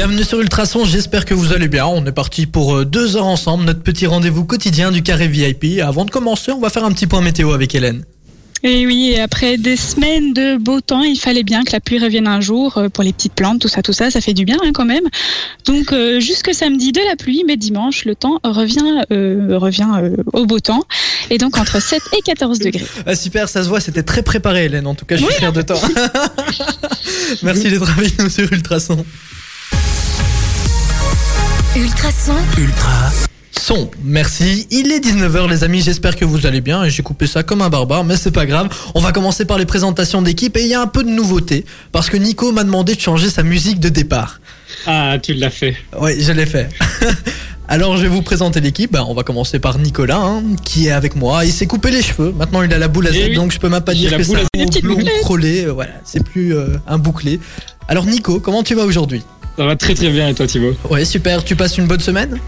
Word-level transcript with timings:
Bienvenue 0.00 0.24
sur 0.24 0.40
Ultrason, 0.40 0.86
j'espère 0.86 1.26
que 1.26 1.34
vous 1.34 1.52
allez 1.52 1.68
bien. 1.68 1.84
On 1.84 2.06
est 2.06 2.12
parti 2.12 2.46
pour 2.46 2.74
euh, 2.74 2.84
deux 2.86 3.18
heures 3.18 3.26
ensemble, 3.26 3.66
notre 3.66 3.82
petit 3.82 4.06
rendez-vous 4.06 4.46
quotidien 4.46 4.92
du 4.92 5.02
carré 5.02 5.28
VIP. 5.28 5.78
Avant 5.82 6.06
de 6.06 6.10
commencer, 6.10 6.52
on 6.52 6.58
va 6.58 6.70
faire 6.70 6.86
un 6.86 6.92
petit 6.92 7.06
point 7.06 7.20
météo 7.20 7.52
avec 7.52 7.74
Hélène. 7.74 8.06
Et 8.62 8.86
oui, 8.86 9.12
et 9.14 9.20
après 9.20 9.58
des 9.58 9.76
semaines 9.76 10.32
de 10.32 10.56
beau 10.56 10.80
temps, 10.80 11.02
il 11.02 11.20
fallait 11.20 11.42
bien 11.42 11.64
que 11.64 11.72
la 11.72 11.80
pluie 11.80 11.98
revienne 11.98 12.26
un 12.26 12.40
jour 12.40 12.78
euh, 12.78 12.88
pour 12.88 13.04
les 13.04 13.12
petites 13.12 13.34
plantes, 13.34 13.60
tout 13.60 13.68
ça, 13.68 13.82
tout 13.82 13.92
ça, 13.92 14.10
ça 14.10 14.22
fait 14.22 14.32
du 14.32 14.46
bien 14.46 14.56
hein, 14.64 14.70
quand 14.72 14.86
même. 14.86 15.04
Donc 15.66 15.92
euh, 15.92 16.18
jusque 16.18 16.54
samedi 16.54 16.92
de 16.92 17.00
la 17.06 17.16
pluie, 17.16 17.44
mais 17.46 17.58
dimanche 17.58 18.06
le 18.06 18.14
temps 18.14 18.40
revient 18.42 19.04
euh, 19.12 19.58
revient 19.58 19.88
euh, 20.02 20.16
au 20.32 20.46
beau 20.46 20.60
temps, 20.60 20.84
et 21.28 21.36
donc 21.36 21.58
entre 21.58 21.78
7 21.82 22.00
et 22.16 22.22
14 22.22 22.58
degrés. 22.58 22.86
Ah, 23.04 23.14
super, 23.14 23.50
ça 23.50 23.62
se 23.62 23.68
voit, 23.68 23.80
c'était 23.80 24.02
très 24.02 24.22
préparé 24.22 24.64
Hélène. 24.64 24.86
En 24.86 24.94
tout 24.94 25.04
cas, 25.04 25.16
je 25.16 25.24
suis 25.24 25.34
fier 25.34 25.52
de 25.52 25.60
toi. 25.60 25.78
Merci 27.42 27.68
d'être 27.68 27.90
avec 27.98 28.18
nous 28.18 28.30
sur 28.30 28.50
Ultrason. 28.50 29.04
Ultrason, 31.76 32.34
Ultra 32.58 33.10
Son, 33.52 33.90
merci. 34.02 34.66
Il 34.72 34.90
est 34.90 34.98
19h 34.98 35.48
les 35.48 35.62
amis, 35.62 35.80
j'espère 35.80 36.16
que 36.16 36.24
vous 36.24 36.44
allez 36.46 36.60
bien 36.60 36.82
et 36.82 36.90
j'ai 36.90 37.02
coupé 37.04 37.28
ça 37.28 37.44
comme 37.44 37.62
un 37.62 37.68
barbare, 37.70 38.02
mais 38.02 38.16
c'est 38.16 38.32
pas 38.32 38.44
grave. 38.44 38.68
On 38.96 39.00
va 39.00 39.12
commencer 39.12 39.44
par 39.44 39.56
les 39.56 39.66
présentations 39.66 40.20
d'équipe 40.20 40.56
et 40.56 40.62
il 40.62 40.66
y 40.66 40.74
a 40.74 40.80
un 40.80 40.88
peu 40.88 41.04
de 41.04 41.08
nouveauté 41.10 41.64
parce 41.92 42.10
que 42.10 42.16
Nico 42.16 42.50
m'a 42.50 42.64
demandé 42.64 42.96
de 42.96 43.00
changer 43.00 43.30
sa 43.30 43.44
musique 43.44 43.78
de 43.78 43.88
départ. 43.88 44.40
Ah, 44.86 45.16
tu 45.22 45.32
l'as 45.34 45.50
fait. 45.50 45.76
Oui, 46.00 46.20
je 46.20 46.32
l'ai 46.32 46.46
fait. 46.46 46.68
Alors 47.68 47.96
je 47.96 48.02
vais 48.02 48.08
vous 48.08 48.22
présenter 48.22 48.60
l'équipe. 48.60 48.90
Ben, 48.90 49.04
on 49.08 49.14
va 49.14 49.22
commencer 49.22 49.60
par 49.60 49.78
Nicolas 49.78 50.18
hein, 50.18 50.42
qui 50.64 50.88
est 50.88 50.92
avec 50.92 51.14
moi. 51.14 51.44
Il 51.44 51.52
s'est 51.52 51.68
coupé 51.68 51.92
les 51.92 52.02
cheveux. 52.02 52.32
Maintenant 52.36 52.62
il 52.62 52.74
a 52.74 52.78
la 52.78 52.88
boule 52.88 53.06
à 53.06 53.10
Eh 53.14 53.26
Z, 53.26 53.28
oui. 53.28 53.34
donc 53.36 53.52
je 53.52 53.60
peux 53.60 53.68
même 53.68 53.82
pas 53.82 53.94
dire 53.94 54.16
que 54.16 54.24
c'est 54.24 54.34
un 54.34 54.80
blond 54.82 54.96
euh, 54.98 55.72
Voilà, 55.72 55.92
c'est 56.04 56.24
plus 56.24 56.52
euh, 56.52 56.78
un 56.88 56.98
bouclé. 56.98 57.38
Alors 57.86 58.06
Nico, 58.06 58.40
comment 58.40 58.64
tu 58.64 58.74
vas 58.74 58.84
aujourd'hui? 58.84 59.22
Ça 59.56 59.64
va 59.66 59.76
très 59.76 59.94
très 59.94 60.10
bien 60.10 60.28
et 60.28 60.34
toi 60.34 60.46
Thibaut 60.46 60.74
Ouais, 60.88 61.04
super. 61.04 61.44
Tu 61.44 61.54
passes 61.56 61.76
une 61.78 61.86
bonne 61.86 62.00
semaine? 62.00 62.38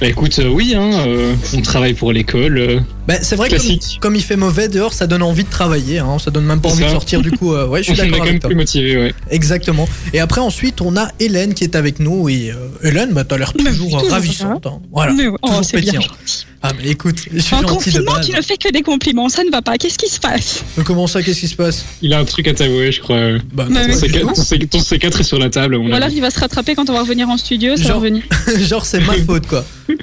Bah 0.00 0.06
écoute, 0.06 0.38
euh, 0.38 0.48
oui, 0.48 0.74
hein, 0.76 0.90
euh, 1.08 1.34
on 1.54 1.60
travaille 1.60 1.92
pour 1.92 2.12
l'école. 2.12 2.56
euh, 2.56 2.78
Ben, 3.08 3.18
c'est 3.20 3.34
vrai 3.34 3.48
que 3.48 3.56
comme, 3.98 4.14
il 4.14 4.22
fait 4.22 4.36
mauvais 4.36 4.68
dehors, 4.68 4.94
ça 4.94 5.08
donne 5.08 5.24
envie 5.24 5.42
de 5.42 5.50
travailler. 5.50 5.98
Hein, 5.98 6.18
ça 6.20 6.30
donne 6.30 6.44
même 6.44 6.60
pas 6.60 6.68
envie 6.68 6.84
de 6.84 6.88
sortir 6.88 7.20
du 7.20 7.32
coup. 7.32 7.52
euh, 7.52 7.66
ouais, 7.66 7.82
je 7.82 7.90
on 7.90 7.94
suis 7.96 8.02
est 8.04 8.06
d'accord 8.06 8.20
quand 8.20 8.26
même 8.26 8.38
plus 8.38 8.54
motivé, 8.54 8.96
ouais. 8.96 9.14
Exactement. 9.28 9.88
Et 10.12 10.20
après 10.20 10.40
ensuite, 10.40 10.80
on 10.82 10.96
a 10.96 11.08
Hélène 11.18 11.52
qui 11.52 11.64
est 11.64 11.74
avec 11.74 11.98
nous. 11.98 12.28
Et 12.28 12.52
euh, 12.52 12.88
Hélène, 12.88 13.10
bah, 13.12 13.24
t'as 13.24 13.38
l'air 13.38 13.52
toujours, 13.52 13.90
toujours, 13.98 14.10
ravissante. 14.12 14.66
hein. 14.68 14.78
Voilà. 14.92 15.14
Oh, 15.42 15.48
toujours 15.48 15.66
pétillante. 15.72 16.46
Ah 16.60 16.72
mais 16.76 16.88
écoute, 16.90 17.16
je 17.32 17.38
suis 17.40 17.56
de 17.56 17.62
confinement, 17.64 18.14
tu 18.20 18.32
ne 18.32 18.42
fais 18.42 18.56
que 18.56 18.70
des 18.72 18.82
compliments, 18.82 19.28
ça 19.28 19.44
ne 19.44 19.50
va 19.50 19.62
pas. 19.62 19.76
Qu'est-ce 19.78 19.96
qui 19.96 20.08
se 20.08 20.18
passe? 20.18 20.64
Mais 20.76 20.82
comment 20.82 21.06
ça 21.06 21.22
Qu'est-ce 21.22 21.40
qui 21.40 21.46
se 21.48 21.54
passe? 21.54 21.84
Il 22.02 22.12
a 22.12 22.18
un 22.18 22.24
truc 22.24 22.48
à 22.48 22.52
t'avouer, 22.54 22.90
je 22.90 23.00
crois. 23.00 23.16
Bah, 23.52 23.66
Ton 23.68 23.74
oui. 23.74 23.76
pas 23.76 23.86
du 23.86 24.12
C4, 24.12 24.20
ton 24.20 24.34
C- 24.34 24.58
ton 24.68 24.78
C4 24.80 25.20
est 25.20 25.22
sur 25.22 25.38
la 25.38 25.50
table, 25.50 25.76
Ou 25.76 25.92
alors 25.94 26.08
il 26.08 26.20
va 26.20 26.30
se 26.30 26.40
rattraper 26.40 26.74
quand 26.74 26.90
on 26.90 26.94
va 26.94 27.00
revenir 27.02 27.28
en 27.28 27.36
studio, 27.36 27.76
ça 27.76 27.82
va 27.82 27.88
Genre- 27.90 27.96
revenir. 27.98 28.22
tout. 28.28 28.58
Genre 28.68 28.84
c'est 28.84 29.00
ma 29.00 29.14
faute 29.26 29.46
quoi. 29.46 29.64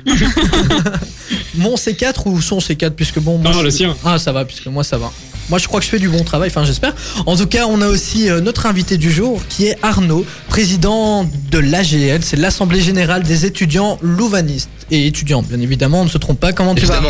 Mon 1.55 1.75
C4 1.75 2.21
ou 2.27 2.41
son 2.41 2.59
C4 2.59 2.91
puisque 2.91 3.19
bon. 3.19 3.37
moi, 3.37 3.51
Non, 3.51 3.59
je- 3.59 3.63
le 3.65 3.71
sien. 3.71 3.95
Ah 4.05 4.17
ça 4.17 4.31
va 4.31 4.45
puisque 4.45 4.67
moi 4.67 4.83
ça 4.83 4.97
va. 4.97 5.11
Moi 5.49 5.59
je 5.59 5.67
crois 5.67 5.79
que 5.79 5.85
je 5.85 5.91
fais 5.91 5.99
du 5.99 6.09
bon 6.09 6.23
travail, 6.23 6.49
enfin 6.49 6.65
j'espère. 6.65 6.93
En 7.25 7.35
tout 7.35 7.47
cas 7.47 7.65
on 7.67 7.81
a 7.81 7.87
aussi 7.87 8.29
euh, 8.29 8.41
notre 8.41 8.65
invité 8.65 8.97
du 8.97 9.11
jour 9.11 9.41
qui 9.47 9.67
est 9.67 9.77
Arnaud, 9.81 10.25
président 10.47 11.29
de 11.51 11.59
l'AGL, 11.59 12.23
c'est 12.23 12.37
l'Assemblée 12.37 12.81
Générale 12.81 13.23
des 13.23 13.45
étudiants 13.45 13.97
louvanistes. 14.01 14.69
Et 14.91 15.07
étudiants 15.07 15.41
bien 15.41 15.59
évidemment, 15.59 16.01
on 16.01 16.05
ne 16.05 16.09
se 16.09 16.17
trompe 16.17 16.39
pas, 16.39 16.53
comment 16.53 16.75
tu 16.75 16.85
vas 16.85 17.01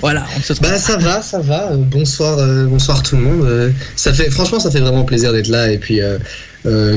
Voilà, 0.00 0.24
on 0.36 0.42
se 0.42 0.54
Bah 0.60 0.78
ça 0.78 0.96
va, 0.96 1.20
ça 1.20 1.40
va. 1.40 1.72
Euh, 1.72 1.76
bonsoir, 1.76 2.38
euh, 2.38 2.64
bonsoir 2.64 3.02
tout 3.02 3.16
le 3.16 3.22
monde. 3.22 3.46
Euh, 3.46 3.70
ça 3.96 4.12
fait, 4.12 4.30
franchement, 4.30 4.58
ça 4.58 4.70
fait 4.70 4.80
vraiment 4.80 5.04
plaisir 5.04 5.32
d'être 5.32 5.48
là. 5.48 5.70
Et 5.70 5.78
puis, 5.78 6.00
euh, 6.00 6.18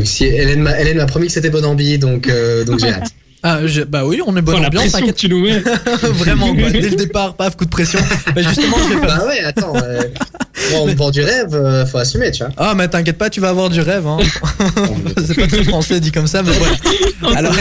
si 0.06 0.26
Hélène 0.26 0.62
m'a, 0.62 1.06
promis 1.06 1.28
que 1.28 1.34
c'était 1.34 1.50
bonne 1.50 1.66
ambi, 1.66 1.98
donc, 1.98 2.30
donc 2.66 2.80
j'ai 2.80 2.90
hâte. 2.90 3.10
Ah, 3.46 3.60
je- 3.68 3.82
bah 3.82 4.06
oui, 4.06 4.22
on 4.26 4.36
est 4.38 4.42
bonne 4.42 4.56
Oh, 4.58 4.62
la 4.62 4.68
ambiance, 4.68 4.84
pression 4.92 5.00
que 5.00 5.12
t'inquiète. 5.12 5.16
tu 5.18 5.30
nous 5.30 5.42
mets. 5.44 5.60
Vraiment, 6.14 6.56
quoi. 6.56 6.70
Dès 6.70 6.80
le 6.90 6.96
départ, 6.96 7.36
paf, 7.36 7.56
coup 7.58 7.66
de 7.66 7.70
pression. 7.70 8.00
Bah 8.34 8.42
justement, 8.42 8.78
je 8.88 8.94
vais 8.96 9.00
faire 9.06 9.18
bah 9.18 9.26
ouais, 9.28 9.40
attends. 9.42 9.74
Euh, 9.84 10.02
bon, 10.72 10.96
vend 10.96 11.12
du 11.12 11.22
rêve, 11.22 11.54
euh, 11.54 11.86
faut 11.86 11.98
assumer, 11.98 12.32
tu 12.32 12.44
vois. 12.44 12.54
Ah, 12.58 12.74
mais 12.76 12.88
t'inquiète 12.88 13.18
pas, 13.18 13.30
tu 13.30 13.42
vas 13.42 13.50
avoir 13.50 13.70
du 13.70 13.82
rêve. 13.82 14.08
Hein. 14.08 14.18
c'est 15.28 15.36
pas 15.36 15.48
très 15.48 15.64
français 15.66 16.00
dit 16.00 16.12
comme 16.12 16.28
ça, 16.28 16.42
mais 16.42 16.52
voilà. 16.54 17.38
Alors, 17.38 17.54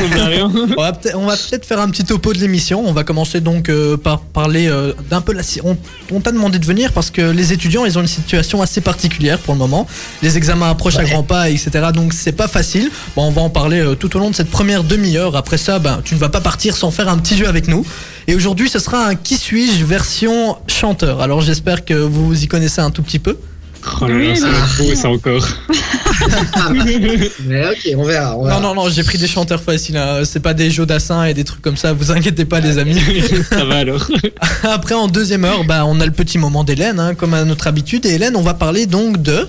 On 1.17 1.27
va 1.27 1.37
peut-être 1.37 1.67
faire 1.67 1.81
un 1.81 1.89
petit 1.91 2.05
topo 2.05 2.33
de 2.33 2.39
l'émission. 2.39 2.83
On 2.87 2.93
va 2.93 3.05
commencer 3.05 3.41
donc 3.41 3.69
euh, 3.69 3.97
par 3.97 4.21
parler 4.21 4.69
euh, 4.69 4.93
d'un 5.11 5.21
peu 5.21 5.33
la. 5.33 5.43
On, 5.65 5.77
on 6.13 6.21
t'a 6.21 6.31
demandé 6.33 6.59
de 6.59 6.65
venir 6.65 6.93
parce 6.93 7.11
que 7.11 7.23
les 7.23 7.53
étudiants, 7.53 7.85
ils 7.85 7.99
ont 7.99 8.03
une 8.03 8.07
situation 8.07 8.63
assez 8.63 8.81
particulière 8.81 9.39
pour 9.39 9.55
le 9.55 9.59
moment. 9.59 9.87
Les 10.23 10.37
examens 10.37 10.71
approchent 10.71 10.97
à 10.99 11.05
grands 11.05 11.23
pas, 11.25 11.51
etc. 11.51 11.71
Donc 11.93 12.13
c'est 12.13 12.33
pas 12.33 12.49
facile. 12.49 12.91
Bon, 13.17 13.25
on 13.27 13.31
va 13.31 13.43
en 13.43 13.51
parler 13.51 13.81
euh, 13.81 13.95
tout 13.95 14.15
au 14.17 14.21
long 14.21 14.31
de 14.31 14.35
cette 14.37 14.51
première 14.51 14.85
demi-heure. 14.85 15.37
Après 15.37 15.59
ça, 15.59 15.72
ben, 15.79 16.01
tu 16.05 16.15
ne 16.15 16.21
vas 16.21 16.29
pas 16.29 16.41
partir 16.41 16.77
sans 16.77 16.91
faire 16.91 17.09
un 17.09 17.19
petit 17.19 17.37
jeu 17.37 17.49
avec 17.49 17.69
nous. 17.69 17.85
Et 18.27 18.35
aujourd'hui, 18.35 18.69
ce 18.69 18.79
sera 18.79 19.07
un 19.07 19.15
qui 19.15 19.37
suis-je 19.37 19.85
version 19.85 20.57
chanteur. 20.69 21.21
Alors 21.21 21.41
j'espère 21.41 21.85
que 21.85 21.95
vous 21.95 22.43
y 22.43 22.49
connaissez 22.49 22.81
un 22.81 22.91
tout 22.91 23.03
petit 23.03 23.19
peu. 23.19 23.37
Oh 24.01 24.07
là 24.07 24.15
là, 24.15 24.21
Oui, 24.21 24.37
ça 24.37 24.47
va 24.49 24.59
être 24.59 24.79
beau 24.79 24.95
ça 24.95 25.09
encore. 25.09 25.49
Mais 27.45 27.67
ok, 27.69 27.89
on 27.97 28.05
verra. 28.05 28.37
On 28.37 28.45
verra. 28.45 28.61
Non, 28.61 28.75
non, 28.75 28.75
non, 28.85 28.89
j'ai 28.91 29.03
pris 29.03 29.19
des 29.19 29.27
chanteurs 29.27 29.61
faciles. 29.61 29.97
hein. 29.97 30.23
C'est 30.25 30.41
pas 30.41 30.55
des 30.55 30.71
Jodassin 30.71 31.25
et 31.25 31.35
des 31.35 31.45
trucs 31.45 31.63
comme 31.63 31.77
ça. 31.77 31.93
Vous 31.93 32.13
inquiétez 32.13 32.45
pas, 32.45 32.61
les 32.61 32.79
amis. 32.79 32.97
ça 33.51 33.65
va 33.65 33.79
alors. 33.79 34.07
Après, 34.63 34.95
en 34.95 35.09
deuxième 35.09 35.45
heure, 35.45 35.65
bah, 35.65 35.85
on 35.87 36.01
a 36.01 36.07
le 36.07 36.13
petit 36.13 36.39
moment 36.39 36.65
d'Hélène, 36.65 37.01
hein, 37.01 37.15
comme 37.15 37.35
à 37.35 37.45
notre 37.45 37.67
habitude. 37.67 38.07
Et 38.07 38.11
Hélène, 38.15 38.37
on 38.37 38.43
va 38.43 38.55
parler 38.55 38.87
donc 38.87 39.21
de. 39.21 39.49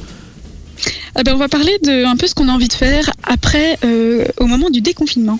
Ah 1.16 1.22
ben, 1.24 1.36
on 1.36 1.38
va 1.38 1.48
parler 1.48 1.78
de 1.84 2.06
un 2.06 2.16
peu 2.16 2.26
ce 2.26 2.34
qu'on 2.34 2.50
a 2.50 2.52
envie 2.52 2.68
de 2.68 2.74
faire 2.74 3.12
après, 3.24 3.78
euh, 3.86 4.26
au 4.40 4.48
moment 4.48 4.72
du 4.72 4.82
déconfinement. 4.82 5.40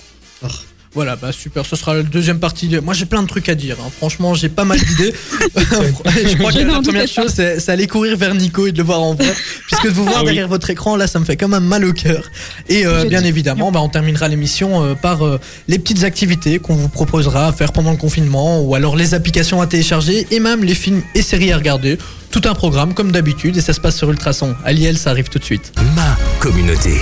Voilà, 0.94 1.16
bah 1.16 1.32
super, 1.32 1.66
ce 1.66 1.74
sera 1.74 1.94
la 1.94 2.02
deuxième 2.04 2.38
partie. 2.38 2.68
de- 2.68 2.78
Moi, 2.78 2.94
j'ai 2.94 3.04
plein 3.06 3.22
de 3.22 3.26
trucs 3.26 3.48
à 3.48 3.54
dire. 3.56 3.76
hein. 3.80 3.90
Franchement, 3.96 4.34
j'ai 4.34 4.48
pas 4.48 4.64
mal 4.64 4.78
d'idées. 4.78 5.12
je 5.56 6.36
crois 6.36 6.52
que 6.52 6.58
la 6.58 6.80
première 6.80 7.08
chose, 7.08 7.32
c'est 7.34 7.68
aller 7.68 7.86
courir 7.88 8.16
vers 8.16 8.34
Nico 8.34 8.66
et 8.68 8.72
de 8.72 8.78
le 8.78 8.84
voir 8.84 9.02
en 9.02 9.14
vrai. 9.14 9.34
Puisque 9.66 9.86
de 9.86 9.90
vous 9.90 10.04
voir 10.04 10.18
Ah 10.18 10.20
oui. 10.20 10.26
derrière 10.26 10.46
votre 10.48 10.70
écran, 10.70 10.94
là, 10.96 11.06
ça 11.08 11.18
me 11.18 11.24
fait 11.24 11.36
quand 11.36 11.48
même 11.48 11.64
mal 11.64 11.84
au 11.84 11.92
cœur. 11.92 12.30
Et 12.68 12.86
euh, 12.86 13.04
bien 13.06 13.24
évidemment, 13.24 13.72
bah, 13.72 13.80
on 13.82 13.88
terminera 13.88 14.28
l'émission 14.28 14.84
euh, 14.84 14.94
par 14.94 15.24
euh, 15.26 15.40
les 15.66 15.78
petites 15.80 16.04
activités 16.04 16.60
qu'on 16.60 16.76
vous 16.76 16.88
proposera 16.88 17.48
à 17.48 17.52
faire 17.52 17.72
pendant 17.72 17.90
le 17.90 17.96
confinement, 17.96 18.60
ou 18.62 18.74
alors 18.76 18.94
les 18.94 19.14
applications 19.14 19.60
à 19.60 19.66
télécharger, 19.66 20.26
et 20.30 20.38
même 20.38 20.62
les 20.62 20.74
films 20.74 21.02
et 21.16 21.22
séries 21.22 21.50
à 21.52 21.56
regarder. 21.56 21.98
Tout 22.30 22.42
un 22.46 22.54
programme, 22.54 22.94
comme 22.94 23.10
d'habitude, 23.12 23.56
et 23.56 23.60
ça 23.60 23.72
se 23.72 23.80
passe 23.80 23.96
sur 23.96 24.10
Ultrason. 24.10 24.54
Aliel, 24.64 24.96
ça 24.98 25.10
arrive 25.10 25.28
tout 25.28 25.38
de 25.38 25.44
suite. 25.44 25.72
Ma 25.96 26.16
communauté. 26.40 26.98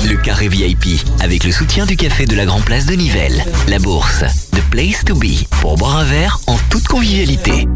Le 0.00 0.16
carré 0.16 0.48
VIP, 0.48 1.00
avec 1.20 1.44
le 1.44 1.52
soutien 1.52 1.86
du 1.86 1.96
café 1.96 2.24
de 2.24 2.34
la 2.34 2.44
Grand 2.44 2.60
Place 2.60 2.86
de 2.86 2.94
Nivelles. 2.94 3.44
La 3.68 3.78
bourse, 3.78 4.24
The 4.52 4.60
Place 4.70 5.04
to 5.04 5.14
Be, 5.14 5.46
pour 5.60 5.76
boire 5.76 5.98
un 5.98 6.04
verre 6.04 6.40
en 6.46 6.56
toute 6.70 6.88
convivialité. 6.88 7.68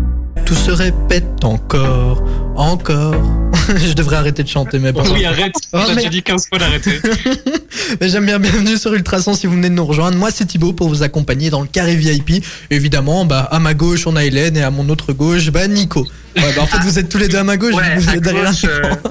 Tout 0.47 0.55
se 0.55 0.71
répète 0.71 1.45
encore, 1.45 2.23
encore. 2.55 3.17
je 3.85 3.95
devrais 3.95 4.15
arrêter 4.15 4.45
de 4.45 4.49
chanter, 4.49 4.79
mais 4.79 4.93
bon. 4.93 5.03
Oui, 5.13 5.25
arrête. 5.25 5.53
Oh, 5.73 5.79
mais- 5.89 5.97
déjà 5.97 6.09
dit 6.09 6.23
15 6.23 6.47
fois 6.49 6.59
d'arrêter. 6.59 7.01
Mais 8.01 8.09
J'aime 8.09 8.27
bien, 8.27 8.39
bienvenue 8.41 8.77
sur 8.77 8.93
Ultrason 8.95 9.35
si 9.35 9.47
vous 9.47 9.55
venez 9.55 9.69
de 9.69 9.75
nous 9.75 9.85
rejoindre. 9.85 10.17
Moi, 10.17 10.31
c'est 10.33 10.45
Thibaut 10.45 10.73
pour 10.73 10.89
vous 10.89 11.03
accompagner 11.05 11.51
dans 11.51 11.61
le 11.61 11.69
carré 11.69 11.95
VIP. 11.95 12.45
Évidemment, 12.71 13.25
bah, 13.25 13.49
à 13.51 13.61
ma 13.61 13.75
gauche, 13.75 14.07
on 14.09 14.17
a 14.17 14.25
Hélène 14.25 14.57
et 14.57 14.63
à 14.63 14.71
mon 14.71 14.89
autre 14.89 15.13
gauche, 15.13 15.51
bah, 15.51 15.67
Nico. 15.69 16.05
Ouais, 16.37 16.53
bah, 16.55 16.63
en 16.63 16.67
fait, 16.67 16.79
vous 16.79 16.99
êtes 16.99 17.09
tous 17.09 17.19
les 17.19 17.29
deux 17.29 17.39
à 17.39 17.45
ma 17.45 17.57
gauche, 17.57 17.75
Ouais, 17.75 17.97
vous 17.97 18.11
êtes 18.11 18.23
derrière 18.23 18.51
gauche, 18.51 18.65
un 18.65 18.93
écran. 18.93 19.11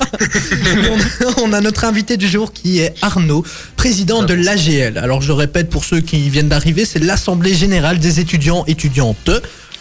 on, 0.92 1.00
a, 1.00 1.34
on 1.50 1.54
a 1.54 1.62
notre 1.62 1.86
invité 1.86 2.18
du 2.18 2.28
jour 2.28 2.52
qui 2.52 2.80
est 2.80 2.94
Arnaud, 3.02 3.46
président 3.78 4.24
de 4.24 4.34
l'AGL. 4.34 4.98
Alors, 4.98 5.22
je 5.22 5.28
le 5.28 5.34
répète 5.34 5.70
pour 5.70 5.86
ceux 5.86 6.02
qui 6.02 6.30
viennent 6.30 6.50
d'arriver, 6.50 6.86
c'est 6.86 7.00
l'Assemblée 7.00 7.54
Générale 7.54 8.00
des 8.00 8.20
étudiants 8.20 8.66
étudiantes 8.68 9.32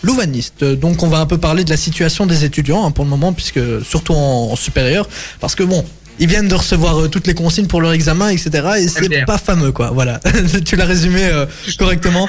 louvanistes. 0.05 0.65
Donc, 0.65 1.03
on 1.03 1.09
va 1.09 1.19
un 1.19 1.27
peu 1.27 1.39
parler 1.39 1.65
de 1.65 1.71
la 1.71 1.77
situation 1.77 2.27
des 2.27 2.45
étudiants 2.45 2.87
hein, 2.87 2.91
pour 2.91 3.05
le 3.05 3.11
moment, 3.11 3.33
puisque 3.33 3.61
surtout 3.85 4.13
en, 4.13 4.53
en 4.53 4.57
supérieur, 4.57 5.09
parce 5.41 5.55
que 5.55 5.63
bon. 5.63 5.85
Ils 6.21 6.29
viennent 6.29 6.47
de 6.47 6.55
recevoir 6.55 6.97
euh, 7.01 7.09
toutes 7.09 7.27
les 7.27 7.35
consignes 7.35 7.67
pour 7.67 7.81
leur 7.81 7.93
examen, 7.93 8.29
etc. 8.29 8.51
Et 8.79 8.87
c'est 8.87 9.09
MDR. 9.09 9.25
pas 9.27 9.37
fameux, 9.37 9.73
quoi. 9.73 9.91
Voilà. 9.91 10.21
tu 10.65 10.77
l'as 10.77 10.85
résumé 10.85 11.25
euh, 11.25 11.45
correctement. 11.77 12.29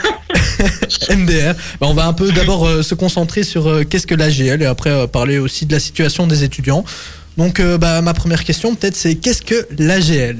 MDR. 1.10 1.54
Bah, 1.80 1.88
on 1.88 1.94
va 1.94 2.07
un 2.07 2.13
peu 2.13 2.31
d'abord 2.31 2.66
euh, 2.66 2.81
se 2.81 2.95
concentrer 2.95 3.44
sur 3.44 3.88
qu'est-ce 3.88 4.07
que 4.07 4.16
l'AGL 4.16 4.63
et 4.63 4.66
après 4.66 5.07
parler 5.07 5.38
aussi 5.38 5.68
de 5.68 5.74
la 5.74 5.80
situation 5.80 6.25
des 6.25 6.44
étudiants. 6.44 6.83
Donc, 7.38 7.62
bah, 7.62 8.01
ma 8.01 8.16
première 8.16 8.44
question, 8.44 8.74
peut-être, 8.74 8.95
c'est 8.95 9.16
qu'est-ce 9.16 9.44
que 9.44 9.68
l'AGL 9.78 10.38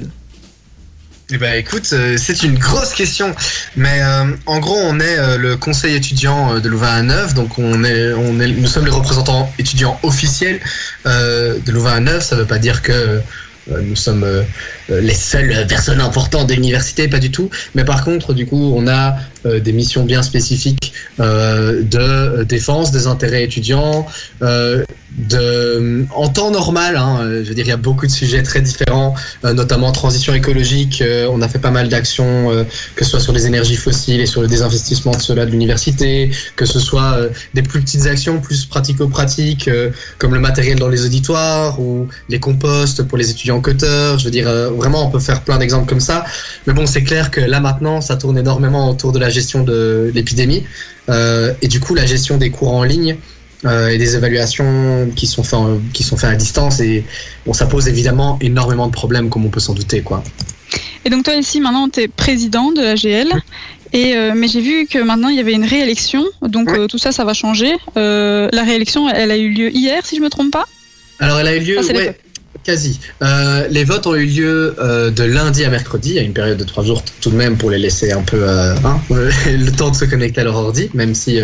Eh 1.28 1.38
ben 1.38 1.54
écoute, 1.58 1.88
euh, 1.92 2.16
c'est 2.16 2.44
une 2.44 2.56
grosse 2.56 2.94
question, 2.94 3.34
mais 3.74 4.00
euh, 4.00 4.26
en 4.46 4.60
gros 4.60 4.78
on 4.80 5.00
est 5.00 5.18
euh, 5.18 5.36
le 5.36 5.56
conseil 5.56 5.96
étudiant 5.96 6.54
euh, 6.54 6.60
de 6.60 6.68
Louvain 6.68 6.94
à 6.94 7.02
Neuf, 7.02 7.34
donc 7.34 7.58
on 7.58 7.82
est, 7.82 8.12
on 8.12 8.38
est, 8.38 8.46
nous 8.46 8.68
sommes 8.68 8.84
les 8.84 8.92
représentants 8.92 9.52
étudiants 9.58 9.98
officiels 10.04 10.60
euh, 11.04 11.58
de 11.66 11.72
Louvain 11.72 11.94
à 11.94 12.00
Neuf. 12.00 12.26
Ça 12.26 12.36
veut 12.36 12.44
pas 12.44 12.58
dire 12.58 12.80
que 12.80 12.92
euh, 12.92 13.80
nous 13.82 13.96
sommes 13.96 14.24
les 14.88 15.14
seules 15.14 15.66
personnes 15.66 16.00
importantes 16.00 16.48
de 16.48 16.54
l'université, 16.54 17.08
pas 17.08 17.18
du 17.18 17.32
tout. 17.32 17.50
Mais 17.74 17.84
par 17.84 18.04
contre, 18.04 18.32
du 18.32 18.46
coup, 18.46 18.72
on 18.76 18.86
a 18.86 19.16
des 19.44 19.72
missions 19.72 20.04
bien 20.04 20.22
spécifiques 20.22 20.92
de 21.18 22.44
défense 22.44 22.92
des 22.92 23.08
intérêts 23.08 23.42
étudiants, 23.42 24.06
de, 25.16 26.04
en 26.14 26.28
temps 26.28 26.50
normal, 26.50 26.96
hein, 26.96 27.20
euh, 27.22 27.42
je 27.42 27.48
veux 27.48 27.54
dire, 27.54 27.64
il 27.64 27.70
y 27.70 27.72
a 27.72 27.78
beaucoup 27.78 28.06
de 28.06 28.10
sujets 28.10 28.42
très 28.42 28.60
différents, 28.60 29.14
euh, 29.44 29.54
notamment 29.54 29.90
transition 29.92 30.34
écologique. 30.34 31.00
euh, 31.00 31.28
on 31.30 31.40
a 31.40 31.48
fait 31.48 31.58
pas 31.58 31.70
mal 31.70 31.88
d'actions, 31.88 32.50
euh, 32.50 32.64
que 32.94 33.04
ce 33.04 33.12
soit 33.12 33.20
sur 33.20 33.32
les 33.32 33.46
énergies 33.46 33.76
fossiles 33.76 34.20
et 34.20 34.26
sur 34.26 34.42
le 34.42 34.48
désinvestissement 34.48 35.12
de 35.12 35.20
cela 35.20 35.46
de 35.46 35.50
l'université, 35.50 36.30
que 36.54 36.66
ce 36.66 36.78
soit 36.78 37.14
euh, 37.14 37.30
des 37.54 37.62
plus 37.62 37.80
petites 37.80 38.06
actions, 38.06 38.40
plus 38.40 38.66
pratico-pratiques, 38.66 39.68
euh, 39.68 39.90
comme 40.18 40.34
le 40.34 40.40
matériel 40.40 40.78
dans 40.78 40.88
les 40.88 41.04
auditoires 41.04 41.80
ou 41.80 42.08
les 42.28 42.38
composts 42.38 43.02
pour 43.04 43.16
les 43.16 43.30
étudiants 43.30 43.60
cutters. 43.62 44.18
Je 44.18 44.24
veux 44.24 44.30
dire, 44.30 44.50
vraiment, 44.76 45.06
on 45.06 45.10
peut 45.10 45.20
faire 45.20 45.42
plein 45.42 45.58
d'exemples 45.58 45.88
comme 45.88 46.00
ça. 46.00 46.24
Mais 46.66 46.74
bon, 46.74 46.86
c'est 46.86 47.02
clair 47.02 47.30
que 47.30 47.40
là 47.40 47.60
maintenant, 47.60 48.00
ça 48.00 48.16
tourne 48.16 48.36
énormément 48.38 48.90
autour 48.90 49.12
de 49.12 49.18
la 49.18 49.30
gestion 49.30 49.62
de 49.62 50.10
l'épidémie 50.14 50.64
et 51.08 51.68
du 51.68 51.78
coup 51.78 51.94
la 51.94 52.04
gestion 52.04 52.36
des 52.36 52.50
cours 52.50 52.72
en 52.72 52.82
ligne 52.82 53.16
euh, 53.64 53.88
et 53.88 53.98
des 53.98 54.16
évaluations 54.16 55.10
qui 55.16 55.26
sont 55.26 55.42
faites 55.42 55.58
qui 55.92 56.02
sont 56.02 56.16
faites 56.16 56.30
à 56.30 56.34
distance 56.34 56.80
et 56.80 57.04
bon 57.46 57.52
ça 57.52 57.66
pose 57.66 57.88
évidemment 57.88 58.38
énormément 58.40 58.86
de 58.86 58.92
problèmes 58.92 59.30
comme 59.30 59.46
on 59.46 59.48
peut 59.48 59.60
s'en 59.60 59.74
douter 59.74 60.02
quoi. 60.02 60.22
Et 61.04 61.10
donc 61.10 61.24
toi 61.24 61.34
ici 61.34 61.60
maintenant 61.60 61.88
tu 61.88 62.00
es 62.00 62.08
président 62.08 62.72
de 62.72 62.82
la 62.82 62.94
GL. 62.94 63.28
Et 63.92 64.16
euh, 64.16 64.32
mais 64.34 64.48
j'ai 64.48 64.60
vu 64.60 64.86
que 64.86 64.98
maintenant 64.98 65.28
il 65.28 65.36
y 65.36 65.40
avait 65.40 65.54
une 65.54 65.64
réélection, 65.64 66.24
donc 66.42 66.68
euh, 66.70 66.88
tout 66.88 66.98
ça, 66.98 67.12
ça 67.12 67.24
va 67.24 67.32
changer. 67.34 67.72
La 67.94 68.64
réélection, 68.64 69.08
elle 69.08 69.30
a 69.30 69.36
eu 69.36 69.48
lieu 69.48 69.70
hier, 69.70 70.04
si 70.04 70.16
je 70.16 70.20
me 70.20 70.28
trompe 70.28 70.50
pas? 70.50 70.66
Alors 71.20 71.38
elle 71.38 71.46
a 71.46 71.56
eu 71.56 71.60
lieu 71.60 71.76
Ah, 71.78 71.92
ouais, 71.92 72.18
quasi. 72.66 72.98
Euh, 73.22 73.68
les 73.70 73.84
votes 73.84 74.08
ont 74.08 74.16
eu 74.16 74.26
lieu 74.26 74.74
euh, 74.80 75.10
de 75.12 75.22
lundi 75.22 75.64
à 75.64 75.70
mercredi, 75.70 76.10
il 76.10 76.16
y 76.16 76.18
a 76.18 76.22
une 76.22 76.32
période 76.32 76.58
de 76.58 76.64
trois 76.64 76.84
jours 76.84 77.04
tout 77.20 77.30
de 77.30 77.36
même 77.36 77.56
pour 77.56 77.70
les 77.70 77.78
laisser 77.78 78.10
un 78.10 78.22
peu 78.22 78.38
euh, 78.42 78.74
hein, 78.84 79.00
le 79.10 79.70
temps 79.70 79.90
de 79.90 79.94
se 79.94 80.04
connecter 80.04 80.40
à 80.40 80.44
leur 80.44 80.56
ordi, 80.56 80.90
même 80.92 81.14
si 81.14 81.38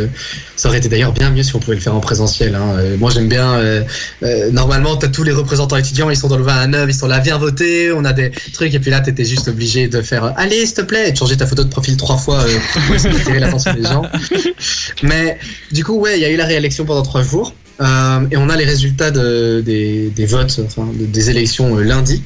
ça 0.56 0.69
aurait 0.69 0.78
été 0.78 0.88
d'ailleurs 0.88 1.12
bien 1.12 1.30
mieux 1.30 1.44
si 1.44 1.54
on 1.54 1.60
pouvait 1.60 1.76
le 1.76 1.80
faire 1.80 1.94
en 1.94 2.00
présentiel. 2.00 2.56
Hein. 2.56 2.96
Moi 2.98 3.10
j'aime 3.14 3.28
bien. 3.28 3.60
normalement, 4.50 4.96
t'as 4.96 5.08
tous 5.08 5.22
les 5.22 5.32
représentants 5.32 5.76
étudiants, 5.76 6.10
ils 6.10 6.16
sont 6.16 6.28
dans 6.28 6.36
le 6.36 6.44
20 6.44 6.52
à 6.52 6.66
9, 6.66 6.90
ils 6.90 6.94
sont 6.94 7.06
là, 7.06 7.20
viens 7.20 7.38
voter, 7.38 7.92
on 7.92 8.04
a 8.04 8.12
des 8.12 8.32
trucs, 8.52 8.74
et 8.74 8.80
puis 8.80 8.90
là 8.90 9.00
t'étais 9.00 9.24
juste 9.24 9.46
obligé 9.48 9.86
de 9.86 10.02
faire 10.02 10.32
allez 10.36 10.66
s'il 10.66 10.74
te 10.74 10.82
plaît, 10.82 11.08
et 11.08 11.12
de 11.12 11.16
changer 11.16 11.36
ta 11.36 11.46
photo 11.46 11.62
de 11.62 11.69
profil 11.69 11.96
trois 11.96 12.19
fois 12.19 12.44
pour 12.86 12.94
essayer 12.96 13.14
d'attirer 13.14 13.38
l'attention 13.38 13.74
des 13.74 13.82
gens. 13.82 14.02
Mais 15.04 15.38
du 15.70 15.84
coup, 15.84 15.94
ouais, 16.00 16.19
il 16.19 16.22
y 16.22 16.24
a 16.24 16.30
eu 16.30 16.36
la 16.36 16.46
réélection 16.46 16.84
pendant 16.84 17.02
trois 17.02 17.22
jours. 17.22 17.54
Euh, 17.80 18.20
et 18.30 18.36
on 18.36 18.48
a 18.48 18.56
les 18.56 18.64
résultats 18.64 19.10
de- 19.10 19.62
des, 19.64 20.26
votes, 20.26 20.60
enfin 20.64 20.88
de- 20.94 21.06
des 21.06 21.30
élections 21.30 21.76
euh, 21.76 21.82
lundi. 21.82 22.22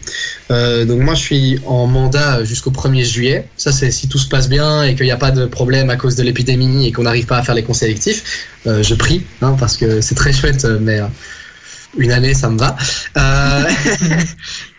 Euh, 0.51 0.85
donc 0.85 1.01
moi 1.01 1.15
je 1.15 1.21
suis 1.23 1.59
en 1.67 1.87
mandat 1.87 2.45
jusqu'au 2.45 2.71
1er 2.71 3.05
juillet. 3.05 3.47
Ça 3.57 3.73
c'est 3.73 3.91
si 3.91 4.09
tout 4.09 4.19
se 4.19 4.29
passe 4.29 4.49
bien 4.49 4.83
et 4.83 4.95
qu'il 4.95 5.07
n'y 5.07 5.13
a 5.13 5.17
pas 5.17 5.31
de 5.31 5.47
problème 5.47 5.89
à 5.91 5.97
cause 5.97 6.17
de 6.17 6.23
l'épidémie 6.23 6.87
et 6.87 6.93
qu'on 6.93 7.05
n'arrive 7.05 7.27
pas 7.27 7.39
à 7.39 7.43
faire 7.43 7.55
les 7.55 7.63
conseils 7.63 7.91
électifs. 7.91 8.49
Je 8.67 8.95
prie 8.95 9.23
hein, 9.43 9.55
parce 9.59 9.77
que 9.77 10.01
c'est 10.01 10.17
très 10.17 10.33
chouette, 10.33 10.67
mais 10.81 11.01
une 11.99 12.13
année 12.13 12.35
ça 12.35 12.51
me 12.51 12.59
va. 12.59 12.77
Euh, 13.17 13.63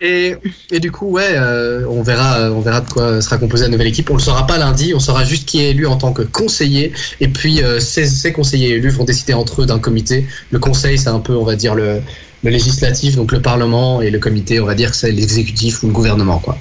et, 0.00 0.80
du 0.80 0.90
coup 0.90 1.10
ouais, 1.10 1.32
euh, 1.34 1.86
on 1.88 2.02
verra, 2.02 2.50
on 2.50 2.60
verra 2.60 2.80
de 2.80 2.90
quoi 2.90 3.20
sera 3.20 3.38
composée 3.38 3.64
la 3.64 3.70
nouvelle 3.70 3.88
équipe. 3.88 4.10
On 4.10 4.14
le 4.14 4.20
saura 4.20 4.46
pas 4.46 4.58
lundi, 4.58 4.92
on 4.94 5.00
saura 5.00 5.24
juste 5.24 5.48
qui 5.48 5.60
est 5.60 5.70
élu 5.70 5.86
en 5.86 5.96
tant 5.96 6.12
que 6.12 6.22
conseiller. 6.22 6.92
Et 7.20 7.28
puis 7.28 7.62
euh, 7.62 7.80
ces, 7.80 8.06
ces 8.06 8.32
conseillers 8.32 8.74
élus 8.76 8.90
vont 8.90 9.04
décider 9.04 9.34
entre 9.34 9.62
eux 9.62 9.66
d'un 9.66 9.78
comité. 9.78 10.26
Le 10.50 10.58
conseil 10.58 10.98
c'est 10.98 11.08
un 11.08 11.20
peu 11.20 11.34
on 11.34 11.44
va 11.44 11.56
dire 11.56 11.74
le 11.74 12.00
le 12.44 12.50
législatif, 12.50 13.16
donc 13.16 13.32
le 13.32 13.42
Parlement, 13.42 14.00
et 14.00 14.10
le 14.10 14.18
comité, 14.18 14.60
on 14.60 14.66
va 14.66 14.74
dire 14.74 14.92
que 14.92 14.96
c'est 14.96 15.10
l'exécutif 15.10 15.82
ou 15.82 15.88
le 15.88 15.92
gouvernement, 15.92 16.38
quoi. 16.38 16.56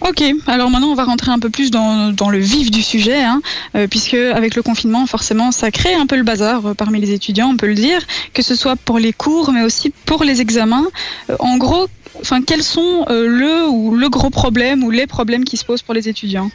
Ok, 0.00 0.22
alors 0.46 0.70
maintenant 0.70 0.88
on 0.88 0.94
va 0.94 1.04
rentrer 1.04 1.30
un 1.30 1.38
peu 1.38 1.50
plus 1.50 1.70
dans, 1.70 2.30
le 2.30 2.38
vif 2.38 2.70
du 2.70 2.82
sujet, 2.82 3.22
hein, 3.22 3.42
euh, 3.76 3.86
puisque 3.86 4.14
avec 4.14 4.54
le 4.54 4.62
confinement, 4.62 5.06
forcément, 5.06 5.52
ça 5.52 5.70
crée 5.70 5.94
un 5.94 6.06
peu 6.06 6.16
le 6.16 6.22
bazar 6.22 6.64
euh, 6.64 6.74
parmi 6.74 7.00
les 7.00 7.12
étudiants, 7.12 7.50
on 7.50 7.56
peut 7.56 7.66
le 7.66 7.74
dire, 7.74 8.00
que 8.32 8.42
ce 8.42 8.54
soit 8.54 8.76
pour 8.76 8.98
les 8.98 9.12
cours, 9.12 9.52
mais 9.52 9.62
aussi 9.62 9.90
pour 10.06 10.24
les 10.24 10.40
examens. 10.40 10.86
Euh, 11.28 11.36
en 11.38 11.58
gros, 11.58 11.86
enfin, 12.18 12.40
quels 12.42 12.62
sont 12.62 13.04
le 13.10 13.68
ou 13.68 13.94
le 13.94 14.08
gros 14.08 14.30
problème 14.30 14.82
ou 14.84 14.90
les 14.90 15.06
problèmes 15.06 15.44
qui 15.44 15.58
se 15.58 15.66
posent 15.66 15.82
pour 15.82 15.94
les 15.94 16.08
étudiants, 16.08 16.50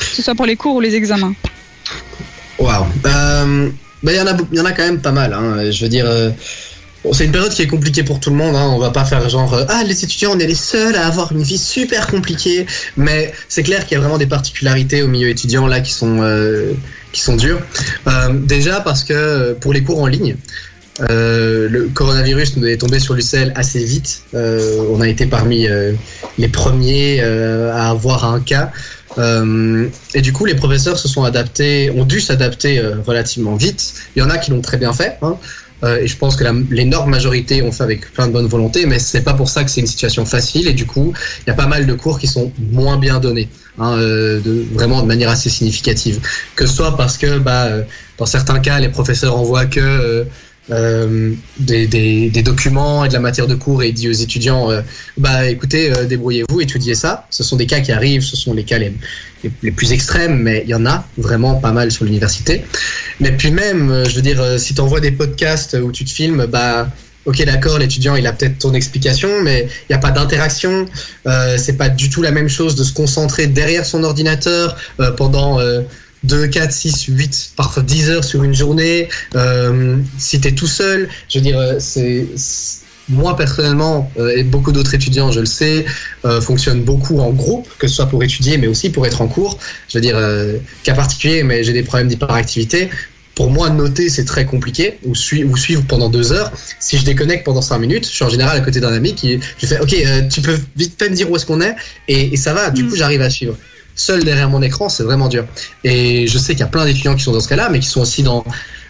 que 0.00 0.16
ce 0.16 0.22
soit 0.22 0.34
pour 0.34 0.46
les 0.46 0.56
cours 0.56 0.76
ou 0.76 0.80
les 0.80 0.94
examens? 0.94 1.34
Waouh. 2.58 2.84
Bah, 3.02 4.12
il 4.12 4.18
y 4.18 4.20
en 4.20 4.26
a, 4.26 4.36
y 4.52 4.60
en 4.60 4.66
a 4.66 4.72
quand 4.72 4.82
même 4.82 5.00
pas 5.00 5.12
mal. 5.12 5.32
Hein. 5.32 5.70
Je 5.70 5.82
veux 5.82 5.88
dire, 5.88 6.06
c'est 7.12 7.24
une 7.24 7.32
période 7.32 7.52
qui 7.52 7.62
est 7.62 7.66
compliquée 7.66 8.02
pour 8.02 8.20
tout 8.20 8.30
le 8.30 8.36
monde. 8.36 8.56
Hein. 8.56 8.70
On 8.74 8.78
va 8.78 8.90
pas 8.90 9.04
faire 9.04 9.28
genre, 9.28 9.52
euh, 9.54 9.64
ah, 9.68 9.84
les 9.84 10.04
étudiants, 10.04 10.30
on 10.34 10.38
est 10.38 10.46
les 10.46 10.54
seuls 10.54 10.94
à 10.96 11.06
avoir 11.06 11.32
une 11.32 11.42
vie 11.42 11.58
super 11.58 12.06
compliquée. 12.06 12.66
Mais 12.96 13.32
c'est 13.48 13.62
clair 13.62 13.86
qu'il 13.86 13.96
y 13.96 13.98
a 13.98 14.00
vraiment 14.00 14.18
des 14.18 14.26
particularités 14.26 15.02
au 15.02 15.08
milieu 15.08 15.28
étudiant 15.28 15.66
là 15.66 15.80
qui 15.80 15.92
sont, 15.92 16.22
euh, 16.22 16.72
qui 17.14 17.20
sont 17.20 17.36
dures. 17.36 17.60
Euh, 18.06 18.32
déjà 18.32 18.80
parce 18.80 19.04
que 19.04 19.14
euh, 19.14 19.54
pour 19.54 19.72
les 19.72 19.82
cours 19.82 20.02
en 20.02 20.06
ligne. 20.06 20.36
euh, 21.00 21.68
le 21.68 21.88
coronavirus 21.88 22.56
nous 22.56 22.66
est 22.66 22.76
tombé 22.76 23.00
sur 23.00 23.14
l'UCL 23.14 23.52
assez 23.56 23.84
vite. 23.84 24.22
On 24.32 25.00
a 25.00 25.08
été 25.08 25.26
parmi 25.26 25.66
les 26.38 26.48
premiers 26.48 27.20
à 27.20 27.90
avoir 27.90 28.24
un 28.24 28.40
cas. 28.40 28.70
Et 29.18 30.20
du 30.20 30.32
coup, 30.32 30.44
les 30.44 30.54
professeurs 30.54 30.98
se 30.98 31.08
sont 31.08 31.24
adaptés, 31.24 31.90
ont 31.90 32.04
dû 32.04 32.20
s'adapter 32.20 32.80
relativement 33.06 33.56
vite. 33.56 33.94
Il 34.14 34.20
y 34.20 34.22
en 34.22 34.30
a 34.30 34.38
qui 34.38 34.50
l'ont 34.50 34.60
très 34.60 34.76
bien 34.76 34.92
fait. 34.92 35.18
Hein. 35.22 35.36
Euh, 35.84 35.98
et 36.00 36.06
je 36.06 36.16
pense 36.16 36.36
que 36.36 36.44
l'énorme 36.70 37.10
majorité 37.10 37.62
ont 37.62 37.72
fait 37.72 37.82
avec 37.82 38.12
plein 38.12 38.26
de 38.26 38.32
bonne 38.32 38.46
volonté, 38.46 38.86
mais 38.86 38.98
c'est 38.98 39.22
pas 39.22 39.34
pour 39.34 39.48
ça 39.48 39.64
que 39.64 39.70
c'est 39.70 39.80
une 39.80 39.86
situation 39.86 40.24
facile. 40.24 40.66
Et 40.68 40.72
du 40.72 40.86
coup, 40.86 41.12
il 41.42 41.50
y 41.50 41.52
a 41.52 41.54
pas 41.54 41.66
mal 41.66 41.86
de 41.86 41.94
cours 41.94 42.18
qui 42.18 42.26
sont 42.26 42.52
moins 42.72 42.96
bien 42.96 43.20
donnés, 43.20 43.48
hein, 43.78 43.96
euh, 43.98 44.40
vraiment 44.72 45.02
de 45.02 45.06
manière 45.06 45.30
assez 45.30 45.50
significative. 45.50 46.20
Que 46.56 46.66
ce 46.66 46.74
soit 46.74 46.96
parce 46.96 47.18
que, 47.18 47.38
bah, 47.38 47.64
euh, 47.64 47.82
dans 48.18 48.26
certains 48.26 48.60
cas, 48.60 48.78
les 48.80 48.88
professeurs 48.88 49.36
envoient 49.36 49.66
que 49.66 50.26
euh, 50.70 51.34
des, 51.58 51.86
des, 51.86 52.42
documents 52.42 53.04
et 53.04 53.08
de 53.08 53.12
la 53.12 53.20
matière 53.20 53.46
de 53.46 53.54
cours 53.54 53.82
et 53.82 53.92
dit 53.92 54.08
aux 54.08 54.12
étudiants, 54.12 54.70
euh, 54.70 54.80
bah, 55.18 55.46
écoutez, 55.46 55.92
euh, 55.92 56.06
débrouillez-vous, 56.06 56.62
étudiez 56.62 56.94
ça. 56.94 57.26
Ce 57.28 57.42
sont 57.42 57.56
des 57.56 57.66
cas 57.66 57.80
qui 57.80 57.92
arrivent, 57.92 58.22
ce 58.22 58.34
sont 58.34 58.54
les 58.54 58.64
cas 58.64 58.78
les, 58.78 58.94
les, 59.62 59.70
plus 59.70 59.92
extrêmes, 59.92 60.38
mais 60.38 60.62
il 60.64 60.70
y 60.70 60.74
en 60.74 60.86
a 60.86 61.06
vraiment 61.18 61.56
pas 61.56 61.72
mal 61.72 61.90
sur 61.92 62.06
l'université. 62.06 62.64
Mais 63.20 63.32
puis 63.32 63.50
même, 63.50 64.04
je 64.08 64.14
veux 64.14 64.22
dire, 64.22 64.42
si 64.58 64.74
tu 64.74 64.80
envoies 64.80 65.00
des 65.00 65.12
podcasts 65.12 65.76
où 65.82 65.92
tu 65.92 66.06
te 66.06 66.10
filmes, 66.10 66.46
bah 66.46 66.88
ok 67.26 67.44
d'accord, 67.44 67.78
l'étudiant 67.78 68.16
il 68.16 68.26
a 68.26 68.32
peut-être 68.32 68.58
ton 68.58 68.72
explication, 68.72 69.42
mais 69.42 69.68
il 69.82 69.92
n'y 69.92 69.96
a 69.96 69.98
pas 69.98 70.12
d'interaction. 70.12 70.86
C'est 71.58 71.76
pas 71.76 71.90
du 71.90 72.08
tout 72.08 72.22
la 72.22 72.30
même 72.30 72.48
chose 72.48 72.74
de 72.74 72.84
se 72.84 72.92
concentrer 72.94 73.46
derrière 73.46 73.84
son 73.84 74.02
ordinateur 74.02 74.76
pendant 75.18 75.58
2, 76.24 76.48
4, 76.48 76.72
6, 76.72 77.04
8, 77.08 77.50
parfois 77.56 77.82
10 77.82 78.10
heures 78.10 78.24
sur 78.24 78.42
une 78.42 78.54
journée. 78.54 79.08
Euh, 79.36 79.96
si 80.18 80.40
tu 80.40 80.48
es 80.48 80.52
tout 80.52 80.66
seul, 80.66 81.08
je 81.28 81.38
veux 81.38 81.42
dire, 81.44 81.58
euh, 81.58 81.76
c'est... 81.78 82.26
Moi 83.10 83.36
personnellement, 83.36 84.10
euh, 84.18 84.34
et 84.34 84.44
beaucoup 84.44 84.72
d'autres 84.72 84.94
étudiants, 84.94 85.30
je 85.30 85.40
le 85.40 85.44
sais, 85.44 85.84
euh, 86.24 86.40
fonctionnent 86.40 86.82
beaucoup 86.82 87.18
en 87.20 87.32
groupe, 87.32 87.68
que 87.78 87.86
ce 87.86 87.96
soit 87.96 88.06
pour 88.06 88.22
étudier, 88.24 88.56
mais 88.56 88.66
aussi 88.66 88.88
pour 88.88 89.06
être 89.06 89.20
en 89.20 89.28
cours. 89.28 89.58
Je 89.90 89.98
veux 89.98 90.00
dire, 90.00 90.16
euh, 90.16 90.56
cas 90.84 90.94
particulier, 90.94 91.42
mais 91.42 91.62
j'ai 91.64 91.74
des 91.74 91.82
problèmes 91.82 92.08
d'hyperactivité. 92.08 92.88
Pour 93.34 93.50
moi, 93.50 93.68
noter, 93.68 94.08
c'est 94.08 94.24
très 94.24 94.46
compliqué, 94.46 94.94
ou, 95.04 95.14
sui- 95.14 95.44
ou 95.44 95.54
suivre 95.54 95.82
pendant 95.86 96.08
deux 96.08 96.32
heures. 96.32 96.50
Si 96.80 96.96
je 96.96 97.04
déconnecte 97.04 97.44
pendant 97.44 97.60
cinq 97.60 97.76
minutes, 97.78 98.06
je 98.08 98.14
suis 98.14 98.24
en 98.24 98.30
général 98.30 98.56
à 98.56 98.60
côté 98.62 98.80
d'un 98.80 98.94
ami 98.94 99.14
qui, 99.14 99.38
je 99.58 99.66
fais, 99.66 99.80
ok, 99.80 99.94
tu 100.30 100.40
peux 100.40 100.56
vite 100.74 100.94
fait 100.98 101.10
me 101.10 101.14
dire 101.14 101.30
où 101.30 101.36
est-ce 101.36 101.44
qu'on 101.44 101.60
est, 101.60 101.74
et, 102.08 102.32
et 102.32 102.36
ça 102.38 102.54
va, 102.54 102.70
du 102.70 102.84
Mm. 102.84 102.88
coup, 102.88 102.96
j'arrive 102.96 103.20
à 103.20 103.28
suivre. 103.28 103.58
Seul 103.96 104.24
derrière 104.24 104.50
mon 104.50 104.62
écran, 104.62 104.88
c'est 104.88 105.04
vraiment 105.04 105.28
dur. 105.28 105.44
Et 105.84 106.26
je 106.26 106.38
sais 106.38 106.54
qu'il 106.54 106.60
y 106.60 106.64
a 106.64 106.68
plein 106.68 106.84
d'étudiants 106.84 107.14
qui 107.14 107.22
sont 107.22 107.32
dans 107.32 107.40
ce 107.40 107.48
cas-là, 107.48 107.68
mais 107.70 107.78
qui 107.78 107.88
sont 107.88 108.00
aussi 108.00 108.22
dans, 108.22 108.44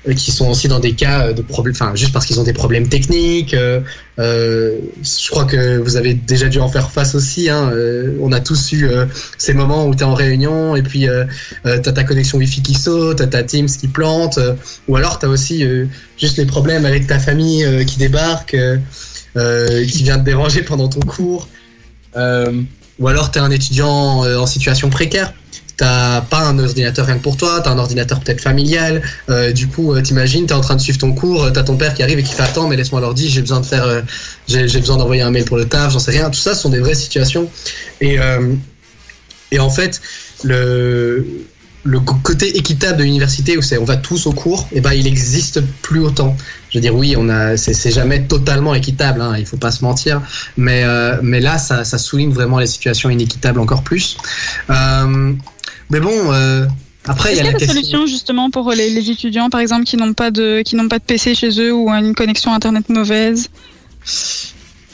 euh, 0.08 0.14
qui 0.14 0.30
sont 0.30 0.48
aussi 0.48 0.66
dans 0.68 0.80
des 0.80 0.92
cas 0.92 1.32
de 1.32 1.42
problèmes, 1.42 1.74
enfin, 1.74 1.94
juste 1.94 2.12
parce 2.12 2.24
qu'ils 2.26 2.40
ont 2.40 2.44
des 2.44 2.52
problèmes 2.52 2.88
techniques. 2.88 3.54
euh, 3.54 3.80
euh, 4.18 4.78
je 5.02 5.30
crois 5.30 5.44
que 5.44 5.78
vous 5.78 5.96
avez 5.96 6.14
déjà 6.14 6.48
dû 6.48 6.58
en 6.60 6.68
faire 6.68 6.90
face 6.90 7.14
aussi. 7.14 7.50
Hein, 7.50 7.70
euh, 7.72 8.16
on 8.20 8.32
a 8.32 8.40
tous 8.40 8.72
eu 8.72 8.86
euh, 8.86 9.06
ces 9.38 9.54
moments 9.54 9.86
où 9.86 9.94
tu 9.94 10.00
es 10.00 10.04
en 10.04 10.14
réunion 10.14 10.76
et 10.76 10.82
puis 10.82 11.08
euh, 11.08 11.24
euh, 11.66 11.78
t'as 11.82 11.92
ta 11.92 12.04
connexion 12.04 12.38
Wi-Fi 12.38 12.62
qui 12.62 12.74
saute, 12.74 13.18
t'as 13.18 13.26
ta 13.26 13.42
Teams 13.42 13.68
qui 13.68 13.88
plante, 13.88 14.38
euh, 14.38 14.54
ou 14.88 14.96
alors 14.96 15.18
t'as 15.18 15.28
aussi 15.28 15.64
euh, 15.64 15.86
juste 16.18 16.38
les 16.38 16.46
problèmes 16.46 16.86
avec 16.86 17.06
ta 17.06 17.18
famille 17.18 17.64
euh, 17.64 17.84
qui 17.84 17.98
débarque, 17.98 18.54
euh, 18.54 18.78
euh, 19.36 19.84
qui 19.86 20.02
vient 20.04 20.18
te 20.18 20.24
déranger 20.24 20.62
pendant 20.62 20.88
ton 20.88 21.00
cours, 21.00 21.48
euh, 22.16 22.62
ou 22.98 23.08
alors 23.08 23.30
t'es 23.30 23.40
un 23.40 23.50
étudiant 23.50 24.24
euh, 24.24 24.38
en 24.38 24.46
situation 24.46 24.90
précaire. 24.90 25.32
T'as 25.76 26.20
pas 26.20 26.38
un 26.38 26.56
ordinateur 26.60 27.06
rien 27.06 27.16
que 27.18 27.22
pour 27.22 27.36
toi, 27.36 27.60
t'as 27.60 27.70
un 27.70 27.78
ordinateur 27.78 28.20
peut-être 28.20 28.40
familial. 28.40 29.02
euh, 29.28 29.50
du 29.52 29.66
coup, 29.66 29.92
euh, 29.92 30.02
t'imagines, 30.02 30.46
t'es 30.46 30.54
en 30.54 30.60
train 30.60 30.76
de 30.76 30.80
suivre 30.80 30.98
ton 30.98 31.12
cours, 31.12 31.50
t'as 31.52 31.64
ton 31.64 31.76
père 31.76 31.94
qui 31.94 32.02
arrive 32.04 32.18
et 32.20 32.22
qui 32.22 32.32
fait 32.32 32.42
attends, 32.42 32.68
mais 32.68 32.76
laisse-moi 32.76 33.00
l'ordi, 33.00 33.28
j'ai 33.28 33.40
besoin 33.40 33.60
de 33.60 33.66
faire, 33.66 33.84
euh, 33.84 34.00
j'ai 34.46 34.78
besoin 34.78 34.96
d'envoyer 34.96 35.22
un 35.22 35.32
mail 35.32 35.44
pour 35.44 35.56
le 35.56 35.64
taf, 35.64 35.92
j'en 35.92 35.98
sais 35.98 36.12
rien. 36.12 36.30
Tout 36.30 36.38
ça 36.38 36.54
ce 36.54 36.62
sont 36.62 36.70
des 36.70 36.78
vraies 36.78 36.94
situations. 36.94 37.50
Et 38.00 38.18
et 39.50 39.58
en 39.60 39.70
fait, 39.70 40.00
le 40.42 41.24
le 41.84 42.00
côté 42.00 42.56
équitable 42.56 42.98
de 42.98 43.04
l'université 43.04 43.58
où 43.58 43.62
c'est 43.62 43.76
on 43.76 43.84
va 43.84 43.96
tous 43.96 44.26
au 44.26 44.32
cours, 44.32 44.66
et 44.72 44.80
ben 44.80 44.92
il 44.92 45.06
existe 45.06 45.60
plus 45.82 46.00
autant. 46.00 46.34
Je 46.70 46.78
veux 46.78 46.82
dire 46.82 46.94
oui, 46.94 47.14
on 47.16 47.28
a 47.28 47.56
c'est 47.56 47.90
jamais 47.90 48.22
totalement 48.22 48.74
équitable, 48.74 49.20
hein, 49.20 49.34
il 49.38 49.44
faut 49.44 49.58
pas 49.58 49.70
se 49.70 49.84
mentir, 49.84 50.22
mais 50.56 50.82
euh, 50.84 51.18
mais 51.22 51.40
là 51.40 51.58
ça, 51.58 51.84
ça 51.84 51.98
souligne 51.98 52.32
vraiment 52.32 52.58
les 52.58 52.66
situations 52.66 53.10
inéquitables 53.10 53.60
encore 53.60 53.82
plus. 53.82 54.16
Euh, 54.70 55.32
mais 55.90 56.00
bon, 56.00 56.32
euh, 56.32 56.66
Après, 57.06 57.32
il 57.32 57.36
y 57.36 57.40
a 57.40 57.44
la 57.44 57.52
question. 57.52 57.74
solutions 57.74 58.06
justement 58.06 58.50
pour 58.50 58.70
les, 58.72 58.88
les 58.88 59.10
étudiants, 59.10 59.50
par 59.50 59.60
exemple, 59.60 59.84
qui 59.84 59.98
n'ont 59.98 60.14
pas 60.14 60.30
de 60.30 60.62
qui 60.62 60.76
n'ont 60.76 60.88
pas 60.88 60.98
de 60.98 61.04
PC 61.04 61.34
chez 61.34 61.50
eux 61.60 61.72
ou 61.72 61.90
une 61.90 62.14
connexion 62.14 62.54
internet 62.54 62.88
mauvaise? 62.88 63.50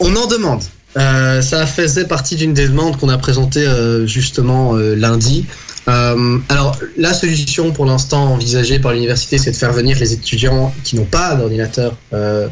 On 0.00 0.14
en 0.16 0.26
demande. 0.26 0.62
Euh, 0.96 1.40
ça 1.40 1.66
faisait 1.66 2.06
partie 2.06 2.34
d'une 2.34 2.52
des 2.52 2.66
demandes 2.66 2.96
qu'on 2.96 3.08
a 3.08 3.18
présentées 3.18 3.66
euh, 3.66 4.06
justement 4.06 4.74
euh, 4.74 4.94
lundi. 4.96 5.46
Euh, 5.88 6.38
alors, 6.48 6.78
la 6.96 7.12
solution 7.12 7.72
pour 7.72 7.86
l'instant 7.86 8.32
envisagée 8.32 8.78
par 8.78 8.92
l'université, 8.92 9.38
c'est 9.38 9.50
de 9.50 9.56
faire 9.56 9.72
venir 9.72 9.98
les 9.98 10.12
étudiants 10.12 10.74
qui 10.84 10.96
n'ont 10.96 11.04
pas 11.04 11.34
d'ordinateur 11.34 11.96
euh, 12.12 12.48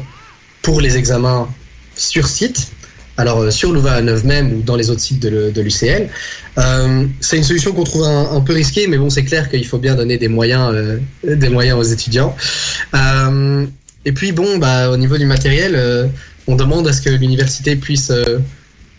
pour 0.61 0.81
les 0.81 0.97
examens 0.97 1.47
sur 1.95 2.27
site. 2.27 2.71
Alors, 3.17 3.39
euh, 3.41 3.51
sur 3.51 3.71
Louvain 3.71 3.93
à 3.93 4.01
9 4.01 4.23
même 4.23 4.53
ou 4.53 4.61
dans 4.61 4.75
les 4.75 4.89
autres 4.89 5.01
sites 5.01 5.19
de, 5.21 5.61
l'UCL. 5.61 6.09
C'est 7.19 7.37
une 7.37 7.43
solution 7.43 7.73
qu'on 7.73 7.83
trouve 7.83 8.03
un, 8.03 8.41
peu 8.41 8.53
risquée, 8.53 8.87
mais 8.87 8.97
bon, 8.97 9.09
c'est 9.09 9.23
clair 9.23 9.49
qu'il 9.49 9.65
faut 9.65 9.77
bien 9.77 9.95
donner 9.95 10.17
des 10.17 10.27
moyens, 10.27 10.73
aux 11.23 11.83
étudiants. 11.83 12.35
Et 14.05 14.11
puis, 14.13 14.31
bon, 14.31 14.57
bah, 14.57 14.89
au 14.89 14.97
niveau 14.97 15.17
du 15.17 15.25
matériel, 15.25 16.09
on 16.47 16.55
demande 16.55 16.87
à 16.87 16.93
ce 16.93 17.01
que 17.01 17.09
l'université 17.09 17.75
puisse, 17.75 18.11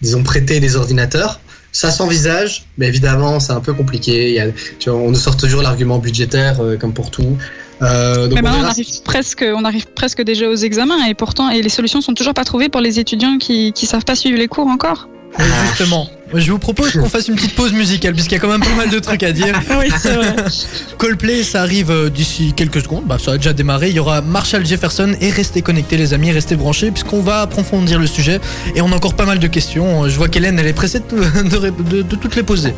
disons, 0.00 0.22
prêter 0.22 0.60
des 0.60 0.76
ordinateurs. 0.76 1.40
Ça 1.72 1.90
s'envisage, 1.90 2.64
mais 2.78 2.88
évidemment, 2.88 3.38
c'est 3.38 3.52
un 3.52 3.60
peu 3.60 3.72
compliqué. 3.72 4.28
Il 4.28 4.34
y 4.34 4.40
a, 4.40 4.46
tu 4.78 4.90
vois, 4.90 4.98
on 4.98 5.10
nous 5.10 5.18
sort 5.18 5.36
toujours 5.36 5.62
l'argument 5.62 5.98
budgétaire, 5.98 6.60
euh, 6.60 6.76
comme 6.76 6.92
pour 6.92 7.10
tout. 7.10 7.36
Euh, 7.82 8.26
donc 8.26 8.34
Mais 8.34 8.40
on 8.40 8.42
maintenant, 8.42 8.66
on 8.66 8.70
arrive 8.70 9.02
presque, 9.04 9.44
on 9.46 9.64
arrive 9.64 9.86
presque 9.86 10.22
déjà 10.22 10.48
aux 10.48 10.56
examens 10.56 11.04
et 11.06 11.14
pourtant, 11.14 11.48
et 11.48 11.62
les 11.62 11.68
solutions 11.68 12.00
sont 12.00 12.14
toujours 12.14 12.34
pas 12.34 12.44
trouvées 12.44 12.68
pour 12.68 12.80
les 12.80 12.98
étudiants 12.98 13.38
qui 13.38 13.72
qui 13.72 13.86
savent 13.86 14.04
pas 14.04 14.16
suivre 14.16 14.36
les 14.36 14.48
cours 14.48 14.66
encore. 14.66 15.08
Justement, 15.66 16.08
je 16.34 16.50
vous 16.52 16.58
propose 16.58 16.92
qu'on 16.92 17.08
fasse 17.08 17.28
une 17.28 17.34
petite 17.36 17.54
pause 17.54 17.72
musicale 17.72 18.12
puisqu'il 18.14 18.34
y 18.34 18.38
a 18.38 18.40
quand 18.40 18.48
même 18.50 18.60
pas 18.60 18.74
mal 18.76 18.90
de 18.90 18.98
trucs 18.98 19.22
à 19.22 19.32
dire. 19.32 19.60
Oui, 19.78 19.88
c'est 20.00 20.12
vrai. 20.14 20.34
Coldplay, 20.98 21.42
ça 21.42 21.62
arrive 21.62 21.90
euh, 21.90 22.10
d'ici 22.10 22.52
quelques 22.54 22.82
secondes. 22.82 23.04
Bah, 23.06 23.16
ça 23.22 23.32
a 23.32 23.36
déjà 23.36 23.52
démarré. 23.52 23.88
Il 23.88 23.96
y 23.96 23.98
aura 23.98 24.20
Marshall 24.20 24.64
Jefferson 24.66 25.14
et 25.20 25.30
restez 25.30 25.62
connectés, 25.62 25.96
les 25.96 26.12
amis, 26.14 26.30
restez 26.32 26.56
branchés 26.56 26.90
puisqu'on 26.90 27.20
va 27.22 27.40
approfondir 27.42 27.98
le 27.98 28.06
sujet 28.06 28.40
et 28.74 28.80
on 28.82 28.92
a 28.92 28.94
encore 28.94 29.14
pas 29.14 29.24
mal 29.26 29.38
de 29.38 29.46
questions. 29.46 30.08
Je 30.08 30.16
vois 30.16 30.28
qu'Hélène, 30.28 30.58
elle 30.58 30.66
est 30.66 30.72
pressée 30.72 31.00
de, 31.00 31.48
de 31.48 31.56
ré- 31.56 31.70
de- 31.70 32.02
de 32.02 32.16
toutes 32.16 32.36
les 32.36 32.42
poser. 32.42 32.74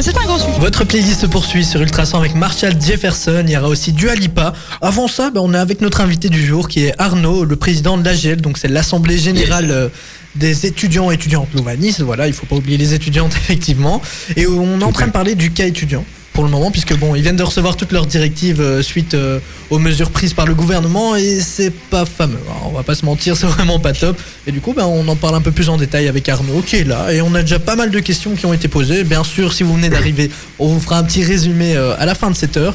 C'est 0.00 0.16
un 0.16 0.22
grand 0.22 0.38
sujet. 0.38 0.58
Votre 0.58 0.84
playlist 0.84 1.20
se 1.20 1.26
poursuit 1.26 1.64
sur 1.64 1.80
Ultrason 1.80 2.18
avec 2.18 2.34
Marshall 2.34 2.74
Jefferson. 2.80 3.44
Il 3.46 3.50
y 3.52 3.56
aura 3.56 3.68
aussi 3.68 3.92
Dua 3.92 4.14
Lipa. 4.14 4.52
Avant 4.80 5.08
ça, 5.08 5.30
bah, 5.30 5.40
on 5.42 5.54
est 5.54 5.58
avec 5.58 5.80
notre 5.80 6.00
invité 6.00 6.28
du 6.28 6.44
jour 6.44 6.68
qui 6.68 6.84
est 6.84 6.94
Arnaud, 6.98 7.44
le 7.44 7.56
président 7.56 7.96
de 7.98 8.04
l'AGL. 8.04 8.40
Donc 8.40 8.58
c'est 8.58 8.68
l'Assemblée 8.68 9.18
Générale 9.18 9.70
euh, 9.70 9.88
des 10.36 10.66
étudiants 10.66 11.10
et 11.10 11.14
étudiantes 11.14 11.48
louvanistes. 11.54 12.00
Voilà, 12.00 12.26
il 12.26 12.32
faut 12.32 12.46
pas 12.46 12.56
oublier 12.56 12.76
les 12.78 12.89
étudiantes 12.92 13.34
effectivement. 13.36 14.00
Et 14.36 14.46
on 14.46 14.80
est 14.80 14.84
en 14.84 14.92
train 14.92 15.06
de 15.06 15.12
parler 15.12 15.34
du 15.34 15.50
cas 15.50 15.66
étudiant 15.66 16.04
pour 16.32 16.44
le 16.44 16.50
moment 16.50 16.70
puisque 16.70 16.96
bon 16.96 17.14
ils 17.14 17.22
viennent 17.22 17.36
de 17.36 17.42
recevoir 17.42 17.76
toutes 17.76 17.92
leurs 17.92 18.06
directives 18.06 18.60
euh, 18.60 18.82
suite 18.82 19.14
euh, 19.14 19.40
aux 19.68 19.78
mesures 19.78 20.10
prises 20.10 20.32
par 20.32 20.46
le 20.46 20.54
gouvernement 20.54 21.16
et 21.16 21.40
c'est 21.40 21.72
pas 21.72 22.06
fameux 22.06 22.38
hein. 22.48 22.54
on 22.64 22.70
va 22.70 22.82
pas 22.82 22.94
se 22.94 23.04
mentir 23.04 23.36
c'est 23.40 23.46
vraiment 23.46 23.78
pas 23.78 23.92
top 23.92 24.18
et 24.46 24.52
du 24.52 24.60
coup 24.60 24.72
ben, 24.72 24.84
on 24.84 25.06
en 25.08 25.16
parle 25.16 25.34
un 25.34 25.40
peu 25.40 25.50
plus 25.50 25.68
en 25.68 25.76
détail 25.76 26.08
avec 26.08 26.28
Arnaud 26.28 26.62
qui 26.62 26.76
est 26.76 26.84
là 26.84 27.12
et 27.12 27.20
on 27.20 27.34
a 27.34 27.42
déjà 27.42 27.58
pas 27.58 27.76
mal 27.76 27.90
de 27.90 28.00
questions 28.00 28.34
qui 28.36 28.46
ont 28.46 28.54
été 28.54 28.68
posées 28.68 29.04
bien 29.04 29.24
sûr 29.24 29.52
si 29.52 29.64
vous 29.64 29.74
venez 29.74 29.88
d'arriver 29.88 30.30
on 30.58 30.68
vous 30.68 30.80
fera 30.80 30.98
un 30.98 31.04
petit 31.04 31.24
résumé 31.24 31.74
euh, 31.76 31.94
à 31.98 32.06
la 32.06 32.14
fin 32.14 32.30
de 32.30 32.36
cette 32.36 32.56
heure 32.56 32.74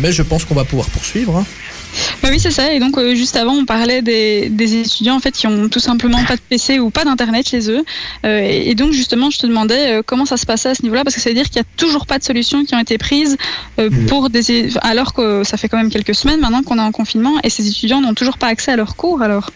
mais 0.00 0.10
je 0.10 0.22
pense 0.22 0.46
qu'on 0.46 0.54
va 0.54 0.64
pouvoir 0.64 0.88
poursuivre 0.88 1.36
hein. 1.36 1.44
Bah 2.22 2.28
oui, 2.30 2.38
c'est 2.38 2.50
ça. 2.50 2.72
Et 2.72 2.80
donc, 2.80 2.96
euh, 2.98 3.14
juste 3.14 3.36
avant, 3.36 3.54
on 3.54 3.64
parlait 3.64 4.02
des, 4.02 4.48
des 4.48 4.80
étudiants 4.80 5.16
en 5.16 5.20
fait 5.20 5.32
qui 5.32 5.46
ont 5.46 5.68
tout 5.68 5.80
simplement 5.80 6.22
pas 6.24 6.36
de 6.36 6.40
PC 6.40 6.78
ou 6.78 6.90
pas 6.90 7.04
d'internet 7.04 7.48
chez 7.48 7.70
eux. 7.70 7.84
Euh, 8.24 8.40
et, 8.40 8.70
et 8.70 8.74
donc, 8.74 8.92
justement, 8.92 9.30
je 9.30 9.38
te 9.38 9.46
demandais 9.46 9.98
euh, 9.98 10.02
comment 10.04 10.26
ça 10.26 10.36
se 10.36 10.46
passait 10.46 10.70
à 10.70 10.74
ce 10.74 10.82
niveau-là, 10.82 11.04
parce 11.04 11.14
que 11.14 11.20
ça 11.20 11.30
veut 11.30 11.34
dire 11.34 11.46
qu'il 11.46 11.56
y 11.56 11.60
a 11.60 11.68
toujours 11.76 12.06
pas 12.06 12.18
de 12.18 12.24
solutions 12.24 12.64
qui 12.64 12.74
ont 12.74 12.78
été 12.78 12.98
prises 12.98 13.36
euh, 13.78 13.90
pour 14.08 14.30
des, 14.30 14.76
alors 14.78 15.14
que 15.14 15.44
ça 15.44 15.56
fait 15.56 15.68
quand 15.68 15.76
même 15.76 15.90
quelques 15.90 16.14
semaines 16.14 16.40
maintenant 16.40 16.62
qu'on 16.62 16.78
est 16.78 16.82
en 16.82 16.92
confinement 16.92 17.34
et 17.42 17.50
ces 17.50 17.68
étudiants 17.68 18.00
n'ont 18.00 18.14
toujours 18.14 18.38
pas 18.38 18.48
accès 18.48 18.72
à 18.72 18.76
leurs 18.76 18.96
cours. 18.96 19.22
Alors, 19.22 19.50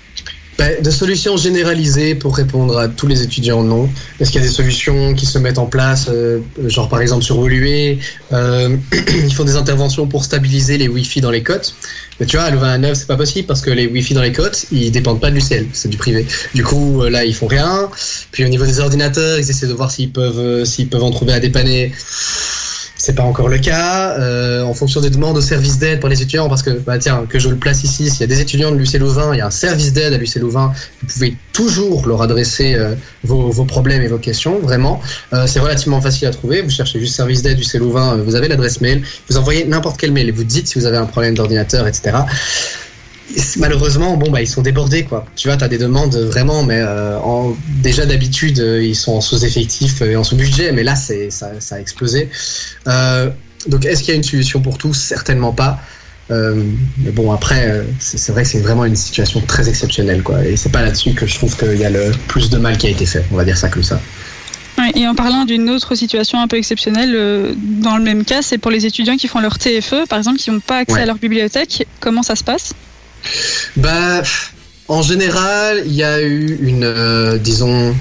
de 0.59 0.91
solutions 0.91 1.37
généralisées 1.37 2.15
pour 2.15 2.37
répondre 2.37 2.79
à 2.79 2.89
tous 2.89 3.07
les 3.07 3.23
étudiants, 3.23 3.63
non. 3.63 3.89
Est-ce 4.19 4.33
qu'il 4.33 4.41
y 4.41 4.45
a 4.45 4.47
des 4.47 4.53
solutions 4.53 5.15
qui 5.15 5.25
se 5.25 5.39
mettent 5.39 5.59
en 5.59 5.67
place, 5.67 6.09
euh, 6.09 6.41
genre 6.67 6.89
par 6.89 7.01
exemple 7.01 7.23
sur 7.23 7.39
Olué, 7.39 7.99
euh, 8.33 8.77
ils 9.25 9.33
font 9.33 9.45
des 9.45 9.57
interventions 9.57 10.07
pour 10.07 10.25
stabiliser 10.25 10.77
les 10.77 10.89
Wi-Fi 10.89 11.21
dans 11.21 11.31
les 11.31 11.43
côtes. 11.43 11.75
Mais 12.21 12.27
tu 12.27 12.37
vois, 12.37 12.47
à 12.47 12.51
Louvain 12.51 12.71
à 12.71 12.79
9, 12.79 12.95
c'est 12.97 13.07
pas 13.07 13.17
possible 13.17 13.47
parce 13.47 13.61
que 13.61 13.71
les 13.71 13.87
Wi-Fi 13.87 14.15
dans 14.15 14.23
les 14.23 14.33
côtes, 14.33 14.67
ils 14.73 14.91
dépendent 14.91 15.21
pas 15.21 15.31
de 15.31 15.37
l'UCL, 15.37 15.67
c'est 15.73 15.89
du 15.89 15.97
privé. 15.97 16.27
Du 16.55 16.65
coup, 16.65 17.03
euh, 17.03 17.11
là, 17.11 17.25
ils 17.25 17.35
font 17.35 17.47
rien. 17.47 17.89
Puis 18.33 18.45
au 18.45 18.49
niveau 18.49 18.67
des 18.67 18.81
ordinateurs, 18.81 19.39
ils 19.39 19.49
essaient 19.49 19.69
de 19.69 19.75
voir 19.75 19.91
s'ils 19.91 20.11
peuvent, 20.11 20.39
euh, 20.39 20.65
s'ils 20.65 20.89
peuvent 20.89 21.05
en 21.05 21.13
trouver 21.13 21.35
à 21.35 21.41
dépanner. 21.41 21.93
C'est 23.09 23.15
pas 23.15 23.23
encore 23.23 23.49
le 23.49 23.57
cas. 23.57 24.19
Euh, 24.19 24.63
en 24.65 24.75
fonction 24.75 25.01
des 25.01 25.09
demandes 25.09 25.39
au 25.39 25.41
service 25.41 25.79
d'aide 25.79 25.99
pour 25.99 26.11
les 26.11 26.21
étudiants, 26.21 26.47
parce 26.51 26.63
que 26.63 26.73
bah 26.73 26.99
tiens, 26.99 27.25
que 27.27 27.39
je 27.39 27.49
le 27.49 27.57
place 27.57 27.83
ici, 27.83 28.11
s'il 28.11 28.21
y 28.21 28.25
a 28.25 28.27
des 28.27 28.43
étudiants 28.43 28.71
de 28.71 28.77
l'UC 28.77 28.99
Louvain, 28.99 29.35
il 29.35 29.39
y 29.39 29.41
a 29.41 29.47
un 29.47 29.51
service 29.51 29.95
d'aide 29.95 30.13
à 30.13 30.19
l'UC 30.19 30.35
Louvain. 30.35 30.75
Vous 31.01 31.07
pouvez 31.07 31.35
toujours 31.55 32.07
leur 32.07 32.21
adresser 32.21 32.75
euh, 32.75 32.95
vos, 33.25 33.49
vos 33.49 33.65
problèmes 33.65 34.03
et 34.03 34.09
vos 34.09 34.19
questions. 34.19 34.59
Vraiment, 34.59 35.01
Euh, 35.33 35.47
c'est 35.47 35.59
relativement 35.59 36.03
facile 36.03 36.29
à 36.29 36.33
trouver. 36.33 36.61
Vous 36.61 36.69
cherchez 36.69 37.01
juste 37.01 37.17
service 37.17 37.41
d'aide 37.41 37.59
UC 37.59 37.79
Louvain, 37.79 38.19
euh, 38.19 38.23
vous 38.23 38.35
avez 38.35 38.47
l'adresse 38.47 38.83
mail, 38.83 39.03
vous 39.31 39.39
envoyez 39.39 39.65
n'importe 39.65 39.99
quel 39.99 40.13
mail 40.13 40.29
et 40.29 40.33
vous 40.33 40.45
dites 40.45 40.69
si 40.69 40.79
vous 40.79 40.85
avez 40.85 40.99
un 40.99 41.07
problème 41.07 41.35
d'ordinateur, 41.35 41.87
etc. 41.87 42.19
Malheureusement, 43.59 44.17
bon 44.17 44.31
bah 44.31 44.41
ils 44.41 44.47
sont 44.49 44.63
débordés 44.63 45.05
quoi. 45.05 45.27
Tu 45.37 45.49
vois, 45.49 45.57
t'as 45.57 45.69
des 45.69 45.79
demandes 45.79 46.17
vraiment, 46.17 46.63
mais 46.63 46.81
euh, 46.81 47.19
en, 47.19 47.55
déjà 47.83 48.07
d'habitude 48.07 48.59
euh, 48.61 48.83
ils 48.83 48.97
sont 48.97 49.13
en 49.13 49.21
sous-effectif 49.21 50.01
euh, 50.03 50.13
et 50.13 50.17
en 50.17 50.25
sous-budget, 50.25 50.73
mais 50.73 50.83
là 50.83 50.95
c'est 50.97 51.31
ça, 51.31 51.51
ça 51.61 51.77
a 51.77 51.81
explosé. 51.81 52.31
Euh, 52.87 53.29
donc 53.67 53.85
est-ce 53.85 54.01
qu'il 54.03 54.11
y 54.11 54.13
a 54.13 54.17
une 54.17 54.23
solution 54.25 54.61
pour 54.61 54.79
tous 54.79 54.95
Certainement 54.95 55.53
pas. 55.53 55.79
Euh, 56.31 56.63
mais 56.99 57.11
bon 57.11 57.33
après, 57.33 57.85
c'est 57.99 58.33
vrai 58.33 58.43
que 58.43 58.49
c'est 58.49 58.61
vraiment 58.61 58.85
une 58.85 58.97
situation 58.97 59.41
très 59.47 59.69
exceptionnelle 59.69 60.23
quoi. 60.23 60.45
Et 60.45 60.57
c'est 60.57 60.71
pas 60.73 60.83
là-dessus 60.83 61.13
que 61.15 61.27
je 61.27 61.35
trouve 61.37 61.57
qu'il 61.57 61.77
y 61.79 61.85
a 61.85 61.91
le 61.91 62.13
plus 62.29 62.51
de 62.51 62.59
mal 62.59 62.77
qui 62.79 62.87
a 62.87 62.91
été 62.91 63.07
fait. 63.07 63.25
On 63.33 63.37
va 63.37 63.45
dire 63.45 63.57
ça 63.59 63.69
comme 63.69 63.83
ça. 63.83 64.01
Et 64.95 65.07
en 65.09 65.15
parlant 65.15 65.45
d'une 65.45 65.69
autre 65.71 65.95
situation 65.97 66.41
un 66.41 66.47
peu 66.47 66.57
exceptionnelle, 66.57 67.13
euh, 67.15 67.53
dans 67.57 67.97
le 67.97 68.03
même 68.05 68.25
cas, 68.25 68.43
c'est 68.43 68.59
pour 68.59 68.71
les 68.71 68.87
étudiants 68.87 69.17
qui 69.17 69.27
font 69.27 69.41
leur 69.41 69.59
TFE, 69.59 70.07
par 70.09 70.19
exemple, 70.19 70.39
qui 70.39 70.51
n'ont 70.53 70.61
pas 70.61 70.79
accès 70.79 70.95
Ouais. 70.97 71.03
à 71.03 71.07
leur 71.07 71.17
bibliothèque. 71.17 71.87
Comment 71.99 72.23
ça 72.23 72.37
se 72.37 72.45
passe? 72.45 72.75
Bah, 73.77 74.23
en 74.89 75.03
général, 75.03 75.83
il 75.85 75.93
y 75.93 76.03
a 76.03 76.21
eu 76.23 76.59
une, 76.63 76.85
euh, 76.85 77.39
disons, 77.39 77.95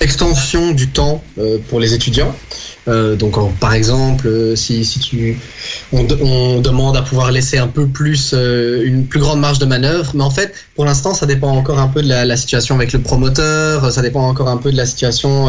extension 0.00 0.72
du 0.72 0.88
temps 0.88 1.22
euh, 1.38 1.58
pour 1.68 1.78
les 1.78 1.94
étudiants. 1.94 2.34
Euh, 2.88 3.14
donc, 3.14 3.36
par 3.60 3.74
exemple, 3.74 4.56
si, 4.56 4.84
si 4.84 4.98
tu, 4.98 5.38
on, 5.92 6.02
de- 6.02 6.18
on 6.20 6.60
demande 6.60 6.96
à 6.96 7.02
pouvoir 7.02 7.30
laisser 7.30 7.58
un 7.58 7.68
peu 7.68 7.86
plus, 7.86 8.34
une 8.34 9.06
plus 9.06 9.20
grande 9.20 9.38
marge 9.38 9.60
de 9.60 9.66
manœuvre, 9.66 10.10
mais 10.16 10.24
en 10.24 10.30
fait, 10.30 10.52
pour 10.74 10.84
l'instant, 10.84 11.14
ça 11.14 11.26
dépend 11.26 11.56
encore 11.56 11.78
un 11.78 11.86
peu 11.86 12.02
de 12.02 12.08
la, 12.08 12.36
situation 12.36 12.74
avec 12.74 12.92
le 12.92 13.00
promoteur, 13.00 13.92
ça 13.92 14.02
dépend 14.02 14.26
encore 14.28 14.48
un 14.48 14.56
peu 14.56 14.72
de 14.72 14.76
la 14.76 14.86
situation 14.86 15.48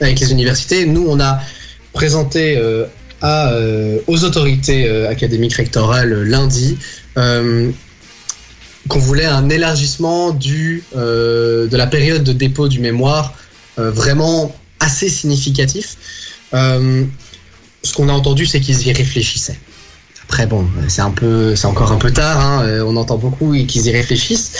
avec 0.00 0.18
les 0.18 0.32
universités. 0.32 0.84
Nous, 0.84 1.06
on 1.08 1.20
a 1.20 1.38
présenté 1.92 2.60
aux 3.22 4.24
autorités 4.24 4.90
académiques 5.06 5.54
rectorales 5.54 6.24
lundi 6.24 6.76
qu'on 8.88 8.98
voulait 8.98 9.24
un 9.24 9.48
élargissement 9.48 10.30
du, 10.30 10.84
euh, 10.96 11.66
de 11.66 11.76
la 11.76 11.86
période 11.86 12.22
de 12.22 12.32
dépôt 12.32 12.68
du 12.68 12.80
mémoire 12.80 13.34
euh, 13.78 13.90
vraiment 13.90 14.54
assez 14.80 15.08
significatif. 15.08 15.96
Euh, 16.52 17.04
ce 17.82 17.92
qu'on 17.92 18.08
a 18.08 18.12
entendu, 18.12 18.46
c'est 18.46 18.60
qu'ils 18.60 18.86
y 18.86 18.92
réfléchissaient. 18.92 19.58
Après, 20.24 20.46
bon, 20.46 20.66
c'est 20.88 21.02
un 21.02 21.10
peu, 21.10 21.54
c'est 21.54 21.66
encore 21.66 21.92
un 21.92 21.98
peu 21.98 22.10
tard. 22.10 22.40
hein, 22.40 22.82
on 22.86 22.96
entend 22.96 23.18
beaucoup 23.18 23.52
qu'ils 23.66 23.86
y 23.86 23.90
réfléchissent. 23.90 24.52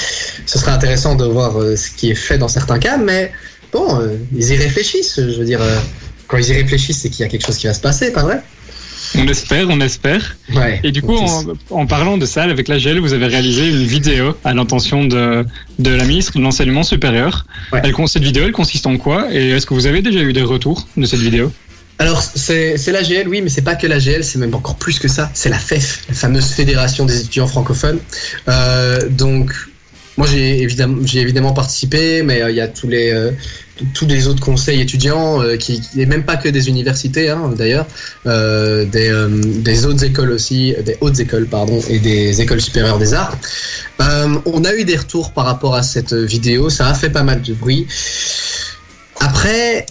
Ce 0.45 0.59
serait 0.59 0.73
intéressant 0.73 1.15
de 1.15 1.25
voir 1.25 1.55
ce 1.55 1.91
qui 1.91 2.11
est 2.11 2.15
fait 2.15 2.37
dans 2.37 2.49
certains 2.49 2.79
cas, 2.79 2.99
mais 2.99 3.33
bon, 3.73 3.99
ils 4.37 4.51
y 4.53 4.57
réfléchissent. 4.57 5.17
Je 5.17 5.39
veux 5.39 5.45
dire, 5.47 5.61
quand 6.29 6.37
ils 6.37 6.51
y 6.51 6.53
réfléchissent, 6.53 7.01
c'est 7.01 7.09
qu'il 7.09 7.21
y 7.21 7.25
a 7.25 7.29
quelque 7.31 7.47
chose 7.47 7.57
qui 7.57 7.67
va 7.67 7.73
se 7.73 7.81
passer, 7.81 8.13
pas 8.13 8.23
vrai? 8.25 8.43
On 9.17 9.27
espère, 9.29 9.67
on 9.71 9.81
espère. 9.81 10.37
Ouais. 10.55 10.81
Et 10.83 10.91
du 10.91 11.01
coup, 11.01 11.17
en, 11.17 11.45
en 11.71 11.87
parlant 11.87 12.19
de 12.19 12.27
ça, 12.27 12.43
avec 12.43 12.69
la 12.69 12.79
GEL, 12.79 12.99
vous 12.99 13.13
avez 13.13 13.27
réalisé 13.27 13.69
une 13.69 13.85
vidéo 13.85 14.37
à 14.45 14.55
l'intention 14.55 15.05
de, 15.05 15.47
de 15.79 15.91
la 15.91 16.05
ministre 16.05 16.37
de 16.37 16.43
l'Enseignement 16.43 16.83
supérieur. 16.83 17.47
Ouais. 17.73 17.81
Elle, 17.85 17.95
cette 18.09 18.25
vidéo, 18.25 18.45
elle 18.45 18.53
consiste 18.53 18.87
en 18.87 18.97
quoi? 18.97 19.29
Et 19.33 19.51
est-ce 19.51 19.67
que 19.67 19.75
vous 19.75 19.87
avez 19.87 20.03
déjà 20.03 20.21
eu 20.21 20.33
des 20.33 20.43
retours 20.43 20.87
de 20.97 21.07
cette 21.07 21.21
vidéo? 21.21 21.53
Alors, 22.01 22.21
c'est 22.23 22.77
c'est 22.77 22.91
l'AGL, 22.91 23.29
oui, 23.29 23.41
mais 23.41 23.49
c'est 23.49 23.63
pas 23.63 23.77
que 23.77 23.87
l'AGL, 23.87 24.25
c'est 24.25 24.39
même 24.41 24.55
encore 24.55 24.75
plus 24.75 24.99
que 24.99 25.07
ça. 25.07 25.31
C'est 25.33 25.49
la 25.49 25.61
FEF, 25.61 26.03
la 26.09 26.15
fameuse 26.15 26.49
Fédération 26.51 27.07
des 27.07 27.21
étudiants 27.21 27.47
francophones. 27.47 28.01
Euh, 28.49 29.09
donc, 29.09 29.53
moi, 30.17 30.27
j'ai 30.27 30.63
évidemment, 30.63 31.53
participé, 31.53 32.23
mais 32.23 32.43
euh, 32.43 32.51
il 32.51 32.57
y 32.57 32.61
a 32.61 32.69
tous 32.69 32.89
les, 32.89 33.13
euh, 33.13 33.33
tous 33.95 34.07
les 34.07 34.29
autres 34.29 34.41
conseils 34.41 34.81
étudiants, 34.81 35.43
euh, 35.43 35.57
qui, 35.57 35.83
et 35.97 36.07
même 36.07 36.25
pas 36.25 36.37
que 36.37 36.49
des 36.49 36.69
universités, 36.69 37.29
hein, 37.31 37.53
d'ailleurs, 37.57 37.87
des, 38.25 39.27
des 39.59 39.87
autres 39.87 40.05
écoles 40.05 40.31
aussi, 40.31 40.75
des 40.85 40.97
hautes 41.01 41.19
écoles, 41.19 41.47
pardon, 41.47 41.81
et 41.89 41.99
des 41.99 42.41
écoles 42.41 42.61
supérieures 42.61 42.99
des 42.99 43.15
arts. 43.15 43.37
On 43.99 44.65
a 44.65 44.75
eu 44.75 44.85
des 44.85 44.97
retours 44.97 45.33
par 45.33 45.47
rapport 45.47 45.75
à 45.75 45.83
cette 45.83 46.15
vidéo, 46.15 46.71
ça 46.71 46.89
a 46.89 46.95
fait 46.95 47.11
pas 47.11 47.23
mal 47.23 47.43
de 47.43 47.55
bruit. 47.55 47.87
Après, 49.21 49.87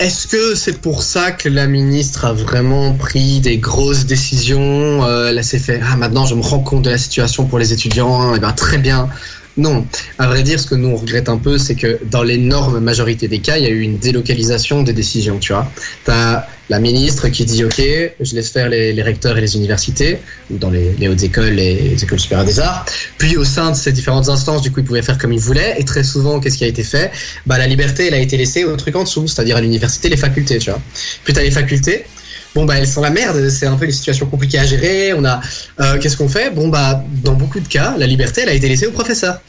est-ce 0.00 0.26
que 0.26 0.56
c'est 0.56 0.80
pour 0.80 1.04
ça 1.04 1.30
que 1.30 1.48
la 1.48 1.68
ministre 1.68 2.24
a 2.24 2.32
vraiment 2.32 2.92
pris 2.94 3.40
des 3.40 3.58
grosses 3.58 4.06
décisions 4.06 5.04
euh, 5.04 5.28
Elle 5.28 5.44
s'est 5.44 5.60
fait 5.60 5.80
ah 5.88 5.96
maintenant 5.96 6.26
je 6.26 6.34
me 6.34 6.42
rends 6.42 6.58
compte 6.58 6.82
de 6.82 6.90
la 6.90 6.98
situation 6.98 7.46
pour 7.46 7.60
les 7.60 7.72
étudiants. 7.72 8.34
Et 8.34 8.40
ben 8.40 8.52
très 8.52 8.78
bien. 8.78 9.08
Non, 9.56 9.86
à 10.18 10.26
vrai 10.26 10.42
dire, 10.42 10.58
ce 10.58 10.66
que 10.66 10.74
nous 10.74 10.88
on 10.88 10.96
regrette 10.96 11.28
un 11.28 11.38
peu, 11.38 11.58
c'est 11.58 11.76
que 11.76 12.00
dans 12.10 12.24
l'énorme 12.24 12.80
majorité 12.80 13.28
des 13.28 13.38
cas, 13.38 13.56
il 13.56 13.62
y 13.62 13.66
a 13.66 13.70
eu 13.70 13.82
une 13.82 13.98
délocalisation 13.98 14.82
des 14.82 14.92
décisions. 14.92 15.38
Tu 15.38 15.52
vois, 15.52 15.70
t'as 16.04 16.46
la 16.70 16.80
ministre 16.80 17.28
qui 17.28 17.44
dit 17.44 17.64
OK, 17.64 17.78
je 17.78 18.34
laisse 18.34 18.50
faire 18.50 18.68
les, 18.68 19.00
recteurs 19.02 19.38
et 19.38 19.40
les 19.40 19.54
universités, 19.54 20.18
ou 20.50 20.56
dans 20.56 20.70
les, 20.70 21.08
hautes 21.08 21.22
écoles, 21.22 21.52
les, 21.52 21.74
les 21.90 22.02
écoles 22.02 22.18
supérieures 22.18 22.46
des 22.46 22.58
arts. 22.58 22.84
Puis 23.16 23.36
au 23.36 23.44
sein 23.44 23.70
de 23.70 23.76
ces 23.76 23.92
différentes 23.92 24.28
instances, 24.28 24.62
du 24.62 24.72
coup, 24.72 24.80
ils 24.80 24.86
pouvaient 24.86 25.02
faire 25.02 25.18
comme 25.18 25.32
ils 25.32 25.40
voulaient. 25.40 25.76
Et 25.78 25.84
très 25.84 26.02
souvent, 26.02 26.40
qu'est-ce 26.40 26.58
qui 26.58 26.64
a 26.64 26.68
été 26.68 26.82
fait? 26.82 27.12
Bah, 27.46 27.56
la 27.56 27.68
liberté, 27.68 28.08
elle 28.08 28.14
a 28.14 28.18
été 28.18 28.36
laissée 28.36 28.64
au 28.64 28.76
truc 28.76 28.96
en 28.96 29.04
dessous, 29.04 29.28
c'est-à-dire 29.28 29.56
à, 29.56 29.60
l'université, 29.60 30.08
les 30.08 30.16
facultés. 30.16 30.58
Tu 30.58 30.70
vois. 30.70 30.80
Puis 31.22 31.32
t'as 31.32 31.42
les 31.42 31.52
facultés. 31.52 32.06
Bon 32.54 32.64
bah 32.64 32.78
elles 32.78 32.86
sont 32.86 33.00
la 33.00 33.10
merde, 33.10 33.48
c'est 33.48 33.66
un 33.66 33.76
peu 33.76 33.86
les 33.86 33.92
situations 33.92 34.26
compliquées 34.26 34.58
à 34.58 34.64
gérer. 34.64 35.12
On 35.12 35.24
a 35.24 35.40
euh, 35.80 35.98
qu'est-ce 35.98 36.16
qu'on 36.16 36.28
fait? 36.28 36.50
Bon 36.50 36.68
bah 36.68 37.02
dans 37.22 37.34
beaucoup 37.34 37.60
de 37.60 37.66
cas, 37.66 37.96
la 37.98 38.06
liberté 38.06 38.42
elle 38.42 38.48
a 38.48 38.54
été 38.54 38.68
laissée 38.68 38.86
aux 38.86 38.92
professeurs. 38.92 39.40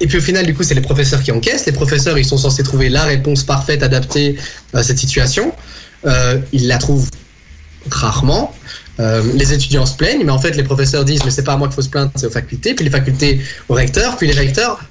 Et 0.00 0.06
puis 0.06 0.18
au 0.18 0.20
final, 0.20 0.44
du 0.44 0.54
coup, 0.54 0.62
c'est 0.64 0.74
les 0.74 0.80
professeurs 0.80 1.22
qui 1.22 1.30
encaissent. 1.30 1.66
Les 1.66 1.72
professeurs, 1.72 2.18
ils 2.18 2.24
sont 2.24 2.36
censés 2.36 2.62
trouver 2.62 2.88
la 2.88 3.04
réponse 3.04 3.44
parfaite, 3.44 3.82
adaptée 3.82 4.36
à 4.72 4.82
cette 4.82 4.98
situation. 4.98 5.52
Euh, 6.04 6.38
ils 6.52 6.66
la 6.66 6.78
trouvent 6.78 7.08
rarement. 7.90 8.54
Euh, 9.00 9.22
les 9.34 9.52
étudiants 9.52 9.86
se 9.86 9.96
plaignent, 9.96 10.24
mais 10.24 10.32
en 10.32 10.38
fait, 10.38 10.56
les 10.56 10.62
professeurs 10.62 11.04
disent, 11.04 11.24
mais 11.24 11.30
c'est 11.30 11.44
pas 11.44 11.54
à 11.54 11.56
moi 11.56 11.68
qu'il 11.68 11.76
faut 11.76 11.82
se 11.82 11.88
plaindre, 11.88 12.10
c'est 12.16 12.26
aux 12.26 12.30
facultés. 12.30 12.74
Puis 12.74 12.84
les 12.84 12.90
facultés 12.90 13.40
aux 13.68 13.74
recteurs, 13.74 14.16
puis 14.16 14.26
les 14.26 14.34
recteurs 14.34 14.84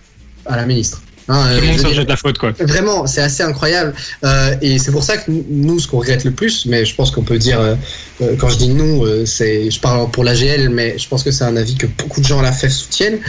à 0.46 0.56
la 0.56 0.66
ministre. 0.66 1.02
Hein, 1.30 1.44
Tout 1.44 1.58
euh, 1.58 1.62
le 1.62 1.68
monde 1.68 1.78
dire- 1.78 1.94
jette 1.94 2.10
la 2.10 2.18
faute, 2.18 2.38
quoi. 2.38 2.52
Vraiment, 2.60 3.08
c'est 3.08 3.22
assez 3.22 3.44
incroyable. 3.44 3.94
Euh, 4.26 4.56
et 4.62 4.78
c'est 4.80 4.92
pour 4.92 5.04
ça 5.04 5.18
que 5.18 5.32
nous, 5.50 5.80
ce 5.80 5.88
qu'on 5.88 6.00
regrette 6.00 6.24
le 6.26 6.32
plus, 6.32 6.66
mais 6.66 6.86
je 6.86 6.94
pense 6.96 7.12
qu'on 7.12 7.24
peut 7.24 7.38
dire, 7.38 7.60
euh, 7.60 7.76
euh, 8.22 8.36
quand 8.38 8.50
je 8.50 8.58
dis 8.58 8.70
nous, 8.70 9.06
euh, 9.06 9.26
c'est, 9.26 9.72
je 9.72 9.80
parle 9.80 10.10
pour 10.12 10.24
l'AGL, 10.24 10.70
mais 10.70 10.98
je 10.98 11.08
pense 11.08 11.24
que 11.24 11.32
c'est 11.32 11.46
un 11.46 11.56
avis 11.56 11.76
que 11.76 11.88
beaucoup 11.88 12.20
de 12.22 12.26
gens 12.26 12.40
à 12.40 12.44
la 12.44 12.52
FEF 12.52 12.72
soutiennent, 12.72 13.20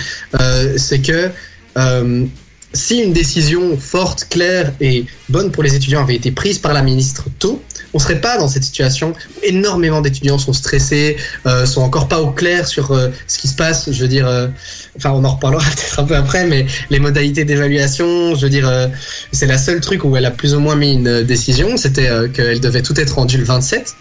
euh, 0.40 0.74
c'est 0.76 1.00
que 1.00 1.30
euh, 1.78 2.24
si 2.72 2.98
une 2.98 3.12
décision 3.12 3.76
forte, 3.78 4.26
claire 4.28 4.72
et 4.80 5.04
bonne 5.28 5.52
pour 5.52 5.62
les 5.62 5.76
étudiants 5.76 6.02
avait 6.02 6.16
été 6.16 6.32
prise 6.32 6.58
par 6.58 6.72
la 6.72 6.82
ministre 6.82 7.26
tôt, 7.38 7.62
on 7.92 8.00
serait 8.00 8.20
pas 8.20 8.36
dans 8.38 8.48
cette 8.48 8.64
situation. 8.64 9.12
Énormément 9.44 10.00
d'étudiants 10.00 10.38
sont 10.38 10.52
stressés, 10.52 11.16
euh, 11.46 11.64
sont 11.66 11.82
encore 11.82 12.08
pas 12.08 12.20
au 12.20 12.32
clair 12.32 12.66
sur 12.66 12.90
euh, 12.90 13.10
ce 13.28 13.38
qui 13.38 13.46
se 13.46 13.54
passe. 13.54 13.92
Je 13.92 14.00
veux 14.00 14.08
dire, 14.08 14.26
euh, 14.26 14.48
enfin, 14.96 15.12
on 15.12 15.24
en 15.24 15.34
reparlera 15.34 15.64
peut-être 15.76 16.00
un 16.00 16.04
peu 16.04 16.16
après, 16.16 16.46
mais 16.46 16.66
les 16.90 16.98
modalités 16.98 17.44
d'évaluation, 17.44 18.34
je 18.34 18.42
veux 18.42 18.50
dire, 18.50 18.68
euh, 18.68 18.88
c'est 19.32 19.46
la 19.46 19.58
seule 19.58 19.80
truc 19.80 20.04
où 20.04 20.16
elle 20.16 20.26
a 20.26 20.30
plus 20.30 20.54
ou 20.54 20.60
moins 20.60 20.76
mis 20.76 20.92
une 20.92 21.08
euh, 21.08 21.24
décision, 21.24 21.76
c'était 21.76 22.08
euh, 22.08 22.28
qu'elle 22.28 22.60
devait 22.60 22.82
tout 22.82 22.98
être 23.00 23.16
rendue 23.16 23.38
le 23.38 23.44
27. 23.44 23.94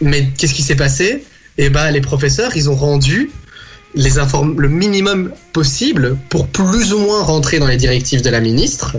Mais 0.00 0.28
qu'est-ce 0.36 0.54
qui 0.54 0.62
s'est 0.62 0.76
passé? 0.76 1.24
Eh 1.58 1.70
ben, 1.70 1.90
les 1.90 2.02
professeurs, 2.02 2.56
ils 2.56 2.68
ont 2.68 2.74
rendu 2.74 3.30
les 3.94 4.10
le 4.10 4.68
minimum 4.68 5.32
possible 5.54 6.18
pour 6.28 6.48
plus 6.48 6.92
ou 6.92 6.98
moins 6.98 7.22
rentrer 7.22 7.58
dans 7.58 7.66
les 7.66 7.78
directives 7.78 8.20
de 8.20 8.28
la 8.28 8.40
ministre. 8.40 8.96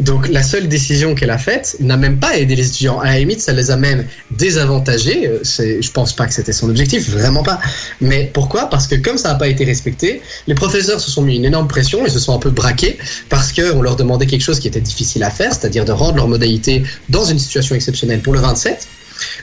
Donc 0.00 0.28
la 0.28 0.42
seule 0.42 0.68
décision 0.68 1.14
qu'elle 1.14 1.30
a 1.30 1.38
faite 1.38 1.76
n'a 1.80 1.98
même 1.98 2.18
pas 2.18 2.38
aidé 2.38 2.56
les 2.56 2.66
étudiants. 2.66 3.00
À 3.00 3.06
la 3.06 3.18
limite, 3.18 3.40
ça 3.40 3.52
les 3.52 3.70
a 3.70 3.76
même 3.76 4.06
désavantagés. 4.30 5.28
Euh, 5.28 5.40
je 5.42 5.90
pense 5.90 6.14
pas 6.14 6.26
que 6.26 6.32
c'était 6.32 6.52
son 6.52 6.70
objectif, 6.70 7.10
vraiment 7.10 7.42
pas. 7.42 7.60
Mais 8.00 8.30
pourquoi? 8.32 8.70
Parce 8.70 8.86
que 8.86 8.94
comme 8.94 9.18
ça 9.18 9.28
n'a 9.28 9.34
pas 9.34 9.48
été 9.48 9.64
respecté, 9.64 10.22
les 10.46 10.54
professeurs 10.54 10.98
se 10.98 11.10
sont 11.10 11.22
mis 11.22 11.36
une 11.36 11.44
énorme 11.44 11.68
pression 11.68 12.06
et 12.06 12.10
se 12.10 12.18
sont 12.18 12.34
un 12.34 12.38
peu 12.38 12.50
braqués 12.50 12.98
parce 13.28 13.52
qu'on 13.52 13.82
leur 13.82 13.96
demandait 13.96 14.26
quelque 14.26 14.42
chose 14.42 14.60
qui 14.60 14.68
était 14.68 14.80
difficile 14.80 15.22
à 15.24 15.30
faire, 15.30 15.52
c'est-à-dire 15.52 15.84
de 15.84 15.92
rendre 15.92 16.16
leur 16.16 16.28
modalité 16.28 16.82
dans 17.10 17.24
une 17.24 17.38
situation 17.38 17.74
exceptionnelle 17.74 18.20
pour 18.20 18.32
le 18.32 18.40
27. 18.40 18.88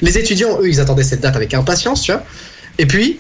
Les 0.02 0.18
étudiants, 0.18 0.60
eux, 0.62 0.68
ils 0.68 0.80
attendaient 0.80 1.04
cette 1.04 1.22
date 1.22 1.36
avec 1.36 1.54
impatience, 1.54 2.02
tu 2.02 2.12
vois. 2.12 2.24
Et 2.80 2.88
puis, 2.88 3.20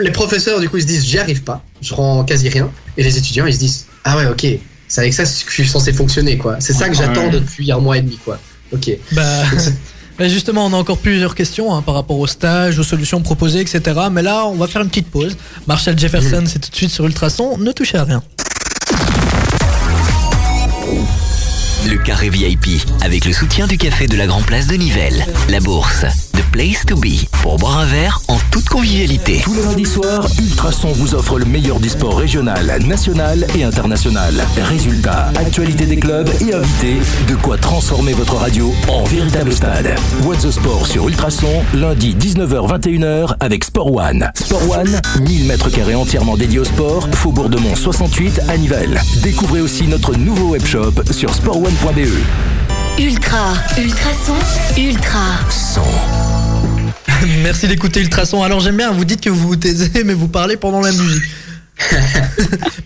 les 0.00 0.10
professeurs, 0.10 0.60
du 0.60 0.68
coup, 0.68 0.76
ils 0.76 0.82
se 0.82 0.86
disent, 0.86 1.04
j'y 1.06 1.18
arrive 1.18 1.42
pas, 1.44 1.64
je 1.80 1.94
rends 1.94 2.24
quasi 2.24 2.48
rien. 2.50 2.70
Et 2.96 3.02
les 3.02 3.16
étudiants, 3.16 3.46
ils 3.46 3.54
se 3.54 3.58
disent, 3.58 3.86
ah 4.04 4.16
ouais, 4.16 4.26
ok, 4.26 4.46
c'est 4.92 5.00
avec 5.00 5.14
ça 5.14 5.24
que 5.24 5.30
je 5.48 5.54
suis 5.54 5.66
censé 5.66 5.90
fonctionner, 5.90 6.36
quoi. 6.36 6.56
C'est 6.58 6.74
ça 6.74 6.86
que 6.86 6.94
j'attends 6.94 7.30
depuis 7.30 7.72
un 7.72 7.78
mois 7.78 7.96
et 7.96 8.02
demi, 8.02 8.18
quoi. 8.22 8.38
Ok. 8.72 8.90
Bah, 9.12 9.22
bah 10.18 10.28
justement, 10.28 10.66
on 10.66 10.72
a 10.74 10.76
encore 10.76 10.98
plusieurs 10.98 11.34
questions 11.34 11.74
hein, 11.74 11.80
par 11.80 11.94
rapport 11.94 12.18
au 12.18 12.26
stage, 12.26 12.78
aux 12.78 12.82
solutions 12.82 13.22
proposées, 13.22 13.60
etc. 13.60 13.80
Mais 14.12 14.20
là, 14.20 14.44
on 14.44 14.56
va 14.56 14.66
faire 14.66 14.82
une 14.82 14.90
petite 14.90 15.08
pause. 15.08 15.34
Marshall 15.66 15.98
Jefferson, 15.98 16.44
c'est 16.44 16.58
tout 16.58 16.68
de 16.68 16.76
suite 16.76 16.90
sur 16.90 17.06
Ultrason. 17.06 17.56
Ne 17.56 17.72
touchez 17.72 17.96
à 17.96 18.04
rien. 18.04 18.22
Le 21.88 21.96
carré 21.96 22.28
VIP 22.28 22.82
avec 23.00 23.24
le 23.24 23.32
soutien 23.32 23.66
du 23.66 23.78
café 23.78 24.06
de 24.06 24.16
la 24.18 24.26
Grand 24.26 24.42
Place 24.42 24.66
de 24.66 24.74
Nivelles. 24.74 25.24
La 25.48 25.60
bourse, 25.60 26.04
The 26.32 26.42
Place 26.52 26.84
to 26.86 26.96
Be 26.96 27.26
pour 27.42 27.56
boire 27.58 27.78
un 27.78 27.86
verre 27.86 28.20
en 28.28 28.38
toute 28.50 28.68
convivialité. 28.68 29.40
Tous 29.42 29.54
les 29.54 29.62
lundis 29.62 29.86
soirs, 29.86 30.26
Ultrason 30.38 30.92
vous 30.92 31.14
offre 31.14 31.38
le 31.38 31.44
meilleur 31.44 31.80
du 31.80 31.88
sport 31.88 32.16
régional, 32.18 32.78
national 32.86 33.46
et 33.56 33.64
international. 33.64 34.34
Résultats, 34.62 35.30
actualités 35.36 35.86
des 35.86 35.96
clubs 35.96 36.28
et 36.40 36.54
invités, 36.54 36.96
de 37.28 37.34
quoi 37.36 37.58
transformer 37.58 38.12
votre 38.12 38.36
radio 38.36 38.72
en 38.88 39.04
véritable 39.04 39.52
stade. 39.52 39.94
What's 40.24 40.42
the 40.42 40.50
Sport 40.50 40.86
sur 40.86 41.08
Ultrason, 41.08 41.62
lundi 41.74 42.14
19h-21h 42.14 43.36
avec 43.40 43.64
Sport 43.64 43.94
One. 43.94 44.30
Sport 44.34 44.70
One, 44.70 45.00
1000 45.20 45.46
mètres 45.46 45.70
carrés 45.70 45.94
entièrement 45.94 46.36
dédiés 46.36 46.60
au 46.60 46.64
sport, 46.64 47.08
Faubourg 47.12 47.48
de 47.48 47.58
Mont 47.58 47.76
68 47.76 48.42
à 48.48 48.56
Nivelles. 48.56 49.00
Découvrez 49.22 49.60
aussi 49.60 49.86
notre 49.86 50.14
nouveau 50.16 50.50
webshop 50.50 50.92
sur 51.10 51.34
sportone.be. 51.34 52.08
Ultra, 52.98 53.54
ultrason, 53.78 54.34
ultra. 54.78 55.18
Merci 57.42 57.66
d'écouter 57.66 58.00
Ultrason. 58.00 58.42
Alors 58.42 58.60
j'aime 58.60 58.76
bien, 58.76 58.92
vous 58.92 59.04
dites 59.04 59.20
que 59.20 59.30
vous 59.30 59.48
vous 59.48 59.56
taisez, 59.56 60.04
mais 60.04 60.14
vous 60.14 60.28
parlez 60.28 60.56
pendant 60.56 60.80
la 60.80 60.92
musique. 60.92 61.22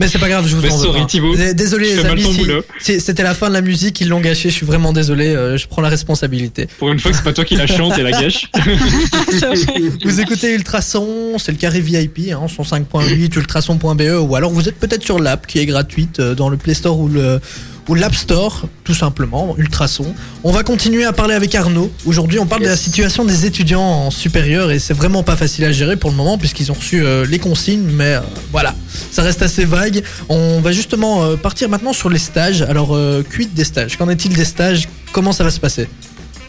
mais 0.00 0.08
c'est 0.08 0.18
pas 0.18 0.28
grave, 0.28 0.46
je 0.46 0.54
vous 0.56 0.62
Mais 0.62 0.70
en 0.70 0.76
veux 0.78 0.92
pas. 0.92 1.52
Désolé 1.52 1.96
les 1.96 2.04
amis, 2.06 2.38
si- 2.80 3.00
c'était 3.00 3.24
la 3.24 3.34
fin 3.34 3.48
de 3.48 3.52
la 3.54 3.60
musique, 3.60 4.00
ils 4.00 4.08
l'ont 4.08 4.20
gâché, 4.20 4.48
je 4.48 4.54
suis 4.54 4.64
vraiment 4.64 4.92
désolé, 4.92 5.34
euh, 5.34 5.58
je 5.58 5.66
prends 5.66 5.82
la 5.82 5.88
responsabilité. 5.88 6.66
Pour 6.78 6.90
une 6.90 6.98
fois 6.98 7.10
que 7.10 7.16
c'est 7.16 7.24
pas 7.24 7.32
toi 7.34 7.44
qui 7.44 7.56
la 7.56 7.66
chante 7.66 7.98
et 7.98 8.02
la 8.02 8.12
gâche. 8.12 8.48
Vous 10.04 10.20
écoutez 10.20 10.54
Ultrason, 10.54 11.36
c'est 11.38 11.52
le 11.52 11.58
carré 11.58 11.80
VIP, 11.80 12.30
hein, 12.32 12.46
105.8, 12.46 13.36
ultrason.be, 13.36 14.02
ou 14.22 14.36
alors 14.36 14.50
vous 14.52 14.68
êtes 14.68 14.78
peut-être 14.78 15.02
sur 15.04 15.18
l'app 15.18 15.46
qui 15.46 15.58
est 15.58 15.66
gratuite 15.66 16.20
euh, 16.20 16.34
dans 16.34 16.48
le 16.48 16.56
Play 16.56 16.74
Store 16.74 16.98
ou 16.98 17.08
le 17.08 17.40
ou 17.88 17.94
l'App 17.94 18.14
Store, 18.14 18.66
tout 18.84 18.94
simplement, 18.94 19.54
Ultrason. 19.58 20.14
On 20.44 20.50
va 20.50 20.62
continuer 20.62 21.04
à 21.04 21.12
parler 21.12 21.34
avec 21.34 21.54
Arnaud. 21.54 21.90
Aujourd'hui, 22.04 22.38
on 22.38 22.46
parle 22.46 22.62
de 22.62 22.68
la 22.68 22.76
situation 22.76 23.24
des 23.24 23.46
étudiants 23.46 23.80
en 23.80 24.10
supérieur 24.10 24.70
et 24.70 24.78
c'est 24.78 24.94
vraiment 24.94 25.22
pas 25.22 25.36
facile 25.36 25.64
à 25.64 25.72
gérer 25.72 25.96
pour 25.96 26.10
le 26.10 26.16
moment 26.16 26.38
puisqu'ils 26.38 26.70
ont 26.72 26.74
reçu 26.74 27.04
euh, 27.04 27.24
les 27.26 27.38
consignes, 27.38 27.88
mais 27.92 28.14
euh, 28.14 28.20
voilà, 28.50 28.74
ça 29.10 29.22
reste 29.22 29.42
assez 29.42 29.64
vague. 29.64 30.02
On 30.28 30.60
va 30.60 30.72
justement 30.72 31.24
euh, 31.24 31.36
partir 31.36 31.68
maintenant 31.68 31.92
sur 31.92 32.10
les 32.10 32.18
stages. 32.18 32.62
Alors, 32.62 32.98
quid 33.30 33.54
des 33.54 33.64
stages? 33.64 33.96
Qu'en 33.96 34.08
est-il 34.08 34.34
des 34.34 34.44
stages? 34.44 34.88
Comment 35.12 35.32
ça 35.32 35.44
va 35.44 35.50
se 35.50 35.60
passer? 35.60 35.88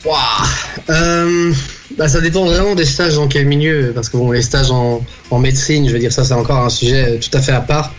Waouh 0.06 1.54
bah, 1.98 2.08
ça 2.08 2.22
dépend 2.22 2.46
vraiment 2.46 2.76
des 2.76 2.86
stages 2.86 3.16
dans 3.16 3.28
quel 3.28 3.48
milieu, 3.48 3.92
parce 3.96 4.10
que 4.10 4.18
bon, 4.18 4.32
les 4.32 4.44
stages 4.44 4.70
en, 4.70 5.04
en 5.32 5.40
médecine, 5.40 5.88
je 5.88 5.94
veux 5.94 6.00
dire, 6.00 6.12
ça 6.12 6.24
c'est 6.24 6.34
encore 6.36 6.64
un 6.64 6.70
sujet 6.70 7.20
tout 7.20 7.36
à 7.36 7.42
fait 7.42 7.54
à 7.54 7.62
part, 7.62 7.92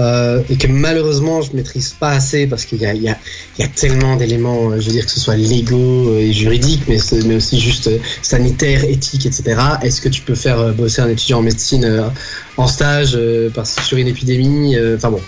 euh, 0.00 0.42
et 0.50 0.56
que 0.56 0.66
malheureusement 0.66 1.42
je 1.42 1.54
maîtrise 1.54 1.94
pas 1.98 2.10
assez, 2.10 2.46
parce 2.46 2.64
qu'il 2.64 2.80
y 2.80 2.86
a, 2.86 2.94
il 2.94 3.02
y, 3.02 3.08
a, 3.08 3.18
il 3.58 3.62
y 3.62 3.64
a 3.64 3.68
tellement 3.68 4.16
d'éléments, 4.16 4.70
euh, 4.70 4.80
je 4.80 4.86
veux 4.86 4.92
dire, 4.92 5.04
que 5.04 5.10
ce 5.10 5.20
soit 5.20 5.36
légaux 5.36 6.10
euh, 6.10 6.18
et 6.18 6.32
juridiques, 6.32 6.82
mais, 6.88 6.98
mais 7.26 7.36
aussi 7.36 7.60
juste 7.60 7.86
euh, 7.86 7.98
sanitaires, 8.22 8.84
éthiques, 8.84 9.26
etc. 9.26 9.56
Est-ce 9.82 10.00
que 10.00 10.08
tu 10.08 10.22
peux 10.22 10.34
faire 10.34 10.72
bosser 10.74 11.02
un 11.02 11.08
étudiant 11.08 11.38
en 11.38 11.42
médecine 11.42 12.10
en 12.56 12.66
stage 12.66 13.18
parce, 13.54 13.76
sur 13.82 13.98
une 13.98 14.08
épidémie 14.08 14.76
Enfin 14.96 15.10
bon. 15.10 15.20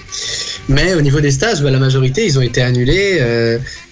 Mais 0.68 0.94
au 0.94 1.00
niveau 1.00 1.20
des 1.20 1.30
stages, 1.30 1.62
bah, 1.62 1.70
la 1.70 1.78
majorité, 1.78 2.24
ils 2.24 2.38
ont 2.38 2.42
été 2.42 2.62
annulés, 2.62 3.20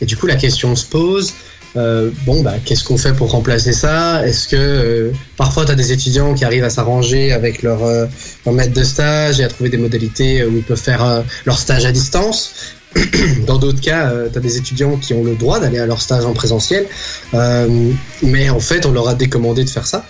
et 0.00 0.06
du 0.06 0.16
coup 0.16 0.26
la 0.26 0.36
question 0.36 0.74
se 0.76 0.86
pose. 0.86 1.32
Euh, 1.76 2.10
bon, 2.24 2.42
bah, 2.42 2.54
qu'est-ce 2.64 2.84
qu'on 2.84 2.96
fait 2.96 3.12
pour 3.12 3.30
remplacer 3.30 3.72
ça? 3.72 4.26
Est-ce 4.26 4.48
que 4.48 4.56
euh, 4.56 5.12
parfois 5.36 5.64
tu 5.64 5.72
as 5.72 5.74
des 5.74 5.92
étudiants 5.92 6.34
qui 6.34 6.44
arrivent 6.44 6.64
à 6.64 6.70
s'arranger 6.70 7.32
avec 7.32 7.62
leur, 7.62 7.84
euh, 7.84 8.06
leur 8.46 8.54
maître 8.54 8.72
de 8.72 8.84
stage 8.84 9.40
et 9.40 9.44
à 9.44 9.48
trouver 9.48 9.70
des 9.70 9.76
modalités 9.76 10.44
où 10.44 10.56
ils 10.56 10.62
peuvent 10.62 10.80
faire 10.80 11.04
euh, 11.04 11.22
leur 11.46 11.58
stage 11.58 11.84
à 11.84 11.92
distance? 11.92 12.74
Dans 13.46 13.58
d'autres 13.58 13.80
cas, 13.80 14.12
tu 14.32 14.38
as 14.38 14.40
des 14.40 14.56
étudiants 14.56 14.96
qui 14.96 15.14
ont 15.14 15.24
le 15.24 15.34
droit 15.34 15.58
d'aller 15.58 15.80
à 15.80 15.86
leur 15.86 16.00
stage 16.00 16.24
en 16.24 16.32
présentiel, 16.32 16.86
euh, 17.34 17.90
mais 18.22 18.50
en 18.50 18.60
fait, 18.60 18.86
on 18.86 18.92
leur 18.92 19.08
a 19.08 19.14
décommandé 19.14 19.64
de 19.64 19.70
faire 19.70 19.86
ça. 19.86 20.06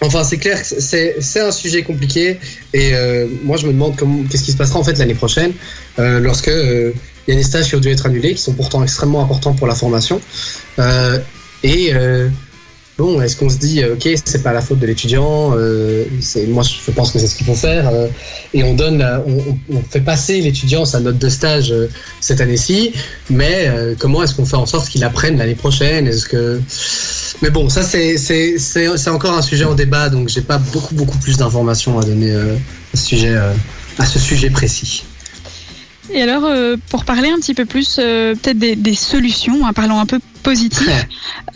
Enfin, 0.00 0.22
c'est 0.22 0.38
clair, 0.38 0.60
c'est 0.62 1.40
un 1.40 1.50
sujet 1.50 1.82
compliqué 1.82 2.38
et 2.72 2.94
euh, 2.94 3.26
moi 3.42 3.56
je 3.56 3.66
me 3.66 3.72
demande 3.72 3.96
qu'est-ce 4.30 4.44
qui 4.44 4.52
se 4.52 4.56
passera 4.56 4.78
en 4.78 4.84
fait 4.84 4.96
l'année 4.96 5.14
prochaine 5.14 5.52
euh, 5.98 6.20
lorsque 6.20 6.48
euh, 6.48 6.92
il 7.26 7.34
y 7.34 7.36
a 7.36 7.36
des 7.36 7.44
stages 7.44 7.68
qui 7.68 7.74
ont 7.74 7.80
dû 7.80 7.88
être 7.88 8.06
annulés, 8.06 8.34
qui 8.34 8.42
sont 8.42 8.54
pourtant 8.54 8.82
extrêmement 8.82 9.22
importants 9.22 9.54
pour 9.54 9.66
la 9.66 9.74
formation. 9.74 10.20
Euh, 10.78 11.18
bon, 12.98 13.22
est-ce 13.22 13.36
qu'on 13.36 13.48
se 13.48 13.56
dit, 13.56 13.80
euh, 13.80 13.94
ok, 13.94 14.08
c'est 14.24 14.42
pas 14.42 14.52
la 14.52 14.60
faute 14.60 14.80
de 14.80 14.86
l'étudiant, 14.86 15.54
euh, 15.56 16.04
moi 16.48 16.64
je 16.64 16.90
pense 16.90 17.12
que 17.12 17.20
c'est 17.20 17.28
ce 17.28 17.36
qu'il 17.36 17.46
faut 17.46 17.54
faire, 17.54 17.88
euh, 17.88 18.08
et 18.52 18.64
on 18.64 18.74
donne, 18.74 18.98
la- 18.98 19.22
on, 19.24 19.80
fait 19.88 20.00
passer 20.00 20.40
l'étudiant 20.40 20.84
sa 20.84 20.98
note 20.98 21.16
de 21.16 21.28
stage 21.28 21.72
cette 22.20 22.40
année-ci, 22.40 22.92
mais 23.30 23.70
comment 23.98 24.22
est-ce 24.22 24.34
qu'on 24.34 24.44
fait 24.44 24.56
en 24.56 24.66
sorte 24.66 24.88
qu'il 24.88 25.04
apprenne 25.04 25.38
l'année 25.38 25.54
prochaine 25.54 26.08
Est-ce 26.08 26.26
que, 26.26 26.60
mais 27.40 27.50
bon, 27.50 27.68
ça 27.68 27.82
c'est 27.82 29.08
encore 29.08 29.34
un 29.34 29.42
sujet 29.42 29.64
en 29.64 29.74
débat, 29.74 30.08
donc 30.08 30.28
j'ai 30.28 30.42
pas 30.42 30.58
beaucoup 30.58 30.94
beaucoup 30.94 31.18
plus 31.18 31.36
d'informations 31.36 31.98
à 31.98 32.04
donner 32.04 32.34
à 32.34 32.96
ce 32.96 33.04
sujet 33.04 33.36
à 33.98 34.04
ce 34.04 34.18
sujet 34.18 34.50
précis. 34.50 35.04
Et 36.12 36.22
alors, 36.22 36.50
pour 36.90 37.04
parler 37.04 37.28
un 37.28 37.36
petit 37.36 37.54
peu 37.54 37.64
plus, 37.66 37.96
peut-être 37.96 38.58
des, 38.58 38.74
des 38.76 38.94
solutions, 38.94 39.66
hein, 39.66 39.72
parlons 39.72 40.00
un 40.00 40.06
peu 40.06 40.18
positif. 40.50 40.90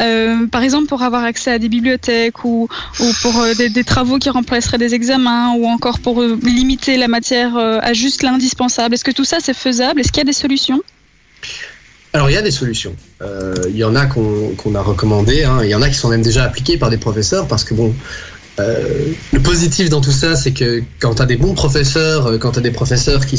Euh, 0.00 0.46
par 0.54 0.62
exemple, 0.66 0.86
pour 0.92 1.02
avoir 1.08 1.22
accès 1.32 1.52
à 1.56 1.58
des 1.64 1.70
bibliothèques 1.76 2.40
ou, 2.44 2.68
ou 3.02 3.06
pour 3.22 3.34
euh, 3.40 3.54
des, 3.60 3.68
des 3.78 3.84
travaux 3.94 4.18
qui 4.22 4.30
remplaceraient 4.38 4.82
des 4.86 4.92
examens 5.00 5.46
ou 5.58 5.62
encore 5.76 5.98
pour 6.06 6.16
euh, 6.20 6.38
limiter 6.58 6.94
la 7.04 7.08
matière 7.16 7.52
euh, 7.56 7.90
à 7.90 7.92
juste 8.02 8.20
l'indispensable. 8.22 8.92
Est-ce 8.94 9.06
que 9.10 9.16
tout 9.20 9.28
ça, 9.32 9.38
c'est 9.44 9.58
faisable? 9.66 9.96
Est-ce 10.00 10.10
qu'il 10.12 10.22
y 10.24 10.28
a 10.28 10.30
des 10.34 10.40
solutions? 10.44 10.80
Alors 12.14 12.28
il 12.28 12.34
y 12.34 12.36
a 12.36 12.46
des 12.50 12.56
solutions. 12.62 12.94
Euh, 13.22 13.54
Il 13.70 13.78
y 13.84 13.84
en 13.90 13.94
a 14.02 14.04
qu'on 14.12 14.54
qu'on 14.58 14.74
a 14.74 14.82
recommandées, 14.92 15.44
hein. 15.44 15.60
il 15.64 15.70
y 15.70 15.74
en 15.74 15.82
a 15.86 15.88
qui 15.88 15.98
sont 16.02 16.10
même 16.14 16.26
déjà 16.30 16.42
appliquées 16.44 16.76
par 16.82 16.90
des 16.90 16.98
professeurs 17.06 17.46
parce 17.52 17.64
que 17.64 17.72
bon, 17.80 17.94
euh, 18.60 19.12
le 19.32 19.40
positif 19.40 19.88
dans 19.88 20.02
tout 20.02 20.10
ça, 20.10 20.36
c'est 20.36 20.52
que 20.52 20.82
quand 21.00 21.14
tu 21.14 21.22
as 21.22 21.26
des 21.26 21.36
bons 21.36 21.54
professeurs, 21.54 22.26
euh, 22.26 22.38
quand 22.38 22.52
tu 22.52 22.58
as 22.58 22.62
des 22.62 22.70
professeurs 22.70 23.24
qui, 23.24 23.38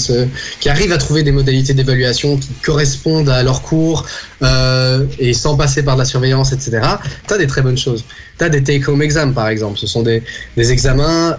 arrivent 0.67 0.91
à 0.91 0.97
trouver 0.97 1.21
des 1.21 1.32
modalités 1.32 1.76
d'évaluation 1.76 2.38
qui 2.38 2.49
correspondent 2.63 3.30
à 3.30 3.43
leur 3.43 3.62
cours 3.62 4.06
euh, 4.41 5.06
et 5.19 5.34
sans 5.34 5.56
passer 5.56 5.84
par 5.84 5.97
la 5.97 6.06
surveillance, 6.06 6.52
etc., 6.52 6.82
tu 7.28 7.34
as 7.34 7.38
des 7.38 7.45
très 7.45 7.62
bonnes 7.62 7.78
choses. 7.78 8.04
Tu 8.39 8.43
as 8.43 8.49
des 8.49 8.63
take-home 8.63 9.04
exams 9.04 9.34
par 9.34 9.49
exemple. 9.49 9.78
Ce 9.78 9.86
sont 9.86 10.02
des, 10.02 10.23
examens 10.58 11.38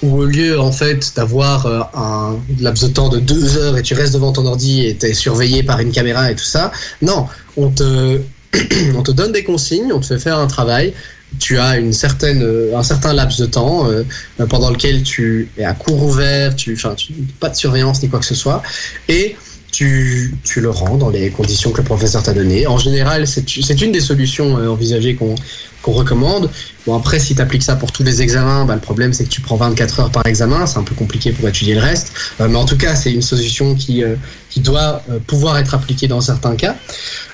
où 0.00 0.18
au 0.18 0.24
lieu 0.24 0.60
en 0.60 0.70
fait 0.70 1.12
d'avoir 1.16 1.66
un 1.94 2.38
laps 2.60 2.88
de 2.88 2.94
temps 2.94 3.08
de 3.08 3.18
deux 3.18 3.58
heures 3.58 3.76
et 3.76 3.82
tu 3.82 3.94
restes 3.94 4.14
devant 4.14 4.32
ton 4.32 4.46
ordi 4.46 4.86
et 4.86 4.96
tu 4.96 5.06
es 5.06 5.12
surveillé 5.12 5.64
par 5.64 5.80
une 5.80 5.90
caméra 5.90 6.30
et 6.30 6.36
tout 6.36 6.44
ça, 6.44 6.70
non, 7.02 7.26
on 7.56 7.70
te 7.70 9.10
donne 9.10 9.32
des 9.32 9.44
consignes, 9.44 9.92
on 9.92 9.98
te 9.98 10.06
fait 10.06 10.18
faire 10.18 10.38
un 10.38 10.46
travail 10.46 10.94
tu 11.38 11.58
as 11.58 11.78
une 11.78 11.92
certaine, 11.92 12.42
euh, 12.42 12.76
un 12.76 12.82
certain 12.82 13.12
laps 13.12 13.38
de 13.38 13.46
temps 13.46 13.88
euh, 13.88 14.04
pendant 14.48 14.70
lequel 14.70 15.02
tu 15.02 15.48
es 15.56 15.64
à 15.64 15.74
cours 15.74 16.02
ouvert, 16.02 16.54
tu, 16.56 16.74
enfin, 16.74 16.94
tu, 16.94 17.12
pas 17.38 17.48
de 17.48 17.56
surveillance 17.56 18.02
ni 18.02 18.08
quoi 18.08 18.18
que 18.18 18.26
ce 18.26 18.34
soit, 18.34 18.62
et 19.08 19.36
tu, 19.70 20.34
tu 20.44 20.60
le 20.60 20.70
rends 20.70 20.96
dans 20.96 21.10
les 21.10 21.30
conditions 21.30 21.70
que 21.70 21.78
le 21.78 21.84
professeur 21.84 22.22
t'a 22.22 22.32
données. 22.32 22.66
En 22.66 22.78
général, 22.78 23.26
c'est 23.26 23.80
une 23.82 23.92
des 23.92 24.00
solutions 24.00 24.58
euh, 24.58 24.68
envisagées 24.68 25.14
qu'on 25.14 25.34
qu'on 25.82 25.92
recommande. 25.92 26.50
Bon, 26.86 26.96
après, 26.96 27.18
si 27.18 27.34
tu 27.34 27.42
appliques 27.42 27.62
ça 27.62 27.76
pour 27.76 27.92
tous 27.92 28.02
les 28.02 28.22
examens, 28.22 28.64
bah, 28.64 28.74
le 28.74 28.80
problème, 28.80 29.12
c'est 29.12 29.24
que 29.24 29.28
tu 29.28 29.40
prends 29.40 29.56
24 29.56 30.00
heures 30.00 30.10
par 30.10 30.26
examen. 30.26 30.66
C'est 30.66 30.78
un 30.78 30.82
peu 30.82 30.94
compliqué 30.94 31.32
pour 31.32 31.48
étudier 31.48 31.74
le 31.74 31.80
reste. 31.80 32.12
Euh, 32.40 32.48
mais 32.48 32.56
en 32.56 32.64
tout 32.64 32.76
cas, 32.76 32.94
c'est 32.94 33.12
une 33.12 33.22
solution 33.22 33.74
qui, 33.74 34.02
euh, 34.02 34.16
qui 34.50 34.60
doit 34.60 35.02
euh, 35.10 35.18
pouvoir 35.26 35.58
être 35.58 35.74
appliquée 35.74 36.08
dans 36.08 36.20
certains 36.20 36.56
cas. 36.56 36.76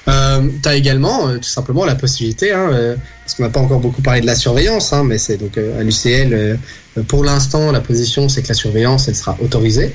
Tu 0.06 0.68
as 0.68 0.74
également 0.74 1.34
tout 1.38 1.48
simplement 1.48 1.86
la 1.86 1.94
possibilité, 1.94 2.52
hein, 2.52 2.96
parce 3.24 3.34
qu'on 3.34 3.42
n'a 3.42 3.48
pas 3.48 3.60
encore 3.60 3.80
beaucoup 3.80 4.02
parlé 4.02 4.20
de 4.20 4.26
la 4.26 4.34
surveillance, 4.34 4.92
hein, 4.92 5.02
mais 5.02 5.16
c'est 5.16 5.38
donc 5.38 5.56
à 5.56 5.82
l'UCL, 5.82 6.58
pour 7.08 7.24
l'instant, 7.24 7.72
la 7.72 7.80
position, 7.80 8.28
c'est 8.28 8.42
que 8.42 8.48
la 8.48 8.54
surveillance, 8.54 9.08
elle 9.08 9.16
sera 9.16 9.34
autorisée 9.42 9.94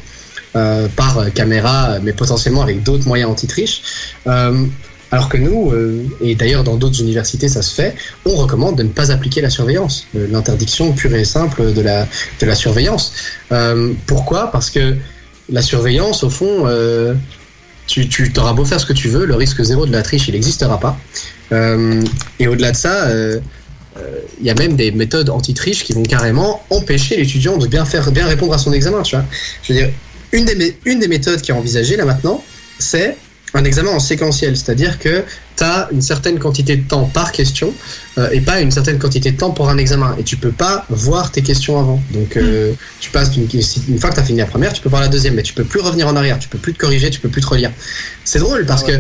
euh, 0.56 0.88
par 0.96 1.32
caméra, 1.32 2.00
mais 2.02 2.12
potentiellement 2.12 2.64
avec 2.64 2.82
d'autres 2.82 3.08
moyens 3.08 3.30
anti-triche. 3.30 3.82
Euh, 4.26 4.66
alors 5.12 5.30
que 5.30 5.38
nous, 5.38 5.72
euh, 5.72 6.04
et 6.22 6.34
d'ailleurs 6.34 6.64
dans 6.64 6.76
d'autres 6.76 7.02
universités 7.02 7.48
ça 7.48 7.62
se 7.62 7.76
fait, 7.76 7.94
on 8.26 8.36
recommande 8.36 8.76
de 8.76 8.82
ne 8.82 8.90
pas 8.90 9.12
appliquer 9.12 9.42
la 9.42 9.52
surveillance, 9.52 10.08
l'interdiction 10.16 10.92
pure 10.94 11.14
et 11.14 11.24
simple 11.24 11.72
de 11.72 11.82
la, 11.82 12.08
de 12.40 12.46
la 12.48 12.56
surveillance. 12.56 13.14
Pourquoi? 14.08 14.52
Parce 14.52 14.72
que 14.72 14.96
la 15.52 15.62
surveillance, 15.62 16.24
au 16.24 16.32
fond, 16.32 16.68
tu, 17.86 18.08
tu 18.08 18.34
t'auras 18.34 18.54
beau 18.54 18.66
faire 18.66 18.80
ce 18.80 18.88
que 18.88 18.94
tu 18.94 19.08
veux, 19.08 19.26
le 19.26 19.36
risque 19.36 19.62
zéro 19.62 19.86
de 19.86 19.92
la 19.92 20.02
triche, 20.02 20.28
il 20.30 20.34
n'existera 20.34 20.80
pas. 20.80 20.98
Et 22.40 22.48
au-delà 22.48 22.72
de 22.72 22.78
ça, 22.78 23.08
il 24.40 24.46
y 24.46 24.50
a 24.50 24.56
même 24.56 24.76
des 24.76 24.92
méthodes 24.92 25.30
anti-triche 25.30 25.84
qui 25.84 25.94
vont 25.94 26.04
carrément 26.04 26.64
empêcher 26.70 27.18
l'étudiant 27.18 27.58
de 27.58 27.68
bien 27.68 27.86
faire, 27.86 28.12
bien 28.12 28.28
répondre 28.28 28.54
à 28.54 28.58
son 28.58 28.74
examen. 28.74 29.02
Tu 29.02 29.16
vois, 29.16 29.26
je 29.64 29.74
veux 29.74 29.80
dire, 29.80 29.90
une 30.32 30.46
des, 30.46 30.56
mé- 30.56 30.76
une 30.86 31.00
des 31.00 31.08
méthodes 31.08 31.42
qui 31.42 31.52
est 31.52 31.54
envisagée 31.54 31.98
là 31.98 32.06
maintenant, 32.06 32.44
c'est 32.78 33.18
un 33.56 33.64
examen 33.64 33.90
en 33.90 34.00
séquentiel, 34.00 34.56
c'est-à-dire 34.56 35.00
que 35.00 35.24
tu 35.58 35.64
as 35.64 35.90
une 35.92 36.04
certaine 36.04 36.38
quantité 36.38 36.78
de 36.78 36.88
temps 36.88 37.06
par 37.06 37.32
question 37.32 37.74
euh, 38.20 38.30
et 38.32 38.42
pas 38.42 38.62
une 38.62 38.70
certaine 38.70 39.00
quantité 39.00 39.32
de 39.32 39.38
temps 39.38 39.50
pour 39.50 39.70
un 39.70 39.78
examen. 39.80 40.16
Et 40.20 40.24
tu 40.24 40.38
peux 40.38 40.52
pas 40.52 40.86
voir 40.90 41.32
tes 41.32 41.42
questions 41.42 41.80
avant. 41.80 42.00
Donc 42.12 42.38
euh, 42.38 42.74
tu 43.00 43.10
passes 43.10 43.32
une 43.36 44.00
fois 44.00 44.12
que 44.12 44.16
tu 44.16 44.22
as 44.22 44.24
fini 44.24 44.38
la 44.38 44.46
première, 44.46 44.72
tu 44.72 44.82
peux 44.82 44.90
voir 44.90 45.02
la 45.02 45.08
deuxième, 45.08 45.34
mais 45.34 45.42
tu 45.42 45.54
peux 45.54 45.64
plus 45.64 45.80
revenir 45.80 46.08
en 46.08 46.16
arrière, 46.16 46.38
tu 46.38 46.48
peux 46.48 46.60
plus 46.60 46.74
te 46.74 46.78
corriger, 46.78 47.10
tu 47.10 47.20
peux 47.20 47.30
plus 47.30 47.42
te 47.42 47.48
relire. 47.48 47.72
C'est 48.24 48.40
drôle 48.40 48.68
parce 48.68 48.84
que 48.84 49.00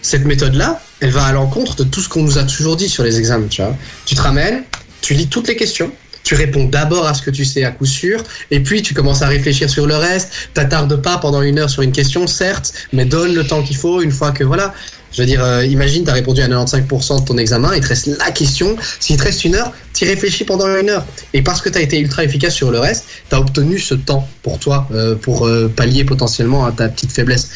cette 0.00 0.24
méthode-là, 0.24 0.82
elle 1.00 1.10
va 1.10 1.24
à 1.24 1.32
l'encontre 1.32 1.76
de 1.76 1.84
tout 1.84 2.00
ce 2.00 2.08
qu'on 2.08 2.22
nous 2.22 2.38
a 2.38 2.44
toujours 2.44 2.76
dit 2.76 2.88
sur 2.88 3.04
les 3.04 3.18
examens. 3.18 3.48
Tu 3.48 3.60
vois, 3.60 3.76
tu 4.06 4.14
te 4.14 4.22
ramènes, 4.22 4.62
tu 5.02 5.12
lis 5.12 5.26
toutes 5.26 5.48
les 5.48 5.56
questions. 5.56 5.92
Tu 6.24 6.34
réponds 6.34 6.64
d'abord 6.64 7.06
à 7.06 7.14
ce 7.14 7.22
que 7.22 7.30
tu 7.30 7.44
sais 7.44 7.64
à 7.64 7.70
coup 7.70 7.86
sûr, 7.86 8.24
et 8.50 8.60
puis 8.60 8.82
tu 8.82 8.94
commences 8.94 9.22
à 9.22 9.28
réfléchir 9.28 9.70
sur 9.70 9.86
le 9.86 9.94
reste. 9.96 10.30
T'attardes 10.54 11.00
pas 11.00 11.18
pendant 11.18 11.42
une 11.42 11.58
heure 11.58 11.70
sur 11.70 11.82
une 11.82 11.92
question, 11.92 12.26
certes, 12.26 12.72
mais 12.92 13.04
donne 13.04 13.34
le 13.34 13.46
temps 13.46 13.62
qu'il 13.62 13.76
faut 13.76 14.00
une 14.00 14.10
fois 14.10 14.32
que 14.32 14.42
voilà. 14.42 14.74
Je 15.14 15.20
veux 15.20 15.26
dire, 15.26 15.44
euh, 15.44 15.64
imagine, 15.64 16.02
tu 16.02 16.10
as 16.10 16.14
répondu 16.14 16.40
à 16.40 16.48
95% 16.48 17.20
de 17.20 17.24
ton 17.24 17.38
examen, 17.38 17.72
il 17.74 17.80
te 17.80 17.86
reste 17.86 18.06
la 18.06 18.32
question. 18.32 18.76
S'il 18.98 19.16
te 19.16 19.22
reste 19.22 19.44
une 19.44 19.54
heure, 19.54 19.72
tu 19.92 20.04
réfléchis 20.04 20.44
pendant 20.44 20.66
une 20.76 20.90
heure. 20.90 21.06
Et 21.32 21.42
parce 21.42 21.60
que 21.60 21.68
tu 21.68 21.78
as 21.78 21.82
été 21.82 22.00
ultra 22.00 22.24
efficace 22.24 22.54
sur 22.54 22.72
le 22.72 22.80
reste, 22.80 23.04
tu 23.28 23.36
as 23.36 23.38
obtenu 23.38 23.78
ce 23.78 23.94
temps 23.94 24.28
pour 24.42 24.58
toi, 24.58 24.88
euh, 24.92 25.14
pour 25.14 25.46
euh, 25.46 25.68
pallier 25.74 26.04
potentiellement 26.04 26.66
à 26.66 26.72
ta 26.72 26.88
petite 26.88 27.12
faiblesse. 27.12 27.48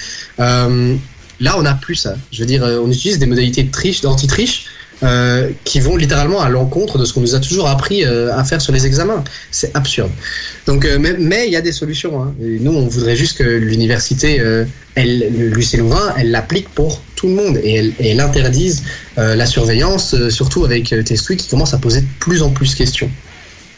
Là, 1.41 1.57
on 1.57 1.63
n'a 1.63 1.75
plus 1.75 1.95
ça. 1.95 2.17
Je 2.33 2.41
veux 2.41 2.47
dire, 2.47 2.65
on 2.65 2.91
utilise 2.91 3.21
des 3.21 3.27
modalités 3.27 3.63
de 3.63 3.71
triche, 3.71 4.01
d'anti-triche, 4.01 4.67
euh, 5.03 5.51
qui 5.65 5.81
vont 5.81 5.97
littéralement 5.97 6.41
à 6.41 6.49
l'encontre 6.49 6.99
de 6.99 7.05
ce 7.05 7.13
qu'on 7.13 7.21
nous 7.21 7.35
a 7.35 7.41
toujours 7.41 7.69
appris 7.69 8.05
euh, 8.05 8.37
à 8.37 8.45
faire 8.45 8.61
sur 8.61 8.73
les 8.73 8.87
examens. 8.87 9.23
C'est 9.51 9.75
absurde. 9.77 10.11
Donc, 10.67 10.85
euh, 10.85 10.99
mais 11.01 11.47
il 11.47 11.53
y 11.53 11.57
a 11.57 11.61
des 11.61 11.73
solutions. 11.73 12.23
Hein. 12.23 12.35
Nous, 12.41 12.73
on 12.73 12.87
voudrait 12.89 13.17
juste 13.17 13.39
que 13.39 13.45
l'université, 13.45 14.41
euh, 14.41 14.65
elle, 14.97 15.33
le 15.39 15.49
lycée 15.49 15.77
Louvain, 15.77 16.15
elle 16.19 16.31
l'applique 16.31 16.69
pour 16.69 17.01
tout 17.17 17.29
le 17.29 17.35
monde 17.35 17.59
et 17.63 17.75
elle, 17.75 17.93
elle 18.01 18.21
interdise 18.21 18.83
euh, 19.17 19.35
la 19.35 19.47
surveillance, 19.47 20.15
surtout 20.29 20.65
avec 20.65 20.95
Testui 21.05 21.37
qui 21.37 21.49
commence 21.49 21.75
à 21.75 21.79
poser 21.79 22.03
de 22.03 22.07
plus 22.21 22.43
en 22.43 22.51
plus 22.51 22.73
de 22.73 22.77
questions. 22.77 23.11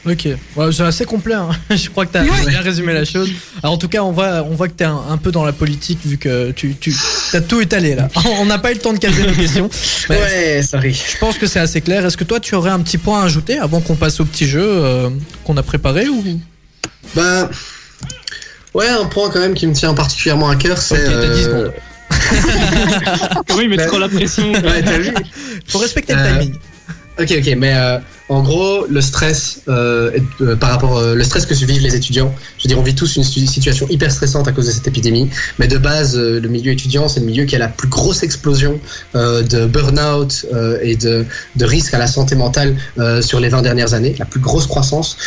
Ok, 0.06 0.26
ouais, 0.56 0.72
c'est 0.72 0.82
assez 0.82 1.04
complet. 1.04 1.34
hein. 1.34 1.50
Je 1.76 1.90
crois 1.90 2.06
que 2.06 2.12
tu 2.12 2.18
as 2.18 2.22
bien 2.22 2.60
résumé 2.62 2.94
la 2.94 3.04
chose. 3.04 3.28
Alors, 3.62 3.74
en 3.74 3.78
tout 3.78 3.88
cas, 3.88 4.00
on 4.02 4.12
voit, 4.12 4.42
on 4.50 4.54
voit 4.54 4.68
que 4.68 4.72
tu 4.74 4.82
es 4.82 4.86
un, 4.86 4.96
un 5.10 5.18
peu 5.18 5.30
dans 5.30 5.44
la 5.44 5.52
politique 5.52 5.98
vu 6.06 6.16
que 6.16 6.52
tu, 6.52 6.74
tu 6.76 6.94
as 7.34 7.40
tout 7.42 7.60
étalé 7.60 7.94
là. 7.94 8.08
On 8.40 8.46
n'a 8.46 8.58
pas 8.58 8.70
eu 8.70 8.74
le 8.74 8.80
temps 8.80 8.94
de 8.94 8.98
caser 8.98 9.26
nos 9.26 9.34
questions. 9.34 9.68
Mais 10.08 10.16
Ouais, 10.18 10.62
sorry. 10.62 10.94
Je 10.94 11.18
pense 11.18 11.36
que 11.36 11.46
c'est 11.46 11.60
assez 11.60 11.82
clair. 11.82 12.06
Est-ce 12.06 12.16
que 12.16 12.24
toi, 12.24 12.40
tu 12.40 12.54
aurais 12.54 12.70
un 12.70 12.80
petit 12.80 12.96
point 12.96 13.20
à 13.20 13.24
ajouter 13.26 13.58
avant 13.58 13.80
qu'on 13.82 13.94
passe 13.96 14.20
au 14.20 14.24
petit 14.24 14.46
jeu 14.46 14.62
euh, 14.64 15.10
qu'on 15.44 15.56
a 15.58 15.62
préparé 15.62 16.08
ou? 16.08 16.24
Bah, 17.14 17.50
ouais, 18.72 18.88
un 18.88 19.04
point 19.04 19.28
quand 19.30 19.40
même 19.40 19.54
qui 19.54 19.66
me 19.66 19.74
tient 19.74 19.92
particulièrement 19.92 20.48
à 20.48 20.56
cœur, 20.56 20.78
c'est. 20.78 21.06
Ok, 21.06 21.12
t'as 21.20 21.28
10 21.28 21.28
euh, 21.28 21.44
secondes. 21.44 21.72
Oui, 23.56 23.68
mais 23.68 23.76
trop 23.86 23.98
la 23.98 24.08
pression. 24.08 24.50
Ouais, 24.52 24.82
t'as 24.82 24.98
vu 24.98 25.12
Faut 25.66 25.78
respecter 25.78 26.14
le 26.14 26.20
Euh, 26.20 26.38
timing. 26.40 26.54
Ok, 27.20 27.34
ok, 27.36 27.54
mais 27.58 27.74
euh, 27.74 27.98
en 28.30 28.42
gros, 28.42 28.86
le 28.88 29.00
stress 29.02 29.60
euh, 29.68 30.10
euh, 30.40 30.56
par 30.56 30.70
rapport 30.70 31.02
le 31.02 31.22
stress 31.22 31.44
que 31.44 31.52
vivent 31.52 31.82
les 31.82 31.94
étudiants. 31.94 32.34
Je 32.56 32.64
veux 32.64 32.68
dire, 32.68 32.78
on 32.78 32.82
vit 32.82 32.94
tous 32.94 33.16
une 33.16 33.24
situation 33.24 33.86
hyper 33.90 34.10
stressante 34.10 34.48
à 34.48 34.52
cause 34.52 34.66
de 34.66 34.70
cette 34.70 34.88
épidémie. 34.88 35.28
Mais 35.58 35.68
de 35.68 35.76
base, 35.76 36.16
le 36.16 36.48
milieu 36.48 36.72
étudiant, 36.72 37.08
c'est 37.08 37.20
le 37.20 37.26
milieu 37.26 37.44
qui 37.44 37.56
a 37.56 37.58
la 37.58 37.68
plus 37.68 37.88
grosse 37.88 38.22
explosion 38.22 38.80
de 39.14 39.66
burn-out 39.66 40.46
et 40.82 40.96
de, 40.96 41.26
risque 41.60 41.92
à 41.92 41.98
la 41.98 42.06
santé 42.06 42.36
mentale 42.36 42.76
sur 43.20 43.40
les 43.40 43.48
20 43.48 43.62
dernières 43.62 43.92
années, 43.92 44.14
la 44.18 44.24
plus 44.24 44.40
grosse 44.40 44.66
croissance. 44.66 45.18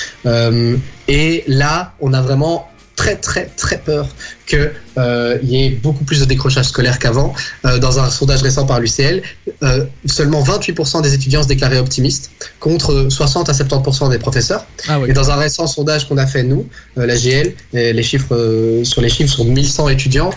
Et 1.08 1.44
là, 1.48 1.94
on 2.00 2.14
a 2.14 2.22
vraiment 2.22 2.68
très 2.96 3.16
très 3.16 3.46
très 3.46 3.80
peur 3.80 4.08
que 4.46 4.72
euh, 4.98 5.40
il 5.42 5.50
y 5.50 5.66
ait 5.66 5.70
beaucoup 5.70 6.04
plus 6.04 6.20
de 6.20 6.26
décrochage 6.26 6.66
scolaire 6.66 7.00
qu'avant. 7.00 7.34
Euh, 7.66 7.80
dans 7.80 8.00
un 8.00 8.10
sondage 8.10 8.42
récent 8.44 8.66
par 8.66 8.80
l'UCL, 8.80 9.24
euh, 9.64 9.86
seulement 10.06 10.44
28% 10.44 11.02
des 11.02 11.14
étudiants 11.14 11.44
se 11.44 11.48
déclaraient 11.48 11.80
optimistes, 11.80 12.32
contre 12.60 13.08
60 13.10 13.50
à 13.50 13.54
70% 13.54 14.10
des 14.10 14.20
professeurs. 14.20 14.66
Ah 14.88 15.00
oui. 15.00 15.10
Et 15.10 15.14
dans 15.14 15.32
un 15.32 15.36
récent 15.36 15.66
sondage 15.66 16.08
qu'on 16.08 16.18
a 16.18 16.28
fait 16.28 16.44
nous, 16.44 16.68
euh, 16.98 17.06
la 17.06 17.16
GL, 17.16 17.54
et 17.74 17.94
les 17.94 18.04
chiffres 18.04 18.82
sur 18.84 19.02
les 19.02 19.10
chiffres 19.10 19.34
sur 19.34 19.46
1100 19.46 19.90
étudiants, 19.90 20.32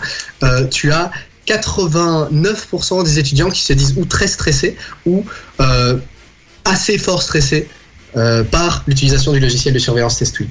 tu 0.71 0.91
as 0.91 1.11
89% 1.47 3.03
des 3.03 3.19
étudiants 3.19 3.49
qui 3.49 3.61
se 3.61 3.73
disent 3.73 3.93
ou 3.97 4.05
très 4.05 4.27
stressés 4.27 4.75
ou 5.05 5.23
assez 6.65 6.97
fort 6.97 7.21
stressés 7.21 7.67
par 8.51 8.83
l'utilisation 8.87 9.31
du 9.31 9.39
logiciel 9.39 9.73
de 9.73 9.79
surveillance 9.79 10.17
Testui. 10.17 10.47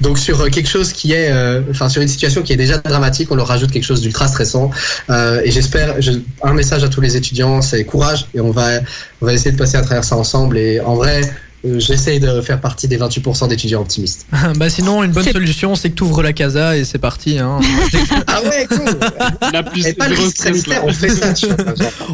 Donc 0.00 0.18
sur 0.18 0.40
euh, 0.40 0.48
quelque 0.48 0.68
chose 0.68 0.92
qui 0.92 1.12
est, 1.12 1.30
euh, 1.32 1.60
enfin 1.70 1.88
sur 1.88 2.02
une 2.02 2.08
situation 2.08 2.42
qui 2.42 2.52
est 2.52 2.56
déjà 2.56 2.78
dramatique, 2.78 3.30
on 3.30 3.34
leur 3.34 3.48
rajoute 3.48 3.70
quelque 3.70 3.84
chose 3.84 4.00
d'ultra 4.00 4.28
stressant. 4.28 4.70
Euh, 5.10 5.40
et 5.44 5.50
j'espère, 5.50 6.00
je- 6.00 6.12
un 6.42 6.54
message 6.54 6.84
à 6.84 6.88
tous 6.88 7.00
les 7.00 7.16
étudiants, 7.16 7.62
c'est 7.62 7.84
courage 7.84 8.26
et 8.34 8.40
on 8.40 8.50
va, 8.50 8.80
on 9.20 9.26
va 9.26 9.32
essayer 9.32 9.52
de 9.52 9.56
passer 9.56 9.76
à 9.76 9.82
travers 9.82 10.04
ça 10.04 10.16
ensemble. 10.16 10.58
Et 10.58 10.80
en 10.80 10.94
vrai, 10.94 11.20
j'essaye 11.64 12.20
de 12.20 12.40
faire 12.40 12.60
partie 12.60 12.88
des 12.88 12.98
28% 12.98 13.48
d'étudiants 13.48 13.80
optimistes. 13.80 14.26
bah 14.56 14.68
sinon, 14.68 15.02
une 15.02 15.12
bonne 15.12 15.24
solution, 15.24 15.74
c'est 15.74 15.90
que 15.90 15.94
tu 15.94 16.02
ouvres 16.02 16.22
la 16.22 16.32
casa 16.32 16.76
et 16.76 16.84
c'est 16.84 16.98
parti. 16.98 17.38
Hein. 17.38 17.60
Ah 18.26 18.40
ouais, 18.42 18.66
cool. 18.66 18.98
La 19.52 19.62
plus 19.62 19.86
Et 19.86 19.92
pas 19.92 20.08
le 20.08 20.14
zéro 20.14 20.26
risque 20.26 20.36
stress, 20.38 20.66
là. 20.66 20.74
sanitaire, 20.76 20.84
on 20.84 20.92
fait 20.92 21.08
ça. 21.08 21.32
tu 21.32 21.46
vois. 21.46 21.56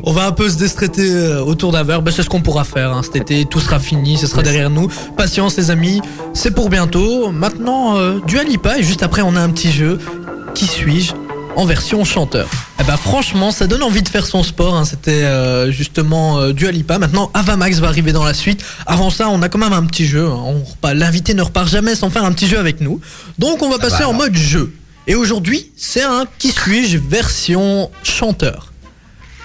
On 0.05 0.13
va 0.13 0.27
un 0.27 0.33
peu 0.33 0.49
se 0.49 0.57
déstraiter 0.57 1.11
euh, 1.11 1.41
autour 1.43 1.73
d'un 1.73 1.83
verre. 1.83 2.03
Bah, 2.03 2.11
c'est 2.15 2.23
ce 2.23 2.29
qu'on 2.29 2.41
pourra 2.43 2.65
faire 2.65 2.93
hein, 2.93 3.03
cet 3.03 3.17
été. 3.17 3.45
Tout 3.45 3.61
sera 3.61 3.79
fini, 3.79 4.17
ce 4.17 4.27
sera 4.27 4.43
derrière 4.43 4.71
nous. 4.71 4.89
Patience, 5.17 5.57
les 5.57 5.71
amis. 5.71 6.01
C'est 6.35 6.51
pour 6.53 6.71
bientôt. 6.71 7.31
Maintenant, 7.31 7.97
euh, 7.99 8.21
du 8.27 8.39
Alipa 8.39 8.79
et 8.79 8.83
juste 8.83 9.03
après, 9.03 9.23
on 9.23 9.37
a 9.37 9.41
un 9.41 9.51
petit 9.51 9.73
jeu. 9.73 9.99
Qui 10.55 10.67
suis-je? 10.67 11.13
En 11.59 11.65
version 11.67 12.05
chanteur 12.05 12.49
Eh 12.81 12.85
bah 12.85 12.97
franchement, 12.97 13.51
ça 13.51 13.67
donne 13.67 13.83
envie 13.83 14.03
de 14.03 14.09
faire 14.09 14.25
son 14.27 14.45
sport. 14.45 14.77
hein. 14.77 14.85
C'était 14.85 15.25
euh, 15.25 15.73
justement 15.73 16.39
euh, 16.39 16.53
du 16.53 16.69
Alipa. 16.69 16.99
Maintenant, 16.99 17.31
Avamax 17.35 17.79
va 17.81 17.89
arriver 17.89 18.13
dans 18.13 18.23
la 18.25 18.33
suite. 18.33 18.65
Avant 18.87 19.11
ça, 19.11 19.29
on 19.29 19.43
a 19.43 19.49
quand 19.49 19.59
même 19.59 19.73
un 19.73 19.85
petit 19.85 20.07
jeu. 20.07 20.29
hein. 20.29 20.55
L'invité 20.95 21.35
ne 21.35 21.43
repart 21.43 21.69
jamais 21.69 21.97
sans 21.97 22.11
faire 22.11 22.25
un 22.25 22.33
petit 22.33 22.47
jeu 22.47 22.59
avec 22.61 22.81
nous. 22.81 23.01
Donc, 23.39 23.63
on 23.63 23.69
va 23.71 23.79
passer 23.79 24.05
va, 24.05 24.09
en 24.09 24.13
mode 24.13 24.37
jeu. 24.37 24.73
Et 25.09 25.17
aujourd'hui, 25.17 25.73
c'est 25.77 26.03
un 26.05 26.27
qui 26.39 26.53
suis-je 26.53 26.97
version 26.99 27.91
chanteur. 28.05 28.73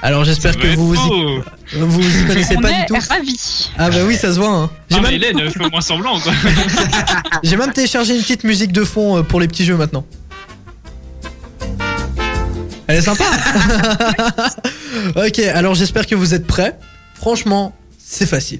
Alors 0.03 0.25
j'espère 0.25 0.57
que 0.57 0.67
vous 0.75 0.89
vous 0.89 0.95
y, 0.95 1.07
beau. 1.07 1.43
vous 1.77 1.89
vous 2.01 2.19
y 2.21 2.25
connaissez 2.25 2.57
On 2.57 2.61
pas 2.61 2.71
est 2.71 2.79
du 2.81 2.85
tout. 2.87 2.97
ravis. 3.09 3.69
Ah 3.77 3.89
bah 3.89 3.99
oui, 4.05 4.17
ça 4.17 4.33
se 4.33 4.37
voit. 4.37 4.49
Hein. 4.49 4.69
J'ai 4.91 4.97
Non, 4.97 5.01
mais 5.03 5.11
même, 5.17 5.23
Hélène, 5.31 5.49
fais 5.49 5.63
au 5.63 5.69
moins 5.69 5.79
semblant, 5.79 6.19
quoi. 6.19 6.33
j'ai 7.43 7.55
même 7.55 7.71
téléchargé 7.71 8.13
une 8.13 8.21
petite 8.21 8.43
musique 8.43 8.73
de 8.73 8.83
fond 8.83 9.17
euh, 9.19 9.21
pour 9.23 9.39
les 9.39 9.47
petits 9.47 9.63
jeux 9.63 9.77
maintenant. 9.77 10.05
Elle 12.87 12.97
est 12.97 13.01
sympa. 13.01 13.23
ok, 15.15 15.39
alors 15.53 15.75
j'espère 15.75 16.05
que 16.07 16.15
vous 16.15 16.33
êtes 16.33 16.45
prêts. 16.47 16.77
Franchement, 17.15 17.73
c'est 18.03 18.25
facile. 18.25 18.59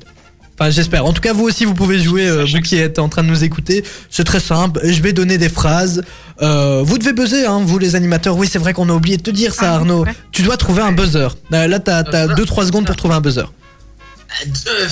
Enfin, 0.58 0.70
j'espère. 0.70 1.06
En 1.06 1.14
tout 1.14 1.22
cas, 1.22 1.34
vous 1.34 1.44
aussi, 1.46 1.66
vous 1.66 1.74
pouvez 1.74 2.00
jouer, 2.00 2.28
euh, 2.28 2.46
vous 2.46 2.62
qui 2.62 2.78
êtes 2.78 3.00
en 3.00 3.10
train 3.10 3.24
de 3.24 3.28
nous 3.28 3.44
écouter. 3.44 3.84
C'est 4.12 4.24
très 4.24 4.40
simple. 4.40 4.80
Je 4.84 5.02
vais 5.02 5.12
donner 5.12 5.38
des 5.40 5.50
phrases. 5.50 6.04
Euh, 6.44 6.84
vous 6.86 7.00
devez 7.00 7.12
buzzer, 7.14 7.46
hein, 7.48 7.62
vous 7.66 7.80
les 7.80 7.96
animateurs. 7.96 8.38
Oui, 8.38 8.48
c'est 8.50 8.60
vrai 8.60 8.72
qu'on 8.72 8.88
a 8.90 8.94
oublié 8.94 9.18
de 9.18 9.24
te 9.24 9.32
dire 9.32 9.54
ça, 9.54 9.72
Ah, 9.72 9.76
Arnaud. 9.78 10.06
Tu 10.32 10.44
dois 10.44 10.56
trouver 10.58 10.84
un 10.84 10.92
buzzer. 10.92 11.36
Euh, 11.54 11.68
là, 11.68 11.80
t'as 11.80 12.04
buzzer 12.04 12.36
2-3 12.36 12.66
secondes 12.68 12.86
pour 12.86 12.96
trouver 12.96 13.16
un 13.16 13.22
buzzer. 13.22 13.52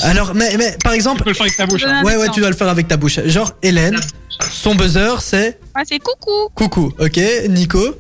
Alors, 0.04 0.34
mais, 0.36 0.56
mais 0.58 0.76
par 0.84 0.91
Tu 0.91 0.98
exemple, 0.98 1.24
peux 1.24 1.30
le 1.30 1.36
faire 1.36 1.44
avec 1.46 1.58
ta 1.58 1.65
bouche. 1.67 1.84
hein. 1.86 2.04
Ouais, 2.04 2.15
ouais, 2.17 2.30
tu 2.30 2.39
dois 2.41 2.50
le 2.50 2.56
faire 2.56 2.67
avec 2.70 2.88
ta 2.88 2.98
bouche. 2.98 3.20
Genre, 3.26 3.52
Hélène, 3.63 4.00
son 4.52 4.74
buzzer, 4.76 5.22
c'est 5.22 5.60
Ah, 5.76 5.82
c'est 5.88 6.00
coucou. 6.00 6.50
coucou. 6.56 6.91
Ok, 7.00 7.20
Nico, 7.50 7.96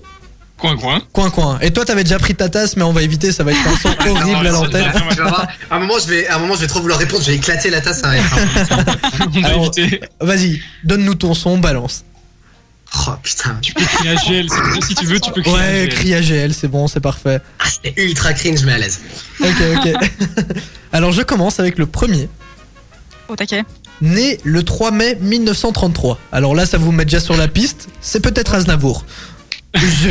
Coin, 0.61 0.77
coin. 0.77 1.01
coin, 1.11 1.29
coin. 1.31 1.59
Et 1.61 1.71
toi, 1.71 1.83
t'avais 1.85 2.03
déjà 2.03 2.19
pris 2.19 2.35
ta 2.35 2.47
tasse, 2.47 2.77
mais 2.77 2.83
on 2.83 2.93
va 2.93 3.01
éviter, 3.01 3.31
ça 3.31 3.43
va 3.43 3.51
être 3.51 3.67
un 3.67 3.75
son 3.77 3.89
horrible 4.09 4.45
à 4.47 4.51
l'antenne. 4.51 4.91
À 5.71 5.75
un 5.77 5.79
moment, 5.79 5.95
je 5.99 6.07
vais, 6.07 6.27
à 6.27 6.35
un 6.35 6.39
moment, 6.39 6.53
je 6.55 6.59
vais 6.61 6.67
trop 6.67 6.81
vouloir 6.81 6.99
répondre. 6.99 7.23
Je 7.23 7.31
vais 7.31 7.37
éclater 7.37 7.69
la 7.71 7.81
tasse. 7.81 8.03
Avec. 8.03 8.21
On 9.35 9.41
va 9.41 9.47
Alors- 9.47 9.71
éviter. 9.75 10.01
Vas-y, 10.19 10.61
donne-nous 10.83 11.15
ton 11.15 11.33
son, 11.33 11.57
balance. 11.57 12.03
Oh 13.07 13.11
putain, 13.23 13.57
Tu 13.61 13.73
peux 13.73 13.85
crier 13.85 14.11
à 14.11 14.15
GL. 14.17 14.47
si- 14.49 14.87
Si 14.89 14.95
tu 14.95 15.05
veux, 15.07 15.19
tu 15.19 15.31
peux 15.31 15.41
crier 15.41 15.55
à 15.55 15.59
Ouais, 15.59 15.73
GL. 15.85 15.89
crie 15.89 16.13
AGL, 16.13 16.53
c'est 16.53 16.67
bon, 16.67 16.87
c'est 16.87 16.99
parfait. 16.99 17.39
ah, 17.59 17.65
c'est 17.83 17.93
ultra 17.97 18.33
cringe, 18.33 18.63
mais 18.63 18.73
à 18.73 18.77
l'aise. 18.79 18.99
Ok, 19.39 19.61
ok. 19.77 19.93
Alors, 20.91 21.11
je 21.13 21.21
commence 21.23 21.59
avec 21.59 21.77
le 21.79 21.85
premier. 21.87 22.27
Au 23.29 23.35
taquet. 23.35 23.63
Né 24.01 24.39
le 24.43 24.61
3 24.63 24.91
mai 24.91 25.17
1933. 25.21 26.19
Alors 26.33 26.53
là, 26.53 26.65
ça 26.65 26.77
vous 26.77 26.91
met 26.91 27.05
déjà 27.05 27.19
sur 27.21 27.37
la 27.37 27.47
piste. 27.47 27.87
C'est 28.01 28.19
peut-être 28.19 28.53
Aznavour. 28.55 29.05
Je... 29.75 30.09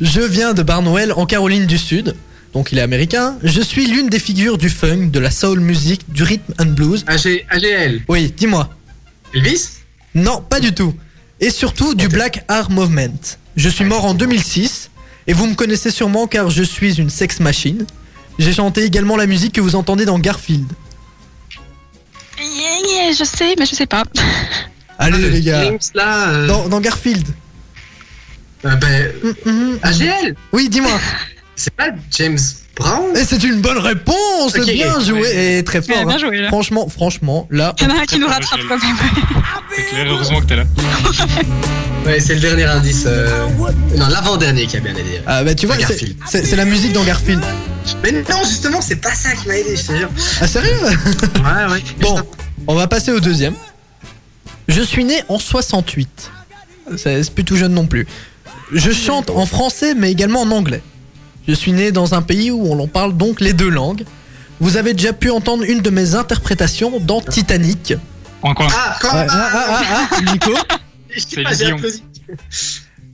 je 0.00 0.20
viens 0.20 0.54
de 0.54 0.62
Barnwell, 0.62 1.12
en 1.12 1.26
Caroline 1.26 1.66
du 1.66 1.78
Sud. 1.78 2.14
Donc 2.52 2.70
il 2.72 2.78
est 2.78 2.82
américain. 2.82 3.36
Je 3.42 3.60
suis 3.60 3.86
l'une 3.86 4.08
des 4.08 4.18
figures 4.20 4.58
du 4.58 4.68
funk, 4.68 5.08
de 5.10 5.18
la 5.18 5.30
soul 5.30 5.58
music, 5.60 6.02
du 6.08 6.22
rhythm 6.22 6.52
and 6.60 6.66
blues. 6.66 7.04
AG, 7.06 7.44
AGL. 7.50 8.02
Oui, 8.08 8.32
dis-moi. 8.36 8.70
Elvis? 9.34 9.70
Non, 10.14 10.40
pas 10.48 10.60
du 10.60 10.72
tout. 10.72 10.94
Et 11.40 11.50
surtout 11.50 11.94
du. 11.94 12.08
Black 12.08 12.44
Art 12.48 12.70
Movement. 12.70 13.18
Je 13.56 13.68
suis 13.68 13.84
mort 13.84 14.04
en 14.04 14.14
2006 14.14 14.90
et 15.26 15.32
vous 15.32 15.46
me 15.46 15.54
connaissez 15.54 15.90
sûrement 15.90 16.26
car 16.28 16.50
je 16.50 16.62
suis 16.62 17.00
une 17.00 17.10
sex 17.10 17.40
machine. 17.40 17.86
J'ai 18.38 18.52
chanté 18.52 18.84
également 18.84 19.16
la 19.16 19.26
musique 19.26 19.54
que 19.54 19.60
vous 19.60 19.74
entendez 19.74 20.04
dans 20.04 20.18
Garfield. 20.18 20.66
Yeah, 22.38 22.46
yeah, 23.06 23.12
je 23.12 23.24
sais, 23.24 23.54
mais 23.58 23.66
je 23.66 23.74
sais 23.74 23.86
pas. 23.86 24.04
Allez 24.98 25.30
les 25.30 25.40
gars, 25.40 25.70
là. 25.94 26.28
euh, 26.30 26.46
dans, 26.46 26.68
dans 26.68 26.80
Garfield. 26.80 27.26
Euh, 28.66 28.74
ben, 28.76 29.12
hum. 29.46 29.78
AGL 29.82 30.34
Oui, 30.52 30.68
dis-moi. 30.68 30.90
C'est 31.56 31.72
pas 31.74 31.90
James 32.10 32.38
Brown 32.74 33.16
Et 33.16 33.22
c'est 33.24 33.44
une 33.44 33.60
bonne 33.60 33.78
réponse, 33.78 34.54
bien 34.58 34.98
joué 34.98 35.20
ouais. 35.20 35.58
et 35.58 35.62
très 35.64 35.80
fort. 35.80 35.96
Ouais, 35.98 36.04
bien 36.04 36.16
hein. 36.16 36.18
joué, 36.18 36.40
là. 36.40 36.48
Franchement, 36.48 36.88
franchement, 36.88 37.46
là. 37.48 37.72
Il 37.78 37.84
y 37.84 37.86
en 37.86 37.96
a 37.96 38.00
un 38.00 38.04
qui 38.06 38.18
nous 38.18 38.26
rattrape 38.26 38.58
quand 38.68 38.76
même. 38.82 38.96
C'est 39.76 39.82
clair, 39.84 40.06
heureusement 40.08 40.40
que 40.40 40.46
t'es 40.46 40.56
là. 40.56 40.64
Ouais, 42.04 42.20
c'est 42.20 42.34
le 42.34 42.40
dernier 42.40 42.64
indice. 42.64 43.04
euh, 43.06 43.46
Non, 43.96 44.08
l'avant-dernier 44.08 44.66
qui 44.66 44.76
a 44.76 44.80
bien 44.80 44.92
aidé. 44.92 45.22
Ah 45.26 45.42
bah 45.42 45.54
tu 45.54 45.64
vois, 45.66 45.76
c'est 45.76 45.82
Garfield. 45.82 46.16
c'est- 46.28 46.44
c'est 46.44 46.56
la 46.56 46.66
musique 46.66 46.92
dans 46.92 47.02
Garfield. 47.04 47.40
Mais 48.02 48.12
non, 48.12 48.44
justement, 48.44 48.80
c'est 48.82 48.96
pas 48.96 49.14
ça 49.14 49.32
qui 49.32 49.48
m'a 49.48 49.56
aidé, 49.56 49.74
je 49.76 49.86
te 49.86 49.96
jure. 49.96 50.10
Ah 50.40 50.46
sérieux? 50.46 50.76
Ouais, 50.82 51.72
ouais. 51.72 51.82
Bon, 52.00 52.20
on 52.66 52.74
va 52.74 52.88
passer 52.88 53.10
au 53.12 53.20
deuxième. 53.20 53.54
Je 54.68 54.82
suis 54.82 55.04
né 55.04 55.22
en 55.28 55.38
68. 55.38 56.30
C'est 56.98 57.22
c'est 57.22 57.32
plus 57.34 57.44
tout 57.44 57.56
jeune 57.56 57.72
non 57.72 57.86
plus. 57.86 58.06
Je 58.72 58.90
chante 58.90 59.30
en 59.30 59.46
français 59.46 59.94
mais 59.94 60.10
également 60.10 60.42
en 60.42 60.50
anglais. 60.50 60.82
Je 61.46 61.54
suis 61.54 61.72
né 61.72 61.92
dans 61.92 62.14
un 62.14 62.22
pays 62.22 62.50
où 62.50 62.66
on 62.66 62.78
en 62.80 62.86
parle 62.86 63.16
donc 63.16 63.40
les 63.40 63.52
deux 63.52 63.68
langues. 63.68 64.04
Vous 64.60 64.76
avez 64.76 64.94
déjà 64.94 65.12
pu 65.12 65.30
entendre 65.30 65.64
une 65.64 65.80
de 65.80 65.90
mes 65.90 66.14
interprétations 66.14 67.00
dans 67.00 67.20
Titanic. 67.20 67.94
Coin. 68.40 68.68
Ah, 68.70 68.96
quand 69.00 69.14
Ouais, 69.14 69.26
ah, 69.28 69.50
ah, 69.52 69.82
ah, 69.82 70.08
ah, 70.10 70.20
Nico. 70.32 70.52
Je 71.10 71.20
sais 71.20 71.42
pas. 71.42 71.50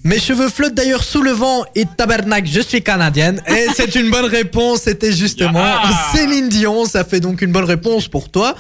Mes 0.03 0.19
cheveux 0.19 0.49
flottent 0.49 0.75
d'ailleurs 0.75 1.05
sous 1.05 1.23
le 1.23 1.31
vent 1.31 1.65
et 1.75 1.85
tabernacle, 1.85 2.49
je 2.51 2.61
suis 2.61 2.83
canadienne. 2.83 3.43
Et 3.47 3.67
c'est 3.77 3.95
une 3.95 4.11
bonne 4.11 4.25
réponse, 4.25 4.83
c'était 4.83 5.13
justement 5.13 5.61
Yeah. 5.61 5.81
Céline 6.15 6.49
Dion. 6.49 6.85
Ça 6.87 7.05
fait 7.05 7.21
donc 7.21 7.43
une 7.43 7.53
bonne 7.53 7.65
réponse 7.65 8.09
pour 8.09 8.31
toi. 8.31 8.55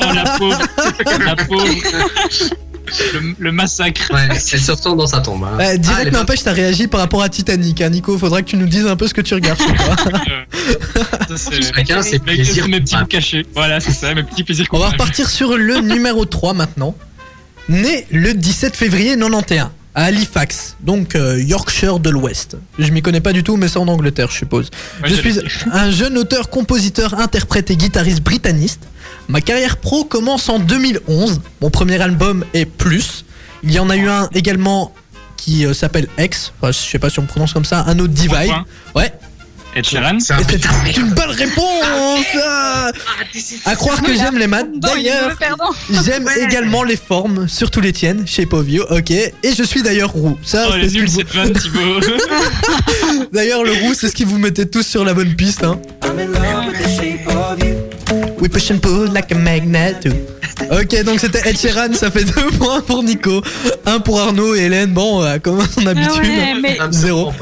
Oh, 0.00 0.12
la 0.14 0.24
pauvre. 0.38 0.58
La 1.24 1.36
pauvre. 1.36 1.64
Le, 3.14 3.34
le 3.38 3.52
massacre. 3.52 4.02
Ouais, 4.12 4.26
elle 4.30 4.40
se 4.60 4.70
retourne 4.72 4.98
dans 4.98 5.06
sa 5.06 5.20
tombe. 5.20 5.44
hein. 5.44 5.56
Euh, 5.60 5.64
Ah, 5.74 5.76
direct, 5.76 6.06
est 6.08 6.10
n'empêche, 6.10 6.42
t'as 6.42 6.52
réagi 6.52 6.88
par 6.88 7.00
rapport 7.00 7.22
à 7.22 7.28
Titanic. 7.28 7.80
Hein, 7.82 7.90
Nico, 7.90 8.18
faudra 8.18 8.42
que 8.42 8.48
tu 8.48 8.56
nous 8.56 8.66
dises 8.66 8.86
un 8.86 8.96
peu 8.96 9.06
ce 9.06 9.14
que 9.14 9.20
tu 9.20 9.34
regardes 9.34 9.58
c'est 11.36 11.62
Chacun 11.74 12.02
ses 12.02 12.12
Mes- 12.12 12.18
plaisirs. 12.18 12.68
mes 12.68 12.80
petits 12.80 12.96
Ah. 12.98 13.06
cachés. 13.08 13.46
Voilà, 13.54 13.80
c'est 13.80 13.92
ça, 13.92 14.12
mes 14.14 14.22
petits 14.24 14.44
plaisirs 14.44 14.66
On 14.72 14.78
va 14.78 14.88
repartir 14.90 15.28
sur 15.30 15.56
le 15.56 15.78
numéro 15.80 16.24
3 16.24 16.54
maintenant. 16.54 16.94
Né 17.68 18.06
le 18.10 18.34
17 18.34 18.74
février 18.76 19.16
91 19.16 19.68
à 19.94 20.04
Halifax, 20.04 20.76
donc 20.80 21.14
euh, 21.14 21.40
Yorkshire 21.40 21.98
de 22.00 22.10
l'Ouest. 22.10 22.56
Je 22.78 22.90
m'y 22.90 23.02
connais 23.02 23.20
pas 23.20 23.32
du 23.32 23.42
tout, 23.44 23.56
mais 23.56 23.68
c'est 23.68 23.78
en 23.78 23.88
Angleterre, 23.88 24.28
je 24.30 24.36
suppose. 24.38 24.70
Ouais, 25.02 25.08
je 25.10 25.14
suis 25.14 25.34
un 25.72 25.90
jeune 25.90 26.16
auteur, 26.18 26.48
compositeur, 26.50 27.18
interprète 27.18 27.70
et 27.70 27.76
guitariste 27.76 28.22
britaniste. 28.22 28.80
Ma 29.30 29.40
carrière 29.40 29.76
pro 29.76 30.04
commence 30.04 30.48
en 30.48 30.58
2011. 30.58 31.40
Mon 31.60 31.70
premier 31.70 32.00
album 32.02 32.44
est 32.52 32.66
Plus. 32.66 33.24
Il 33.62 33.70
y 33.72 33.78
en 33.78 33.88
a 33.90 33.96
eu 33.96 34.08
un 34.08 34.28
également 34.34 34.92
qui 35.36 35.64
euh, 35.64 35.72
s'appelle 35.72 36.08
X. 36.18 36.52
Enfin, 36.60 36.72
je 36.72 36.78
sais 36.78 36.98
pas 36.98 37.10
si 37.10 37.18
on 37.20 37.26
prononce 37.26 37.52
comme 37.52 37.64
ça. 37.64 37.84
Un 37.86 37.98
autre 38.00 38.12
Divide. 38.12 38.50
Ouais. 38.94 39.12
Ed 39.76 39.84
Sheeran. 39.86 40.18
C'est 40.18 40.32
un 40.32 40.40
Et 40.40 40.44
putain 40.44 40.68
de 40.68 40.74
c'est 40.86 40.96
une 40.96 41.10
bonne 41.14 41.30
réponse. 41.30 42.24
ah. 42.42 42.90
À 43.66 43.76
croire 43.76 44.02
que 44.02 44.12
j'aime 44.16 44.36
les 44.36 44.48
maths. 44.48 44.66
D'ailleurs. 44.74 45.30
J'aime 46.04 46.28
également 46.40 46.82
les 46.82 46.96
formes, 46.96 47.46
surtout 47.46 47.80
les 47.80 47.92
tiennes, 47.92 48.26
chez 48.26 48.46
Povio, 48.46 48.84
ok. 48.90 49.10
Et 49.12 49.32
je 49.56 49.62
suis 49.62 49.82
d'ailleurs 49.82 50.10
roux. 50.10 50.36
Ça, 50.42 50.66
Oh, 50.70 50.72
c'est 50.82 50.88
ce. 50.88 51.20
D'ailleurs, 53.32 53.62
le 53.62 53.72
roux, 53.72 53.94
c'est 53.94 54.08
ce 54.08 54.14
qui 54.14 54.24
vous 54.24 54.38
mettait 54.38 54.66
tous 54.66 54.82
sur 54.84 55.04
la 55.04 55.14
bonne 55.14 55.34
piste. 55.36 55.62
Hein. 55.62 55.78
We 58.40 58.48
push 58.48 58.70
and 58.70 58.78
pull 58.80 59.10
like 59.12 59.30
a 59.32 59.34
magnet. 59.34 60.00
Ok, 60.70 61.04
donc 61.04 61.20
c'était 61.20 61.40
Ed 61.48 61.58
Sheeran, 61.58 61.92
ça 61.94 62.10
fait 62.10 62.24
deux 62.24 62.50
points 62.58 62.80
pour 62.82 63.02
Nico, 63.02 63.42
un 63.86 63.98
pour 64.00 64.20
Arnaud 64.20 64.54
et 64.54 64.60
Hélène. 64.60 64.92
Bon, 64.92 65.22
euh, 65.22 65.38
comme 65.38 65.60
son 65.66 65.86
Ah 65.86 65.90
habitude. 65.90 66.12
ouais, 66.22 66.54
mais 66.60 66.78
me 66.86 66.92
Zéro. 66.92 67.32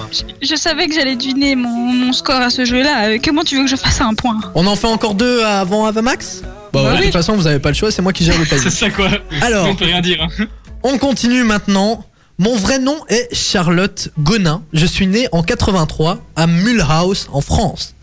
je 0.42 0.54
savais 0.56 0.86
que 0.86 0.94
j'allais 0.94 1.16
deviner 1.16 1.54
mon, 1.56 1.68
mon 1.68 2.12
score 2.12 2.36
à 2.40 2.50
ce 2.50 2.64
jeu-là. 2.64 3.08
Euh, 3.08 3.18
Comment 3.24 3.42
tu 3.44 3.56
veux 3.56 3.64
que 3.64 3.70
je 3.70 3.76
fasse 3.76 4.00
un 4.00 4.14
point? 4.14 4.38
On 4.54 4.66
en 4.66 4.76
fait 4.76 4.86
encore 4.86 5.14
deux 5.14 5.42
avant 5.42 5.86
Avamax? 5.86 6.42
Bah 6.72 6.82
ouais, 6.92 6.98
de 6.98 7.02
toute 7.04 7.12
façon, 7.12 7.34
vous 7.34 7.46
avez 7.46 7.58
pas 7.58 7.70
le 7.70 7.74
choix, 7.74 7.90
c'est 7.90 8.02
moi 8.02 8.12
qui 8.12 8.24
gère 8.24 8.38
le 8.38 8.44
C'est 8.48 8.56
timing. 8.56 8.70
ça 8.70 8.90
quoi. 8.90 9.08
Alors, 9.40 9.68
On 9.68 9.74
peut 9.74 9.84
rien 9.86 10.00
dire. 10.00 10.18
hein. 10.38 10.44
on 10.82 10.98
continue 10.98 11.44
maintenant. 11.44 12.04
Mon 12.40 12.54
vrai 12.54 12.78
nom 12.78 12.96
est 13.08 13.28
Charlotte 13.34 14.10
Gonin. 14.20 14.62
Je 14.72 14.86
suis 14.86 15.08
née 15.08 15.26
en 15.32 15.42
83 15.42 16.18
à 16.36 16.46
Mulhouse 16.46 17.28
en 17.32 17.40
France. 17.40 17.94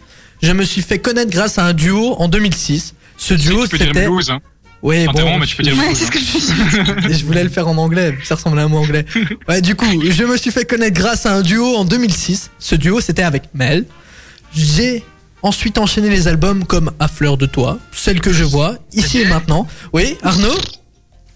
Je 0.46 0.52
me 0.52 0.64
suis 0.64 0.84
fait 0.84 1.00
connaître 1.00 1.32
grâce 1.32 1.58
à 1.58 1.66
un 1.66 1.74
duo 1.74 2.14
en 2.20 2.28
2006. 2.28 2.94
Ce 3.18 3.34
duo 3.34 3.66
c'était 3.66 4.06
hein. 4.06 4.40
Oui, 4.84 5.06
bon, 5.08 5.14
bon, 5.14 5.40
mais 5.40 5.48
tu 5.48 5.56
peux 5.56 5.64
dire 5.64 5.74
Ouais, 5.76 5.82
Mulhouse. 5.86 5.98
c'est 5.98 6.06
ce 6.06 6.12
que 6.12 6.92
hein. 6.92 7.08
je 7.10 7.26
voulais 7.26 7.44
le 7.44 7.50
faire 7.50 7.68
en 7.68 7.76
anglais, 7.78 8.16
ça 8.24 8.36
ressemblait 8.36 8.62
à 8.62 8.66
un 8.66 8.68
mot 8.68 8.78
anglais. 8.78 9.06
Ouais, 9.48 9.62
du 9.62 9.74
coup, 9.74 9.88
je 10.08 10.24
me 10.24 10.38
suis 10.38 10.52
fait 10.52 10.66
connaître 10.66 10.94
grâce 10.94 11.26
à 11.26 11.34
un 11.34 11.42
duo 11.42 11.76
en 11.76 11.84
2006. 11.86 12.52
Ce 12.60 12.76
duo, 12.76 13.02
c'était 13.02 13.24
avec 13.24 13.44
Mel. 13.56 13.86
J'ai 14.54 15.04
ensuite 15.42 15.80
enchaîné 15.80 16.10
les 16.12 16.28
albums 16.28 16.64
comme 16.66 16.92
À 17.00 17.08
fleur 17.08 17.38
de 17.38 17.48
toi, 17.48 17.80
celle 17.92 18.22
que 18.22 18.32
je 18.32 18.44
vois, 18.44 18.78
ici 18.94 19.22
et 19.22 19.26
maintenant. 19.26 19.66
Oui, 19.94 20.16
Arnaud 20.22 20.58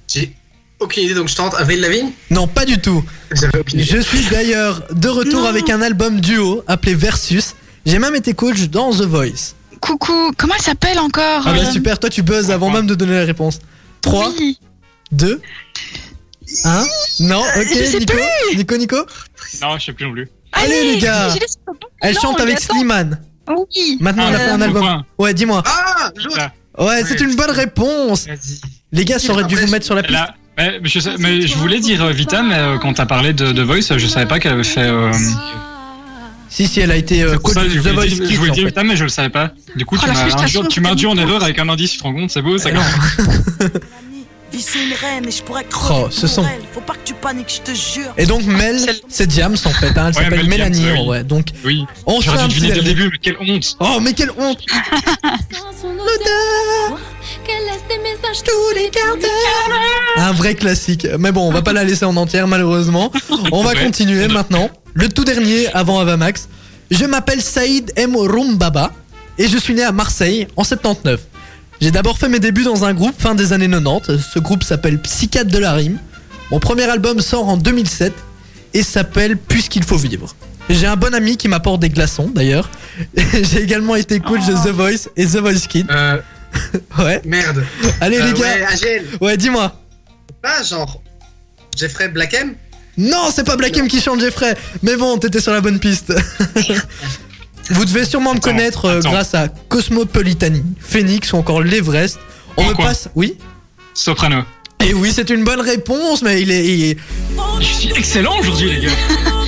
J'ai 0.08 0.36
aucune 0.80 1.06
idée, 1.06 1.15
donc 1.15 1.30
je 1.30 1.36
tente 1.36 1.56
Avril 1.56 1.82
Lavigne 1.82 2.12
Non, 2.30 2.48
pas 2.48 2.65
du 2.65 2.78
tout. 2.78 3.04
J'avais 3.32 3.58
aucune 3.60 3.80
idée. 3.80 3.89
Je 3.91 3.98
suis 4.02 4.24
d'ailleurs 4.30 4.84
de 4.93 5.08
retour 5.10 5.41
Non. 5.41 5.48
avec 5.48 5.72
un 5.72 5.82
album 5.82 6.22
duo 6.22 6.63
appelé 6.67 6.93
Versus. 6.93 7.56
J'ai 7.89 7.97
même 7.99 8.15
été 8.15 8.34
coach 8.34 8.67
dans 8.69 8.91
The 8.91 9.02
Voice. 9.02 9.56
Coucou, 9.82 10.32
comment 10.38 10.54
elle 10.56 10.62
s'appelle 10.63 10.99
encore 10.99 11.43
Ah 11.45 11.54
bah 11.54 11.60
euh, 11.65 11.71
super, 11.71 11.97
toi 11.99 12.10
tu 12.10 12.21
buzzes 12.21 12.52
avant 12.52 12.69
même 12.69 12.86
de 12.86 12.93
donner 12.95 13.17
la 13.17 13.25
réponse. 13.25 13.60
3, 14.02 14.32
oui. 14.39 14.60
2, 15.12 15.41
1. 16.65 16.86
Non, 17.21 17.39
ok, 17.41 17.67
Je 17.67 17.84
sais 17.86 17.99
Nico 17.99 18.13
Nico, 18.56 18.78
Nico 18.78 18.95
Non, 19.62 19.78
je 19.80 19.86
sais 19.86 19.93
plus 19.93 20.06
non 20.06 20.12
plus. 20.12 20.30
Allez, 20.52 20.93
les 20.93 20.97
gars. 20.99 21.34
Elle 22.02 22.13
Non, 22.15 22.21
chante 22.21 22.39
avec. 22.39 22.60
Slimane. 22.60 23.21
Oui. 23.47 23.97
Maintenant, 23.99 24.28
elle 24.30 24.36
a 24.36 24.38
Ah, 24.38 24.43
fait 24.45 24.52
un 24.52 24.62
euh, 24.62 24.65
album. 24.65 24.82
point. 24.82 25.06
Ouais, 25.17 25.34
dis-moi. 25.34 25.63
Ah 25.65 26.12
Là, 26.38 26.52
Ouais, 26.78 27.04
c'est 27.06 27.19
une 27.21 27.36
bonne 27.36 27.52
réponse. 27.52 28.28
Les 28.91 29.06
gars, 29.06 29.17
j'aurais 29.17 29.45
dû 29.45 29.56
vous 29.56 29.67
mettre 29.71 29.86
sur 29.86 29.95
la 29.95 30.04
piste. 30.04 30.13
là, 30.13 30.36
mais, 30.58 30.80
je 30.84 30.99
sais- 30.99 31.17
mais 31.17 31.41
je 31.41 31.56
voulais 31.58 31.80
dire 31.80 32.04
euh, 32.04 32.12
Vita, 32.12 32.41
mais 32.43 32.56
euh, 32.56 32.78
quand 32.78 32.93
t'as 32.93 33.06
parlé 33.08 33.34
de, 33.34 33.52
de 33.52 33.62
Voice, 33.63 33.97
je 33.97 34.08
savais 34.08 34.28
pas 34.28 34.39
qu'elle 34.39 34.54
avait 34.54 34.63
fait. 34.63 34.84
euh, 34.86 35.12
Si, 36.50 36.68
si, 36.68 36.80
elle 36.80 36.92
a 36.92 36.96
été 36.96 37.22
euh, 37.22 37.38
coach 37.38 37.54
ça, 37.54 37.64
de 37.64 37.70
je 37.70 37.80
The 37.80 37.88
Voice 37.94 38.06
dire, 38.08 38.18
je 38.18 38.24
Kids, 38.24 38.36
voulais 38.38 38.52
dire 38.52 38.64
fait. 38.64 38.70
Vita, 38.70 38.84
mais 38.84 38.96
je 38.98 39.04
le 39.04 39.10
savais 39.10 39.30
pas. 39.30 39.52
Du 39.76 39.86
coup, 39.86 39.98
Oh, 40.02 40.64
tu 40.70 40.82
m'as 40.82 40.92
induit 40.92 41.06
en 41.06 41.16
erreur 41.18 41.44
avec 41.44 41.60
un 41.60 41.70
indice, 41.70 41.92
tu 41.92 41.98
te 42.00 42.04
rends 42.04 42.14
compte, 42.14 42.32
c'est 42.32 42.42
beau, 42.42 42.58
ça. 42.58 42.70
C'est 44.52 44.80
une 44.84 44.94
reine 44.94 45.26
et 45.28 45.32
je 45.32 45.42
pourrais 45.44 45.66
Oh, 45.92 46.08
ce 46.10 46.28
son. 46.28 46.44
elle. 46.44 46.62
Faut 46.74 46.82
pas 46.82 46.94
que 46.94 47.00
tu 47.06 47.14
paniques, 47.14 47.62
je 47.66 47.72
te 47.72 47.78
jure. 47.78 48.12
Et 48.18 48.26
donc, 48.26 48.44
Mel, 48.46 48.78
c'est 49.08 49.28
Diams 49.28 49.56
en 49.64 49.70
fait. 49.70 49.96
hein, 49.98 50.08
Elle 50.12 50.18
Ouais, 50.18 50.24
s'appelle 50.24 50.30
Diams, 50.40 50.50
Mélanie. 50.50 50.86
oui. 50.92 51.08
Ouais, 51.08 51.24
donc, 51.24 51.48
Oui, 51.64 51.86
on 52.06 52.20
se 52.20 52.30
fait 52.30 52.38
un 52.40 52.48
petit 52.48 52.60
dès 52.62 52.76
le 52.76 52.82
début, 52.82 53.10
mais 53.12 53.20
quelle 53.22 53.38
honte. 53.40 53.78
Oh, 53.80 54.00
mais 54.02 54.14
quelle 54.14 54.32
honte 54.38 54.60
Un 60.18 60.32
vrai 60.34 60.56
classique. 60.56 61.08
Mais 61.20 61.32
bon, 61.32 61.48
on 61.48 61.52
va 61.52 61.62
pas 61.62 61.74
la 61.74 61.84
laisser 61.84 62.06
en 62.06 62.16
entière, 62.18 62.48
malheureusement. 62.48 63.12
On 63.52 63.64
va 63.64 63.70
Ouais. 63.70 63.84
continuer 63.84 64.28
maintenant. 64.28 64.70
Le 65.00 65.08
tout 65.10 65.24
dernier 65.24 65.68
avant 65.74 66.00
Avamax. 66.00 66.48
Je 66.92 67.06
m'appelle 67.06 67.42
Saïd 67.42 67.92
M. 67.96 68.16
Rumbaba 68.16 68.92
et 69.38 69.48
je 69.48 69.58
suis 69.58 69.74
né 69.74 69.84
à 69.84 69.92
Marseille 69.92 70.48
en 70.56 70.64
79. 70.64 71.22
J'ai 71.82 71.92
d'abord 71.92 72.18
fait 72.18 72.28
mes 72.28 72.40
débuts 72.40 72.64
dans 72.64 72.84
un 72.84 72.94
groupe 72.94 73.16
fin 73.20 73.36
des 73.36 73.54
années 73.54 73.70
90. 73.70 74.20
Ce 74.34 74.40
groupe 74.40 74.64
s'appelle 74.64 75.00
Psychiatre 75.00 75.50
de 75.52 75.58
la 75.58 75.74
Rime. 75.74 76.00
Mon 76.52 76.60
premier 76.60 76.84
album 76.84 77.22
sort 77.22 77.48
en 77.48 77.58
2007 77.58 78.14
et 78.74 78.84
s'appelle 78.84 79.38
Puisqu'il 79.38 79.84
faut 79.84 79.98
vivre. 79.98 80.36
J'ai 80.70 80.88
un 80.88 80.96
bon 80.98 81.14
ami 81.14 81.38
qui 81.38 81.48
m'apporte 81.48 81.80
des 81.80 81.90
glaçons 81.90 82.30
d'ailleurs. 82.34 82.70
J'ai 83.16 83.62
également 83.64 83.96
été 83.96 84.20
coach 84.20 84.46
de 84.46 84.54
The 84.54 84.74
Voice 84.74 85.10
et 85.16 85.26
The 85.26 85.38
Voice 85.38 85.68
Kid. 85.70 85.88
Euh, 85.90 86.18
Ouais. 87.00 87.22
merde. 87.26 87.64
Allez 88.02 88.18
Euh, 88.20 88.26
les 88.26 88.34
gars. 88.34 88.48
Ouais. 88.84 89.04
Ouais, 89.22 89.38
dis-moi. 89.38 89.80
Pas 90.42 90.64
genre. 90.64 91.02
Jeffrey 91.78 92.10
Blackham 92.10 92.56
Non, 93.00 93.30
c'est 93.34 93.46
pas 93.46 93.56
Black 93.56 93.76
M 93.78 93.88
qui 93.88 94.02
chante 94.02 94.20
Jeffrey. 94.20 94.56
Mais 94.84 94.96
bon, 94.98 95.18
t'étais 95.18 95.40
sur 95.40 95.54
la 95.54 95.62
bonne 95.62 95.80
piste. 95.80 96.14
Vous 97.72 97.86
devez 97.86 98.04
sûrement 98.04 98.34
me 98.34 98.40
connaître 98.40 98.86
euh, 98.86 99.00
grâce 99.00 99.34
à 99.36 99.48
Cosmopolitanie, 99.48 100.64
Phoenix 100.80 101.32
ou 101.34 101.38
encore 101.38 101.62
l'Everest. 101.62 102.20
On 102.58 102.66
me 102.66 102.74
passe. 102.74 103.10
Oui 103.16 103.38
Soprano. 103.94 104.42
Et 104.86 104.94
oui, 104.94 105.12
c'est 105.14 105.30
une 105.30 105.44
bonne 105.44 105.62
réponse, 105.62 106.22
mais 106.22 106.42
il 106.42 106.52
est. 106.52 106.66
il 106.66 106.84
est- 106.92 106.98
Je 107.60 107.66
suis 107.66 107.92
excellent 107.96 108.40
aujourd'hui, 108.40 108.72
les 108.76 108.86
gars. 108.86 108.92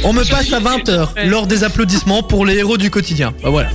On 0.04 0.14
me 0.14 0.24
passe 0.24 0.52
à 0.54 0.60
20h 0.60 1.26
lors 1.28 1.48
des 1.48 1.64
applaudissements 1.64 2.22
pour 2.24 2.46
les 2.46 2.56
héros 2.58 2.78
du 2.78 2.90
quotidien. 2.90 3.34
Bah 3.44 3.50
voilà. 3.50 3.70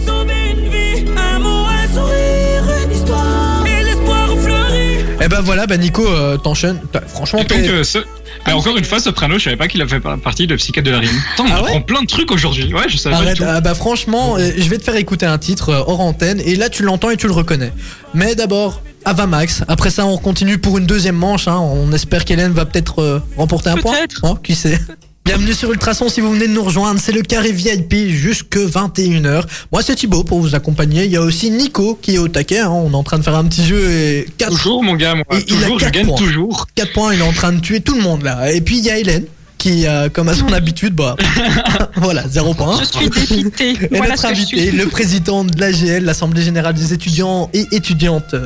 Et 5.27 5.29
ben 5.29 5.41
voilà, 5.41 5.67
bah 5.67 5.77
Nico, 5.77 6.07
euh, 6.07 6.37
t'enchaînes. 6.37 6.79
Franchement, 7.09 7.41
donc, 7.41 7.51
euh, 7.53 7.83
ce- 7.83 7.99
mais 8.47 8.53
encore 8.53 8.77
une 8.77 8.85
fois, 8.85 9.01
Soprano, 9.01 9.39
je 9.39 9.45
savais 9.45 9.57
pas 9.57 9.67
qu'il 9.67 9.83
avait 9.83 9.91
fait 9.91 10.01
partie 10.23 10.47
de 10.47 10.55
Psychiatre 10.55 10.87
de 10.87 10.93
la 10.93 11.01
Rime. 11.01 11.11
Putain, 11.33 11.45
on 11.45 11.53
Ah 11.53 11.63
ouais 11.63 11.69
apprend 11.71 11.81
plein 11.83 12.03
de 12.03 12.07
trucs 12.07 12.31
aujourd'hui. 12.31 12.73
Ouais, 12.73 12.85
je 12.89 12.97
savais 12.97 13.17
pas 13.17 13.23
Arrête, 13.23 13.35
du 13.35 13.41
tout. 13.43 13.47
ah 13.49 13.61
bah 13.61 13.75
franchement, 13.75 14.37
euh, 14.39 14.51
je 14.57 14.69
vais 14.71 14.79
te 14.79 14.85
faire 14.85 14.95
écouter 14.95 15.27
un 15.27 15.39
titre 15.39 15.71
euh, 15.71 15.83
hors 15.85 16.01
antenne 16.01 16.41
et 16.45 16.55
là 16.55 16.69
tu 16.69 16.85
l'entends 16.85 17.11
et 17.11 17.17
tu 17.17 17.27
le 17.27 17.33
reconnais. 17.33 17.73
Mais 18.15 18.37
d'abord, 18.37 18.83
Avamax. 19.05 19.63
Après 19.67 19.91
ça, 19.91 20.07
on 20.07 20.17
continue 20.17 20.59
pour 20.59 20.79
une 20.79 20.87
deuxième 20.87 21.17
manche. 21.17 21.49
hein. 21.49 21.59
On 21.61 21.93
espère 21.93 22.25
qu'Hélène 22.25 22.53
va 22.53 22.65
peut-être 22.65 23.01
euh, 23.03 23.21
remporter 23.37 23.71
un 23.71 23.77
point. 23.79 23.95
Peut-être. 23.95 24.21
Oh, 24.23 24.35
qui 24.37 24.55
sait 24.55 24.79
Bienvenue 25.27 25.55
sur 25.55 25.73
Ultrason 25.73 26.09
si 26.09 26.21
vous 26.21 26.31
venez 26.31 26.47
de 26.47 26.53
nous 26.53 26.63
rejoindre, 26.63 27.01
c'est 27.01 27.11
le 27.11 27.21
carré 27.21 27.51
VIP 27.51 28.11
jusque 28.11 28.57
21h. 28.57 29.43
Moi 29.73 29.83
c'est 29.83 29.97
Thibaut 29.97 30.23
pour 30.23 30.39
vous 30.39 30.55
accompagner, 30.55 31.05
il 31.05 31.11
y 31.11 31.17
a 31.17 31.21
aussi 31.21 31.51
Nico 31.51 31.99
qui 32.01 32.15
est 32.15 32.19
au 32.19 32.29
taquet, 32.29 32.61
hein. 32.61 32.71
on 32.71 32.93
est 32.93 32.95
en 32.95 33.03
train 33.03 33.19
de 33.19 33.25
faire 33.25 33.35
un 33.35 33.43
petit 33.47 33.65
jeu 33.65 33.91
et 33.91 34.29
4, 34.39 34.53
Toujours, 34.53 34.85
mon 34.85 34.95
gars, 34.95 35.17
moi. 35.17 35.25
Et 35.33 35.45
il 35.49 35.57
a 35.57 35.63
toujours, 35.63 35.79
je 35.81 35.85
quatre 35.85 35.95
gagne 35.95 36.07
points. 36.07 36.17
toujours. 36.17 36.67
points, 36.95 37.13
il 37.15 37.19
est 37.19 37.25
en 37.25 37.33
train 37.33 37.53
de 37.53 37.59
tuer 37.59 37.81
tout 37.81 37.97
le 37.97 38.03
monde 38.03 38.23
là. 38.23 38.53
Et 38.53 38.61
puis 38.61 38.79
il 38.79 38.85
y 38.85 38.91
a 38.91 38.99
Hélène 38.99 39.25
qui, 39.59 39.89
euh, 39.89 40.09
comme 40.09 40.29
à 40.29 40.35
son 40.35 40.47
habitude, 40.53 40.95
bah 40.95 41.17
voilà, 41.97 42.29
zéro 42.29 42.55
point. 42.55 42.79
Je 42.79 42.85
suis 42.85 43.11
dépitée. 43.11 43.71
Et 43.71 43.97
voilà 43.97 44.11
notre 44.11 44.27
invité, 44.27 44.69
suis. 44.69 44.79
le 44.79 44.87
président 44.87 45.43
de 45.43 45.61
l'AGL, 45.61 46.05
l'Assemblée 46.05 46.43
Générale 46.43 46.75
des 46.75 46.93
étudiants 46.93 47.51
et 47.53 47.67
étudiantes 47.73 48.37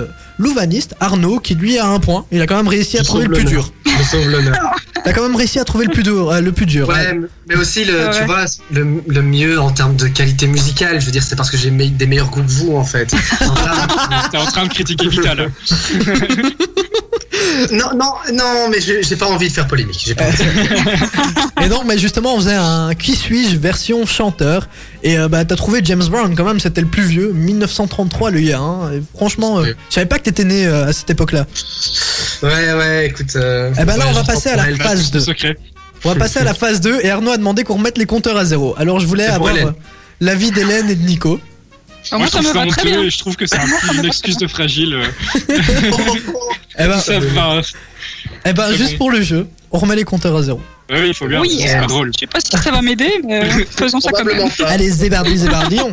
louvanistes, 0.41 0.95
Arnaud, 1.01 1.39
qui 1.39 1.55
lui 1.55 1.79
a 1.79 1.87
un 1.87 2.01
point. 2.01 2.25
Il 2.33 2.41
a 2.41 2.47
quand 2.47 2.57
même 2.57 2.67
réussi 2.69 2.97
à 2.99 3.03
Je 3.03 3.07
trouver 3.07 3.27
le 3.27 3.33
plus 3.33 3.45
dur. 3.45 3.71
Je 3.87 4.03
sauve 4.05 4.29
l'honneur. 4.29 4.57
T'as 5.05 5.13
quand 5.13 5.23
même 5.23 5.37
réussi 5.37 5.59
à 5.59 5.65
trouver 5.65 5.85
le 5.87 5.93
plus 5.93 6.03
dur. 6.03 6.31
euh, 6.31 6.41
le 6.41 6.53
plus 6.53 6.67
dur. 6.67 6.89
Ouais, 6.89 7.19
mais 7.49 7.57
aussi 7.57 7.85
le, 7.85 8.07
Ouais. 8.07 8.11
tu 8.19 8.25
vois, 8.25 8.45
le, 8.73 9.03
le 9.07 9.23
mieux 9.23 9.61
en 9.61 9.71
termes 9.71 9.97
de 9.97 10.09
qualité 10.09 10.47
musicale. 10.47 11.01
Je 11.01 11.07
veux 11.07 11.13
dire, 11.13 11.23
c'est 11.23 11.37
parce 11.37 11.51
que 11.51 11.57
j'ai 11.57 11.71
des 11.71 12.07
meilleurs 12.07 12.31
goûts 12.31 12.43
que 12.43 12.51
vous, 12.51 12.77
en 12.77 12.85
fait. 12.85 13.07
T'es 14.31 14.39
en 14.39 14.45
train 14.47 14.65
de 14.65 14.73
critiquer 14.73 15.09
Vital. 15.09 15.51
non, 17.73 17.87
non, 17.97 18.13
non, 18.35 18.69
mais 18.71 18.81
je- 18.81 19.03
j'ai 19.03 19.17
pas 19.17 19.27
envie 19.27 19.49
de 19.49 19.53
faire 19.53 19.67
polémique. 19.67 20.03
J'ai 20.05 20.15
pas 20.15 20.25
envie. 20.27 20.39
Et 21.65 21.69
donc, 21.69 21.85
mais 21.87 21.99
justement, 21.99 22.35
on 22.35 22.39
faisait 22.39 22.55
un 22.55 22.95
qui 22.95 23.15
suis-je 23.17 23.57
version 23.57 24.05
chanteur. 24.07 24.69
Et 25.03 25.19
euh, 25.19 25.29
bah, 25.29 25.45
t'as 25.45 25.57
trouvé 25.57 25.81
James 25.85 26.03
Brown 26.11 26.35
quand 26.35 26.45
même, 26.45 26.61
c'était 26.61 26.81
le 26.81 26.87
plus 26.87 27.03
vieux, 27.05 27.33
1933 27.33 28.31
le 28.31 28.41
gars. 28.41 28.59
hein. 28.59 28.91
Et 28.95 29.03
franchement, 29.17 29.59
euh, 29.59 29.63
Oui. 29.63 29.69
je 29.89 29.95
savais 29.95 30.07
pas 30.07 30.19
que 30.19 30.25
t'étais 30.25 30.45
né 30.45 30.67
euh, 30.67 30.87
à 30.89 30.93
cette 30.93 31.11
époque-là. 31.11 31.47
Ouais, 32.43 32.73
ouais, 32.75 33.07
écoute. 33.07 33.37
euh, 33.37 33.71
Eh 33.81 33.85
ben 33.85 33.97
là, 33.97 34.05
ouais, 34.05 34.11
on 34.11 34.15
va 34.15 34.25
passer 34.25 34.51
à 34.51 34.57
la 34.57 34.65
phase 34.77 35.07
Le 35.13 35.19
2. 35.19 35.21
secret. 35.21 35.57
On 36.05 36.09
va 36.11 36.15
passer 36.15 36.39
à 36.41 36.45
la 36.45 36.55
phase 36.55 36.81
2 36.81 37.01
et 37.03 37.11
Arnaud 37.11 37.31
a 37.33 37.37
demandé 37.37 37.63
qu'on 37.65 37.75
remette 37.77 37.99
les 37.99 38.07
compteurs 38.07 38.37
à 38.39 38.45
zéro. 38.47 38.75
Alors 38.79 39.01
je 39.01 39.07
voulais 39.07 39.27
avoir 39.27 39.53
l'avis 40.21 40.51
d'Hélène 40.51 40.89
et 40.91 40.95
de 40.95 41.03
Nico. 41.07 41.39
Moi, 42.13 42.27
je 42.27 42.31
ça 42.33 42.39
trouve 42.39 42.49
me 42.55 42.59
va 42.59 42.65
ça 42.65 42.67
très 42.71 42.81
honteux 42.83 42.91
bien. 42.91 43.03
et 43.03 43.11
je 43.11 43.19
trouve 43.19 43.37
que 43.37 43.47
c'est 43.47 43.59
un 43.59 43.93
une 43.95 44.05
excuse 44.05 44.37
de 44.37 44.47
fragile. 44.47 44.95
euh. 44.95 45.05
Eh 46.79 46.87
ben, 46.87 46.99
Ça 46.99 47.19
va. 47.19 47.61
eh 48.47 48.53
ben 48.53 48.73
juste 48.73 48.93
bon. 48.93 48.99
pour 48.99 49.11
le 49.11 49.21
jeu, 49.23 49.47
on 49.71 49.79
remet 49.79 49.97
les 49.97 50.05
compteurs 50.05 50.35
à 50.37 50.43
zéro. 50.43 50.61
Oui, 50.91 51.09
il 51.09 51.15
faut 51.15 51.27
bien. 51.27 51.41
Oui, 51.41 51.59
c'est 51.61 51.77
euh, 51.77 51.81
pas 51.81 51.87
drôle. 51.87 52.11
Je 52.15 52.21
sais 52.21 52.27
pas 52.27 52.41
si 52.41 52.51
ça 52.57 52.71
va 52.71 52.81
m'aider, 52.81 53.13
mais 53.27 53.45
euh, 53.45 53.65
faisons 53.71 54.01
ça 54.01 54.11
quand 54.13 54.25
même. 54.25 54.49
Pas. 54.59 54.67
Allez, 54.67 54.91
zébardi, 54.91 55.37
zébardillon. 55.37 55.91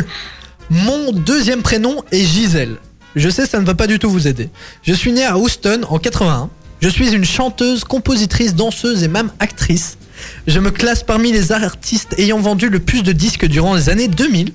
Mon 0.70 1.12
deuxième 1.12 1.62
prénom 1.62 2.02
est 2.12 2.24
Gisèle. 2.24 2.76
Je 3.16 3.28
sais, 3.28 3.46
ça 3.46 3.60
ne 3.60 3.66
va 3.66 3.74
pas 3.74 3.86
du 3.86 3.98
tout 3.98 4.08
vous 4.10 4.26
aider. 4.28 4.48
Je 4.82 4.94
suis 4.94 5.12
né 5.12 5.24
à 5.24 5.36
Houston 5.36 5.80
en 5.88 5.98
81. 5.98 6.48
Je 6.80 6.88
suis 6.88 7.12
une 7.12 7.24
chanteuse, 7.24 7.84
compositrice, 7.84 8.54
danseuse 8.54 9.02
et 9.02 9.08
même 9.08 9.30
actrice. 9.38 9.98
Je 10.46 10.58
me 10.60 10.70
classe 10.70 11.02
parmi 11.02 11.30
les 11.32 11.52
artistes 11.52 12.14
ayant 12.18 12.38
vendu 12.38 12.68
le 12.68 12.78
plus 12.78 13.02
de 13.02 13.12
disques 13.12 13.46
durant 13.46 13.74
les 13.74 13.90
années 13.90 14.08
2000. 14.08 14.52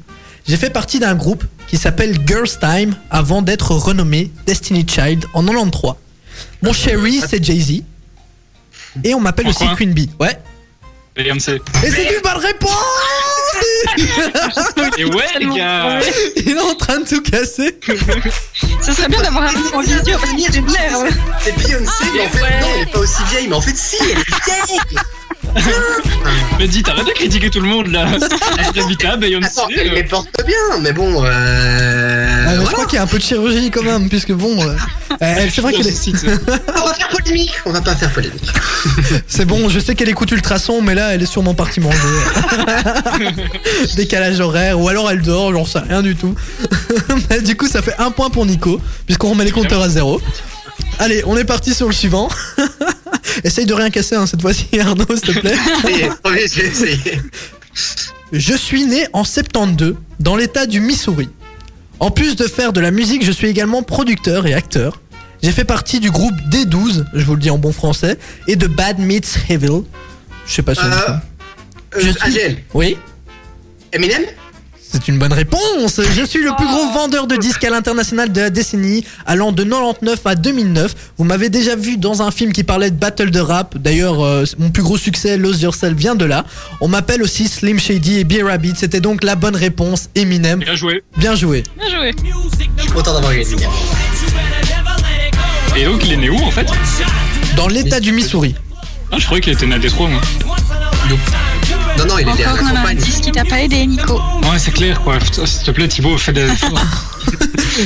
J'ai 0.47 0.57
fait 0.57 0.69
partie 0.69 0.99
d'un 0.99 1.15
groupe 1.15 1.43
qui 1.67 1.77
s'appelle 1.77 2.17
Girls 2.25 2.59
Time 2.59 2.95
avant 3.11 3.41
d'être 3.41 3.71
renommé 3.71 4.31
Destiny 4.45 4.85
Child 4.87 5.25
en 5.33 5.43
93. 5.43 5.93
Mon 6.61 6.71
chéri, 6.73 7.21
c'est 7.27 7.43
Jay-Z. 7.43 7.83
Et 9.03 9.13
on 9.13 9.19
m'appelle 9.19 9.47
aussi 9.47 9.65
Queen 9.75 9.93
Bee. 9.93 10.09
Ouais. 10.19 10.39
Beyoncé. 11.15 11.59
Et 11.83 11.89
c'est 11.91 12.15
une 12.15 12.21
bonne 12.21 12.37
réponse 12.37 12.71
Et 14.97 15.05
ouais, 15.05 15.25
les 15.39 15.47
gars. 15.47 15.99
Il 16.35 16.49
est 16.49 16.59
en 16.59 16.75
train 16.75 16.99
de 16.99 17.07
tout 17.07 17.21
casser. 17.21 17.79
Ce 18.81 18.93
serait 18.93 19.09
bien 19.09 19.21
d'avoir 19.23 19.45
un 19.45 19.53
peu 19.53 19.75
en 19.75 19.81
vidéo 19.81 20.17
parce 20.19 20.31
qu'il 20.31 20.41
y 20.41 20.45
a 20.45 20.49
du. 20.49 20.63
C'est 21.41 21.55
Beyoncé, 21.57 22.05
mais 22.13 22.21
en 22.21 22.29
fait, 22.29 22.61
non, 22.61 22.67
elle 22.75 22.81
est 22.81 22.91
pas 22.91 22.99
aussi 22.99 23.23
vieille, 23.31 23.47
mais 23.47 23.55
en 23.55 23.61
fait, 23.61 23.75
si, 23.75 23.97
elle 24.01 24.19
est 24.19 24.45
vieille. 24.45 24.79
Mais 26.59 26.67
dis, 26.67 26.81
t'arrêtes 26.81 27.05
de 27.05 27.11
critiquer 27.11 27.49
tout 27.49 27.59
le 27.61 27.67
monde 27.67 27.87
là. 27.87 28.05
Vita, 28.87 29.15
Beyoncé. 29.15 29.47
Attends, 29.47 29.67
elle 29.69 29.91
euh, 29.91 29.95
les 29.95 30.03
porte 30.03 30.27
bien, 30.45 30.79
mais 30.81 30.91
bon, 30.91 31.23
euh. 31.23 31.29
Ah, 31.29 32.45
mais 32.47 32.51
Je 32.53 32.55
voilà. 32.55 32.71
crois 32.71 32.85
qu'il 32.85 32.95
y 32.95 32.99
a 32.99 33.03
un 33.03 33.07
peu 33.07 33.17
de 33.17 33.23
chirurgie 33.23 33.69
quand 33.69 33.83
même, 33.83 34.09
puisque 34.09 34.31
bon. 34.31 34.59
euh, 34.63 34.75
euh, 35.21 35.47
c'est 35.53 35.61
vrai 35.61 35.73
qu'elle 35.73 35.87
est. 35.87 35.91
site. 35.91 36.25
On 36.25 36.85
va 36.87 36.93
faire 36.95 37.09
polémique, 37.09 37.53
on 37.65 37.71
va 37.71 37.81
pas 37.81 37.95
faire 37.95 38.11
polémique. 38.11 38.49
C'est 39.27 39.45
bon, 39.45 39.69
je 39.69 39.79
sais 39.79 39.93
qu'elle 39.95 40.09
écoute 40.09 40.31
Ultrason, 40.31 40.81
mais 40.81 40.95
là, 40.95 41.13
elle 41.13 41.21
est 41.21 41.27
sûrement 41.27 41.53
partie 41.53 41.79
manger. 41.79 41.97
Décalage 43.95 44.39
horaire, 44.39 44.79
ou 44.79 44.87
alors 44.89 45.09
elle 45.11 45.21
dort, 45.21 45.53
j'en 45.53 45.65
sais 45.65 45.79
rien 45.79 46.01
du 46.01 46.15
tout. 46.15 46.35
Mais 47.29 47.41
du 47.41 47.55
coup, 47.55 47.67
ça 47.67 47.81
fait 47.81 47.95
un 47.99 48.11
point 48.11 48.29
pour 48.29 48.45
Nico, 48.45 48.79
puisqu'on 49.05 49.29
remet 49.31 49.45
les 49.45 49.51
compteurs 49.51 49.81
à 49.81 49.89
zéro. 49.89 50.21
Allez, 50.99 51.23
on 51.25 51.37
est 51.37 51.45
parti 51.45 51.73
sur 51.73 51.87
le 51.87 51.93
suivant. 51.93 52.29
Essaye 53.43 53.65
de 53.65 53.73
rien 53.73 53.89
casser 53.89 54.15
hein, 54.15 54.25
cette 54.25 54.41
fois-ci, 54.41 54.67
Arnaud, 54.79 55.05
s'il 55.15 55.35
te 55.35 55.39
plaît. 55.39 55.55
Promis, 56.23 56.39
je 56.51 56.61
vais 56.61 56.67
essayer. 56.67 57.21
Je 58.31 58.53
suis 58.55 58.85
né 58.85 59.07
en 59.13 59.23
72 59.23 59.95
dans 60.19 60.35
l'état 60.35 60.65
du 60.65 60.79
Missouri. 60.79 61.29
En 61.99 62.11
plus 62.11 62.35
de 62.35 62.43
faire 62.45 62.73
de 62.73 62.79
la 62.79 62.91
musique, 62.91 63.23
je 63.25 63.31
suis 63.31 63.47
également 63.47 63.83
producteur 63.83 64.45
et 64.47 64.53
acteur. 64.53 65.01
J'ai 65.43 65.51
fait 65.51 65.63
partie 65.63 65.99
du 65.99 66.09
groupe 66.11 66.33
D12, 66.51 67.05
je 67.13 67.23
vous 67.25 67.35
le 67.35 67.41
dis 67.41 67.49
en 67.49 67.57
bon 67.57 67.71
français, 67.71 68.17
et 68.47 68.55
de 68.55 68.67
Bad 68.67 68.99
Meets 68.99 69.37
Evil. 69.49 69.83
Je 70.47 70.53
sais 70.53 70.61
pas 70.63 70.73
si 70.75 70.81
on 70.83 70.87
dit 70.89 70.93
Euh, 70.95 71.05
ça. 71.05 71.21
euh, 71.95 71.99
Je 72.01 72.09
suis- 72.31 72.57
Oui, 72.73 72.97
Eminem? 73.93 74.23
C'est 74.91 75.07
une 75.07 75.17
bonne 75.19 75.33
réponse. 75.33 75.99
Je 76.15 76.23
suis 76.25 76.41
le 76.43 76.55
plus 76.55 76.65
gros 76.65 76.91
vendeur 76.91 77.27
de 77.27 77.35
disques 77.35 77.63
à 77.63 77.69
l'international 77.69 78.31
de 78.31 78.41
la 78.41 78.49
décennie, 78.49 79.03
allant 79.25 79.51
de 79.51 79.63
99 79.63 80.19
à 80.25 80.35
2009. 80.35 80.93
Vous 81.17 81.23
m'avez 81.23 81.49
déjà 81.49 81.75
vu 81.75 81.97
dans 81.97 82.21
un 82.21 82.31
film 82.31 82.53
qui 82.53 82.63
parlait 82.63 82.89
de 82.91 82.95
battle 82.95 83.29
de 83.31 83.39
rap. 83.39 83.77
D'ailleurs, 83.77 84.23
euh, 84.23 84.45
mon 84.57 84.69
plus 84.69 84.83
gros 84.83 84.97
succès, 84.97 85.37
Lose 85.37 85.61
Yourself, 85.61 85.95
vient 85.95 86.15
de 86.15 86.25
là. 86.25 86.45
On 86.81 86.87
m'appelle 86.87 87.21
aussi 87.21 87.47
Slim 87.47 87.79
Shady 87.79 88.19
et 88.19 88.23
Beer 88.23 88.43
Rabbit. 88.43 88.73
C'était 88.77 89.01
donc 89.01 89.23
la 89.23 89.35
bonne 89.35 89.55
réponse, 89.55 90.09
Eminem. 90.15 90.59
Bien 90.59 90.75
joué. 90.75 91.03
Bien 91.17 91.35
joué. 91.35 91.63
Bien 91.77 91.89
joué. 91.89 92.15
Je 92.77 92.81
suis 92.83 92.91
content 92.91 93.13
d'avoir 93.13 93.33
gagné. 93.33 93.45
Et 95.75 95.85
donc, 95.85 96.03
il 96.05 96.13
est 96.13 96.17
né 96.17 96.29
où 96.29 96.37
en 96.39 96.51
fait? 96.51 96.67
Dans 97.55 97.67
l'état 97.67 97.99
du 97.99 98.11
Missouri. 98.11 98.55
ah, 99.11 99.17
Je 99.19 99.25
croyais 99.25 99.41
qu'il 99.41 99.53
était 99.53 99.65
né 99.67 99.75
à 99.75 99.79
Détroit, 99.79 100.07
moi. 100.07 100.21
Non, 101.97 102.05
non, 102.05 102.17
il 102.19 102.27
est 102.27 102.45
Encore 102.47 102.67
un 102.67 102.85
indice 102.85 103.19
qui 103.19 103.31
t'a 103.31 103.43
pas 103.45 103.61
aidé, 103.61 103.85
Nico. 103.85 104.15
Ouais, 104.43 104.59
c'est 104.59 104.71
clair, 104.71 105.01
quoi. 105.01 105.17
S'il 105.45 105.63
te 105.63 105.71
plaît, 105.71 105.87
Thibaut, 105.87 106.17
fais 106.17 106.33
des 106.33 106.41
efforts. 106.51 106.81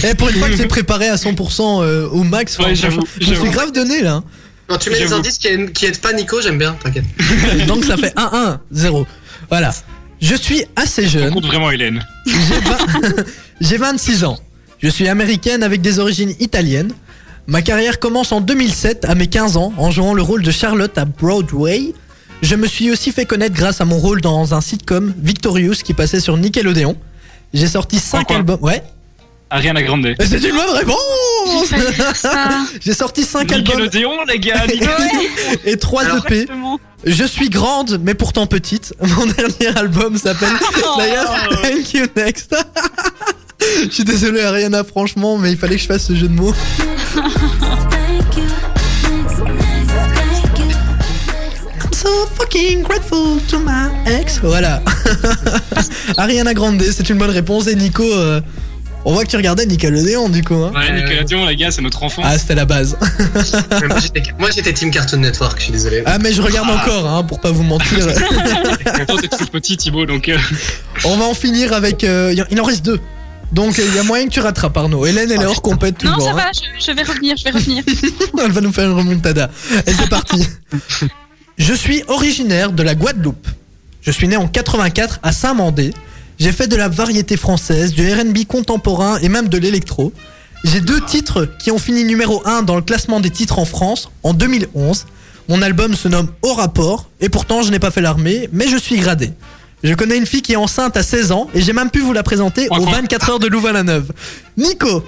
Et 0.03 0.15
pour 0.15 0.29
une 0.29 0.35
fois 0.35 0.49
que 0.49 0.57
c'est 0.57 0.67
préparé 0.67 1.07
à 1.09 1.15
100% 1.15 1.83
euh, 1.83 2.07
au 2.09 2.23
max, 2.23 2.57
Ouais, 2.57 2.65
franchement, 2.75 2.75
j'avoue, 2.89 3.01
je 3.15 3.19
me 3.19 3.25
suis 3.25 3.35
j'avoue. 3.35 3.51
grave 3.51 3.71
donné 3.71 4.01
là. 4.01 4.21
Quand 4.67 4.77
tu 4.77 4.89
mets 4.89 4.95
des 4.97 5.01
J'avoue. 5.03 5.15
indices 5.15 5.37
qui 5.37 5.47
aident, 5.47 5.71
qui 5.73 5.85
aident 5.85 5.97
pas 5.99 6.13
Nico, 6.13 6.41
j'aime 6.41 6.57
bien, 6.57 6.75
t'inquiète. 6.81 7.03
Donc 7.67 7.83
ça 7.83 7.97
fait 7.97 8.13
1-1-0. 8.15 9.05
Voilà. 9.49 9.73
Je 10.21 10.35
suis 10.35 10.63
assez 10.75 11.05
On 11.05 11.09
jeune. 11.09 11.33
compte 11.33 11.45
vraiment 11.45 11.71
Hélène. 11.71 12.05
J'ai 12.25 12.59
vingt- 12.59 13.25
J'ai 13.61 13.77
26 13.77 14.23
ans. 14.23 14.37
Je 14.79 14.87
suis 14.87 15.07
américaine 15.09 15.61
avec 15.63 15.81
des 15.81 15.99
origines 15.99 16.33
italiennes. 16.39 16.93
Ma 17.47 17.61
carrière 17.61 17.99
commence 17.99 18.31
en 18.31 18.39
2007 18.39 19.03
à 19.05 19.15
mes 19.15 19.27
15 19.27 19.57
ans 19.57 19.73
en 19.77 19.91
jouant 19.91 20.13
le 20.13 20.21
rôle 20.21 20.41
de 20.43 20.51
Charlotte 20.51 20.97
à 20.97 21.05
Broadway. 21.05 21.93
Je 22.41 22.55
me 22.55 22.67
suis 22.67 22.89
aussi 22.91 23.11
fait 23.11 23.25
connaître 23.25 23.55
grâce 23.55 23.81
à 23.81 23.85
mon 23.85 23.97
rôle 23.97 24.21
dans 24.21 24.53
un 24.53 24.61
sitcom 24.61 25.13
Victorious 25.17 25.75
qui 25.83 25.93
passait 25.93 26.19
sur 26.19 26.37
Nickelodeon. 26.37 26.95
J'ai 27.53 27.67
sorti 27.67 27.99
5 27.99 28.27
quoi 28.27 28.35
albums. 28.37 28.59
Ouais. 28.61 28.81
Ariana 29.51 29.83
Grande. 29.83 30.15
C'est 30.19 30.41
une 30.43 30.55
bonne 30.55 30.75
réponse. 30.75 31.73
J'ai 32.79 32.93
sorti 32.95 33.23
5 33.23 33.51
albums 33.51 33.81
Nickelodeon, 33.81 34.23
les 34.27 34.39
gars, 34.39 34.65
Nickelodeon. 34.65 35.05
et 35.65 35.77
3 35.77 36.03
Alors, 36.03 36.17
EP. 36.17 36.33
Exactement. 36.41 36.79
Je 37.03 37.23
suis 37.25 37.49
grande, 37.49 37.99
mais 38.01 38.13
pourtant 38.13 38.47
petite. 38.47 38.93
Mon 39.01 39.25
dernier 39.25 39.77
album 39.77 40.17
s'appelle 40.17 40.53
d'ailleurs 40.97 41.33
Thank 41.61 41.93
You 41.93 42.05
Next. 42.15 42.55
Je 43.83 43.89
suis 43.89 44.03
désolé 44.03 44.41
Ariana 44.41 44.83
franchement, 44.83 45.37
mais 45.37 45.51
il 45.51 45.57
fallait 45.57 45.75
que 45.75 45.81
je 45.81 45.87
fasse 45.87 46.07
ce 46.07 46.15
jeu 46.15 46.27
de 46.27 46.33
mots. 46.33 46.53
So 52.01 52.25
fucking 52.35 52.83
grateful 52.83 53.39
to 53.47 53.59
my 53.59 53.89
ex. 54.05 54.39
Voilà. 54.41 54.81
Ariana 56.17 56.53
Grande, 56.53 56.81
c'est 56.81 57.09
une 57.09 57.17
bonne 57.17 57.29
réponse. 57.29 57.67
Et 57.67 57.75
Nico, 57.75 58.03
euh, 58.03 58.41
on 59.05 59.13
voit 59.13 59.23
que 59.23 59.29
tu 59.29 59.37
regardais 59.37 59.65
Nickelodeon 59.65 60.29
du 60.29 60.43
coup. 60.43 60.55
Hein. 60.55 60.71
Ouais, 60.75 60.91
Nickelodeon, 60.93 61.45
les 61.47 61.55
gars, 61.55 61.71
c'est 61.71 61.81
notre 61.81 62.01
enfant. 62.03 62.21
Ah, 62.25 62.37
c'était 62.37 62.55
la 62.55 62.65
base. 62.65 62.97
Moi, 64.39 64.49
j'étais- 64.53 64.73
Team 64.73 64.89
Cartoon 64.91 65.19
Network, 65.19 65.57
je 65.59 65.63
suis 65.63 65.71
désolé. 65.71 66.03
Ah, 66.05 66.17
mais 66.19 66.33
je 66.33 66.41
regarde 66.41 66.69
encore, 66.69 67.07
hein, 67.07 67.23
pour 67.23 67.39
pas 67.39 67.51
vous 67.51 67.63
mentir. 67.63 68.05
Toi, 69.07 69.17
t'es 69.21 69.27
tout 69.27 69.45
petit, 69.51 69.77
Thibaut, 69.77 70.05
donc. 70.05 70.29
euh, 70.29 70.37
On 71.03 71.17
va 71.17 71.25
en 71.25 71.33
finir 71.33 71.73
avec. 71.73 72.03
euh, 72.03 72.33
il 72.49 72.59
en 72.61 72.63
reste 72.63 72.83
deux. 72.85 72.99
Donc 73.51 73.77
il 73.77 73.93
y 73.93 73.99
a 73.99 74.03
moyen 74.03 74.27
que 74.27 74.31
tu 74.31 74.39
rattrapes 74.39 74.77
Arnaud. 74.77 75.05
Hélène 75.05 75.29
elle 75.29 75.41
est 75.41 75.45
hors 75.45 75.61
compète 75.61 76.01
Non, 76.05 76.13
toujours. 76.13 76.29
ça 76.29 76.31
hein. 76.31 76.35
va, 76.37 76.51
je, 76.79 76.85
je 76.85 76.91
vais 76.95 77.03
revenir, 77.03 77.35
je 77.35 77.43
vais 77.43 77.51
revenir. 77.51 77.83
Elle 78.41 78.51
va 78.51 78.61
nous 78.61 78.71
faire 78.71 78.85
une 78.89 78.95
remontada. 78.95 79.49
Et 79.85 79.91
c'est 79.93 80.07
parti. 80.07 80.47
Je 81.61 81.75
suis 81.75 82.01
originaire 82.07 82.71
de 82.71 82.81
la 82.81 82.95
Guadeloupe. 82.95 83.47
Je 84.01 84.09
suis 84.09 84.27
né 84.27 84.35
en 84.35 84.47
84 84.47 85.19
à 85.21 85.31
Saint-Mandé. 85.31 85.93
J'ai 86.39 86.51
fait 86.51 86.67
de 86.67 86.75
la 86.75 86.87
variété 86.87 87.37
française, 87.37 87.93
du 87.93 88.11
R&B 88.11 88.45
contemporain 88.47 89.19
et 89.19 89.29
même 89.29 89.47
de 89.47 89.59
l'électro. 89.59 90.11
J'ai 90.63 90.81
deux 90.81 90.99
titres 91.01 91.47
qui 91.59 91.69
ont 91.69 91.77
fini 91.77 92.03
numéro 92.03 92.41
1 92.47 92.63
dans 92.63 92.75
le 92.75 92.81
classement 92.81 93.19
des 93.19 93.29
titres 93.29 93.59
en 93.59 93.65
France 93.65 94.09
en 94.23 94.33
2011. 94.33 95.05
Mon 95.49 95.61
album 95.61 95.93
se 95.93 96.07
nomme 96.07 96.29
Au 96.41 96.53
rapport 96.55 97.11
et 97.19 97.29
pourtant 97.29 97.61
je 97.61 97.69
n'ai 97.69 97.77
pas 97.77 97.91
fait 97.91 98.01
l'armée, 98.01 98.49
mais 98.51 98.67
je 98.67 98.77
suis 98.77 98.97
gradé. 98.97 99.31
Je 99.83 99.93
connais 99.93 100.17
une 100.17 100.25
fille 100.25 100.41
qui 100.41 100.53
est 100.53 100.57
enceinte 100.57 100.97
à 100.97 101.03
16 101.03 101.31
ans 101.31 101.47
et 101.53 101.61
j'ai 101.61 101.73
même 101.73 101.91
pu 101.91 101.99
vous 101.99 102.13
la 102.13 102.23
présenter 102.23 102.69
aux 102.71 102.85
24 102.85 103.29
heures 103.29 103.39
de 103.39 103.47
Louvain-la-Neuve. 103.47 104.11
Nico, 104.57 105.03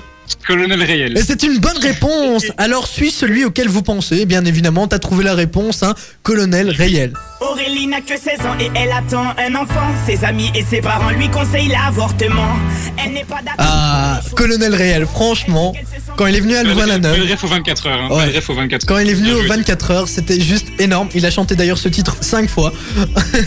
Colonel 0.45 0.81
Réel. 0.83 1.17
et 1.17 1.21
c'est 1.21 1.43
une 1.43 1.59
bonne 1.59 1.77
réponse. 1.77 2.45
Alors 2.57 2.87
suis 2.87 3.11
celui 3.11 3.45
auquel 3.45 3.67
vous 3.67 3.81
pensez. 3.81 4.25
Bien 4.25 4.43
évidemment, 4.45 4.87
t'as 4.87 4.99
trouvé 4.99 5.23
la 5.23 5.33
réponse, 5.33 5.83
hein. 5.83 5.95
Colonel 6.21 6.69
Réel. 6.69 7.13
Aurélie 7.41 7.87
n'a 7.87 8.01
que 8.01 8.17
16 8.17 8.39
ans 8.45 8.57
et 8.59 8.71
elle 8.75 8.91
attend 8.91 9.33
un 9.37 9.55
enfant. 9.55 9.93
Ses 10.05 10.23
amis 10.23 10.49
et 10.55 10.63
ses 10.63 10.81
parents 10.81 11.09
lui 11.09 11.29
conseillent 11.29 11.69
l'avortement. 11.69 12.55
Elle 13.03 13.13
n'est 13.13 13.25
pas 13.25 13.41
d'accord. 13.41 13.55
Ah, 13.57 14.21
Colonel 14.35 14.73
Réel, 14.73 15.05
franchement, 15.05 15.73
quand 16.15 16.25
il 16.27 16.35
est 16.35 16.39
venu 16.39 16.55
à 16.55 16.63
Le 16.63 16.69
Louvain-la-Neuve, 16.69 17.19
ref 17.29 17.43
aux 17.43 17.47
24 17.47 17.87
heures. 17.87 17.99
Hein. 17.99 18.15
Ouais. 18.15 18.31
Le 18.31 18.37
ref 18.37 18.49
aux 18.49 18.53
24 18.55 18.85
quand 18.85 18.97
il 18.97 19.09
est 19.09 19.13
venu 19.13 19.33
aux 19.33 19.39
joué. 19.39 19.47
24 19.47 19.91
heures, 19.91 20.07
c'était 20.07 20.39
juste 20.39 20.67
énorme. 20.79 21.09
Il 21.15 21.25
a 21.25 21.31
chanté 21.31 21.55
d'ailleurs 21.55 21.77
ce 21.77 21.89
titre 21.89 22.15
5 22.21 22.49
fois. 22.49 22.71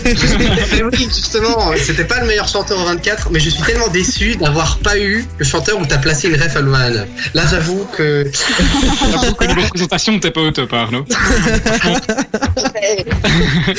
Mais 0.05 0.83
oui, 0.93 1.09
justement, 1.09 1.73
c'était 1.77 2.05
pas 2.05 2.21
le 2.21 2.27
meilleur 2.27 2.49
chanteur 2.49 2.79
au 2.79 2.85
24, 2.85 3.31
mais 3.31 3.41
je 3.41 3.51
suis 3.51 3.63
tellement 3.63 3.89
déçu 3.89 4.37
d'avoir 4.37 4.79
pas 4.79 4.99
eu 4.99 5.25
le 5.39 5.45
chanteur 5.45 5.79
où 5.81 5.87
t'as 5.87 5.99
placé 5.99 6.29
une 6.29 6.35
ref 6.35 6.55
à 6.57 6.61
Louvain. 6.67 7.07
Là, 7.35 7.43
j'avoue 7.51 7.87
que. 7.97 8.31
J'avoue 9.11 9.35
que 9.35 9.45
niveau 9.47 9.63
présentation, 9.69 10.19
t'es 10.19 10.31
pas 10.31 10.41
au 10.41 10.51
top, 10.51 10.73
Arnaud. 10.73 11.05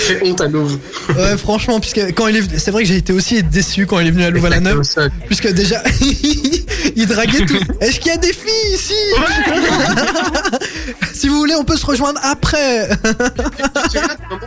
J'ai 0.08 0.24
honte 0.24 0.42
à 0.42 0.48
Louvre. 0.48 0.78
Ouais, 1.16 1.38
franchement, 1.38 1.80
puisque 1.80 2.14
quand 2.14 2.28
il 2.28 2.38
est, 2.38 2.58
c'est 2.58 2.72
vrai 2.72 2.84
que 2.84 2.90
j'ai 2.90 2.98
été 2.98 3.14
aussi 3.14 3.44
déçu 3.44 3.86
quand 3.86 4.00
il 4.00 4.08
est 4.08 4.12
venu 4.12 4.24
à 4.24 4.30
Louvain-la-Neuve, 4.30 4.82
puisque 5.28 5.52
déjà, 5.54 5.82
il 6.96 7.08
draguait 7.08 7.46
tout. 7.46 7.58
Est-ce 7.82 8.00
qu'il 8.00 8.12
y 8.12 8.16
a 8.16 8.18
des 8.18 8.34
filles 8.34 8.74
ici 8.74 8.94
Si 11.14 11.28
vous 11.28 11.38
voulez, 11.38 11.56
on 11.56 11.64
peut 11.64 11.78
se 11.78 11.86
rejoindre 11.86 12.20
après. 12.24 12.90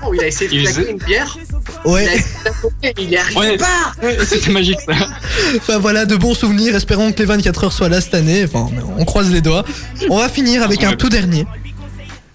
Où 0.08 0.14
il 0.14 0.20
a 0.22 0.26
essayé 0.26 0.50
de 0.50 0.54
Il 0.56 0.64
claquer 0.72 0.90
une 0.90 0.98
bière 0.98 1.36
Ouais. 1.84 2.04
Il 2.04 2.08
a 2.08 2.14
essayé 2.14 2.24
de 2.44 2.44
la 2.44 2.50
claquer, 2.80 3.02
il 3.02 3.10
y 3.10 3.16
arrive 3.16 3.36
Ouais. 3.38 3.56
pas 3.56 3.92
C'était 4.26 4.50
magique, 4.50 4.80
ça. 4.80 4.92
Enfin 5.56 5.78
voilà, 5.78 6.06
de 6.06 6.16
bons 6.16 6.34
souvenirs. 6.34 6.74
Espérons 6.76 7.12
que 7.12 7.18
les 7.18 7.24
24 7.24 7.64
heures 7.64 7.72
soient 7.72 7.88
là 7.88 8.00
cette 8.00 8.14
année. 8.14 8.44
Enfin, 8.44 8.68
on 8.98 9.04
croise 9.04 9.30
les 9.30 9.40
doigts. 9.40 9.64
On 10.08 10.18
va 10.18 10.28
finir 10.28 10.62
avec 10.62 10.84
un 10.84 10.92
tout 10.92 11.08
dernier. 11.08 11.46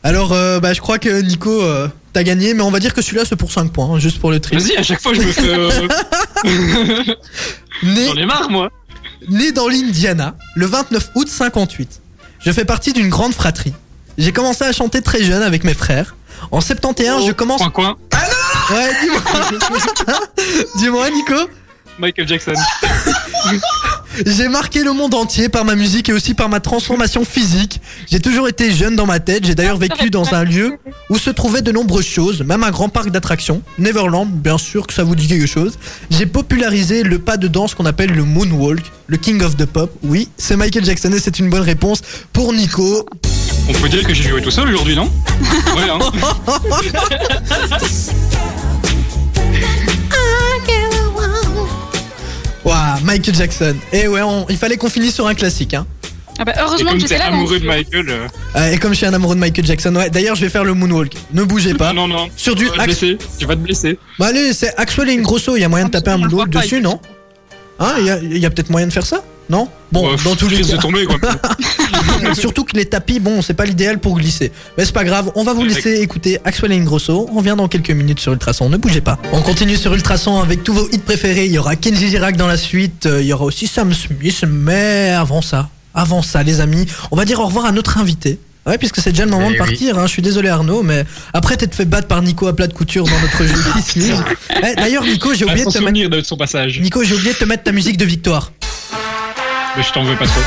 Alors, 0.04 0.34
euh, 0.34 0.60
bah, 0.60 0.74
je 0.74 0.82
crois 0.82 1.00
que 1.00 1.22
Nico, 1.22 1.64
euh, 1.64 1.88
t'as 2.14 2.22
gagné, 2.22 2.54
mais 2.54 2.62
on 2.62 2.70
va 2.70 2.80
dire 2.80 2.94
que 2.94 3.02
celui-là 3.02 3.24
c'est 3.28 3.36
pour 3.36 3.52
5 3.52 3.72
points, 3.72 3.90
hein, 3.96 4.00
juste 4.00 4.20
pour 4.20 4.30
le 4.30 4.40
tri. 4.40 4.56
Vas-y, 4.56 4.78
à 4.78 4.84
chaque 4.84 5.02
fois, 5.02 5.14
je 5.16 5.22
me 5.22 5.32
fais. 5.32 5.42
euh, 5.48 5.72
J'en 7.84 8.16
ai 8.16 8.26
marre, 8.26 8.50
moi. 8.52 8.70
Né 9.30 9.52
dans 9.52 9.68
l'Indiana, 9.68 10.36
le 10.56 10.66
29 10.66 11.12
août 11.16 11.28
58. 11.28 12.02
Je 12.40 12.52
fais 12.52 12.66
partie 12.66 12.94
d'une 12.94 13.10
grande 13.10 13.34
fratrie. 13.34 13.74
J'ai 14.18 14.32
commencé 14.32 14.64
à 14.64 14.72
chanter 14.72 15.02
très 15.02 15.24
jeune 15.24 15.42
avec 15.42 15.64
mes 15.64 15.74
frères. 15.74 16.16
En 16.52 16.62
71, 16.62 17.26
je 17.26 17.32
commence. 17.32 17.60
Coin, 17.60 17.72
coin. 17.72 17.96
Ouais, 18.72 18.92
dis-moi. 19.02 19.22
dis-moi, 20.78 21.10
Nico. 21.10 21.36
Michael 22.00 22.28
Jackson. 22.28 22.54
J'ai 24.26 24.48
marqué 24.48 24.84
le 24.84 24.94
monde 24.94 25.14
entier 25.14 25.50
par 25.50 25.66
ma 25.66 25.76
musique 25.76 26.10
et 26.10 26.14
aussi 26.14 26.34
par 26.34 26.50
ma 26.50 26.60
transformation 26.60 27.26
physique. 27.26 27.82
J'ai 28.10 28.20
toujours 28.20 28.48
été 28.48 28.72
jeune 28.72 28.96
dans 28.96 29.06
ma 29.06 29.20
tête. 29.20 29.46
J'ai 29.46 29.56
d'ailleurs 29.56 29.78
vécu 29.78 30.10
dans 30.10 30.34
un 30.34 30.44
lieu 30.44 30.78
où 31.10 31.18
se 31.18 31.30
trouvaient 31.30 31.62
de 31.62 31.72
nombreuses 31.72 32.06
choses, 32.06 32.42
même 32.42 32.64
un 32.64 32.72
grand 32.72 32.90
parc 32.90 33.10
d'attractions. 33.10 33.62
Neverland, 33.78 34.30
bien 34.30 34.58
sûr 34.58 34.88
que 34.88 34.94
ça 34.94 35.04
vous 35.04 35.16
dit 35.16 35.28
quelque 35.28 35.48
chose. 35.48 35.78
J'ai 36.10 36.26
popularisé 36.26 37.04
le 37.04 37.20
pas 37.20 37.38
de 37.38 37.48
danse 37.48 37.76
qu'on 37.76 37.86
appelle 37.86 38.12
le 38.12 38.24
moonwalk, 38.24 38.84
le 39.08 39.18
king 39.18 39.42
of 39.42 39.58
the 39.58 39.66
pop. 39.66 39.92
Oui, 40.04 40.30
c'est 40.38 40.56
Michael 40.56 40.86
Jackson 40.86 41.12
et 41.12 41.20
c'est 41.20 41.40
une 41.40 41.50
bonne 41.50 41.62
réponse 41.62 42.02
pour 42.32 42.54
Nico. 42.54 43.06
On 43.68 43.74
peut 43.74 43.90
dire 43.90 44.06
que 44.06 44.14
j'ai 44.14 44.24
joué 44.24 44.42
tout 44.42 44.52
seul 44.52 44.68
aujourd'hui, 44.68 44.96
non? 44.96 45.12
Ouais, 45.76 45.90
hein. 45.90 46.00
Waouh, 52.66 53.00
Michael 53.04 53.36
Jackson. 53.36 53.76
Et 53.94 54.08
ouais, 54.08 54.22
on- 54.22 54.46
il 54.50 54.58
fallait 54.58 54.76
qu'on 54.78 54.90
finisse 54.90 55.14
sur 55.16 55.28
un 55.28 55.34
classique. 55.36 55.74
Hein. 55.76 55.86
Ah 56.38 56.44
bah 56.44 56.52
Et 56.58 56.60
heureusement 56.60 56.90
comme 56.92 57.02
que 57.02 57.08
t'es 57.08 57.18
là. 57.18 57.28
amoureux 57.28 57.60
de. 57.60 57.66
Michael. 57.66 58.10
euh, 58.10 58.28
Euh, 58.58 58.72
et 58.72 58.78
comme 58.78 58.92
je 58.92 58.98
suis 58.98 59.06
un 59.06 59.14
amoureux 59.14 59.36
de 59.36 59.40
Michael 59.40 59.66
Jackson, 59.66 59.96
ouais. 59.96 60.10
D'ailleurs, 60.10 60.36
je 60.36 60.42
vais 60.42 60.50
faire 60.50 60.66
le 60.66 60.74
moonwalk. 60.74 61.14
Ne 61.34 61.44
bougez 61.44 61.74
pas. 61.76 61.94
Non, 61.94 62.08
non, 62.10 62.18
non. 62.18 62.28
Sur 62.36 62.56
du 62.56 62.66
Tu 62.66 62.70
vas 62.72 62.76
te 62.76 62.82
axe. 62.82 63.00
blesser. 63.00 63.18
Tu 63.40 63.46
vas 63.46 63.56
te 63.56 63.62
blesser. 63.62 63.98
Bah 64.20 64.28
allez, 64.28 64.52
c'est 64.54 64.76
Axwell 64.78 65.10
et 65.10 65.14
Ingrosso. 65.18 65.56
Il 65.56 65.62
y 65.62 65.64
a 65.64 65.70
moyen 65.70 65.86
de 65.86 65.92
taper 65.92 66.12
un 66.12 66.18
moonwalk 66.18 66.50
dessus, 66.50 66.82
non 66.82 67.00
Hein 67.80 67.94
Il 68.00 68.06
y 68.06 68.10
a, 68.10 68.18
il 68.20 68.38
y 68.38 68.46
a 68.46 68.50
peut-être 68.50 68.70
moyen 68.70 68.88
de 68.88 68.94
faire 68.94 69.06
ça 69.06 69.24
Non 69.50 69.68
Bon, 69.92 70.10
Ouais, 70.10 70.16
dans 70.26 70.36
tous 70.36 70.48
les 70.50 70.62
cas. 70.62 70.76
de 70.76 70.82
tomber, 70.82 71.06
quoi. 71.06 71.18
Surtout 72.34 72.64
que 72.64 72.76
les 72.76 72.86
tapis, 72.86 73.20
bon, 73.20 73.42
c'est 73.42 73.54
pas 73.54 73.66
l'idéal 73.66 74.00
pour 74.00 74.18
glisser. 74.18 74.52
Mais 74.78 74.86
c'est 74.86 74.92
pas 74.94 75.04
grave, 75.04 75.32
on 75.36 75.44
va 75.44 75.54
vous 75.54 75.64
laisser 75.64 76.02
écouter 76.02 76.40
Axwell 76.44 76.72
et 76.72 76.78
Ingrosso. 76.78 77.30
On 77.32 77.42
vient 77.42 77.56
dans 77.56 77.68
quelques 77.68 77.92
minutes 77.92 78.20
sur 78.20 78.34
Ultrason, 78.34 78.70
ne 78.70 78.78
bougez 78.78 79.02
pas. 79.02 79.18
On 79.32 79.42
continue 79.42 79.76
sur 79.78 79.94
Ultrason 79.94 80.40
avec 80.42 80.64
tous 80.64 80.74
vos 80.74 80.88
hits 80.92 80.98
préférés. 80.98 81.46
Il 81.46 81.52
y 81.52 81.58
aura 81.60 81.76
Kenji 81.76 82.10
Girac 82.10 82.36
dans 82.38 82.48
la 82.48 82.58
suite, 82.58 83.06
euh, 83.06 83.22
il 83.22 83.28
y 83.28 83.34
aura 83.34 83.46
aussi 83.46 83.68
Sam 83.68 83.94
Smith, 83.94 84.44
mais 84.48 85.10
avant 85.10 85.42
ça, 85.42 85.70
avant 85.94 86.22
ça, 86.22 86.42
les 86.44 86.60
amis, 86.60 86.86
on 87.12 87.16
va 87.16 87.26
dire 87.26 87.40
au 87.40 87.46
revoir 87.46 87.66
à 87.66 87.72
notre 87.72 87.98
invité. 88.00 88.40
Ouais, 88.68 88.80
puisque 88.80 89.00
c'est 89.00 89.12
déjà 89.12 89.26
le 89.26 89.32
moment 89.32 89.46
Eh 89.52 89.58
de 89.58 89.62
oui. 89.62 89.68
partir. 89.70 90.00
hein. 90.00 90.08
Je 90.08 90.12
suis 90.12 90.24
désolé 90.24 90.50
Arnaud, 90.50 90.82
mais 90.82 91.06
après 91.34 91.56
t'être 91.56 91.76
fait 91.76 91.86
battre 91.86 92.08
par 92.08 92.24
Nico 92.24 92.48
à 92.48 92.56
plat 92.56 92.66
de 92.66 92.74
couture 92.74 93.06
dans 93.06 93.20
notre 93.22 93.46
jeu. 93.46 93.54
Eh, 94.50 94.76
D'ailleurs, 94.76 95.04
Nico, 95.04 95.34
j'ai 95.36 95.46
À 95.46 95.52
oublié 95.52 95.66
de 95.66 95.70
te 95.70 95.78
mettre. 95.78 96.10
de 96.10 96.22
son 96.22 96.36
passage. 96.36 96.80
Nico, 96.82 97.04
j'ai 97.04 97.14
oublié 97.14 97.34
de 97.34 97.38
te 97.38 97.46
mettre 97.46 97.62
ta 97.64 97.72
musique 97.72 97.98
de 97.98 98.06
victoire. 98.06 98.52
Mais 99.78 99.84
je 99.84 99.92
t'en 99.92 100.04
veux 100.04 100.16
pas 100.16 100.26
trop. 100.26 100.42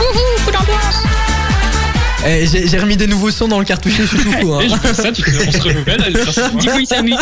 Wouhou, 0.00 0.44
coup 0.44 0.50
d'ambiance. 0.52 1.02
Eh, 2.26 2.46
j'ai 2.46 2.68
j'ai 2.68 2.78
remis 2.78 2.96
des 2.96 3.06
nouveaux 3.06 3.30
sons 3.30 3.48
dans 3.48 3.58
le 3.58 3.64
cartouchier, 3.64 4.04
je 4.04 4.16
suis 4.16 4.18
tout 4.24 4.32
fou. 4.32 4.54
hein. 4.54 4.60
Et 4.62 4.68
je 4.68 4.94
ça, 4.94 5.12
tu 5.12 5.22
on 5.46 5.52
se 5.52 5.60
renouvelle. 5.62 6.14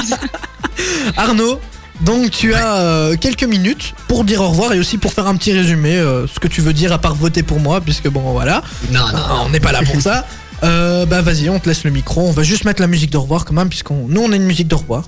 Arnaud, 1.16 1.60
donc 2.02 2.30
tu 2.30 2.54
as 2.54 2.76
euh, 2.76 3.16
quelques 3.16 3.44
minutes 3.44 3.94
pour 4.08 4.24
dire 4.24 4.40
au 4.42 4.48
revoir 4.48 4.72
et 4.74 4.78
aussi 4.78 4.98
pour 4.98 5.12
faire 5.12 5.26
un 5.26 5.34
petit 5.36 5.52
résumé, 5.52 5.96
euh, 5.96 6.26
ce 6.28 6.38
que 6.38 6.48
tu 6.48 6.60
veux 6.60 6.72
dire 6.72 6.92
à 6.92 6.98
part 6.98 7.14
voter 7.14 7.42
pour 7.42 7.58
moi, 7.60 7.80
puisque 7.80 8.08
bon 8.08 8.20
voilà, 8.32 8.62
Non, 8.90 9.00
non, 9.00 9.06
Ah, 9.14 9.42
on 9.44 9.48
n'est 9.48 9.60
pas 9.60 9.72
là 9.72 9.80
pour 9.82 10.00
ça. 10.00 10.26
Euh, 10.62 11.04
bah 11.06 11.20
vas-y, 11.22 11.50
on 11.50 11.58
te 11.58 11.68
laisse 11.68 11.82
le 11.82 11.90
micro, 11.90 12.20
on 12.28 12.32
va 12.32 12.44
juste 12.44 12.64
mettre 12.64 12.80
la 12.80 12.86
musique 12.86 13.10
de 13.10 13.16
revoir 13.16 13.44
quand 13.44 13.54
même, 13.54 13.68
puisqu'on 13.68 14.06
nous 14.08 14.22
on 14.22 14.30
a 14.30 14.36
une 14.36 14.44
musique 14.44 14.68
de 14.68 14.76
revoir. 14.76 15.02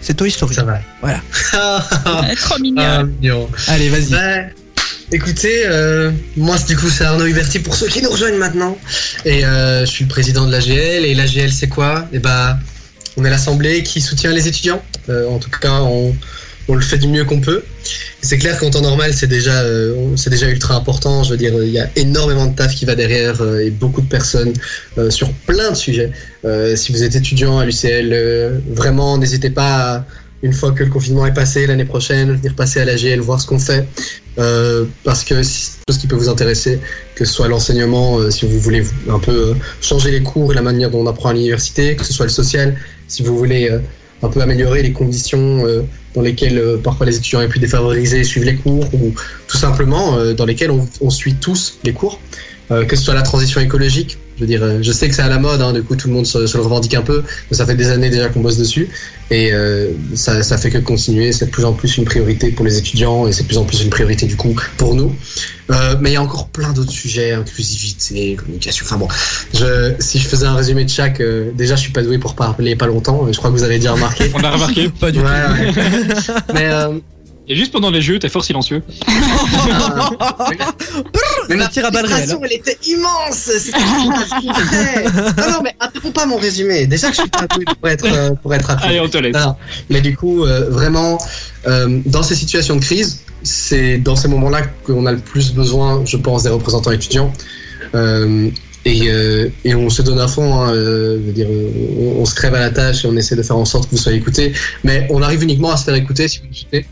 C'est 0.00 0.14
Toy 0.14 0.30
Story. 0.30 0.54
ça 0.54 0.64
va. 0.64 0.80
Voilà. 1.00 1.20
Trop 2.36 2.58
mignon. 2.58 2.82
Ah, 2.82 3.02
mignon. 3.04 3.48
Allez, 3.68 3.88
vas-y. 3.88 4.10
Bah, 4.10 4.50
écoutez, 5.12 5.62
euh, 5.66 6.10
moi 6.36 6.56
du 6.66 6.76
coup 6.76 6.88
c'est 6.88 7.04
Arnaud 7.04 7.26
Huberti 7.26 7.58
pour 7.60 7.74
ceux 7.74 7.88
qui 7.88 8.02
nous 8.02 8.10
rejoignent 8.10 8.38
maintenant. 8.38 8.76
Et 9.24 9.44
euh, 9.44 9.80
je 9.80 9.90
suis 9.90 10.04
le 10.04 10.10
président 10.10 10.46
de 10.46 10.52
l'AGL. 10.52 11.04
Et 11.04 11.14
l'AGL 11.14 11.52
c'est 11.52 11.68
quoi? 11.68 12.06
Et 12.12 12.18
bah, 12.18 12.58
on 13.16 13.24
est 13.24 13.30
l'assemblée 13.30 13.82
qui 13.82 14.00
soutient 14.00 14.32
les 14.32 14.48
étudiants. 14.48 14.82
Euh, 15.08 15.28
en 15.28 15.38
tout 15.38 15.50
cas, 15.50 15.80
on, 15.80 16.14
on 16.68 16.74
le 16.74 16.82
fait 16.82 16.98
du 16.98 17.08
mieux 17.08 17.24
qu'on 17.24 17.40
peut. 17.40 17.62
C'est 18.22 18.38
clair 18.38 18.58
qu'en 18.58 18.70
temps 18.70 18.80
normal, 18.80 19.12
c'est 19.14 19.28
déjà, 19.28 19.60
euh, 19.60 20.16
c'est 20.16 20.30
déjà 20.30 20.48
ultra 20.48 20.74
important. 20.74 21.22
Je 21.22 21.30
veux 21.30 21.36
dire, 21.36 21.52
il 21.62 21.70
y 21.70 21.78
a 21.78 21.88
énormément 21.96 22.46
de 22.46 22.56
taf 22.56 22.74
qui 22.74 22.84
va 22.84 22.94
derrière 22.94 23.40
euh, 23.40 23.60
et 23.60 23.70
beaucoup 23.70 24.00
de 24.00 24.08
personnes 24.08 24.52
euh, 24.98 25.10
sur 25.10 25.32
plein 25.32 25.70
de 25.70 25.76
sujets. 25.76 26.10
Euh, 26.46 26.76
si 26.76 26.92
vous 26.92 27.02
êtes 27.02 27.16
étudiant 27.16 27.58
à 27.58 27.64
l'UCL, 27.64 28.10
euh, 28.12 28.58
vraiment, 28.70 29.18
n'hésitez 29.18 29.50
pas 29.50 29.96
à, 29.96 30.04
une 30.42 30.52
fois 30.52 30.70
que 30.70 30.84
le 30.84 30.90
confinement 30.90 31.26
est 31.26 31.34
passé 31.34 31.66
l'année 31.66 31.84
prochaine, 31.84 32.32
venir 32.36 32.54
passer 32.54 32.80
à 32.80 32.84
l'AGL, 32.84 33.20
voir 33.20 33.40
ce 33.40 33.46
qu'on 33.46 33.58
fait. 33.58 33.86
Euh, 34.38 34.84
parce 35.02 35.24
que 35.24 35.42
c'est 35.42 35.72
chose 35.88 35.98
qui 35.98 36.06
peut 36.06 36.14
vous 36.14 36.28
intéresser, 36.28 36.78
que 37.16 37.24
ce 37.24 37.32
soit 37.32 37.48
l'enseignement, 37.48 38.30
si 38.30 38.46
vous 38.46 38.60
voulez 38.60 38.84
un 39.10 39.18
peu 39.18 39.54
changer 39.80 40.10
les 40.12 40.22
cours 40.22 40.52
et 40.52 40.54
la 40.54 40.62
manière 40.62 40.90
dont 40.90 41.00
on 41.00 41.06
apprend 41.06 41.30
à 41.30 41.32
l'université, 41.32 41.96
que 41.96 42.04
ce 42.04 42.12
soit 42.12 42.26
le 42.26 42.30
social, 42.30 42.76
si 43.08 43.22
vous 43.22 43.36
voulez 43.36 43.70
un 44.22 44.28
peu 44.28 44.40
améliorer 44.40 44.82
les 44.82 44.92
conditions 44.92 45.64
dans 46.14 46.22
lesquelles 46.22 46.60
parfois 46.82 47.06
les 47.06 47.16
étudiants 47.16 47.40
aient 47.40 47.48
pu 47.48 47.58
défavoriser 47.58 48.20
et 48.20 48.24
suivre 48.24 48.46
les 48.46 48.56
cours, 48.56 48.84
ou 48.94 49.14
tout 49.48 49.56
simplement 49.56 50.18
dans 50.34 50.44
lesquels 50.44 50.70
on, 51.00 51.10
suit 51.10 51.34
tous 51.34 51.78
les 51.84 51.92
cours, 51.92 52.20
que 52.68 52.94
ce 52.94 53.02
soit 53.02 53.14
la 53.14 53.22
transition 53.22 53.60
écologique. 53.60 54.18
Je 54.36 54.42
veux 54.42 54.46
dire, 54.46 54.62
euh, 54.62 54.78
je 54.82 54.92
sais 54.92 55.08
que 55.08 55.14
c'est 55.14 55.22
à 55.22 55.28
la 55.28 55.38
mode, 55.38 55.62
hein, 55.62 55.72
du 55.72 55.82
coup 55.82 55.96
tout 55.96 56.08
le 56.08 56.14
monde 56.14 56.26
se, 56.26 56.46
se 56.46 56.56
le 56.58 56.62
revendique 56.62 56.92
un 56.94 57.02
peu, 57.02 57.22
mais 57.50 57.56
ça 57.56 57.64
fait 57.64 57.74
des 57.74 57.88
années 57.90 58.10
déjà 58.10 58.28
qu'on 58.28 58.40
bosse 58.40 58.58
dessus, 58.58 58.88
et 59.30 59.52
euh, 59.52 59.92
ça, 60.14 60.42
ça 60.42 60.58
fait 60.58 60.70
que 60.70 60.78
continuer. 60.78 61.32
C'est 61.32 61.46
de 61.46 61.50
plus 61.50 61.64
en 61.64 61.72
plus 61.72 61.96
une 61.96 62.04
priorité 62.04 62.50
pour 62.50 62.64
les 62.64 62.76
étudiants, 62.76 63.26
et 63.26 63.32
c'est 63.32 63.44
de 63.44 63.48
plus 63.48 63.56
en 63.58 63.64
plus 63.64 63.82
une 63.82 63.88
priorité 63.90 64.26
du 64.26 64.36
coup 64.36 64.54
pour 64.76 64.94
nous. 64.94 65.14
Euh, 65.70 65.96
mais 66.00 66.10
il 66.10 66.12
y 66.12 66.16
a 66.16 66.22
encore 66.22 66.48
plein 66.48 66.72
d'autres 66.72 66.92
sujets, 66.92 67.32
inclusivité, 67.32 68.36
communication. 68.36 68.84
Enfin 68.86 68.98
bon, 68.98 69.08
je, 69.54 69.94
si 69.98 70.18
je 70.18 70.28
faisais 70.28 70.46
un 70.46 70.54
résumé 70.54 70.84
de 70.84 70.90
chaque, 70.90 71.20
euh, 71.20 71.50
déjà 71.56 71.74
je 71.74 71.80
suis 71.80 71.92
pas 71.92 72.02
doué 72.02 72.18
pour 72.18 72.34
parler 72.34 72.76
pas 72.76 72.86
longtemps. 72.86 73.26
Je 73.32 73.36
crois 73.38 73.50
que 73.50 73.56
vous 73.56 73.64
avez 73.64 73.78
déjà 73.78 73.92
remarqué. 73.92 74.30
On 74.34 74.44
a 74.44 74.50
remarqué. 74.50 74.88
Pas 74.90 75.10
du 75.10 75.18
Ouais, 75.20 75.24
tout. 75.24 75.78
ouais. 75.80 75.84
Mais 76.54 76.66
euh, 76.70 76.88
Et 77.48 77.54
juste 77.54 77.70
pendant 77.72 77.90
les 77.90 78.02
jeux, 78.02 78.18
t'es 78.18 78.28
fort 78.28 78.44
silencieux. 78.44 78.82
Mais 81.48 81.54
ma 81.54 81.68
tire 81.68 81.86
à 81.86 81.90
balles 81.92 82.06
réelles, 82.06 82.28
frustration, 82.28 82.44
elle 82.44 82.52
était 82.54 82.76
immense. 82.88 83.50
C'était 83.58 83.78
Non, 85.40 85.52
non, 85.52 85.62
mais 85.62 85.76
interromps 85.78 86.12
pas 86.12 86.26
mon 86.26 86.38
résumé. 86.38 86.86
Déjà 86.88 87.08
que 87.10 87.14
je 87.14 87.20
suis 87.20 87.30
pas 87.30 87.46
doué 87.46 87.64
pour 87.64 87.88
être, 87.88 88.04
euh, 88.04 88.30
pour 88.42 88.52
être 88.52 88.64
rapide. 88.64 88.86
Allez, 88.88 88.98
on 89.00 89.08
te 89.08 89.18
laisse. 89.18 89.36
Non. 89.36 89.54
Mais 89.90 90.00
du 90.00 90.16
coup, 90.16 90.44
euh, 90.44 90.68
vraiment, 90.70 91.18
euh, 91.68 92.00
dans 92.06 92.24
ces 92.24 92.34
situations 92.34 92.74
de 92.74 92.80
crise, 92.80 93.20
c'est 93.44 93.98
dans 93.98 94.16
ces 94.16 94.26
moments-là 94.28 94.62
qu'on 94.84 95.06
a 95.06 95.12
le 95.12 95.18
plus 95.18 95.52
besoin, 95.54 96.04
je 96.04 96.16
pense, 96.16 96.42
des 96.42 96.50
représentants 96.50 96.90
étudiants. 96.90 97.32
Euh, 97.94 98.50
et, 98.84 99.10
euh, 99.10 99.48
et 99.64 99.74
on 99.74 99.90
se 99.90 100.02
donne 100.02 100.20
à 100.20 100.28
fond, 100.28 100.60
hein, 100.60 100.72
euh, 100.72 101.18
je 101.20 101.26
veux 101.26 101.32
dire, 101.32 101.48
on, 101.50 102.20
on 102.20 102.24
se 102.24 102.34
crève 102.34 102.54
à 102.54 102.60
la 102.60 102.70
tâche 102.70 103.04
et 103.04 103.08
on 103.08 103.16
essaie 103.16 103.34
de 103.34 103.42
faire 103.42 103.56
en 103.56 103.64
sorte 103.64 103.86
que 103.86 103.90
vous 103.92 104.00
soyez 104.00 104.18
écoutés. 104.18 104.52
Mais 104.84 105.06
on 105.10 105.22
arrive 105.22 105.42
uniquement 105.42 105.72
à 105.72 105.76
se 105.76 105.84
faire 105.84 105.94
écouter 105.94 106.28
si 106.28 106.38
vous 106.38 106.46
nous 106.46 106.54
soutenez. 106.54 106.86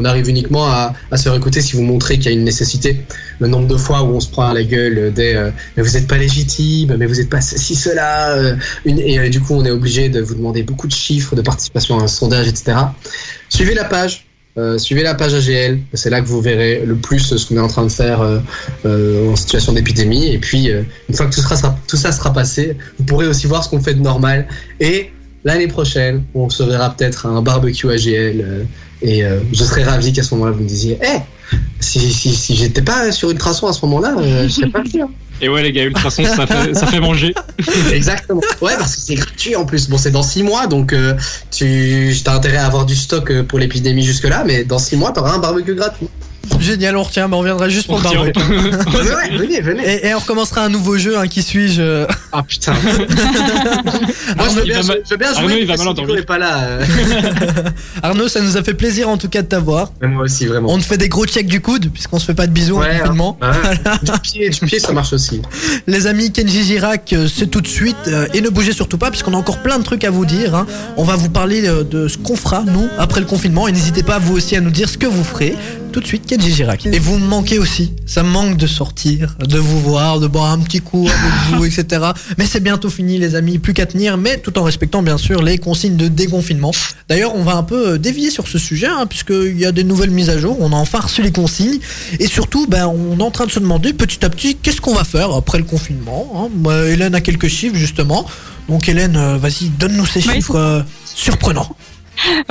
On 0.00 0.04
arrive 0.06 0.28
uniquement 0.28 0.66
à, 0.66 0.94
se 1.14 1.22
faire 1.24 1.34
écouter 1.34 1.60
si 1.60 1.76
vous 1.76 1.82
montrez 1.82 2.18
qu'il 2.18 2.26
y 2.26 2.34
a 2.34 2.38
une 2.38 2.44
nécessité. 2.44 3.00
Le 3.38 3.48
nombre 3.48 3.68
de 3.68 3.76
fois 3.76 4.02
où 4.02 4.14
on 4.14 4.20
se 4.20 4.30
prend 4.30 4.48
à 4.48 4.54
la 4.54 4.64
gueule 4.64 5.12
des 5.12 5.34
euh, 5.34 5.50
mais 5.76 5.82
vous 5.82 5.92
n'êtes 5.92 6.08
pas 6.08 6.16
légitime, 6.16 6.96
mais 6.98 7.04
vous 7.04 7.16
n'êtes 7.16 7.28
pas 7.28 7.42
ceci, 7.42 7.74
cela. 7.74 8.30
euh, 8.36 8.56
et 8.86 9.18
euh, 9.18 9.28
du 9.28 9.40
coup, 9.40 9.54
on 9.54 9.64
est 9.64 9.70
obligé 9.70 10.08
de 10.08 10.20
vous 10.20 10.34
demander 10.34 10.62
beaucoup 10.62 10.86
de 10.86 10.92
chiffres, 10.92 11.36
de 11.36 11.42
participation 11.42 11.98
à 11.98 12.04
un 12.04 12.06
sondage, 12.06 12.48
etc. 12.48 12.78
Suivez 13.50 13.74
la 13.74 13.84
page. 13.84 14.26
euh, 14.56 14.78
suivez 14.78 15.02
la 15.02 15.14
page 15.14 15.34
AGL, 15.34 15.80
c'est 15.94 16.10
là 16.10 16.20
que 16.20 16.26
vous 16.26 16.40
verrez 16.40 16.82
le 16.84 16.96
plus 16.96 17.36
ce 17.36 17.46
qu'on 17.46 17.56
est 17.56 17.60
en 17.60 17.68
train 17.68 17.84
de 17.84 17.90
faire 17.90 18.20
euh, 18.22 18.38
euh, 18.86 19.30
en 19.30 19.36
situation 19.36 19.72
d'épidémie. 19.72 20.28
Et 20.28 20.38
puis, 20.38 20.70
euh, 20.70 20.82
une 21.08 21.14
fois 21.14 21.26
que 21.26 21.34
tout, 21.34 21.42
tout 21.86 21.96
ça 21.96 22.12
sera 22.12 22.32
passé, 22.32 22.76
vous 22.98 23.04
pourrez 23.04 23.26
aussi 23.26 23.46
voir 23.46 23.62
ce 23.64 23.68
qu'on 23.68 23.80
fait 23.80 23.94
de 23.94 24.00
normal. 24.00 24.48
Et 24.80 25.10
l'année 25.44 25.68
prochaine, 25.68 26.24
on 26.34 26.48
se 26.48 26.62
verra 26.62 26.94
peut-être 26.96 27.26
à 27.26 27.28
un 27.28 27.42
barbecue 27.42 27.90
AGL. 27.90 28.66
Et 29.02 29.24
euh, 29.24 29.40
je 29.52 29.64
serais 29.64 29.84
ravi 29.84 30.12
qu'à 30.12 30.22
ce 30.22 30.34
moment-là, 30.34 30.52
vous 30.52 30.62
me 30.62 30.68
disiez 30.68 30.98
Hé, 31.02 31.20
si, 31.80 32.12
si, 32.12 32.34
si 32.34 32.56
j'étais 32.56 32.82
pas 32.82 33.10
sur 33.12 33.30
Ultrason 33.30 33.66
à 33.66 33.72
ce 33.72 33.84
moment-là, 33.86 34.14
euh, 34.18 34.44
je 34.44 34.48
serais 34.48 34.68
pas 34.68 34.80
hein. 34.80 35.08
Et 35.42 35.48
ouais, 35.48 35.62
les 35.62 35.72
gars, 35.72 35.84
Ultrason, 35.84 36.24
ça 36.24 36.46
fait, 36.46 36.74
ça 36.74 36.86
fait 36.86 37.00
manger. 37.00 37.34
Exactement. 37.92 38.42
Ouais, 38.60 38.74
parce 38.78 38.96
que 38.96 39.00
c'est 39.00 39.14
gratuit 39.14 39.56
en 39.56 39.64
plus. 39.64 39.88
Bon, 39.88 39.96
c'est 39.96 40.10
dans 40.10 40.22
six 40.22 40.42
mois, 40.42 40.66
donc 40.66 40.92
euh, 40.92 41.14
tu 41.50 42.14
as 42.26 42.34
intérêt 42.34 42.58
à 42.58 42.66
avoir 42.66 42.84
du 42.84 42.94
stock 42.94 43.30
euh, 43.30 43.42
pour 43.42 43.58
l'épidémie 43.58 44.02
jusque-là, 44.02 44.44
mais 44.46 44.64
dans 44.64 44.78
six 44.78 44.96
mois, 44.96 45.12
t'auras 45.12 45.32
un 45.32 45.38
barbecue 45.38 45.74
gratuit. 45.74 46.08
Génial, 46.58 46.96
on 46.96 47.02
retient, 47.02 47.28
mais 47.28 47.36
on 47.36 47.42
viendra 47.42 47.68
juste 47.68 47.86
pour 47.86 47.96
ouais, 47.96 48.32
venez, 49.38 49.60
venez. 49.60 49.82
Et, 49.86 50.08
et 50.08 50.14
on 50.14 50.18
recommencera 50.18 50.64
un 50.64 50.68
nouveau 50.68 50.98
jeu, 50.98 51.16
hein, 51.18 51.26
qui 51.26 51.42
suis-je 51.42 51.80
euh, 51.80 52.06
Ah 52.32 52.42
putain. 52.42 52.72
Moi, 54.36 54.46
Arnaud, 54.46 54.50
je 54.50 54.54
veux 54.56 54.64
il 54.64 54.68
bien, 54.68 54.76
va 54.76 54.82
je 54.82 54.88
mal- 54.88 55.02
veux 55.10 55.16
bien 55.16 55.28
jouer. 55.34 55.38
Arnaud, 55.42 55.56
il 55.58 55.66
va 55.66 55.76
mais 55.76 55.76
mal 55.76 55.78
si 55.78 55.88
Nico 55.88 56.02
endormi. 56.02 56.18
est 56.20 56.24
pas 56.24 56.38
là. 56.38 56.62
euh. 56.64 56.84
Arnaud, 58.02 58.28
ça 58.28 58.40
nous 58.40 58.56
a 58.56 58.62
fait 58.62 58.74
plaisir 58.74 59.08
en 59.08 59.16
tout 59.16 59.28
cas 59.28 59.42
de 59.42 59.46
t'avoir. 59.46 59.92
Moi 60.02 60.24
aussi, 60.24 60.46
vraiment. 60.46 60.70
On 60.72 60.78
te 60.78 60.84
fait 60.84 60.98
des 60.98 61.08
gros 61.08 61.26
checks 61.26 61.46
du 61.46 61.60
coude, 61.60 61.90
puisqu'on 61.90 62.18
se 62.18 62.24
fait 62.26 62.34
pas 62.34 62.46
de 62.46 62.52
bisous 62.52 62.78
Ouais, 62.78 62.98
confinement. 63.00 63.38
hein. 63.40 63.52
Ouais. 63.52 64.12
Du 64.12 64.20
pied, 64.20 64.50
du 64.50 64.60
pied, 64.60 64.78
ça 64.78 64.92
marche 64.92 65.12
aussi. 65.12 65.42
Les 65.86 66.06
amis, 66.06 66.32
Kenji 66.32 66.62
Girac, 66.64 67.12
euh, 67.12 67.28
c'est 67.32 67.46
tout 67.48 67.60
de 67.60 67.68
suite. 67.68 68.10
et 68.34 68.40
ne 68.40 68.48
bougez 68.48 68.72
surtout 68.72 68.98
pas, 68.98 69.10
puisqu'on 69.10 69.34
a 69.34 69.36
encore 69.36 69.58
plein 69.62 69.78
de 69.78 69.84
trucs 69.84 70.04
à 70.04 70.10
vous 70.10 70.26
dire. 70.26 70.54
hein. 70.54 70.66
On 70.96 71.04
va 71.04 71.16
vous 71.16 71.30
parler 71.30 71.62
de 71.62 72.08
ce 72.08 72.18
qu'on 72.18 72.36
fera, 72.36 72.62
nous, 72.66 72.88
après 72.98 73.20
le 73.20 73.26
confinement. 73.26 73.66
Et 73.68 73.72
n'hésitez 73.72 74.02
pas, 74.02 74.18
vous 74.18 74.36
aussi, 74.36 74.56
à 74.56 74.60
nous 74.60 74.70
dire 74.70 74.88
ce 74.88 74.98
que 74.98 75.06
vous 75.06 75.24
ferez. 75.24 75.54
Tout 75.92 76.00
de 76.00 76.06
suite, 76.06 76.24
Kenji 76.26 76.54
Girac. 76.54 76.86
Et 76.86 76.98
vous 77.00 77.18
me 77.18 77.26
manquez 77.26 77.58
aussi. 77.58 77.92
Ça 78.06 78.22
me 78.22 78.28
manque 78.30 78.56
de 78.56 78.66
sortir, 78.68 79.36
de 79.44 79.58
vous 79.58 79.80
voir, 79.80 80.20
de 80.20 80.28
boire 80.28 80.52
un 80.52 80.58
petit 80.60 80.80
coup 80.80 81.08
avec 81.08 81.32
vous, 81.58 81.64
etc. 81.64 82.10
Mais 82.38 82.46
c'est 82.46 82.60
bientôt 82.60 82.88
fini, 82.90 83.18
les 83.18 83.34
amis. 83.34 83.58
Plus 83.58 83.74
qu'à 83.74 83.86
tenir, 83.86 84.16
mais 84.16 84.38
tout 84.38 84.56
en 84.58 84.62
respectant, 84.62 85.02
bien 85.02 85.18
sûr, 85.18 85.42
les 85.42 85.58
consignes 85.58 85.96
de 85.96 86.06
déconfinement. 86.06 86.70
D'ailleurs, 87.08 87.34
on 87.34 87.42
va 87.42 87.56
un 87.56 87.64
peu 87.64 87.94
euh, 87.94 87.98
dévier 87.98 88.30
sur 88.30 88.46
ce 88.46 88.56
sujet, 88.58 88.86
hein, 88.86 89.06
puisqu'il 89.08 89.58
y 89.58 89.66
a 89.66 89.72
des 89.72 89.82
nouvelles 89.82 90.10
mises 90.10 90.30
à 90.30 90.38
jour. 90.38 90.56
On 90.60 90.72
a 90.72 90.76
enfin 90.76 91.00
reçu 91.00 91.22
les 91.22 91.32
consignes. 91.32 91.78
Et 92.20 92.28
surtout, 92.28 92.66
ben, 92.68 92.86
on 92.86 93.18
est 93.18 93.22
en 93.22 93.32
train 93.32 93.46
de 93.46 93.50
se 93.50 93.58
demander 93.58 93.92
petit 93.92 94.24
à 94.24 94.30
petit 94.30 94.54
qu'est-ce 94.56 94.80
qu'on 94.80 94.94
va 94.94 95.04
faire 95.04 95.32
après 95.34 95.58
le 95.58 95.64
confinement. 95.64 96.48
hein. 96.66 96.70
Hélène 96.86 97.14
a 97.16 97.20
quelques 97.20 97.48
chiffres, 97.48 97.76
justement. 97.76 98.26
Donc, 98.68 98.88
Hélène, 98.88 99.16
euh, 99.16 99.38
vas-y, 99.38 99.70
donne-nous 99.70 100.06
ces 100.06 100.20
Oui. 100.28 100.34
chiffres 100.36 100.54
euh, 100.56 100.82
surprenants. 101.04 101.74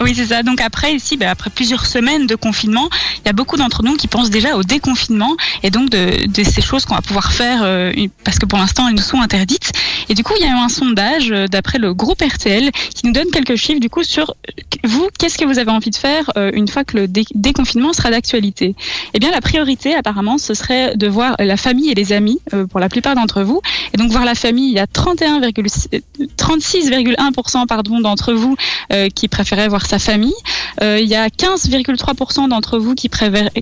Oui, 0.01 0.13
c'est 0.15 0.27
ça. 0.27 0.43
Donc 0.43 0.61
après, 0.61 0.93
ici, 0.93 1.17
bah, 1.17 1.29
après 1.29 1.49
plusieurs 1.49 1.85
semaines 1.85 2.25
de 2.27 2.35
confinement, 2.35 2.89
il 3.17 3.27
y 3.27 3.29
a 3.29 3.33
beaucoup 3.33 3.57
d'entre 3.57 3.83
nous 3.83 3.95
qui 3.95 4.07
pensent 4.07 4.29
déjà 4.29 4.55
au 4.55 4.63
déconfinement 4.63 5.35
et 5.63 5.69
donc 5.69 5.89
de, 5.89 6.27
ces 6.43 6.61
choses 6.61 6.85
qu'on 6.85 6.95
va 6.95 7.01
pouvoir 7.01 7.31
faire 7.31 7.61
euh, 7.63 7.91
parce 8.23 8.39
que 8.39 8.45
pour 8.45 8.57
l'instant, 8.57 8.87
elles 8.87 8.95
nous 8.95 9.01
sont 9.01 9.21
interdites. 9.21 9.71
Et 10.09 10.13
du 10.15 10.23
coup, 10.23 10.33
il 10.39 10.45
y 10.45 10.49
a 10.49 10.51
eu 10.53 10.57
un 10.57 10.69
sondage 10.69 11.31
euh, 11.31 11.47
d'après 11.47 11.77
le 11.77 11.93
groupe 11.93 12.21
RTL 12.21 12.71
qui 12.71 13.05
nous 13.05 13.11
donne 13.11 13.29
quelques 13.31 13.55
chiffres 13.55 13.79
du 13.79 13.89
coup 13.89 14.03
sur 14.03 14.31
euh, 14.31 14.63
vous, 14.85 15.07
qu'est-ce 15.17 15.37
que 15.37 15.45
vous 15.45 15.59
avez 15.59 15.71
envie 15.71 15.89
de 15.89 15.95
faire 15.95 16.31
une 16.53 16.67
fois 16.67 16.83
que 16.83 16.97
le 16.97 17.07
dé- 17.07 17.25
déconfinement 17.35 17.93
sera 17.93 18.11
d'actualité? 18.11 18.75
Eh 19.13 19.19
bien, 19.19 19.31
la 19.31 19.41
priorité, 19.41 19.93
apparemment, 19.95 20.37
ce 20.37 20.53
serait 20.53 20.95
de 20.95 21.07
voir 21.07 21.35
la 21.39 21.57
famille 21.57 21.91
et 21.91 21.95
les 21.95 22.13
amis 22.13 22.39
pour 22.69 22.79
la 22.79 22.87
plupart 22.89 23.15
d'entre 23.15 23.43
vous. 23.43 23.61
Et 23.93 23.97
donc, 23.97 24.11
voir 24.11 24.25
la 24.25 24.35
famille, 24.35 24.69
il 24.69 24.75
y 24.75 24.79
a 24.79 24.85
31,6 24.85 25.87
euh, 25.93 25.99
36,1% 26.37 27.67
pardon 27.67 27.99
d'entre 27.99 28.33
vous 28.33 28.55
qui 29.15 29.27
préféraient 29.49 29.67
voir 29.67 29.87
sa 29.87 29.97
famille. 29.97 30.35
Euh, 30.83 30.99
il 31.01 31.07
y 31.07 31.15
a 31.15 31.27
15,3% 31.27 32.49
d'entre 32.49 32.77
vous 32.77 32.93
qui, 32.93 33.09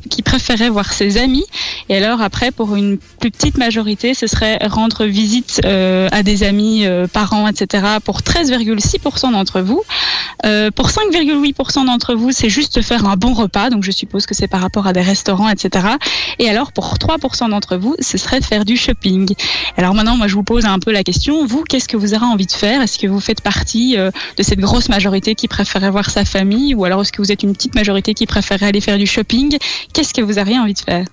qui 0.09 0.21
préféraient 0.21 0.69
voir 0.69 0.91
ses 0.91 1.17
amis. 1.17 1.45
Et 1.87 1.95
alors 1.95 2.21
après, 2.21 2.51
pour 2.51 2.75
une 2.75 2.97
plus 2.97 3.31
petite 3.31 3.57
majorité, 3.57 4.13
ce 4.13 4.27
serait 4.27 4.57
rendre 4.67 5.05
visite 5.05 5.61
euh, 5.63 6.09
à 6.11 6.23
des 6.23 6.43
amis, 6.43 6.85
euh, 6.85 7.07
parents, 7.07 7.47
etc. 7.47 7.85
Pour 8.03 8.19
13,6% 8.19 9.31
d'entre 9.31 9.61
vous. 9.61 9.81
Pour 10.75 10.89
5,8% 10.89 11.85
d'entre 11.85 12.13
vous, 12.13 12.31
c'est 12.31 12.49
juste 12.49 12.81
faire 12.81 13.05
un 13.05 13.15
bon 13.15 13.33
repas. 13.33 13.69
Donc 13.69 13.83
je 13.83 13.91
suppose 13.91 14.25
que 14.25 14.35
c'est 14.35 14.47
par 14.47 14.61
rapport 14.61 14.85
à 14.85 14.93
des 14.93 15.01
restaurants, 15.01 15.49
etc. 15.49 15.87
Et 16.37 16.49
alors 16.49 16.71
pour 16.71 16.93
3% 16.95 17.49
d'entre 17.49 17.77
vous, 17.77 17.95
ce 17.99 18.17
serait 18.17 18.41
faire 18.41 18.63
du 18.63 18.77
shopping. 18.77 19.33
Alors 19.77 19.93
maintenant, 19.93 20.15
moi 20.15 20.27
je 20.27 20.35
vous 20.35 20.43
pose 20.43 20.65
un 20.65 20.79
peu 20.79 20.91
la 20.91 21.03
question. 21.03 21.45
Vous, 21.45 21.63
qu'est-ce 21.63 21.87
que 21.87 21.97
vous 21.97 22.13
aurez 22.13 22.25
envie 22.25 22.45
de 22.45 22.51
faire? 22.51 22.81
Est-ce 22.81 22.99
que 22.99 23.07
vous 23.07 23.19
faites 23.19 23.41
partie 23.41 23.97
de 23.97 24.43
cette 24.43 24.59
grosse 24.59 24.89
majorité 24.89 25.33
qui 25.33 25.47
préférait 25.77 25.91
voir 25.91 26.09
sa 26.09 26.25
famille 26.25 26.73
ou 26.73 26.85
alors 26.85 27.01
est-ce 27.01 27.11
que 27.11 27.21
vous 27.21 27.31
êtes 27.31 27.43
une 27.43 27.53
petite 27.53 27.75
majorité 27.75 28.15
qui 28.15 28.25
préférait 28.25 28.65
aller 28.65 28.81
faire 28.81 28.97
du 28.97 29.05
shopping? 29.05 29.57
Qu'est-ce 29.93 30.11
que 30.13 30.21
vous 30.21 30.39
auriez 30.39 30.57
envie 30.57 30.73
de 30.73 30.79
faire? 30.79 31.05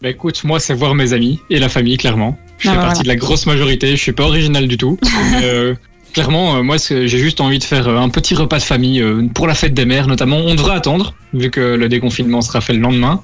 Bah 0.00 0.08
écoute, 0.08 0.42
moi 0.44 0.58
c'est 0.58 0.72
voir 0.72 0.94
mes 0.94 1.12
amis 1.12 1.40
et 1.50 1.58
la 1.58 1.68
famille, 1.68 1.98
clairement. 1.98 2.38
Je 2.58 2.68
Ah, 2.68 2.72
fais 2.72 2.78
bah, 2.78 2.84
partie 2.84 3.02
de 3.02 3.08
la 3.08 3.16
grosse 3.16 3.44
majorité, 3.44 3.90
je 3.90 4.00
suis 4.00 4.12
pas 4.12 4.24
original 4.24 4.66
du 4.68 4.78
tout. 4.78 4.98
euh, 5.42 5.74
clairement, 6.14 6.56
euh, 6.56 6.62
moi 6.62 6.76
j'ai 6.78 7.06
juste 7.08 7.42
envie 7.42 7.58
de 7.58 7.64
faire 7.64 7.88
euh, 7.88 7.98
un 7.98 8.08
petit 8.08 8.34
repas 8.34 8.56
de 8.56 8.62
famille 8.62 9.02
euh, 9.02 9.28
pour 9.34 9.46
la 9.46 9.54
fête 9.54 9.74
des 9.74 9.84
mères 9.84 10.06
notamment. 10.06 10.38
On 10.38 10.54
devrait 10.54 10.76
attendre, 10.76 11.12
vu 11.34 11.50
que 11.50 11.60
le 11.60 11.88
déconfinement 11.90 12.40
sera 12.40 12.62
fait 12.62 12.72
le 12.72 12.80
lendemain. 12.80 13.20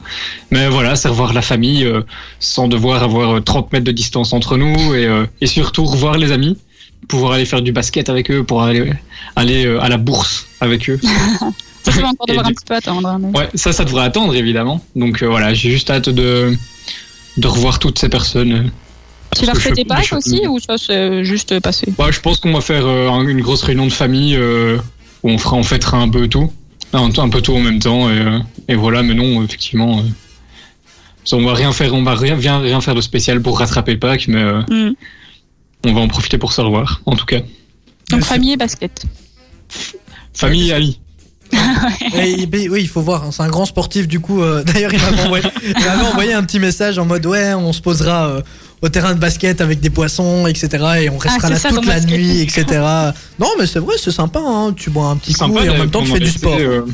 Mais 0.51 0.69
voilà, 0.69 0.95
c'est 0.95 1.09
revoir 1.09 1.33
la 1.33 1.43
famille 1.43 1.91
sans 2.39 2.69
devoir 2.69 3.03
avoir 3.03 3.37
euh, 3.37 3.41
30 3.41 3.73
mètres 3.73 3.87
de 3.87 3.93
distance 3.93 4.35
entre 4.35 4.59
nous 4.59 4.95
et, 4.95 5.09
et 5.41 5.47
surtout 5.47 5.87
revoir 5.87 6.19
les 6.19 6.33
amis, 6.33 6.59
pouvoir 7.09 7.33
aller 7.33 7.47
faire 7.47 7.63
du 7.63 7.73
basket 7.73 8.11
avec 8.11 8.31
eux, 8.31 8.45
pour 8.45 8.63
aller, 8.63 8.93
aller 9.37 9.67
à 9.81 9.89
la 9.89 9.97
bourse 9.97 10.46
avec 10.61 10.89
eux. 10.91 10.99
Ça, 11.85 11.93
je 11.93 11.99
vais 11.99 12.03
encore 12.05 12.27
Et 12.29 12.33
devoir 12.33 12.47
du 12.47 12.51
un 12.51 12.55
petit 12.55 12.65
peu 12.65 12.75
attendre. 12.75 13.07
hein, 13.09 13.19
mais- 13.21 13.39
Ouais, 13.39 13.49
ça, 13.55 13.73
ça 13.73 13.85
devrait 13.85 14.03
attendre 14.05 14.35
évidemment. 14.35 14.85
Donc 14.97 15.23
euh, 15.23 15.27
voilà, 15.29 15.55
j'ai 15.55 15.71
juste 15.71 15.89
hâte 15.89 16.09
de, 16.09 16.53
de 17.37 17.47
revoir 17.47 17.79
toutes 17.79 17.99
ces 18.01 18.09
personnes. 18.09 18.53
euh, 18.53 18.63
Tu 19.39 19.45
vas 19.45 19.53
je- 19.55 19.83
Pâques 19.85 20.05
je- 20.11 20.15
aussi 20.17 20.47
ou 20.49 20.59
ça 20.59 20.79
c'est 20.79 21.23
juste 21.25 21.61
passé 21.61 21.93
Bah, 21.97 22.11
je 22.11 22.19
pense 22.19 22.39
qu'on 22.39 22.53
va 22.53 22.61
faire 22.61 22.85
euh, 22.87 23.09
un- 23.09 23.29
une 23.29 23.41
grosse 23.41 23.63
réunion 23.63 23.87
de 23.87 23.93
famille 23.93 24.35
euh, 24.35 24.79
où 25.23 25.31
on 25.31 25.39
fera, 25.39 25.57
on 25.57 25.63
fêtera 25.63 25.99
un 25.99 26.09
peu 26.09 26.27
tout, 26.27 26.53
un, 26.93 27.09
un 27.17 27.29
peu 27.29 27.41
tout 27.41 27.55
en 27.55 27.61
même 27.61 27.79
temps 27.79 28.11
et, 28.11 28.19
euh, 28.19 28.39
et 28.67 28.75
voilà. 28.75 29.05
Mais 29.05 29.15
non, 29.15 29.45
effectivement, 29.45 30.01
euh, 30.01 30.03
on 31.37 31.45
va 31.45 31.55
rien 31.55 31.71
faire, 31.71 31.95
on 31.95 32.03
va 32.03 32.17
rien, 32.17 32.35
rien, 32.37 32.81
faire 32.81 32.97
de 32.97 33.01
spécial 33.01 33.41
pour 33.41 33.61
rattraper 33.61 33.97
Pâques, 33.97 34.27
mais 34.27 34.43
euh, 34.43 34.61
Hmm. 34.69 34.93
on 35.85 35.93
va 35.93 36.01
en 36.01 36.09
profiter 36.09 36.37
pour 36.37 36.53
se 36.53 36.61
revoir. 36.63 37.01
En 37.07 37.15
tout 37.15 37.27
cas, 37.27 37.43
Donc 38.11 38.23
famille 38.25 38.53
et 38.55 38.57
basket. 38.57 39.05
Famille 40.37 40.73
et 42.15 42.47
ben, 42.47 42.69
oui, 42.71 42.81
il 42.83 42.89
faut 42.89 43.01
voir, 43.03 43.25
c'est 43.33 43.43
un 43.43 43.49
grand 43.49 43.67
sportif 43.67 44.09
du 44.09 44.19
coup. 44.21 44.43
euh, 44.43 44.63
D'ailleurs, 44.67 44.93
il 44.93 45.01
m'avait 45.01 45.23
envoyé, 45.23 45.45
envoyé 46.11 46.33
un 46.33 46.43
petit 46.43 46.59
message 46.59 46.99
en 46.99 47.05
mode 47.05 47.25
ouais, 47.27 47.55
on 47.55 47.73
se 47.73 47.81
posera 47.81 48.29
euh, 48.29 48.41
au 48.83 48.89
terrain 48.89 49.15
de 49.15 49.21
basket 49.21 49.61
avec 49.61 49.79
des 49.81 49.91
poissons, 49.91 50.47
etc. 50.49 50.69
Et 51.03 51.11
on 51.11 51.19
restera 51.19 51.47
c'est 51.49 51.55
là 51.55 51.59
ça, 51.61 51.69
toute 51.69 51.87
la 51.87 51.95
basket. 51.95 52.11
nuit, 52.19 52.41
etc. 52.41 52.65
Non, 53.39 53.49
mais 53.59 53.67
c'est 53.67 53.79
vrai, 53.79 53.95
c'est 54.03 54.11
sympa. 54.11 54.41
Hein, 54.45 54.75
tu 54.77 54.91
bois 54.91 55.07
un 55.07 55.17
petit 55.17 55.33
coup 55.35 55.39
Sympa 55.39 55.65
et 55.65 55.71
en 55.71 55.79
même 55.79 55.91
temps 55.91 56.03
tu 56.03 56.11
fais 56.13 56.19
du 56.19 56.31
sport. 56.31 56.57
euh, 56.59 56.85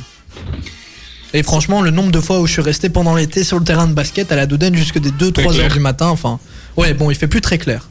Et 1.33 1.43
franchement, 1.43 1.81
le 1.81 1.91
nombre 1.91 2.13
de 2.13 2.21
fois 2.21 2.41
où 2.41 2.47
je 2.47 2.53
suis 2.53 2.63
resté 2.63 2.91
pendant 2.91 3.15
l'été 3.15 3.45
sur 3.45 3.59
le 3.59 3.65
terrain 3.65 3.87
de 3.87 3.95
basket 3.95 4.31
à 4.33 4.37
la 4.37 4.45
Dodane 4.47 4.75
jusque 4.77 4.99
des 5.01 5.11
2-3 5.11 5.33
clair. 5.33 5.61
heures 5.65 5.73
du 5.73 5.81
matin, 5.81 6.09
enfin, 6.09 6.39
ouais, 6.77 6.93
bon, 6.93 7.11
il 7.11 7.17
fait 7.17 7.27
plus 7.29 7.41
très 7.41 7.57
clair. 7.59 7.89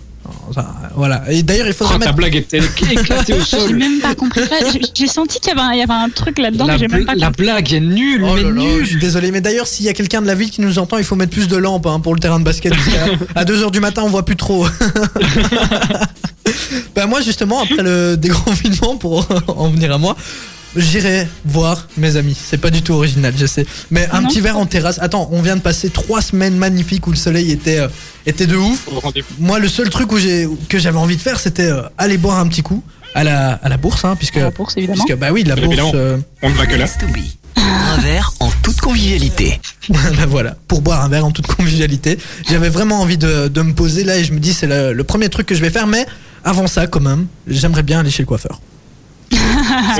Voilà. 0.96 1.24
Et 1.30 1.44
d'ailleurs, 1.44 1.68
il 1.68 1.74
faudrait 1.74 1.96
oh, 1.96 2.00
ta 2.00 2.06
mettre. 2.08 2.16
blague 2.18 2.36
était 2.36 2.60
éclatée 2.92 3.34
au 3.34 3.40
J'ai 3.40 3.46
sol. 3.46 3.76
même 3.76 4.00
pas 4.00 4.16
compris. 4.16 4.42
ça. 4.42 4.56
J'ai- 4.72 4.82
J'ai 4.94 5.08
senti 5.08 5.40
qu'il 5.40 5.50
y, 5.50 5.52
avait 5.52 5.62
un- 5.62 5.72
il 5.74 5.80
y 5.80 5.82
avait 5.82 5.94
un 5.94 6.10
truc 6.10 6.38
là-dedans, 6.40 6.66
La, 6.66 6.78
j'ai 6.78 6.88
même 6.88 7.06
pas 7.06 7.30
blague 7.32 7.74
est 7.74 7.80
nulle, 7.80 8.24
Oh 8.24 8.34
mais 8.36 8.44
là 8.44 8.50
là, 8.50 8.54
nulle. 8.56 8.84
je 8.84 8.90
suis 8.90 9.00
désolé, 9.00 9.32
mais 9.32 9.42
d'ailleurs, 9.42 9.68
s'il 9.68 9.86
y 9.86 9.90
a 9.90 9.94
quelqu'un 9.94 10.22
de 10.22 10.28
la 10.28 10.36
ville 10.36 10.52
qui 10.52 10.62
nous 10.62 10.80
entend, 10.80 10.98
il 10.98 11.04
faut 11.04 11.16
mettre 11.16 11.32
plus 11.32 11.48
de 11.48 11.58
lampes 11.58 11.86
hein, 11.88 12.00
pour 12.00 12.14
le 12.14 12.20
terrain 12.20 12.40
de 12.40 12.46
basket. 12.46 12.74
à 13.36 13.46
2h 13.46 13.72
du 13.72 13.80
matin, 13.80 14.04
on 14.06 14.10
voit 14.10 14.26
plus 14.26 14.36
trop. 14.36 14.66
bah, 16.96 17.06
moi, 17.08 17.22
justement, 17.22 17.62
après 17.62 17.84
le 17.84 18.16
déconfinement, 18.18 18.98
pour 18.98 19.28
en 19.48 19.70
venir 19.70 19.92
à 19.94 19.98
moi, 19.98 20.16
j'irai 20.76 21.28
voir 21.46 21.88
mes 21.98 22.16
amis. 22.16 22.38
C'est 22.42 22.58
pas 22.60 22.70
du 22.70 22.82
tout 22.82 22.94
original, 22.94 23.34
je 23.38 23.46
sais. 23.46 23.66
Mais 23.90 24.08
un 24.12 24.22
Non. 24.22 24.28
petit 24.30 24.42
verre 24.42 24.58
en 24.58 24.66
terrasse. 24.66 25.00
Attends, 25.02 25.28
on 25.32 25.42
vient 25.42 25.56
de 25.56 25.62
passer 25.62 25.90
trois 25.90 26.22
semaines 26.22 26.56
magnifiques 26.58 27.08
où 27.08 27.12
le 27.12 27.18
soleil 27.18 27.52
était, 27.52 27.80
euh, 27.80 27.88
était 28.26 28.48
de 28.48 28.56
ouf. 28.56 28.88
Moi, 29.40 29.60
le 29.60 29.68
seul 29.68 29.90
truc 29.90 30.12
où 30.12 30.18
j'ai, 30.18 30.48
que 30.70 30.80
j'avais 30.80 30.98
envie 31.00 31.18
de 31.18 31.22
faire, 31.22 31.40
c'était 31.40 31.64
euh, 31.70 31.82
aller 31.98 32.18
boire 32.18 32.40
un 32.40 32.48
petit 32.48 32.62
coup 32.64 32.84
à 33.16 33.24
la, 33.24 33.52
à 33.54 33.70
la 33.70 33.78
bourse, 33.78 34.06
hein, 34.06 34.16
puisque. 34.16 34.38
À 34.38 34.42
la 34.44 34.52
bourse, 34.52 34.78
évidemment. 34.78 35.04
puisque, 35.04 35.20
bah 35.20 35.32
oui, 35.32 35.44
la 35.44 35.56
bourse. 35.56 35.68
évidemment. 35.68 35.92
euh, 35.96 36.18
On 36.42 36.50
ne 36.50 36.56
va 36.56 36.66
que 36.66 36.76
là. 36.76 36.86
Un 37.58 37.98
verre 38.02 38.34
en 38.40 38.50
toute 38.64 38.80
convivialité. 38.80 39.60
bah 39.90 39.98
voilà, 40.28 40.56
pour 40.68 40.82
boire 40.82 41.04
un 41.04 41.10
verre 41.10 41.26
en 41.26 41.32
toute 41.32 41.48
convivialité. 41.48 42.18
J'avais 42.50 42.70
vraiment 42.70 43.02
envie 43.02 43.18
de, 43.18 43.50
de 43.50 43.62
me 43.62 43.74
poser 43.74 44.04
là 44.04 44.18
et 44.18 44.24
je 44.24 44.32
me 44.34 44.40
dis 44.40 44.54
c'est 44.54 44.68
le, 44.68 44.94
le 44.94 45.04
premier 45.04 45.30
truc 45.30 45.48
que 45.48 45.56
je 45.56 45.62
vais 45.62 45.70
faire, 45.70 45.88
mais 45.88 46.06
avant 46.44 46.68
ça 46.68 46.88
quand 46.88 47.02
même, 47.02 47.28
j'aimerais 47.48 47.84
bien 47.84 48.00
aller 48.00 48.10
chez 48.10 48.24
le 48.24 48.28
coiffeur. 48.28 48.62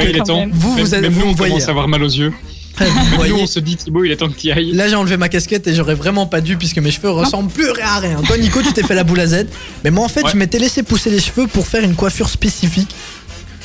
Il 0.04 0.16
est 0.16 0.20
temps. 0.20 0.40
même. 0.40 0.52
Vous, 0.54 0.76
vous 0.78 0.96
êtes- 0.96 1.02
même 1.02 1.12
vous 1.14 1.22
nous, 1.22 1.26
on 1.28 1.32
me 1.32 1.36
voyez. 1.36 1.52
commence 1.54 1.68
à 1.68 1.72
avoir 1.72 1.88
mal 1.88 2.04
aux 2.04 2.08
yeux. 2.10 2.32
Vous 2.80 2.86
Nous, 2.86 3.16
voyez, 3.18 3.34
on 3.34 3.46
se 3.46 3.60
dit, 3.60 3.76
Thibaut, 3.76 4.04
il 4.06 4.12
est 4.12 4.16
temps 4.16 4.30
que 4.30 4.38
tu 4.38 4.48
y 4.48 4.52
ailles. 4.52 4.72
là 4.72 4.88
j'ai 4.88 4.96
enlevé 4.96 5.18
ma 5.18 5.28
casquette 5.30 5.68
et 5.68 5.76
j'aurais 5.76 5.94
vraiment 5.94 6.26
pas 6.26 6.42
dû 6.42 6.56
puisque 6.58 6.78
mes 6.80 6.90
cheveux 6.90 7.10
ressemblent 7.12 7.52
plus 7.52 7.68
à 7.82 8.00
rien. 8.00 8.20
Toi 8.26 8.38
Nico, 8.38 8.62
tu 8.64 8.72
t'es 8.74 8.82
fait 8.82 8.96
la 8.96 9.04
boule 9.04 9.20
à 9.20 9.28
Z, 9.28 9.46
mais 9.84 9.92
moi 9.92 10.06
en 10.06 10.08
fait 10.08 10.24
Ouais. 10.24 10.32
je 10.32 10.38
m'étais 10.38 10.58
laissé 10.58 10.82
pousser 10.82 11.10
les 11.10 11.20
cheveux 11.20 11.48
pour 11.48 11.68
faire 11.68 11.84
une 11.84 11.96
coiffure 11.96 12.30
spécifique. 12.30 12.90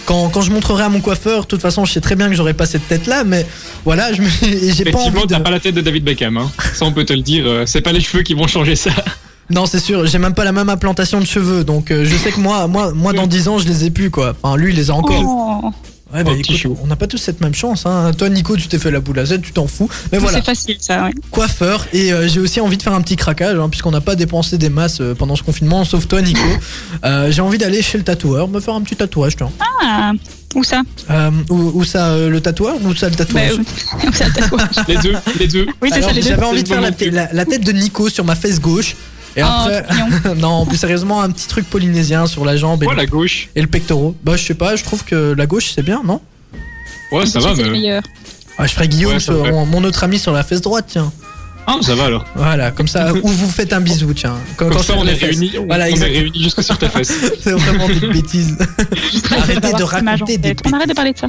Quand, 0.07 0.29
quand 0.29 0.43
je 0.43 0.51
montrerai 0.53 0.83
à 0.85 0.89
mon 0.89 1.01
coiffeur, 1.01 1.43
de 1.43 1.47
toute 1.47 1.63
façon 1.63 1.85
je 1.85 1.93
sais 1.93 2.01
très 2.01 2.15
bien 2.15 2.29
que 2.29 2.35
j'aurais 2.35 2.55
pas 2.55 2.67
cette 2.67 2.87
tête 2.89 3.07
là, 3.07 3.25
mais 3.25 3.47
voilà, 3.85 4.13
je 4.13 4.23
j'ai 4.43 4.49
pas 4.51 4.55
Effectivement, 4.91 5.01
envie 5.07 5.21
de... 5.23 5.27
t'as 5.35 5.41
pas 5.41 5.51
la 5.51 5.61
tête 5.61 5.75
de 5.75 5.81
David 5.81 6.05
Beckham. 6.05 6.37
Hein. 6.37 6.51
Ça, 6.75 6.85
on 6.85 6.93
peut 6.93 7.05
te 7.05 7.13
le 7.13 7.23
dire. 7.23 7.45
euh, 7.47 7.65
C'est 7.65 7.81
pas 7.81 7.93
les 7.93 8.01
cheveux 8.01 8.23
qui 8.23 8.35
vont 8.35 8.47
changer 8.49 8.77
ça. 8.77 8.91
Non, 9.51 9.67
c'est 9.67 9.79
sûr, 9.81 10.07
j'ai 10.07 10.19
même 10.19 10.35
pas 10.35 10.45
la 10.45 10.53
même 10.53 10.69
implantation 10.69 11.21
de 11.21 11.27
cheveux, 11.27 11.63
donc 11.65 11.91
euh, 11.91 12.05
je 12.05 12.17
sais 12.17 12.33
que 12.33 12.41
moi, 12.41 12.67
moi, 12.67 12.93
moi 12.93 13.13
dans 13.13 13.27
10 13.27 13.49
ans 13.49 13.59
je 13.59 13.69
les 13.69 13.85
ai 13.85 13.91
plus 13.91 14.11
quoi. 14.11 14.35
Enfin 14.43 14.57
lui 14.57 14.73
il 14.73 14.77
les 14.77 14.91
a 14.91 14.95
encore. 14.95 15.23
Oh, 15.25 15.71
Ouais, 16.15 16.23
bah 16.23 16.31
Oh, 16.35 16.39
écoute, 16.39 16.79
on 16.83 16.87
n'a 16.87 16.95
pas 16.95 17.09
tous 17.09 17.19
cette 17.19 17.41
même 17.41 17.53
chance. 17.55 17.85
Hein. 17.85 18.13
Toi, 18.17 18.29
Nico, 18.29 18.57
tu 18.57 18.69
t'es 18.69 18.79
fait 18.79 18.93
la 18.93 19.01
boule 19.01 19.19
à 19.19 19.25
Z, 19.27 19.41
tu 19.43 19.51
t'en 19.51 19.67
fous. 19.67 19.89
Mais 20.13 20.19
voilà, 20.19 20.39
C'est 20.39 20.45
facile 20.45 20.77
ça, 20.79 21.05
oui. 21.07 21.11
coiffeur. 21.33 21.85
Et 21.93 22.13
euh, 22.13 22.29
j'ai 22.29 22.39
aussi 22.39 22.61
envie 22.61 22.77
de 22.77 22.83
faire 22.83 22.93
un 22.95 23.01
petit 23.03 23.17
craquage, 23.17 23.59
hein, 23.59 23.69
puisqu'on 23.69 23.91
n'a 23.91 24.01
pas 24.01 24.15
dépensé 24.15 24.57
des 24.57 24.69
masses 24.69 25.01
euh, 25.01 25.15
pendant 25.17 25.35
ce 25.35 25.43
confinement, 25.43 25.85
sauf 25.85 26.07
toi, 26.07 26.23
Nico. 26.23 26.41
Euh, 27.05 27.31
j'ai 27.33 27.43
envie 27.43 27.59
d'aller 27.59 27.83
chez 27.83 27.99
le 27.99 28.05
tatoueur, 28.05 28.47
me 28.49 28.61
faire 28.61 28.75
un 28.75 28.81
petit 28.83 28.95
tatouage, 28.97 29.37
tiens. 29.37 29.51
Ah, 29.83 30.13
où 30.55 30.63
ça? 30.63 30.83
Euh, 31.11 31.31
où, 31.51 31.73
où 31.75 31.85
ça, 31.85 32.07
euh, 32.11 32.31
le 32.31 32.41
tatoueur 32.41 32.77
ou 32.85 32.95
ça, 32.95 33.09
le 33.09 33.17
Bah, 33.17 33.25
tatouage? 33.25 33.59
où 34.09 34.13
ça, 34.13 34.31
tatouage? 34.31 34.69
Les 34.89 34.97
deux, 34.99 35.15
les 35.41 35.47
deux. 35.49 35.67
Oui, 35.83 35.91
c'est 35.93 36.03
ça, 36.03 36.13
les 36.13 36.23
deux. 36.23 36.29
J'avais 36.29 36.47
envie 36.47 36.63
de 36.63 36.69
faire 36.69 36.81
le 36.81 37.11
la- 37.11 37.33
la 37.33 37.45
tête 37.45 37.65
de 37.65 37.73
Nico 37.73 38.09
sur 38.09 38.25
ma 38.25 38.37
fesse 38.37 38.61
gauche. 38.61 38.95
Et 39.37 39.43
après, 39.43 39.85
non, 40.37 40.65
plus 40.67 40.77
sérieusement, 40.79 41.21
un 41.23 41.31
petit 41.31 41.47
truc 41.49 41.69
polynésien 41.69 42.27
sur 42.27 42.45
la 42.45 42.57
jambe 42.57 42.83
et, 42.83 42.87
le, 42.87 42.95
la 42.95 43.07
gauche. 43.07 43.49
et 43.55 43.61
le 43.61 43.67
pectoral. 43.69 44.13
Bah, 44.25 44.37
je 44.37 44.45
sais 44.45 44.55
pas, 44.55 44.77
je 44.77 44.85
trouve 44.85 45.05
que 45.05 45.35
la 45.37 45.47
gauche 45.47 45.73
c'est 45.75 45.83
bien, 45.83 46.03
non? 46.05 46.21
Ouais, 47.13 47.27
ça 47.27 47.39
va, 47.41 47.55
mais. 47.55 48.01
ah, 48.59 48.67
Je 48.67 48.73
ferais 48.73 48.89
Guillaume, 48.89 49.13
Ouais, 49.15 49.21
sur- 49.21 49.45
mon, 49.45 49.67
mon 49.67 49.85
autre 49.85 50.03
ami 50.05 50.19
sur 50.19 50.33
la 50.33 50.43
fesse 50.43 50.61
droite, 50.61 50.87
tiens. 50.89 51.13
Ah, 51.69 51.79
ça 51.83 51.97
va 51.97 52.05
alors. 52.05 52.25
Voilà, 52.37 52.71
comme 52.71 52.87
ça, 52.87 53.13
ou 53.23 53.29
vous 53.29 53.51
faites 53.51 53.73
un 53.73 53.81
bisou, 53.81 54.15
tiens. 54.15 54.37
Quand, 54.57 54.67
Comme 54.67 54.77
quand 54.77 54.83
ça, 54.85 54.95
on 54.97 55.05
est 55.07 55.13
réunis. 55.15 55.51
On, 55.61 55.67
Voilà, 55.67 55.87
on 55.91 55.97
est 55.97 56.05
réunis 56.05 56.43
jusque 56.43 56.63
sur 56.63 56.79
ta 56.79 56.89
fesse. 56.89 57.13
C'est 57.43 57.51
vraiment 57.53 57.89
des 57.89 58.07
bêtises. 58.07 58.57
Arrêtez 59.33 59.73
de 59.73 59.83
raconter 59.83 60.39
des. 60.39 60.55
On 60.65 60.73
arrête 60.73 60.89
de 60.89 60.95
parler 60.95 61.13
de 61.13 61.19
ça. 61.19 61.29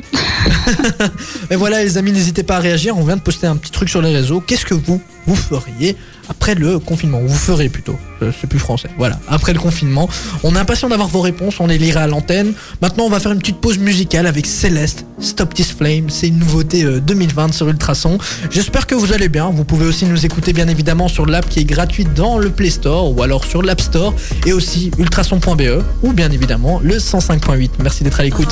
Et 1.49 1.55
voilà, 1.55 1.83
les 1.83 1.97
amis, 1.97 2.11
n'hésitez 2.11 2.43
pas 2.43 2.57
à 2.57 2.59
réagir. 2.59 2.95
On 2.97 3.03
vient 3.03 3.15
de 3.17 3.21
poster 3.21 3.47
un 3.47 3.55
petit 3.57 3.71
truc 3.71 3.89
sur 3.89 4.01
les 4.01 4.13
réseaux. 4.13 4.39
Qu'est-ce 4.39 4.65
que 4.65 4.75
vous, 4.75 5.01
vous 5.25 5.35
feriez 5.35 5.95
après 6.29 6.55
le 6.55 6.79
confinement 6.79 7.19
Vous 7.25 7.35
ferez 7.35 7.69
plutôt. 7.69 7.95
Euh, 8.21 8.31
C'est 8.39 8.47
plus 8.47 8.59
français. 8.59 8.89
Voilà, 8.97 9.19
après 9.27 9.53
le 9.53 9.59
confinement. 9.59 10.09
On 10.43 10.55
est 10.55 10.59
impatient 10.59 10.89
d'avoir 10.89 11.07
vos 11.07 11.21
réponses. 11.21 11.59
On 11.59 11.67
les 11.67 11.77
lira 11.77 12.01
à 12.01 12.07
l'antenne. 12.07 12.53
Maintenant, 12.81 13.05
on 13.05 13.09
va 13.09 13.19
faire 13.19 13.31
une 13.31 13.39
petite 13.39 13.61
pause 13.61 13.77
musicale 13.77 14.27
avec 14.27 14.45
Céleste. 14.45 15.05
Stop 15.19 15.53
This 15.53 15.71
Flame. 15.71 16.09
C'est 16.09 16.27
une 16.27 16.39
nouveauté 16.39 16.83
euh, 16.83 16.99
2020 16.99 17.53
sur 17.53 17.67
Ultrason. 17.69 18.17
J'espère 18.51 18.87
que 18.87 18.95
vous 18.95 19.13
allez 19.13 19.29
bien. 19.29 19.49
Vous 19.49 19.63
pouvez 19.63 19.85
aussi 19.85 20.05
nous 20.05 20.25
écouter, 20.25 20.53
bien 20.53 20.67
évidemment, 20.67 21.07
sur 21.07 21.25
l'app 21.25 21.47
qui 21.49 21.59
est 21.59 21.65
gratuite 21.65 22.13
dans 22.13 22.37
le 22.37 22.49
Play 22.49 22.69
Store 22.69 23.15
ou 23.15 23.21
alors 23.21 23.45
sur 23.45 23.61
l'App 23.61 23.81
Store 23.81 24.13
et 24.45 24.53
aussi 24.53 24.91
ultrason.be 24.97 25.83
ou 26.03 26.13
bien 26.13 26.31
évidemment 26.31 26.79
le 26.83 26.97
105.8. 26.97 27.69
Merci 27.81 28.03
d'être 28.03 28.19
à 28.19 28.23
l'écoute. 28.23 28.49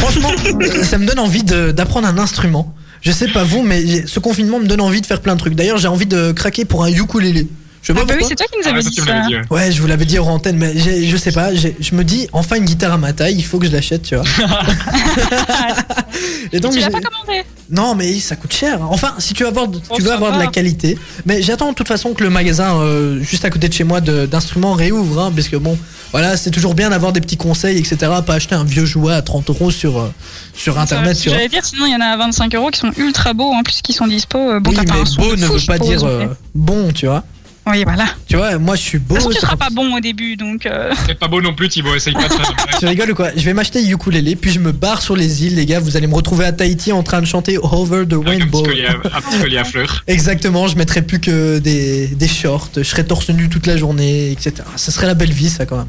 Franchement, 0.00 0.30
euh, 0.60 0.82
ça 0.82 0.98
me 0.98 1.06
donne 1.06 1.18
envie 1.18 1.42
d'apprendre 1.44 2.08
un 2.08 2.18
instrument. 2.18 2.74
Je 3.02 3.10
sais 3.10 3.28
pas 3.28 3.42
vous, 3.42 3.62
mais 3.62 4.06
ce 4.06 4.20
confinement 4.20 4.60
me 4.60 4.66
donne 4.66 4.80
envie 4.80 5.00
de 5.00 5.06
faire 5.06 5.20
plein 5.20 5.34
de 5.34 5.40
trucs. 5.40 5.54
D'ailleurs, 5.54 5.78
j'ai 5.78 5.88
envie 5.88 6.06
de 6.06 6.30
craquer 6.30 6.64
pour 6.64 6.84
un 6.84 6.88
ukulélé. 6.88 7.48
Je 7.82 7.88
sais 7.88 7.94
pas 7.94 8.00
Ah 8.02 8.04
bah 8.06 8.14
oui, 8.16 8.24
c'est 8.28 8.36
toi 8.36 8.46
qui 8.46 8.58
nous 8.58 8.62
Ah, 8.66 8.70
avais 8.70 8.82
ça, 8.82 8.88
dit 8.90 8.94
tu 8.94 9.02
me 9.02 9.06
l'avais 9.08 9.22
ça. 9.22 9.26
dit, 9.28 9.34
ouais. 9.36 9.42
Ouais, 9.50 9.72
je 9.72 9.80
vous 9.82 9.88
l'avais 9.88 10.04
dit 10.04 10.18
hors 10.18 10.28
antenne, 10.28 10.56
mais 10.56 10.72
je 10.78 11.16
sais 11.16 11.32
pas, 11.32 11.50
je 11.54 11.94
me 11.94 12.04
dis 12.04 12.28
enfin 12.32 12.56
une 12.56 12.64
guitare 12.64 12.92
à 12.92 12.98
ma 12.98 13.12
taille, 13.12 13.34
il 13.36 13.44
faut 13.44 13.58
que 13.58 13.66
je 13.66 13.72
l'achète, 13.72 14.02
tu 14.02 14.14
vois. 14.14 14.24
Et 16.52 16.60
donc, 16.60 16.72
tu 16.72 16.80
l'as 16.80 16.90
pas 16.90 17.00
commandé 17.00 17.42
non, 17.70 17.94
mais 17.94 18.18
ça 18.20 18.36
coûte 18.36 18.52
cher. 18.52 18.80
Enfin, 18.82 19.14
si 19.18 19.32
tu 19.32 19.44
veux 19.44 19.48
avoir, 19.48 19.66
de- 19.66 19.78
tu 19.94 20.02
veux 20.02 20.08
ça 20.08 20.14
avoir 20.16 20.32
de 20.32 20.36
va. 20.36 20.44
la 20.44 20.50
qualité. 20.50 20.98
Mais 21.24 21.40
j'attends 21.40 21.70
de 21.70 21.74
toute 21.74 21.88
façon 21.88 22.12
que 22.12 22.22
le 22.22 22.28
magasin 22.28 22.76
euh, 22.76 23.18
juste 23.22 23.46
à 23.46 23.50
côté 23.50 23.66
de 23.68 23.72
chez 23.72 23.84
moi 23.84 24.02
d'instruments 24.02 24.74
réouvre, 24.74 25.18
hein, 25.22 25.32
parce 25.34 25.48
que 25.48 25.56
bon, 25.56 25.78
voilà, 26.10 26.36
c'est 26.36 26.50
toujours 26.50 26.74
bien 26.74 26.90
d'avoir 26.90 27.14
des 27.14 27.22
petits 27.22 27.38
conseils, 27.38 27.78
etc. 27.78 27.96
Pas 28.26 28.34
acheter 28.34 28.54
un 28.54 28.64
vieux 28.64 28.84
jouet 28.84 29.14
à 29.14 29.22
30 29.22 29.48
euros 29.48 29.70
sur 29.70 29.98
euh, 29.98 30.12
sur 30.52 30.78
internet, 30.78 31.16
vois. 31.16 31.32
J'allais 31.32 31.48
dire, 31.48 31.64
sinon 31.64 31.86
il 31.86 31.92
y 31.92 31.96
en 31.96 32.00
a 32.02 32.06
à 32.08 32.16
25 32.18 32.54
euros 32.56 32.68
qui 32.70 32.80
sont 32.80 32.92
ultra 32.98 33.32
beaux 33.32 33.52
en 33.54 33.62
plus 33.62 33.80
qui 33.80 33.94
sont 33.94 34.06
dispo. 34.06 34.38
Euh, 34.38 34.60
Bon, 34.60 34.70
oui, 34.70 34.76
pas 34.76 34.82
mais 34.82 35.04
beau 35.16 35.36
ne 35.36 35.46
veut 35.46 35.66
pas 35.66 35.78
dire 35.78 36.04
euh, 36.04 36.26
bon, 36.54 36.92
tu 36.92 37.06
vois. 37.06 37.24
Oui, 37.64 37.84
voilà. 37.84 38.06
Tu 38.26 38.36
vois, 38.36 38.58
moi 38.58 38.74
je 38.74 38.80
suis 38.80 38.98
beau. 38.98 39.14
Toute 39.14 39.22
façon, 39.24 39.34
tu 39.34 39.40
seras 39.40 39.56
pas 39.56 39.70
bon 39.70 39.94
au 39.96 40.00
début, 40.00 40.34
donc. 40.36 40.66
euh, 40.66 40.92
C'est 41.06 41.16
pas 41.18 41.28
beau 41.28 41.40
non 41.40 41.54
plus, 41.54 41.68
Thibaut, 41.68 41.94
essaye 41.94 42.12
pas 42.12 42.26
de 42.26 42.32
faire. 42.32 42.52
Tu 42.80 42.86
rigoles 42.86 43.12
ou 43.12 43.14
quoi? 43.14 43.30
Je 43.36 43.42
vais 43.44 43.54
m'acheter 43.54 43.86
ukulélé, 43.88 44.34
puis 44.34 44.50
je 44.50 44.58
me 44.58 44.72
barre 44.72 45.00
sur 45.00 45.14
les 45.14 45.44
îles, 45.46 45.54
les 45.54 45.64
gars. 45.64 45.78
Vous 45.78 45.96
allez 45.96 46.08
me 46.08 46.14
retrouver 46.14 46.44
à 46.44 46.50
Tahiti 46.52 46.90
en 46.90 47.04
train 47.04 47.20
de 47.20 47.26
chanter 47.26 47.58
Over 47.58 48.04
the 48.08 48.14
Avec 48.14 48.26
un 48.26 48.30
Rainbow. 48.30 48.62
petit 48.62 48.68
collier 48.70 48.86
à, 48.86 49.16
un 49.16 49.20
petit 49.20 49.38
collier 49.40 49.58
à 49.58 49.64
fleurs. 49.64 50.02
Exactement, 50.08 50.66
je 50.66 50.76
mettrai 50.76 51.02
plus 51.02 51.20
que 51.20 51.60
des, 51.60 52.08
des 52.08 52.28
shorts, 52.28 52.70
je 52.76 52.82
serai 52.82 53.06
torse 53.06 53.30
nu 53.30 53.48
toute 53.48 53.66
la 53.68 53.76
journée, 53.76 54.32
etc. 54.32 54.54
Ça 54.74 54.90
serait 54.90 55.06
la 55.06 55.14
belle 55.14 55.32
vie, 55.32 55.48
ça 55.48 55.64
quand 55.64 55.76
même. 55.76 55.86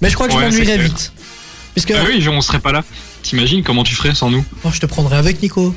Mais 0.00 0.08
je 0.08 0.14
crois 0.14 0.28
que 0.28 0.34
Ouais, 0.34 0.50
je 0.52 0.56
m'ennuierais 0.56 0.78
vite. 0.78 1.12
Puisque. 1.74 1.90
Ah 1.90 2.04
oui, 2.06 2.24
on 2.28 2.40
serait 2.40 2.60
pas 2.60 2.70
là. 2.72 2.84
T'imagines 3.22 3.62
comment 3.64 3.82
tu 3.82 3.94
ferais 3.96 4.14
sans 4.14 4.30
nous? 4.30 4.44
Oh, 4.64 4.70
je 4.72 4.78
te 4.80 4.86
prendrai 4.86 5.16
avec 5.16 5.42
Nico. 5.42 5.74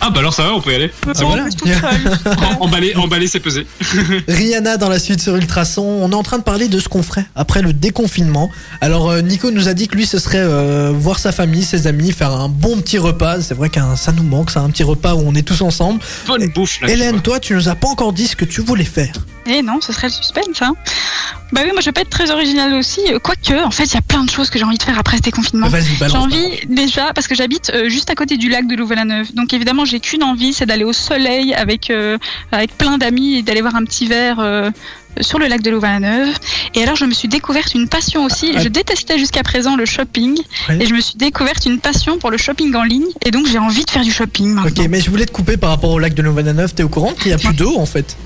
Ah 0.00 0.10
bah 0.10 0.20
alors 0.20 0.34
ça 0.34 0.42
va, 0.44 0.54
on 0.54 0.60
peut 0.60 0.72
y 0.72 0.74
aller. 0.74 0.90
Ah, 1.06 1.12
voilà. 1.22 1.44
toute 1.50 1.68
seule. 1.68 2.36
Emballer, 2.60 2.94
emballer, 2.96 3.26
c'est 3.28 3.40
pesé. 3.40 3.66
Rihanna 4.28 4.76
dans 4.76 4.88
la 4.88 4.98
suite 4.98 5.20
sur 5.20 5.36
Ultrason. 5.36 5.82
On 5.84 6.10
est 6.12 6.14
en 6.14 6.22
train 6.22 6.38
de 6.38 6.42
parler 6.42 6.68
de 6.68 6.78
ce 6.78 6.88
qu'on 6.88 7.02
ferait 7.02 7.26
après 7.34 7.62
le 7.62 7.72
déconfinement. 7.72 8.50
Alors 8.80 9.10
euh, 9.10 9.20
Nico 9.22 9.50
nous 9.50 9.68
a 9.68 9.74
dit 9.74 9.88
que 9.88 9.96
lui 9.96 10.06
ce 10.06 10.18
serait 10.18 10.38
euh, 10.40 10.92
voir 10.94 11.18
sa 11.18 11.32
famille, 11.32 11.64
ses 11.64 11.86
amis, 11.86 12.12
faire 12.12 12.32
un 12.32 12.48
bon 12.48 12.78
petit 12.80 12.98
repas. 12.98 13.40
C'est 13.40 13.54
vrai 13.54 13.68
que 13.70 13.80
ça 13.96 14.12
nous 14.12 14.22
manque, 14.22 14.50
c'est 14.50 14.58
un 14.58 14.70
petit 14.70 14.84
repas 14.84 15.14
où 15.14 15.22
on 15.26 15.34
est 15.34 15.42
tous 15.46 15.62
ensemble. 15.62 16.00
Bonne 16.26 16.46
bouffe 16.48 16.80
là. 16.82 16.88
Hélène, 16.90 17.20
toi 17.22 17.40
tu 17.40 17.54
nous 17.54 17.68
as 17.68 17.74
pas 17.74 17.88
encore 17.88 18.12
dit 18.12 18.26
ce 18.26 18.36
que 18.36 18.44
tu 18.44 18.60
voulais 18.60 18.84
faire. 18.84 19.14
Eh 19.48 19.62
non, 19.62 19.78
ce 19.80 19.92
serait 19.92 20.08
le 20.08 20.12
suspense, 20.12 20.60
hein. 20.60 20.74
Bah 21.52 21.60
oui, 21.64 21.70
moi 21.70 21.80
je 21.80 21.86
vais 21.86 21.92
pas 21.92 22.00
être 22.00 22.10
très 22.10 22.32
originale 22.32 22.74
aussi. 22.74 23.00
euh, 23.12 23.20
Quoique, 23.20 23.64
en 23.64 23.70
fait, 23.70 23.84
il 23.84 23.94
y 23.94 23.96
a 23.96 24.00
plein 24.02 24.24
de 24.24 24.30
choses 24.30 24.50
que 24.50 24.58
j'ai 24.58 24.64
envie 24.64 24.78
de 24.78 24.82
faire 24.82 24.98
après 24.98 25.18
ce 25.18 25.22
déconfinement. 25.22 25.68
Vas-y, 25.68 25.84
J'ai 26.00 26.16
envie 26.16 26.66
déjà 26.68 27.12
parce 27.14 27.28
que 27.28 27.36
j'habite 27.36 27.70
euh, 27.72 27.88
juste 27.88 28.10
à 28.10 28.16
côté 28.16 28.36
du 28.38 28.48
lac 28.48 28.66
de 28.66 28.74
Louvain-la-Neuve. 28.74 29.32
Donc 29.34 29.52
évidemment, 29.54 29.84
j'ai 29.86 30.00
qu'une 30.00 30.22
envie, 30.22 30.52
c'est 30.52 30.66
d'aller 30.66 30.84
au 30.84 30.92
soleil 30.92 31.54
avec 31.54 31.90
euh, 31.90 32.18
avec 32.52 32.76
plein 32.76 32.98
d'amis 32.98 33.36
et 33.36 33.42
d'aller 33.42 33.60
voir 33.60 33.76
un 33.76 33.84
petit 33.84 34.06
verre 34.06 34.40
euh, 34.40 34.70
sur 35.20 35.38
le 35.38 35.46
lac 35.46 35.62
de 35.62 35.70
Louvain-la-Neuve. 35.70 36.36
Et 36.74 36.82
alors, 36.82 36.96
je 36.96 37.04
me 37.04 37.14
suis 37.14 37.28
découverte 37.28 37.74
une 37.74 37.88
passion 37.88 38.24
aussi. 38.24 38.52
Je 38.58 38.68
détestais 38.68 39.18
jusqu'à 39.18 39.42
présent 39.42 39.76
le 39.76 39.86
shopping 39.86 40.38
et 40.68 40.86
je 40.86 40.94
me 40.94 41.00
suis 41.00 41.16
découverte 41.16 41.64
une 41.66 41.78
passion 41.78 42.18
pour 42.18 42.30
le 42.30 42.36
shopping 42.36 42.74
en 42.74 42.82
ligne. 42.82 43.06
Et 43.24 43.30
donc, 43.30 43.46
j'ai 43.46 43.58
envie 43.58 43.84
de 43.84 43.90
faire 43.90 44.02
du 44.02 44.12
shopping 44.12 44.48
maintenant. 44.48 44.82
Ok, 44.82 44.88
mais 44.90 45.00
je 45.00 45.10
voulais 45.10 45.26
te 45.26 45.32
couper 45.32 45.56
par 45.56 45.70
rapport 45.70 45.90
au 45.90 45.98
lac 45.98 46.14
de 46.14 46.22
Louvain-la-Neuve. 46.22 46.74
T'es 46.74 46.82
au 46.82 46.88
courant 46.88 47.12
qu'il 47.14 47.30
y 47.30 47.34
a 47.34 47.38
plus 47.38 47.54
d'eau 47.54 47.76
en 47.78 47.86
fait? 47.86 48.16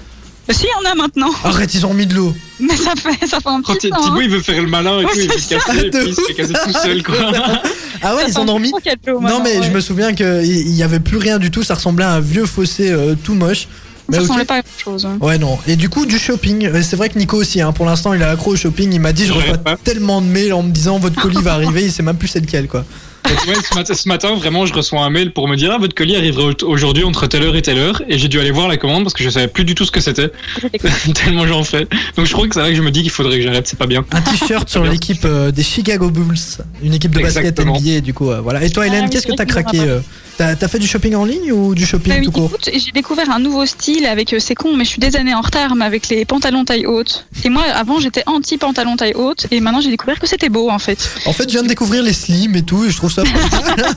Si, 0.53 0.65
il 0.65 0.85
y 0.85 0.89
en 0.89 0.91
a 0.91 0.95
maintenant. 0.95 1.31
Arrête, 1.45 1.73
ils 1.75 1.85
ont 1.87 1.91
remis 1.91 2.07
de 2.07 2.15
l'eau. 2.15 2.35
Mais 2.59 2.77
ça 2.77 2.93
fait 2.97 3.27
ça 3.27 3.39
fait 3.41 3.49
un 3.49 3.63
Quand 3.63 3.75
petit 3.75 3.89
Thi- 3.89 3.91
temps. 3.91 4.01
Thibaut 4.03 4.17
hein. 4.19 4.23
il 4.23 4.31
veut 4.31 4.41
faire 4.41 4.61
le 4.63 4.69
malin 4.69 5.01
et 5.01 5.05
tout, 5.05 5.11
il 5.17 5.29
veut 5.29 5.35
c'est 5.37 5.41
se 5.41 5.49
casser 5.49 5.87
et 5.87 5.91
puis 5.91 6.01
il 6.09 6.15
se 6.15 6.21
fait 6.23 6.35
casser 6.35 6.53
tout 6.65 6.73
seul 6.73 7.03
quoi. 7.03 7.15
Ah 8.03 8.15
ouais, 8.17 8.23
Ça 8.23 8.29
ils 8.29 8.33
fait 8.33 8.39
ont 8.41 8.59
l'eau 8.59 9.21
Non 9.21 9.41
mais 9.43 9.63
je 9.63 9.71
me 9.71 9.81
souviens 9.81 10.15
qu'il 10.15 10.27
il 10.45 10.75
y 10.75 10.83
avait 10.83 11.01
plus 11.01 11.19
rien 11.19 11.39
du 11.39 11.51
tout. 11.51 11.63
Ça 11.63 11.75
ressemblait 11.75 12.05
à 12.05 12.13
un 12.13 12.21
vieux 12.21 12.47
fossé 12.47 12.91
euh, 12.91 13.15
tout 13.23 13.35
moche. 13.35 13.69
Mais 14.09 14.17
Ça 14.17 14.23
ok. 14.23 14.29
ressemblait 14.29 14.45
pas 14.47 14.55
à 14.57 14.63
grand 14.63 14.71
chose. 14.99 15.09
Ouais 15.21 15.39
non. 15.39 15.59
Et 15.67 15.77
du 15.77 15.89
coup 15.89 16.07
du 16.07 16.19
shopping, 16.19 16.71
c'est 16.83 16.97
vrai 16.97 17.09
que 17.11 17.19
Nico 17.19 17.37
aussi. 17.37 17.61
Hein, 17.61 17.73
pour 17.73 17.87
l'instant 17.87 18.13
il 18.15 18.21
est 18.23 18.25
accro 18.25 18.53
au 18.53 18.57
shopping. 18.57 18.93
Il 18.93 19.01
m'a 19.01 19.13
dit 19.13 19.27
je 19.27 19.33
reçois 19.33 19.59
tellement 19.85 20.21
de 20.23 20.27
mails 20.27 20.53
en 20.55 20.63
me 20.63 20.71
disant 20.73 20.99
votre 20.99 21.21
colis 21.21 21.43
va 21.43 21.53
arriver. 21.55 21.83
Il 21.85 21.93
sait 21.93 22.03
même 22.03 22.17
plus 22.17 22.29
c'est 22.29 22.41
lequel 22.41 22.67
quoi. 22.69 22.85
Donc, 23.29 23.47
ouais, 23.47 23.55
ce, 23.63 23.75
matin, 23.77 23.95
ce 23.95 24.09
matin, 24.09 24.35
vraiment, 24.35 24.67
je 24.67 24.73
reçois 24.75 25.01
un 25.03 25.11
mail 25.11 25.33
pour 25.33 25.47
me 25.49 25.57
dire 25.57 25.71
ah, 25.75 25.79
votre 25.79 25.95
colis 25.95 26.17
arrivera 26.17 26.45
au- 26.47 26.67
aujourd'hui 26.67 27.05
entre 27.05 27.27
telle 27.27 27.43
heure 27.43 27.55
et 27.57 27.63
telle 27.63 27.79
heure. 27.79 28.03
Et 28.09 28.19
j'ai 28.19 28.29
dû 28.29 28.41
aller 28.41 28.51
voir 28.51 28.67
la 28.69 28.77
commande 28.77 29.05
parce 29.05 29.15
que 29.15 29.23
je 29.23 29.31
savais 29.31 29.49
plus 29.49 29.65
du 29.65 29.75
tout 29.75 29.85
ce 29.85 29.91
que 29.91 30.01
c'était. 30.01 30.31
Tellement 31.15 31.47
j'en 31.47 31.63
fais. 31.65 31.87
Donc 32.17 32.27
je 32.27 32.33
crois 32.33 32.47
que 32.49 32.55
c'est 32.55 32.61
vrai 32.61 32.71
que 32.71 32.77
je 32.77 32.83
me 32.83 32.91
dis 32.91 33.03
qu'il 33.03 33.11
faudrait 33.11 33.37
que 33.37 33.43
j'arrête, 33.43 33.67
c'est 33.67 33.79
pas 33.79 33.87
bien. 33.87 34.05
Un 34.13 34.21
t-shirt 34.21 34.69
sur 34.69 34.85
l'équipe 34.85 35.25
euh, 35.25 35.51
des 35.51 35.63
Chicago 35.63 36.11
Bulls, 36.11 36.39
une 36.83 36.95
équipe 36.95 37.13
de 37.13 37.21
basket 37.21 37.45
Exactement. 37.59 37.79
NBA 37.79 38.01
du 38.01 38.15
coup. 38.15 38.31
euh, 38.31 38.41
voilà. 38.41 38.65
Et 38.65 38.71
toi 38.71 38.87
Hélène, 38.87 39.01
Ah 39.03 39.05
oui, 39.05 39.11
qu'est-ce 39.11 39.27
que 39.27 39.33
t'as 39.33 39.45
craqué 39.47 39.81
euh, 39.81 40.01
T'as 40.39 40.69
fait 40.69 40.79
du 40.79 40.87
shopping 40.87 41.15
en 41.17 41.27
ligne 41.27 41.53
ou 41.53 41.75
du 41.75 41.85
shopping 41.85 42.13
Bah 42.15 42.19
oui, 42.21 42.25
tout 42.25 42.33
court 42.33 42.51
j'ai 42.73 42.93
découvert 42.93 43.31
un 43.31 43.39
nouveau 43.41 43.67
style 43.67 44.07
avec, 44.07 44.33
euh, 44.33 44.39
c'est 44.41 44.55
con, 44.55 44.75
mais 44.75 44.85
je 44.85 44.91
suis 44.91 44.99
des 45.01 45.17
années 45.17 45.35
en 45.35 45.43
retard, 45.43 45.75
mais 45.77 45.85
avec 45.85 46.09
les 46.09 46.25
pantalons 46.25 46.65
taille 46.65 46.87
haute. 46.87 47.27
Et 47.45 47.51
moi, 47.51 47.63
avant, 47.75 48.01
j'étais 48.01 48.23
anti-pantalon 48.27 48.97
taille 48.97 49.13
haute, 49.15 49.47
et 49.51 49.61
maintenant, 49.61 49.83
j'ai 49.83 49.91
découvert 49.91 50.19
que 50.19 50.27
c'était 50.27 50.49
beau, 50.49 50.71
en 50.71 50.79
fait. 50.79 51.11
En 51.27 51.33
fait, 51.35 51.45
je 51.45 51.53
viens 51.53 51.63
de 51.63 51.69
découvrir 51.69 52.03
les 52.03 52.15
slims 52.15 52.57
et 52.57 52.63
tout, 52.63 52.87
et 52.87 52.91
je 52.91 52.97
trouve 52.97 53.10
ça. 53.11 53.23
pas 53.23 53.31
mal. 53.77 53.95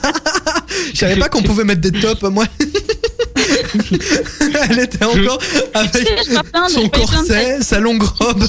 Je 0.94 1.00
savais 1.00 1.16
pas 1.16 1.30
qu'on 1.30 1.44
pouvait 1.44 1.64
mettre 1.64 1.82
des 1.82 1.92
tops, 1.92 2.22
moi. 2.24 2.46
Elle 4.70 4.80
était 4.80 5.04
encore 5.04 5.40
avec 5.74 6.08
plein 6.52 6.70
son 6.70 6.84
de 6.84 6.88
corset, 6.88 7.62
sa 7.62 7.80
longue 7.80 8.04
robe. 8.04 8.44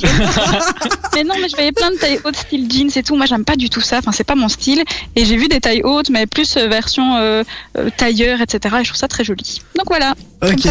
Mais 1.14 1.24
non, 1.24 1.34
mais 1.40 1.48
je 1.48 1.54
voyais 1.54 1.72
plein 1.72 1.90
de 1.90 1.96
tailles 1.96 2.20
hautes, 2.24 2.36
style 2.36 2.70
jeans 2.70 2.90
et 2.96 3.02
tout. 3.02 3.14
Moi, 3.14 3.26
j'aime 3.26 3.44
pas 3.44 3.56
du 3.56 3.70
tout 3.70 3.80
ça. 3.80 3.98
Enfin, 3.98 4.10
c'est 4.10 4.24
pas 4.24 4.34
mon 4.34 4.48
style. 4.48 4.82
Et 5.14 5.24
j'ai 5.24 5.36
vu 5.36 5.46
des 5.46 5.60
tailles 5.60 5.82
hautes, 5.84 6.10
mais 6.10 6.26
plus 6.26 6.56
euh, 6.56 6.66
version 6.66 7.16
euh, 7.16 7.44
euh, 7.78 7.88
tailleur, 7.96 8.40
etc. 8.40 8.76
Et 8.80 8.84
je 8.84 8.88
trouve 8.88 8.98
ça 8.98 9.06
très 9.06 9.22
joli. 9.22 9.62
Donc 9.76 9.86
voilà. 9.86 10.14
Ok. 10.52 10.66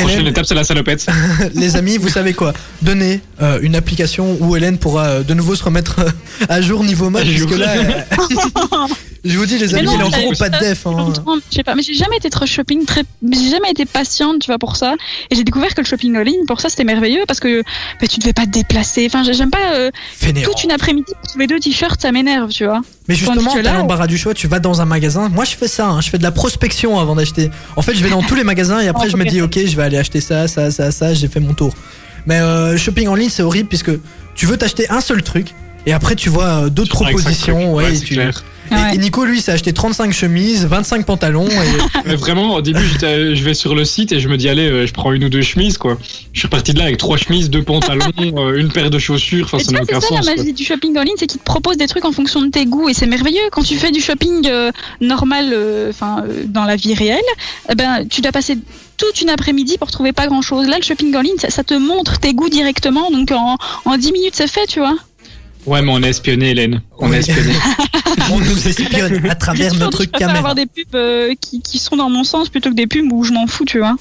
Prochaine 0.00 0.26
étape, 0.26 0.46
c'est 0.46 0.54
la 0.54 0.64
salopette. 0.64 1.06
les 1.54 1.76
amis, 1.76 1.98
vous 1.98 2.08
savez 2.08 2.34
quoi? 2.34 2.52
Donnez 2.82 3.20
euh, 3.40 3.58
une 3.62 3.74
application 3.76 4.36
où 4.40 4.56
Hélène 4.56 4.78
pourra 4.78 5.04
euh, 5.06 5.22
de 5.22 5.34
nouveau 5.34 5.54
se 5.56 5.64
remettre 5.64 6.00
euh, 6.00 6.10
à 6.48 6.60
jour 6.60 6.84
niveau 6.84 7.10
là, 7.10 7.20
elle- 7.74 8.06
je 9.24 9.38
vous 9.38 9.46
dis, 9.46 9.56
les 9.56 9.72
amis, 9.74 9.86
non, 9.86 9.92
elle 9.94 10.00
est 10.00 10.04
en 10.04 10.10
gros 10.10 10.32
pas 10.36 10.48
de 10.48 10.58
def. 10.58 10.84
hein. 10.86 11.12
Je 11.50 11.54
sais 11.56 11.62
pas, 11.62 11.76
mais 11.76 11.82
j'ai 11.82 11.94
jamais 11.94 12.16
été 12.16 12.28
trop 12.28 12.44
shopping, 12.44 12.84
très, 12.84 13.04
j'ai 13.30 13.50
jamais 13.50 13.70
été 13.70 13.84
patiente, 13.84 14.40
tu 14.40 14.46
vois, 14.48 14.58
pour 14.58 14.74
ça. 14.74 14.94
Et 15.30 15.36
j'ai 15.36 15.44
découvert 15.44 15.72
que 15.76 15.80
le 15.80 15.86
shopping 15.86 16.16
en 16.16 16.22
ligne, 16.22 16.44
pour 16.48 16.60
ça, 16.60 16.68
c'était 16.68 16.82
merveilleux 16.82 17.22
parce 17.28 17.38
que 17.38 17.62
bah, 18.00 18.08
tu 18.10 18.18
devais 18.18 18.32
pas 18.32 18.46
te 18.46 18.50
déplacer. 18.50 19.06
Enfin, 19.06 19.22
j'aime 19.32 19.50
pas 19.50 19.74
euh, 19.74 19.90
toute 20.42 20.64
une 20.64 20.72
après-midi 20.72 21.12
pour 21.20 21.28
trouver 21.28 21.46
deux 21.46 21.60
t-shirts, 21.60 22.00
ça 22.02 22.10
m'énerve, 22.10 22.50
tu 22.50 22.64
vois. 22.64 22.80
Mais 23.08 23.14
justement, 23.14 23.52
t'as 23.62 23.72
l'embarras 23.78 24.06
du 24.08 24.18
choix, 24.18 24.34
tu 24.34 24.48
vas 24.48 24.58
dans 24.58 24.80
un 24.80 24.84
magasin. 24.86 25.28
Moi, 25.28 25.44
je 25.44 25.54
fais 25.54 25.68
ça, 25.68 25.86
hein, 25.88 26.00
je 26.00 26.10
fais 26.10 26.18
de 26.18 26.22
la 26.24 26.32
prospection 26.32 26.98
avant 26.98 27.14
d'acheter. 27.14 27.50
En 27.76 27.82
fait, 27.82 27.94
je 27.94 28.02
vais 28.02 28.10
dans 28.10 28.22
tous 28.22 28.34
les 28.34 28.44
magasins 28.44 28.80
et 28.82 28.88
après, 28.88 29.08
je 29.10 29.16
me 29.16 29.24
dis, 29.24 29.40
ok, 29.40 29.58
je 29.66 29.76
vais 29.76 29.82
aller 29.82 29.98
acheter 29.98 30.20
ça, 30.20 30.48
ça, 30.48 30.70
ça, 30.70 30.90
ça, 30.90 31.14
j'ai 31.14 31.28
fait 31.28 31.40
mon 31.40 31.54
tour. 31.54 31.74
Mais 32.26 32.40
euh, 32.40 32.76
shopping 32.76 33.08
en 33.08 33.14
ligne, 33.14 33.30
c'est 33.30 33.42
horrible 33.42 33.68
puisque 33.68 33.90
tu 34.34 34.46
veux 34.46 34.56
t'acheter 34.56 34.88
un 34.90 35.00
seul 35.00 35.22
truc 35.22 35.48
et 35.86 35.92
après, 35.92 36.14
tu 36.14 36.28
vois 36.28 36.44
euh, 36.64 36.68
d'autres 36.68 36.92
propositions. 36.94 37.74
Ouais, 37.74 37.94
et, 37.94 37.98
tu- 37.98 38.14
clair. 38.14 38.44
Et- 38.70 38.74
Ouais. 38.74 38.94
et 38.94 38.98
Nico, 38.98 39.24
lui, 39.24 39.40
s'est 39.40 39.52
acheté 39.52 39.72
35 39.72 40.12
chemises, 40.12 40.66
25 40.66 41.04
pantalons. 41.04 41.48
Et... 41.48 41.52
Mais 42.06 42.14
vraiment, 42.16 42.54
au 42.54 42.62
début, 42.62 42.80
je 43.00 43.42
vais 43.44 43.54
sur 43.54 43.74
le 43.74 43.84
site 43.84 44.12
et 44.12 44.20
je 44.20 44.28
me 44.28 44.36
dis, 44.36 44.48
allez, 44.48 44.68
euh, 44.68 44.86
je 44.86 44.92
prends 44.92 45.12
une 45.12 45.24
ou 45.24 45.28
deux 45.28 45.42
chemises, 45.42 45.76
quoi. 45.78 45.98
Je 46.32 46.38
suis 46.38 46.46
reparti 46.46 46.72
de 46.72 46.78
là 46.78 46.84
avec 46.84 46.96
trois 46.96 47.16
chemises, 47.16 47.50
deux 47.50 47.62
pantalons, 47.62 48.06
euh, 48.20 48.58
une 48.58 48.70
paire 48.70 48.90
de 48.90 48.98
chaussures. 48.98 49.44
Enfin, 49.46 49.58
Mais 49.58 49.64
ça 49.64 49.72
n'a 49.72 49.82
aucun 49.82 50.00
ça 50.00 50.06
sens. 50.08 50.24
la 50.26 50.32
quoi. 50.34 50.42
magie 50.42 50.52
du 50.54 50.64
shopping 50.64 50.96
en 50.98 51.02
ligne, 51.02 51.14
c'est 51.18 51.26
qu'ils 51.26 51.40
te 51.40 51.44
proposent 51.44 51.76
des 51.76 51.86
trucs 51.86 52.04
en 52.04 52.12
fonction 52.12 52.40
de 52.42 52.48
tes 52.48 52.64
goûts 52.66 52.88
et 52.88 52.94
c'est 52.94 53.06
merveilleux. 53.06 53.42
Quand 53.50 53.62
tu 53.62 53.76
fais 53.76 53.90
du 53.90 54.00
shopping 54.00 54.46
euh, 54.48 54.70
normal, 55.00 55.50
euh, 55.52 55.90
enfin 55.90 56.24
euh, 56.26 56.42
dans 56.46 56.64
la 56.64 56.76
vie 56.76 56.94
réelle, 56.94 57.20
eh 57.70 57.74
ben 57.74 58.06
tu 58.08 58.20
dois 58.20 58.32
passer 58.32 58.56
toute 58.96 59.20
une 59.20 59.30
après-midi 59.30 59.78
pour 59.78 59.90
trouver 59.90 60.12
pas 60.12 60.26
grand-chose. 60.28 60.66
Là, 60.68 60.76
le 60.78 60.82
shopping 60.84 61.14
en 61.16 61.20
ligne, 61.22 61.36
ça, 61.38 61.50
ça 61.50 61.64
te 61.64 61.74
montre 61.74 62.20
tes 62.20 62.34
goûts 62.34 62.48
directement, 62.48 63.10
donc 63.10 63.30
en, 63.32 63.56
en 63.84 63.96
10 63.96 64.12
minutes 64.12 64.34
c'est 64.36 64.46
fait, 64.50 64.66
tu 64.66 64.78
vois. 64.78 64.94
Ouais, 65.66 65.82
mais 65.82 65.92
on 65.92 66.02
est 66.02 66.08
espionné, 66.10 66.50
Hélène. 66.50 66.80
On 66.98 67.08
Oui. 67.10 67.16
est 67.16 67.20
espionné. 67.20 67.52
On 68.30 68.38
nous 68.40 68.68
espionne 68.68 69.26
à 69.30 69.34
travers 69.34 69.74
notre 69.74 70.02
je 70.02 70.08
préfère 70.08 70.18
caméra. 70.28 70.38
avoir 70.38 70.54
des 70.54 70.66
pubs 70.66 70.84
euh, 70.94 71.32
qui, 71.40 71.62
qui 71.62 71.78
sont 71.78 71.96
dans 71.96 72.10
mon 72.10 72.24
sens 72.24 72.50
plutôt 72.50 72.68
que 72.70 72.74
des 72.74 72.86
pubs 72.86 73.10
où 73.10 73.24
je 73.24 73.32
m'en 73.32 73.46
fous, 73.46 73.64
tu 73.64 73.78
vois. 73.78 73.96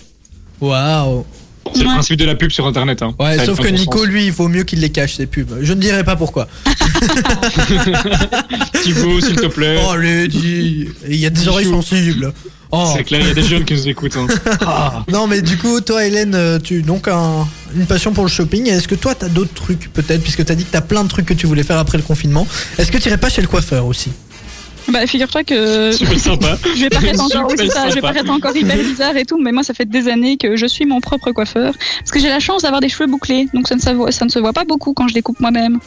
Waouh. 0.59 1.25
C'est 1.73 1.79
le 1.83 1.85
principe 1.85 2.17
de 2.19 2.25
la 2.25 2.35
pub 2.35 2.51
sur 2.51 2.65
Internet. 2.67 3.01
Hein. 3.03 3.15
Ouais, 3.19 3.37
Ça 3.37 3.43
a 3.43 3.45
sauf 3.45 3.59
que 3.61 3.67
Nico, 3.69 3.99
sens. 3.99 4.07
lui, 4.07 4.25
il 4.25 4.31
vaut 4.31 4.47
mieux 4.49 4.63
qu'il 4.63 4.79
les 4.79 4.89
cache, 4.89 5.15
ses 5.15 5.27
pubs. 5.27 5.59
Je 5.61 5.73
ne 5.73 5.79
dirai 5.79 6.03
pas 6.03 6.15
pourquoi. 6.15 6.47
Thibaut, 8.83 9.21
s'il 9.21 9.35
te 9.35 9.45
plaît. 9.47 9.79
Oh, 9.87 9.95
les 9.95 10.27
dit. 10.27 10.87
Il 11.07 11.15
y 11.15 11.25
a 11.25 11.29
des 11.29 11.47
oreilles 11.47 11.69
sensibles. 11.69 12.33
Oh. 12.73 12.93
C'est 12.95 13.03
clair, 13.03 13.19
il 13.21 13.27
y 13.27 13.31
a 13.31 13.33
des 13.33 13.43
jeunes 13.43 13.65
qui 13.65 13.73
nous 13.73 13.87
écoutent. 13.89 14.15
hein. 14.17 14.27
Ah. 14.61 15.03
Non, 15.09 15.27
mais 15.27 15.41
du 15.41 15.57
coup, 15.57 15.81
toi, 15.81 16.05
Hélène, 16.05 16.33
euh, 16.35 16.57
tu 16.59 16.81
donc 16.81 17.07
un- 17.07 17.45
une 17.75 17.85
passion 17.85 18.13
pour 18.13 18.23
le 18.23 18.29
shopping. 18.29 18.67
Est-ce 18.69 18.87
que 18.87 18.95
toi, 18.95 19.13
t'as 19.15 19.27
d'autres 19.29 19.53
trucs, 19.53 19.91
peut-être, 19.91 20.21
puisque 20.23 20.45
t'as 20.45 20.55
dit 20.55 20.63
que 20.65 20.71
t'as 20.71 20.81
plein 20.81 21.03
de 21.03 21.09
trucs 21.09 21.25
que 21.25 21.33
tu 21.33 21.47
voulais 21.47 21.63
faire 21.63 21.77
après 21.77 21.97
le 21.97 22.03
confinement 22.03 22.47
Est-ce 22.77 22.91
que 22.91 22.97
tu 22.97 23.09
irais 23.09 23.17
pas 23.17 23.29
chez 23.29 23.41
le 23.41 23.47
coiffeur 23.49 23.85
aussi? 23.85 24.11
Bah 24.91 25.05
figure-toi 25.05 25.43
que 25.43 25.91
Super 25.97 26.19
sympa. 26.19 26.57
je 26.75 26.81
vais 26.81 26.89
paraître 26.89 27.21
encore, 27.21 27.45
oui, 27.45 27.51
Super 27.51 27.65
c'est 27.65 27.71
ça, 27.71 27.81
je 27.89 27.95
vais 27.95 28.01
sympa. 28.01 28.13
paraître 28.13 28.31
encore 28.31 28.55
hyper 28.55 28.77
bizarre 28.77 29.15
et 29.15 29.25
tout, 29.25 29.37
mais 29.39 29.51
moi 29.51 29.61
ça 29.63 29.73
fait 29.75 29.85
des 29.85 30.07
années 30.07 30.37
que 30.37 30.55
je 30.55 30.65
suis 30.65 30.85
mon 30.85 30.99
propre 30.99 31.31
coiffeur 31.31 31.73
parce 31.99 32.11
que 32.11 32.19
j'ai 32.19 32.29
la 32.29 32.39
chance 32.39 32.63
d'avoir 32.63 32.81
des 32.81 32.89
cheveux 32.89 33.05
bouclés, 33.07 33.47
donc 33.53 33.67
ça 33.67 33.75
ne, 33.75 33.79
se 33.79 33.89
voit, 33.91 34.11
ça 34.11 34.25
ne 34.25 34.29
se 34.31 34.39
voit 34.39 34.53
pas 34.53 34.63
beaucoup 34.65 34.93
quand 34.93 35.07
je 35.07 35.13
les 35.13 35.21
coupe 35.21 35.39
moi-même. 35.39 35.77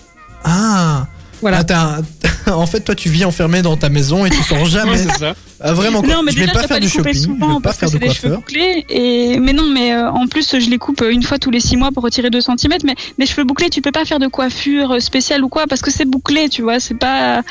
Ah 0.44 1.06
Voilà. 1.44 1.58
Ah, 1.58 1.64
t'as 1.64 1.98
un- 1.98 2.52
en 2.54 2.66
fait, 2.66 2.80
toi, 2.80 2.94
tu 2.94 3.10
vis 3.10 3.26
enfermé 3.26 3.60
dans 3.60 3.76
ta 3.76 3.90
maison 3.90 4.24
et 4.24 4.30
tu 4.30 4.42
sors 4.42 4.64
jamais. 4.64 4.92
Ouais, 4.92 4.96
c'est 4.98 5.18
ça. 5.18 5.34
Ah, 5.60 5.72
vraiment, 5.74 6.00
quoi. 6.02 6.14
Non, 6.14 6.22
mais 6.22 6.32
je 6.32 6.38
vais 6.38 6.46
déjà, 6.46 6.60
pas 6.60 6.66
faire 6.66 6.80
du 6.80 6.86
les 6.86 6.90
couper 6.90 7.12
shopping, 7.14 7.14
je 7.14 7.26
souvent 7.26 7.48
vais 7.48 7.54
pas 7.54 7.60
parce 7.60 7.76
faire 7.78 7.88
que 7.90 7.94
de 7.94 8.00
c'est 8.00 8.08
des 8.08 8.14
cheveux 8.14 8.28
coiffeur. 8.36 8.38
bouclés. 8.40 8.84
Et... 8.88 9.38
Mais 9.40 9.52
non, 9.52 9.66
mais 9.72 9.92
euh, 9.94 10.10
en 10.10 10.26
plus, 10.26 10.50
je 10.58 10.68
les 10.70 10.78
coupe 10.78 11.00
euh, 11.02 11.10
une 11.10 11.22
fois 11.22 11.38
tous 11.38 11.50
les 11.50 11.60
six 11.60 11.76
mois 11.76 11.90
pour 11.92 12.02
retirer 12.02 12.28
2 12.30 12.40
cm. 12.40 12.72
Mais 12.84 12.94
des 13.18 13.26
cheveux 13.26 13.44
bouclés, 13.44 13.68
tu 13.70 13.80
peux 13.82 13.92
pas 13.92 14.04
faire 14.06 14.18
de 14.18 14.26
coiffure 14.26 14.92
euh, 14.92 15.00
spéciale 15.00 15.44
ou 15.44 15.48
quoi 15.50 15.66
parce 15.68 15.80
que 15.82 15.90
c'est 15.90 16.04
bouclé, 16.06 16.48
tu 16.48 16.62
vois. 16.62 16.80
C'est 16.80 16.94
pas. 16.98 17.42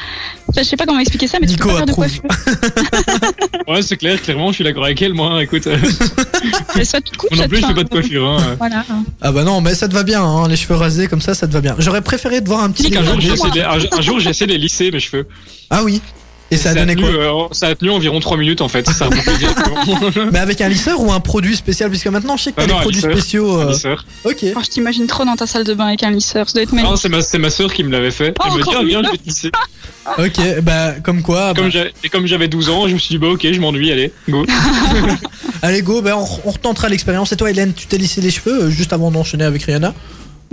Enfin, 0.49 0.61
je 0.61 0.67
sais 0.67 0.75
pas 0.75 0.85
comment 0.85 0.99
expliquer 0.99 1.27
ça, 1.27 1.37
mais 1.39 1.47
Nico 1.47 1.63
tu 1.63 1.67
peux 1.67 1.69
pas 1.73 1.77
faire 1.77 1.85
de 1.85 1.91
coiffure. 1.93 2.23
Ouais, 3.67 3.81
c'est 3.81 3.97
clair, 3.97 4.21
clairement, 4.21 4.49
je 4.49 4.55
suis 4.55 4.63
d'accord 4.63 4.83
avec 4.85 5.01
elle, 5.01 5.13
moi. 5.13 5.41
Écoute, 5.41 5.65
euh, 5.67 5.77
Mais 6.75 6.83
soit 6.85 6.99
tu 7.01 7.13
te 7.13 7.17
coupes, 7.17 7.31
moi 7.31 7.43
non 7.43 7.47
plus, 7.49 7.57
tu 7.59 7.63
je 7.63 7.67
fais 7.67 7.73
fais 7.73 7.73
pas 7.75 7.83
de 7.83 7.85
un- 7.97 8.01
coiffure. 8.01 8.27
Hein. 8.27 8.55
Voilà. 8.59 8.85
Ah 9.21 9.31
bah 9.31 9.43
non, 9.43 9.61
mais 9.61 9.73
ça 9.73 9.87
te 9.87 9.93
va 9.93 10.03
bien, 10.03 10.21
hein, 10.21 10.47
les 10.49 10.55
cheveux 10.57 10.75
rasés 10.75 11.07
comme 11.07 11.21
ça, 11.21 11.33
ça 11.33 11.47
te 11.47 11.53
va 11.53 11.61
bien. 11.61 11.75
J'aurais 11.79 12.01
préféré 12.01 12.43
te 12.43 12.47
voir 12.49 12.63
un 12.63 12.69
petit 12.71 12.83
Nick, 12.83 12.97
un 12.97 13.03
jour, 13.03 13.19
j'ai 13.21 13.29
dégradé. 13.31 13.49
essayé, 13.59 13.63
de- 13.63 13.67
un, 13.69 13.79
un 13.91 14.01
jour, 14.01 14.19
j'ai 14.19 14.29
essayé 14.29 14.47
de 14.47 14.51
les 14.53 14.57
lisser, 14.57 14.91
mes 14.91 14.99
cheveux. 14.99 15.27
Ah 15.69 15.83
oui. 15.83 16.01
Et 16.51 16.57
ça 16.57 16.69
a 16.69 16.73
donné 16.75 16.95
tenu, 16.95 17.05
quoi 17.11 17.45
euh, 17.45 17.47
Ça 17.51 17.67
a 17.69 17.75
tenu 17.75 17.89
environ 17.89 18.19
3 18.19 18.37
minutes, 18.37 18.61
en 18.61 18.67
fait. 18.67 18.87
Ça. 18.87 19.09
Mais 20.31 20.37
avec 20.37 20.61
un 20.61 20.69
lisseur 20.69 21.01
ou 21.01 21.11
un 21.11 21.19
produit 21.19 21.55
spécial? 21.55 21.89
Puisque 21.89 22.05
maintenant, 22.07 22.37
je 22.37 22.43
sais 22.43 22.51
que 22.51 22.57
t'as 22.57 22.63
Ah 22.63 22.67
des 22.67 22.73
non, 22.73 22.77
un 22.79 22.81
produits 22.81 22.97
lisseur. 23.01 23.11
spéciaux. 23.17 23.55
Un 23.59 23.67
euh, 23.67 23.71
lisseur. 23.71 24.05
Ok. 24.23 24.45
Oh, 24.55 24.59
je 24.63 24.69
t'imagine 24.69 25.07
trop 25.07 25.25
dans 25.25 25.35
ta 25.35 25.47
salle 25.47 25.63
de 25.63 25.73
bain 25.73 25.87
avec 25.87 26.03
un 26.03 26.11
lisseur. 26.11 26.47
Ça 26.47 26.53
doit 26.53 26.61
être 26.63 26.69
Non, 26.73 26.83
magnifique. 26.83 26.99
c'est 27.01 27.09
ma, 27.09 27.21
c'est 27.23 27.39
ma 27.39 27.49
soeur 27.49 27.73
qui 27.73 27.83
me 27.83 27.89
l'avait 27.91 28.11
fait. 28.11 28.35
Oh, 28.39 28.43
Elle 28.51 28.59
me 28.59 28.63
dit, 28.63 28.69
ah, 28.77 28.83
viens, 28.85 29.01
je 29.03 29.11
vais 29.11 29.17
te 29.17 29.25
lisser. 29.25 29.51
Ok, 30.17 30.37
bah 30.63 30.95
comme 31.01 31.21
quoi. 31.21 31.53
bah, 31.53 31.61
Comme 31.61 31.71
et 32.03 32.09
comme 32.09 32.25
j'avais 32.27 32.49
12 32.49 32.69
ans, 32.69 32.87
je 32.89 32.93
me 32.93 32.99
suis 32.99 33.13
dit, 33.15 33.17
bah 33.17 33.29
ok, 33.29 33.47
je 33.49 33.59
m'ennuie, 33.61 33.89
allez, 33.89 34.11
go. 34.27 34.45
allez, 35.61 35.81
go, 35.81 36.01
bah, 36.01 36.17
on, 36.17 36.27
on 36.43 36.51
retentera 36.51 36.89
l'expérience. 36.89 37.31
Et 37.31 37.37
toi, 37.37 37.49
Hélène, 37.49 37.73
tu 37.73 37.87
t'es 37.87 37.97
lissé 37.97 38.19
les 38.19 38.29
cheveux 38.29 38.63
euh, 38.63 38.69
juste 38.69 38.91
avant 38.91 39.11
d'enchaîner 39.11 39.45
avec 39.45 39.63
Rihanna? 39.63 39.93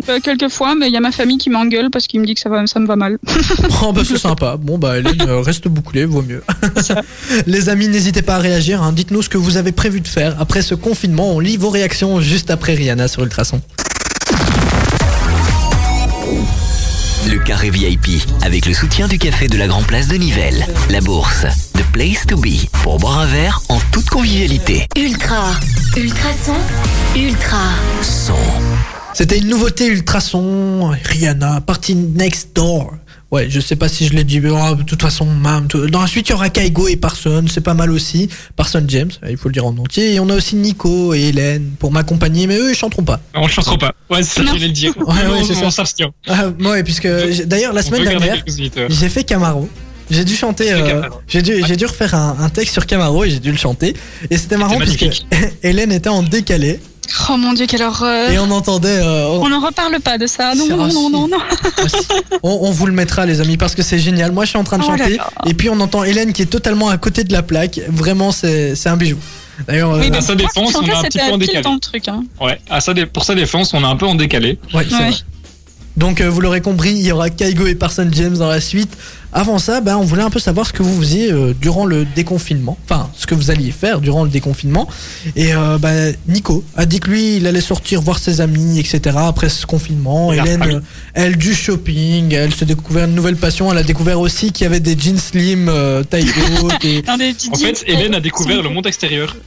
Euh, 0.09 0.19
quelques 0.23 0.49
fois, 0.49 0.75
mais 0.75 0.89
il 0.89 0.93
y 0.93 0.97
a 0.97 1.01
ma 1.01 1.13
famille 1.13 1.39
qui 1.39 1.51
m'engueule 1.51 1.91
parce 1.91 2.07
qu'il 2.07 2.21
me 2.21 2.27
dit 2.27 2.35
que 2.35 2.41
ça, 2.41 2.49
va, 2.49 2.67
ça 2.67 2.81
me 2.81 2.87
va 2.87 2.97
mal. 2.97 3.19
Oh 3.83 3.93
bah 3.95 4.03
c'est 4.05 4.19
sympa. 4.19 4.57
Bon 4.57 4.79
bah 4.79 4.99
Hélène, 4.99 5.21
euh, 5.29 5.41
reste 5.41 5.69
bouclée, 5.69 6.05
vaut 6.05 6.23
mieux. 6.23 6.43
Les 7.47 7.69
amis, 7.69 7.89
n'hésitez 7.89 8.23
pas 8.23 8.37
à 8.37 8.39
réagir. 8.39 8.83
hein. 8.83 8.93
Dites-nous 8.93 9.23
ce 9.23 9.29
que 9.29 9.39
vous 9.39 9.57
avez 9.57 9.73
prévu 9.73 10.01
de 10.01 10.09
faire 10.09 10.37
après 10.41 10.63
ce 10.63 10.75
confinement. 10.75 11.31
On 11.33 11.39
lit 11.41 11.57
vos 11.57 11.71
réactions 11.71 12.21
juste 12.21 12.51
après 12.51 12.75
Rihanna 12.75 13.09
sur 13.09 13.23
Ultrason. 13.23 13.61
Le 17.31 17.39
carré 17.39 17.71
VIP 17.71 18.23
avec 18.43 18.67
le 18.67 18.75
soutien 18.75 19.07
du 19.07 19.19
café 19.19 19.47
de 19.47 19.57
la 19.59 19.67
Grand 19.69 19.83
Place 19.83 20.09
de 20.09 20.17
Nivelles. 20.17 20.67
La 20.91 21.01
bourse, 21.01 21.45
The 21.75 21.85
Place 21.93 22.27
to 22.27 22.37
Be 22.37 22.67
pour 22.83 22.99
boire 22.99 23.21
un 23.21 23.27
verre 23.27 23.61
en 23.69 23.79
toute 23.93 24.09
convivialité. 24.09 24.87
Ultra. 24.97 25.53
Ultrason. 25.97 26.55
Ultra. 27.17 27.59
Son. 28.03 28.35
C'était 29.13 29.39
une 29.39 29.49
nouveauté 29.49 29.87
Ultrason, 29.89 30.91
Rihanna, 31.05 31.61
Party 31.63 31.95
Next 31.95 32.51
Door. 32.55 32.95
Ouais, 33.31 33.47
je 33.49 33.61
sais 33.61 33.77
pas 33.77 33.89
si 33.89 34.07
je 34.09 34.13
l'ai 34.13 34.25
dit, 34.25 34.41
mais 34.41 34.51
oh, 34.51 34.75
de 34.75 34.83
toute 34.83 35.01
façon, 35.03 35.25
mam, 35.25 35.69
tout- 35.69 35.87
dans 35.87 36.01
la 36.01 36.07
suite, 36.09 36.29
il 36.29 36.33
y 36.33 36.35
aura 36.35 36.49
Kaigo 36.49 36.89
et 36.89 36.97
Parson, 36.97 37.45
c'est 37.49 37.61
pas 37.61 37.75
mal 37.75 37.91
aussi. 37.93 38.29
Parson 38.57 38.83
James, 38.89 39.11
il 39.29 39.37
faut 39.37 39.49
le 39.49 39.53
dire 39.53 39.67
en 39.67 39.77
entier. 39.79 40.15
Et 40.15 40.21
on 40.21 40.29
a 40.31 40.35
aussi 40.35 40.57
Nico 40.57 41.15
et 41.15 41.29
Hélène 41.29 41.71
pour 41.79 41.93
m'accompagner, 41.93 42.47
mais 42.49 42.57
eux, 42.57 42.71
ils 42.73 42.75
chanteront 42.77 43.05
pas. 43.05 43.21
On 43.35 43.45
ne 43.45 43.49
chantera 43.49 43.79
pas. 43.79 43.93
Ouais, 44.11 44.23
c'est 44.25 44.37
ça 44.37 44.41
que 44.43 44.47
je 44.49 44.53
voulais 44.55 44.67
le 44.67 44.73
dire. 44.73 44.95
Ouais, 44.99 45.05
ouais, 45.07 45.39
On- 45.41 45.45
c'est 45.45 45.55
ça. 45.55 45.67
On 45.67 45.71
s'abstient. 45.71 46.11
Ah, 46.27 46.49
ouais, 46.61 46.83
puisque 46.83 47.07
j'ai- 47.31 47.47
d'ailleurs, 47.47 47.73
la 47.73 47.83
semaine 47.83 48.03
dernière, 48.05 48.43
j'ai 48.89 49.09
fait 49.09 49.23
Camaro. 49.25 49.69
J'ai 50.11 50.25
dû 50.25 50.35
chanter, 50.35 50.65
fais 50.65 50.73
euh, 50.73 51.03
j'ai 51.29 51.41
dû, 51.41 51.63
j'ai 51.69 51.77
dû 51.77 51.87
refaire 51.87 52.17
un, 52.17 52.37
un 52.41 52.49
texte 52.49 52.73
sur 52.73 52.85
Camaro 52.85 53.23
et 53.25 53.31
j'ai 53.31 53.39
dû 53.39 53.53
le 53.53 53.57
chanter. 53.57 53.95
Et 54.29 54.37
c'était 54.39 54.57
marrant 54.57 54.77
puisque. 54.79 55.07
Hélène 55.63 55.93
était 55.93 56.09
en 56.09 56.25
décalé 56.25 56.81
Oh 57.29 57.37
mon 57.37 57.53
dieu, 57.55 57.67
quelle 57.67 57.83
horreur. 57.83 58.31
et 58.31 58.39
on 58.39 58.51
entendait. 58.51 58.89
euh, 59.03 59.27
On 59.41 59.49
n'en 59.49 59.61
reparle 59.61 59.99
pas 60.01 60.17
de 60.19 60.27
ça. 60.27 60.55
Non, 60.55 60.67
non, 60.69 60.87
non, 60.87 61.11
non, 61.11 61.29
non. 61.29 61.39
on, 62.43 62.59
on 62.63 62.71
vous 62.71 62.87
le 62.87 62.93
mettra, 62.93 63.27
les 63.27 63.41
amis, 63.41 63.57
parce 63.57 63.75
que 63.75 63.83
c'est 63.83 63.99
génial. 63.99 64.33
Moi, 64.33 64.45
je 64.45 64.51
suis 64.51 64.59
en 64.59 64.65
train 64.65 64.79
de 64.79 64.85
Oh 64.87 64.91
là 64.93 64.97
chanter 64.99 65.17
là. 65.17 65.29
et 65.47 65.55
puis 65.55 65.69
on 65.69 65.81
entend 65.81 66.05
Hélène 66.05 66.33
qui 66.33 66.43
est 66.43 66.47
totalement 66.47 66.89
à 66.89 66.99
côté 66.99 67.25
de 67.25 67.33
la 67.33 67.43
plaque. 67.43 67.81
Vraiment, 67.89 68.31
c'est 68.33 68.75
c'est 68.77 68.89
un 68.89 68.97
bijou. 68.97 69.19
D'ailleurs, 69.67 69.93
euh, 69.93 70.01
Oui, 70.01 70.11
à 70.17 70.21
sa 70.21 70.35
défense, 70.35 70.75
on 70.77 70.83
est 70.87 70.93
un 70.93 71.03
petit 71.03 71.19
peu 71.19 71.25
en 71.33 71.39
décalé. 71.39 71.63
dans 71.63 71.75
le 71.75 71.81
truc. 71.81 72.09
Hein. 72.09 72.23
Ouais, 72.41 72.61
à 72.71 72.81
sa 72.81 72.95
dé- 72.95 73.07
pour 73.07 73.25
sa 73.25 73.35
défense, 73.35 73.75
on 73.75 73.83
est 73.83 73.87
un 73.87 73.97
peu 73.97 74.07
en 74.07 74.15
décalé. 74.15 74.59
ouais, 74.73 74.87
c'est 74.89 74.95
Ouais. 74.97 75.11
vrai. 75.11 75.17
Donc, 75.97 76.21
euh, 76.21 76.31
vous 76.31 76.41
l'aurez 76.41 76.61
compris, 76.63 76.91
il 76.93 77.03
y 77.03 77.13
aura 77.13 77.29
Kaigo 77.29 77.67
et 77.67 77.75
Parson 77.75 78.09
James 78.13 78.37
dans 78.39 78.49
la 78.49 78.61
suite. 78.61 78.97
Avant 79.33 79.59
ça, 79.59 79.81
ben, 79.81 79.97
on 79.97 80.05
voulait 80.05 80.23
un 80.23 80.31
peu 80.31 80.41
savoir 80.41 80.67
ce 80.67 80.73
que 80.73 80.83
vous 80.83 81.01
faisiez 81.01 81.31
euh, 81.31 81.55
durant 81.59 81.87
le 81.87 82.05
déconfinement. 82.05 82.77
Enfin, 82.85 83.11
ce 83.17 83.27
que 83.27 83.35
vous 83.35 83.51
alliez 83.51 83.71
faire 83.71 84.01
durant 84.01 84.25
le 84.25 84.31
déconfinement. 84.31 84.89
Et 85.37 85.55
euh, 85.55 85.79
ben, 85.79 86.15
Nico 86.29 86.65
a 86.77 86.87
dit 86.87 87.01
que 87.01 87.11
lui, 87.11 87.37
il 87.37 87.47
allait 87.47 87.61
sortir 87.61 88.01
voir 88.01 88.19
ses 88.19 88.41
amis, 88.41 88.79
etc. 88.79 89.17
après 89.19 89.49
ce 89.49 89.67
confinement. 89.67 90.33
Hélène, 90.33 90.63
euh, 90.63 90.81
elle, 91.15 91.37
du 91.37 91.55
shopping. 91.55 92.33
Elle 92.35 92.55
s'est 92.55 92.65
découvert 92.65 93.05
une 93.05 93.15
nouvelle 93.15 93.37
passion. 93.37 93.71
Elle 93.71 93.79
a 93.79 93.83
découvert 93.83 94.21
aussi 94.21 94.53
qu'il 94.53 94.65
y 94.65 94.67
avait 94.67 94.81
des 94.81 94.99
jeans 94.99 95.19
slim 95.19 95.69
euh, 95.69 96.03
taille 96.03 96.27
haute. 96.63 96.85
Et 96.85 97.03
Dans 97.03 97.17
des 97.17 97.33
petits 97.33 97.51
En 97.53 97.57
fait, 97.57 97.85
Hélène 97.87 98.15
a 98.15 98.21
découvert 98.21 98.63
le 98.63 98.69
monde 98.71 98.87
extérieur. 98.87 99.37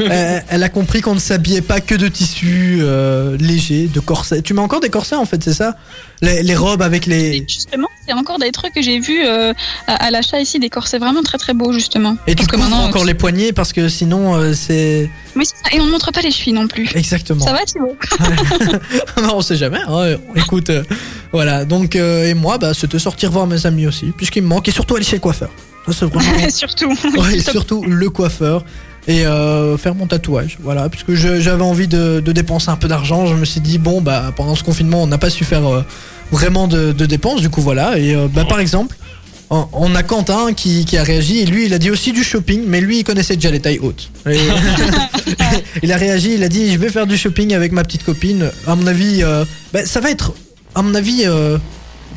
Euh, 0.00 0.40
elle 0.48 0.62
a 0.62 0.68
compris 0.68 1.00
qu'on 1.00 1.14
ne 1.14 1.20
s'habillait 1.20 1.60
pas 1.60 1.80
que 1.80 1.94
de 1.94 2.08
tissus 2.08 2.78
euh, 2.80 3.36
légers, 3.38 3.88
de 3.92 4.00
corsets. 4.00 4.42
Tu 4.42 4.54
mets 4.54 4.60
encore 4.60 4.80
des 4.80 4.90
corsets 4.90 5.16
en 5.16 5.24
fait, 5.24 5.42
c'est 5.42 5.52
ça? 5.52 5.76
Les, 6.22 6.42
les 6.42 6.54
robes 6.56 6.80
avec 6.82 7.06
les. 7.06 7.36
Et 7.36 7.44
justement, 7.46 7.88
c'est 8.06 8.14
encore 8.14 8.38
des 8.38 8.50
trucs 8.52 8.72
que 8.72 8.80
j'ai 8.82 8.98
vus 8.98 9.22
euh, 9.24 9.52
à, 9.86 10.06
à 10.06 10.10
l'achat 10.10 10.40
ici, 10.40 10.58
des 10.58 10.70
corsets 10.70 10.98
vraiment 10.98 11.22
très 11.22 11.36
très 11.38 11.52
beaux 11.52 11.72
justement. 11.72 12.16
Et 12.26 12.30
tu 12.34 12.36
Parce 12.36 12.46
que 12.48 12.56
couvres 12.56 12.68
maintenant, 12.70 12.84
encore 12.86 13.04
les 13.04 13.14
poignets 13.14 13.52
parce 13.52 13.72
que 13.72 13.88
sinon 13.88 14.34
euh, 14.36 14.54
c'est. 14.54 15.10
Oui. 15.36 15.44
Et 15.72 15.80
on 15.80 15.86
ne 15.86 15.90
montre 15.90 16.10
pas 16.12 16.20
les 16.22 16.30
chevilles 16.30 16.52
non 16.54 16.66
plus. 16.68 16.88
Exactement. 16.94 17.44
Ça 17.44 17.52
va, 17.52 17.64
Thibaut? 17.64 17.96
On 19.34 19.40
sait 19.40 19.56
jamais. 19.56 19.80
hein. 19.86 20.16
Écoute, 20.36 20.70
euh, 20.70 20.82
voilà. 21.32 21.64
Donc, 21.64 21.96
et 21.96 22.34
moi, 22.34 22.58
bah, 22.58 22.72
c'était 22.74 22.98
sortir 22.98 23.30
voir 23.30 23.46
mes 23.46 23.64
amis 23.66 23.86
aussi, 23.86 24.06
puisqu'il 24.16 24.42
me 24.42 24.48
manque. 24.48 24.68
Et 24.68 24.72
surtout 24.72 24.96
aller 24.96 25.04
chez 25.04 25.16
le 25.16 25.20
coiffeur. 25.20 25.50
Ça, 25.90 26.06
vraiment. 26.06 26.48
Surtout. 26.50 26.94
Ouais, 27.18 27.36
et 27.38 27.40
surtout 27.40 27.82
le 27.84 28.08
coiffeur. 28.08 28.64
Et 29.08 29.26
euh, 29.26 29.76
faire 29.76 29.96
mon 29.96 30.06
tatouage, 30.06 30.58
voilà, 30.62 30.88
puisque 30.88 31.14
j'avais 31.14 31.62
envie 31.64 31.88
de, 31.88 32.20
de 32.20 32.32
dépenser 32.32 32.70
un 32.70 32.76
peu 32.76 32.86
d'argent. 32.86 33.26
Je 33.26 33.34
me 33.34 33.44
suis 33.44 33.60
dit 33.60 33.78
bon 33.78 34.00
bah 34.00 34.32
pendant 34.36 34.54
ce 34.54 34.62
confinement 34.62 35.02
on 35.02 35.08
n'a 35.08 35.18
pas 35.18 35.28
su 35.30 35.44
faire 35.44 35.66
euh, 35.66 35.82
vraiment 36.30 36.68
de, 36.68 36.92
de 36.92 37.04
dépenses, 37.06 37.40
du 37.40 37.50
coup 37.50 37.62
voilà. 37.62 37.98
Et 37.98 38.14
euh, 38.14 38.28
bah 38.32 38.44
par 38.48 38.60
exemple, 38.60 38.96
on 39.50 39.66
on 39.72 39.94
a 39.96 40.04
Quentin 40.04 40.52
qui, 40.54 40.84
qui 40.84 40.96
a 40.98 41.02
réagi 41.02 41.40
et 41.40 41.46
lui 41.46 41.66
il 41.66 41.74
a 41.74 41.78
dit 41.78 41.90
aussi 41.90 42.12
du 42.12 42.22
shopping, 42.22 42.62
mais 42.64 42.80
lui 42.80 42.98
il 43.00 43.04
connaissait 43.04 43.34
déjà 43.34 43.50
les 43.50 43.58
tailles 43.60 43.80
hautes. 43.80 44.08
Et- 44.30 44.38
il 45.82 45.90
a 45.92 45.96
réagi, 45.96 46.34
il 46.34 46.42
a 46.44 46.48
dit 46.48 46.72
je 46.72 46.78
vais 46.78 46.88
faire 46.88 47.08
du 47.08 47.16
shopping 47.16 47.54
avec 47.54 47.72
ma 47.72 47.82
petite 47.82 48.04
copine. 48.04 48.50
À 48.68 48.76
mon 48.76 48.86
avis, 48.86 49.24
euh, 49.24 49.44
bah, 49.72 49.84
ça 49.84 49.98
va 50.00 50.10
être, 50.10 50.32
à 50.76 50.82
mon 50.82 50.94
avis, 50.94 51.22
euh, 51.26 51.58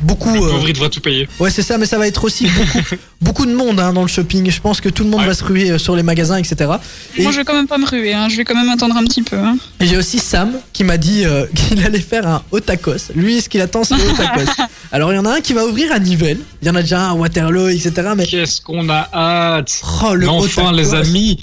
beaucoup. 0.02 0.32
Le 0.32 0.40
euh, 0.42 0.50
pauvre, 0.50 0.68
il 0.68 0.72
devra 0.72 0.88
tout 0.88 1.00
payer. 1.00 1.28
Ouais, 1.38 1.50
c'est 1.50 1.62
ça, 1.62 1.78
mais 1.78 1.86
ça 1.86 1.98
va 1.98 2.06
être 2.06 2.24
aussi 2.24 2.46
beaucoup, 2.46 2.96
beaucoup 3.20 3.46
de 3.46 3.54
monde 3.54 3.80
hein, 3.80 3.92
dans 3.92 4.02
le 4.02 4.08
shopping. 4.08 4.50
Je 4.50 4.60
pense 4.60 4.80
que 4.80 4.88
tout 4.88 5.04
le 5.04 5.10
monde 5.10 5.20
Ouais. 5.20 5.26
va 5.28 5.34
se 5.34 5.44
ruer 5.44 5.70
euh, 5.70 5.78
sur 5.78 5.96
les 5.96 6.02
magasins, 6.02 6.36
etc. 6.36 6.70
Et, 7.16 7.22
Moi, 7.22 7.32
je 7.32 7.38
vais 7.38 7.44
quand 7.44 7.54
même 7.54 7.66
pas 7.66 7.78
me 7.78 7.86
ruer. 7.86 8.12
Hein. 8.12 8.28
Je 8.28 8.36
vais 8.36 8.44
quand 8.44 8.54
même 8.54 8.68
attendre 8.68 8.96
un 8.96 9.04
petit 9.04 9.22
peu. 9.22 9.36
Hein. 9.36 9.56
et 9.80 9.86
j'ai 9.86 9.96
aussi 9.96 10.18
Sam 10.18 10.52
qui 10.72 10.84
m'a 10.84 10.96
dit 10.98 11.24
euh, 11.24 11.46
qu'il 11.54 11.84
allait 11.84 12.00
faire 12.00 12.26
un 12.26 12.42
Otakos. 12.52 13.12
Lui, 13.14 13.40
ce 13.40 13.48
qu'il 13.48 13.60
attend, 13.60 13.84
c'est 13.84 13.96
le 13.96 14.10
Otakos. 14.10 14.50
Alors, 14.92 15.12
il 15.12 15.16
y 15.16 15.18
en 15.18 15.24
a 15.24 15.36
un 15.36 15.40
qui 15.40 15.52
va 15.52 15.66
ouvrir 15.66 15.90
à 15.92 15.98
Nivelles. 15.98 16.38
Il 16.62 16.68
y 16.68 16.70
en 16.70 16.74
a 16.74 16.82
déjà 16.82 17.00
un 17.00 17.10
à 17.10 17.14
Waterloo, 17.14 17.68
etc. 17.68 17.92
Mais 18.16 18.26
Qu'est-ce 18.26 18.60
qu'on 18.60 18.88
a 18.88 19.08
hâte 19.12 19.80
oh, 20.04 20.14
le 20.14 20.28
Enfin, 20.28 20.72
les 20.72 20.94
amis 20.94 21.40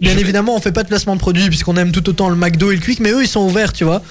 Bien 0.00 0.16
évidemment, 0.16 0.56
on 0.56 0.60
fait 0.60 0.72
pas 0.72 0.82
de 0.82 0.88
placement 0.88 1.14
de 1.14 1.20
produit 1.20 1.48
puisqu'on 1.48 1.76
aime 1.76 1.92
tout 1.92 2.08
autant 2.08 2.28
le 2.28 2.36
McDo 2.36 2.70
et 2.72 2.76
le 2.76 2.80
Quick, 2.80 3.00
mais 3.00 3.10
eux, 3.10 3.22
ils 3.22 3.28
sont 3.28 3.40
ouverts, 3.40 3.72
tu 3.72 3.84
vois. 3.84 4.02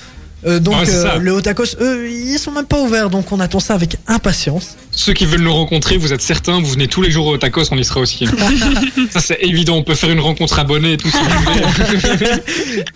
Euh, 0.45 0.59
donc, 0.59 0.75
Ouais, 0.79 0.85
c'est 0.85 1.05
euh, 1.05 1.17
le 1.19 1.31
Otakos, 1.33 1.75
eux, 1.81 2.09
ils 2.09 2.39
sont 2.39 2.51
même 2.51 2.65
pas 2.65 2.79
ouverts. 2.81 3.09
Donc, 3.11 3.31
on 3.31 3.39
attend 3.39 3.59
ça 3.59 3.75
avec 3.75 3.97
impatience. 4.07 4.75
Ceux 4.91 5.13
qui 5.13 5.25
veulent 5.25 5.41
nous 5.43 5.53
rencontrer, 5.53 5.97
vous 5.97 6.13
êtes 6.13 6.21
certains, 6.21 6.59
vous 6.59 6.65
venez 6.71 6.87
tous 6.87 7.01
les 7.01 7.11
jours 7.11 7.27
au 7.27 7.37
tacos, 7.37 7.63
on 7.71 7.77
y 7.77 7.85
sera 7.85 7.99
aussi. 7.99 8.25
ça 9.11 9.19
c'est 9.21 9.37
évident, 9.41 9.75
on 9.77 9.83
peut 9.83 9.95
faire 9.95 10.09
une 10.09 10.19
rencontre 10.19 10.57
abonnée 10.59 10.93
et 10.93 10.97
tout 10.97 11.07
voulez. 11.09 12.31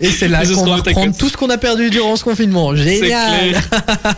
Et 0.00 0.10
c'est 0.10 0.28
là 0.28 0.44
ce 0.44 0.52
qu'on 0.52 0.64
va 0.66 0.76
Otakos. 0.78 0.88
reprendre 0.90 1.16
tout 1.16 1.28
ce 1.28 1.36
qu'on 1.36 1.48
a 1.50 1.56
perdu 1.58 1.88
durant 1.90 2.16
ce 2.16 2.24
confinement. 2.24 2.72
C'est 2.76 2.98
Génial! 3.00 3.50
clair, 3.52 3.62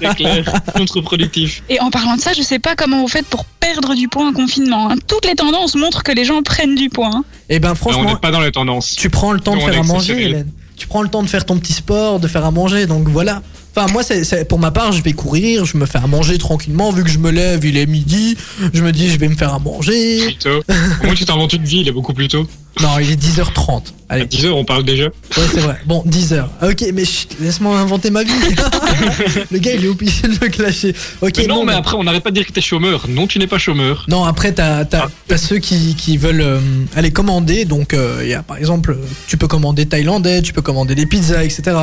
c'est 0.00 0.14
clair, 0.16 0.52
contre-productif. 0.74 1.62
Et 1.68 1.78
en 1.80 1.90
parlant 1.90 2.16
de 2.16 2.20
ça, 2.20 2.32
je 2.32 2.42
sais 2.42 2.58
pas 2.58 2.74
comment 2.76 3.00
vous 3.02 3.08
faites 3.08 3.26
pour 3.26 3.44
perdre 3.44 3.94
du 3.94 4.08
poids 4.08 4.26
en 4.26 4.32
confinement. 4.32 4.90
hein. 4.90 4.96
Toutes 5.06 5.26
les 5.26 5.34
tendances 5.34 5.74
montrent 5.76 6.02
que 6.02 6.12
les 6.12 6.24
gens 6.24 6.42
prennent 6.42 6.74
du 6.74 6.88
poids. 6.88 7.10
hein. 7.12 7.24
Et 7.48 7.58
ben, 7.60 7.68
Mais 7.68 7.72
on 7.72 7.74
franchement, 7.76 8.04
n'est 8.04 8.16
pas 8.16 8.30
dans 8.30 8.40
les 8.40 8.52
tendances. 8.52 8.94
tu 8.96 9.10
prends 9.10 9.32
le 9.32 9.40
temps 9.40 9.52
de 9.54 9.58
Nous, 9.60 9.62
on 9.66 9.68
faire 9.70 9.80
à 9.80 9.82
manger. 9.84 10.22
Hélène. 10.22 10.50
Tu 10.78 10.86
prends 10.86 11.02
le 11.02 11.08
temps 11.08 11.22
de 11.22 11.28
faire 11.28 11.44
ton 11.44 11.58
petit 11.58 11.72
sport, 11.72 12.20
de 12.20 12.28
faire 12.28 12.44
à 12.44 12.50
manger, 12.50 12.86
donc 12.86 13.08
voilà. 13.08 13.42
Enfin, 13.74 13.92
moi, 13.92 14.02
c'est, 14.02 14.48
pour 14.48 14.58
ma 14.58 14.70
part, 14.70 14.92
je 14.92 15.02
vais 15.02 15.12
courir, 15.12 15.64
je 15.64 15.76
me 15.76 15.86
fais 15.86 15.98
à 15.98 16.06
manger 16.06 16.38
tranquillement, 16.38 16.90
vu 16.90 17.04
que 17.04 17.10
je 17.10 17.18
me 17.18 17.30
lève, 17.30 17.64
il 17.64 17.76
est 17.76 17.86
midi, 17.86 18.36
je 18.72 18.82
me 18.82 18.92
dis, 18.92 19.10
je 19.10 19.18
vais 19.18 19.28
me 19.28 19.36
faire 19.36 19.54
à 19.54 19.58
manger. 19.58 20.20
Plutôt. 20.24 20.62
Moins 21.04 21.14
tu 21.14 21.24
t'inventes 21.24 21.52
une 21.52 21.64
vie, 21.64 21.80
il 21.80 21.88
est 21.88 21.92
beaucoup 21.92 22.14
plus 22.14 22.28
tôt? 22.28 22.46
Non, 22.80 22.98
il 23.00 23.10
est 23.10 23.20
10h30. 23.20 23.82
À 24.10 24.14
Allez, 24.14 24.24
10h 24.24 24.48
on 24.50 24.64
parle 24.64 24.84
déjà. 24.84 25.04
ouais, 25.04 25.10
c'est 25.52 25.60
vrai. 25.60 25.76
Bon, 25.84 26.02
10h. 26.06 26.44
Ok, 26.62 26.84
mais 26.94 27.02
laisse-moi 27.40 27.78
inventer 27.78 28.10
ma 28.10 28.22
vie. 28.22 28.30
le 29.50 29.58
gars, 29.58 29.72
il 29.74 29.84
est 29.84 29.88
obligé 29.88 30.22
de 30.22 30.28
me 30.28 30.48
clasher. 30.48 30.94
Ok, 31.20 31.34
Mais 31.38 31.46
non, 31.46 31.56
bon, 31.56 31.64
mais 31.66 31.72
bah- 31.72 31.78
après 31.78 31.96
on 31.96 32.04
n'arrête 32.04 32.22
pas 32.22 32.30
de 32.30 32.36
dire 32.36 32.46
que 32.46 32.52
t'es 32.52 32.60
chômeur. 32.60 33.06
Non, 33.08 33.26
tu 33.26 33.38
n'es 33.38 33.46
pas 33.46 33.58
chômeur. 33.58 34.06
Non, 34.08 34.24
après, 34.24 34.52
t'as 34.52 34.84
Ah. 34.92 35.36
ceux 35.36 35.58
qui, 35.58 35.94
qui 35.94 36.16
veulent 36.16 36.40
euh, 36.40 36.60
aller 36.96 37.10
commander. 37.10 37.64
Donc, 37.64 37.92
euh, 37.92 38.20
il 38.22 38.28
y 38.28 38.34
a, 38.34 38.42
par 38.42 38.56
exemple, 38.56 38.96
tu 39.26 39.36
peux 39.36 39.48
commander 39.48 39.86
thaïlandais, 39.86 40.40
tu 40.42 40.52
peux 40.52 40.62
commander 40.62 40.94
des 40.94 41.04
pizzas, 41.06 41.44
etc. 41.44 41.76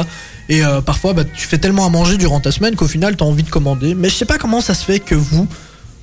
Et 0.50 0.64
euh, 0.64 0.82
parfois, 0.82 1.14
bah, 1.14 1.24
tu 1.26 1.46
fais 1.48 1.58
tellement 1.58 1.86
à 1.86 1.90
manger 1.90 2.18
durant 2.18 2.40
ta 2.40 2.52
semaine 2.52 2.76
qu'au 2.76 2.88
final, 2.88 3.16
t'as 3.16 3.26
envie 3.26 3.44
de 3.44 3.50
commander. 3.50 3.94
Mais 3.96 4.10
je 4.10 4.16
sais 4.16 4.26
pas 4.26 4.38
comment 4.38 4.62
ça 4.62 4.74
se 4.74 4.84
fait 4.86 5.00
que 5.00 5.16
vous, 5.16 5.48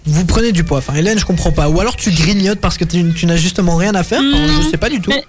vous 0.07 0.25
prenez 0.25 0.53
du 0.53 0.65
poids. 0.65 0.79
Enfin, 0.79 0.95
Hélène, 0.95 1.19
je 1.19 1.25
comprends 1.25 1.53
pas. 1.53 1.69
Ou 1.69 1.81
alors 1.81 1.97
tu 1.97 2.11
grignotes 2.11 2.61
parce 2.61 2.77
que 2.79 2.85
tu, 2.85 3.27
n'as 3.27 3.37
justement 3.37 3.77
rien 3.77 3.95
à 3.95 4.03
faire. 4.03 4.21
Enfin, 4.21 4.47
Non. 4.47 4.63
je 4.63 4.69
sais 4.71 4.77
pas 4.77 4.89
du 4.89 5.01
tout. 5.01 5.11
Mais- 5.11 5.25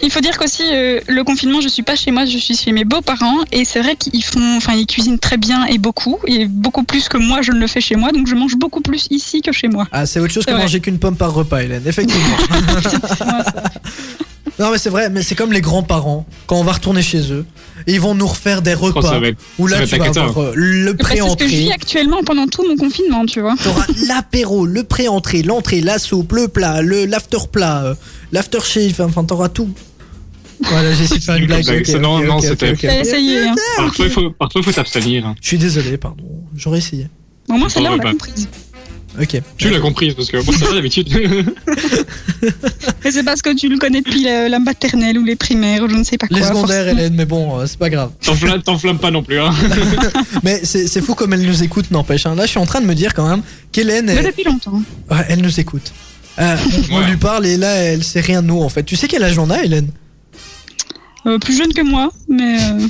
Il 0.00 0.12
faut 0.12 0.20
dire 0.20 0.38
qu'aussi 0.38 0.62
euh, 0.62 1.00
le 1.08 1.24
confinement, 1.24 1.60
je 1.60 1.66
suis 1.68 1.82
pas 1.82 1.96
chez 1.96 2.12
moi, 2.12 2.24
je 2.24 2.38
suis 2.38 2.56
chez 2.56 2.70
mes 2.70 2.84
beaux-parents 2.84 3.38
et 3.50 3.64
c'est 3.64 3.80
vrai 3.80 3.96
qu'ils 3.96 4.22
font, 4.22 4.56
enfin 4.56 4.74
ils 4.74 4.86
cuisinent 4.86 5.18
très 5.18 5.36
bien 5.38 5.64
et 5.64 5.78
beaucoup 5.78 6.18
et 6.24 6.46
beaucoup 6.46 6.84
plus 6.84 7.08
que 7.08 7.16
moi 7.16 7.42
je 7.42 7.50
ne 7.50 7.58
le 7.58 7.66
fais 7.66 7.80
chez 7.80 7.96
moi, 7.96 8.12
donc 8.12 8.28
je 8.28 8.36
mange 8.36 8.54
beaucoup 8.54 8.80
plus 8.80 9.08
ici 9.10 9.42
que 9.42 9.50
chez 9.50 9.66
moi. 9.66 9.88
Ah, 9.90 10.06
c'est 10.06 10.20
autre 10.20 10.32
chose 10.32 10.46
que 10.46 10.52
vrai. 10.52 10.60
manger 10.60 10.78
qu'une 10.78 11.00
pomme 11.00 11.16
par 11.16 11.34
repas, 11.34 11.64
Hélène. 11.64 11.82
Effectivement. 11.84 12.36
Non, 14.58 14.70
mais 14.72 14.78
c'est 14.78 14.90
vrai. 14.90 15.08
Mais 15.10 15.22
c'est 15.22 15.34
comme 15.34 15.52
les 15.52 15.60
grands-parents 15.60 16.26
quand 16.46 16.56
on 16.56 16.64
va 16.64 16.72
retourner 16.72 17.02
chez 17.02 17.32
eux. 17.32 17.44
Et 17.86 17.94
ils 17.94 18.00
vont 18.00 18.14
nous 18.14 18.26
refaire 18.26 18.60
des 18.60 18.74
Oh, 18.74 18.86
repas. 18.86 19.02
ça 19.02 19.18
va 19.20 19.28
être- 19.28 19.38
où 19.58 19.68
ça 19.68 19.78
là, 19.80 19.86
tu 19.86 19.96
vas 19.96 20.04
avoir 20.06 20.38
euh, 20.38 20.52
le 20.56 20.96
Parce 20.96 21.10
que 21.10 21.16
c'est 21.16 21.28
ce 21.30 21.36
que 21.36 21.44
je 21.44 21.48
vis 21.48 21.54
pré-entrée. 21.66 21.72
actuellement 21.74 22.22
pendant 22.24 22.46
tout 22.48 22.66
mon 22.68 22.76
confinement, 22.76 23.24
tu 23.24 23.40
vois. 23.40 23.54
T'auras 23.62 23.86
l'apéro, 24.08 24.66
le 24.66 24.82
pré-entrée, 24.82 25.42
l'entrée, 25.42 25.80
la 25.80 25.98
soupe, 26.00 26.32
le 26.32 26.48
plat, 26.48 26.82
le 26.82 27.06
l'after-plat, 27.06 27.84
euh, 27.84 27.94
l'after-shave. 28.32 29.00
Enfin, 29.00 29.22
t'auras 29.24 29.48
tout. 29.48 29.70
Voilà, 30.60 30.92
j'ai 30.92 31.04
essayé 31.04 31.20
de 31.20 31.24
faire 31.24 31.36
une 31.36 31.46
blague. 31.46 31.88
Non, 32.00 32.18
non, 32.20 32.40
c'était- 32.40 32.72
essayé. 33.00 33.42
Hein. 33.46 33.54
Parfois, 33.76 34.06
il 34.06 34.62
faut, 34.64 34.72
t'abstenir. 34.72 35.24
hein. 35.24 35.36
Je 35.40 35.46
suis 35.46 35.58
désolé, 35.58 35.96
pardon. 35.98 36.24
J'aurais 36.56 36.78
essayé. 36.78 37.06
Au 37.48 37.54
moins 37.54 37.68
celle-là 37.68 37.92
on 37.92 37.96
l'a 37.96 38.10
comprise. 38.10 38.48
Ok. 39.20 39.40
Tu 39.56 39.70
l'as 39.70 39.80
compris, 39.80 40.12
parce 40.14 40.30
que 40.30 40.36
moi, 40.44 40.54
ça 40.56 40.66
va 40.66 40.74
d'habitude. 40.74 41.08
Mais 43.04 43.10
c'est 43.10 43.22
parce 43.24 43.42
que 43.42 43.54
tu 43.54 43.68
le 43.68 43.78
connais 43.78 44.00
depuis 44.00 44.22
la, 44.22 44.48
la 44.48 44.58
maternelle 44.58 45.18
ou 45.18 45.24
les 45.24 45.34
primaires 45.36 45.82
ou 45.82 45.88
je 45.88 45.96
ne 45.96 46.04
sais 46.04 46.18
pas 46.18 46.26
quoi. 46.28 46.36
Les 46.38 46.44
secondaires, 46.44 46.84
forcément. 46.84 46.98
Hélène, 47.00 47.14
mais 47.14 47.24
bon, 47.24 47.58
euh, 47.58 47.66
c'est 47.66 47.78
pas 47.78 47.90
grave. 47.90 48.10
T'enflamme 48.64 48.98
pas 48.98 49.10
non 49.10 49.22
plus, 49.22 49.40
hein. 49.40 49.50
Mais 50.44 50.60
c'est 50.62 50.86
c'est 50.86 51.00
fou 51.00 51.14
comme 51.14 51.32
elle 51.32 51.42
nous 51.42 51.62
écoute, 51.62 51.90
n'empêche. 51.90 52.26
hein. 52.26 52.34
Là, 52.34 52.44
je 52.44 52.50
suis 52.50 52.58
en 52.60 52.66
train 52.66 52.80
de 52.80 52.86
me 52.86 52.94
dire 52.94 53.14
quand 53.14 53.28
même 53.28 53.42
qu'Hélène, 53.72 54.08
elle, 54.08 54.26
depuis 54.26 54.44
longtemps. 54.44 54.82
ouais, 55.10 55.24
elle 55.28 55.40
nous 55.40 55.58
écoute. 55.58 55.92
Euh, 56.38 56.56
on, 56.90 56.94
on 56.94 56.98
Ouais. 57.00 57.06
lui 57.10 57.16
parle 57.16 57.46
et 57.46 57.56
là, 57.56 57.74
elle 57.74 58.04
sait 58.04 58.20
rien 58.20 58.42
de 58.42 58.46
nous 58.48 58.60
en 58.62 58.68
fait. 58.68 58.84
Tu 58.84 58.94
sais 58.94 59.08
quel 59.08 59.24
âge 59.24 59.38
on 59.38 59.50
a, 59.50 59.62
Hélène? 59.64 59.88
Euh, 61.26 61.38
plus 61.38 61.56
jeune 61.56 61.72
que 61.72 61.82
moi, 61.82 62.10
mais. 62.28 62.58
euh, 62.62 62.86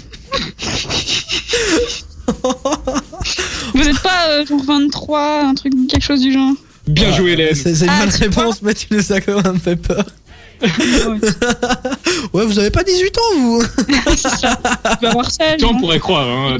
Vous 3.74 3.85
n'êtes 3.85 4.01
pas 4.01 4.29
euh, 4.29 4.47
genre 4.47 4.62
23, 4.64 5.41
un 5.47 5.55
truc, 5.55 5.72
quelque 5.89 6.03
chose 6.05 6.20
du 6.20 6.33
genre 6.33 6.53
Bien 6.87 7.12
joué, 7.12 7.33
Hélène. 7.33 7.55
C'est 7.55 7.74
c'est 7.74 7.85
une 7.85 7.91
Ah, 7.91 8.05
bonne 8.07 8.14
tu 8.14 8.22
réponse, 8.22 8.62
mais 8.62 8.72
tu 8.74 8.87
nous 8.91 9.12
as 9.12 9.20
quand 9.20 9.43
même 9.45 9.61
fait 9.61 9.76
peur. 9.76 10.05
Ouais. 12.33 12.45
Vous 12.47 12.59
avez 12.59 12.70
pas 12.70 12.83
18 12.83 13.18
ans, 13.18 13.20
vous 13.41 13.62
C'est 14.16 14.29
ça. 14.41 14.59
Tu 14.99 15.07
vas 15.07 15.12
voir 15.12 15.31
ça. 15.31 15.45
Tu 15.59 15.64
non 15.64 15.79
pourrait 15.79 15.99
croire, 16.01 16.26
hein. 16.26 16.59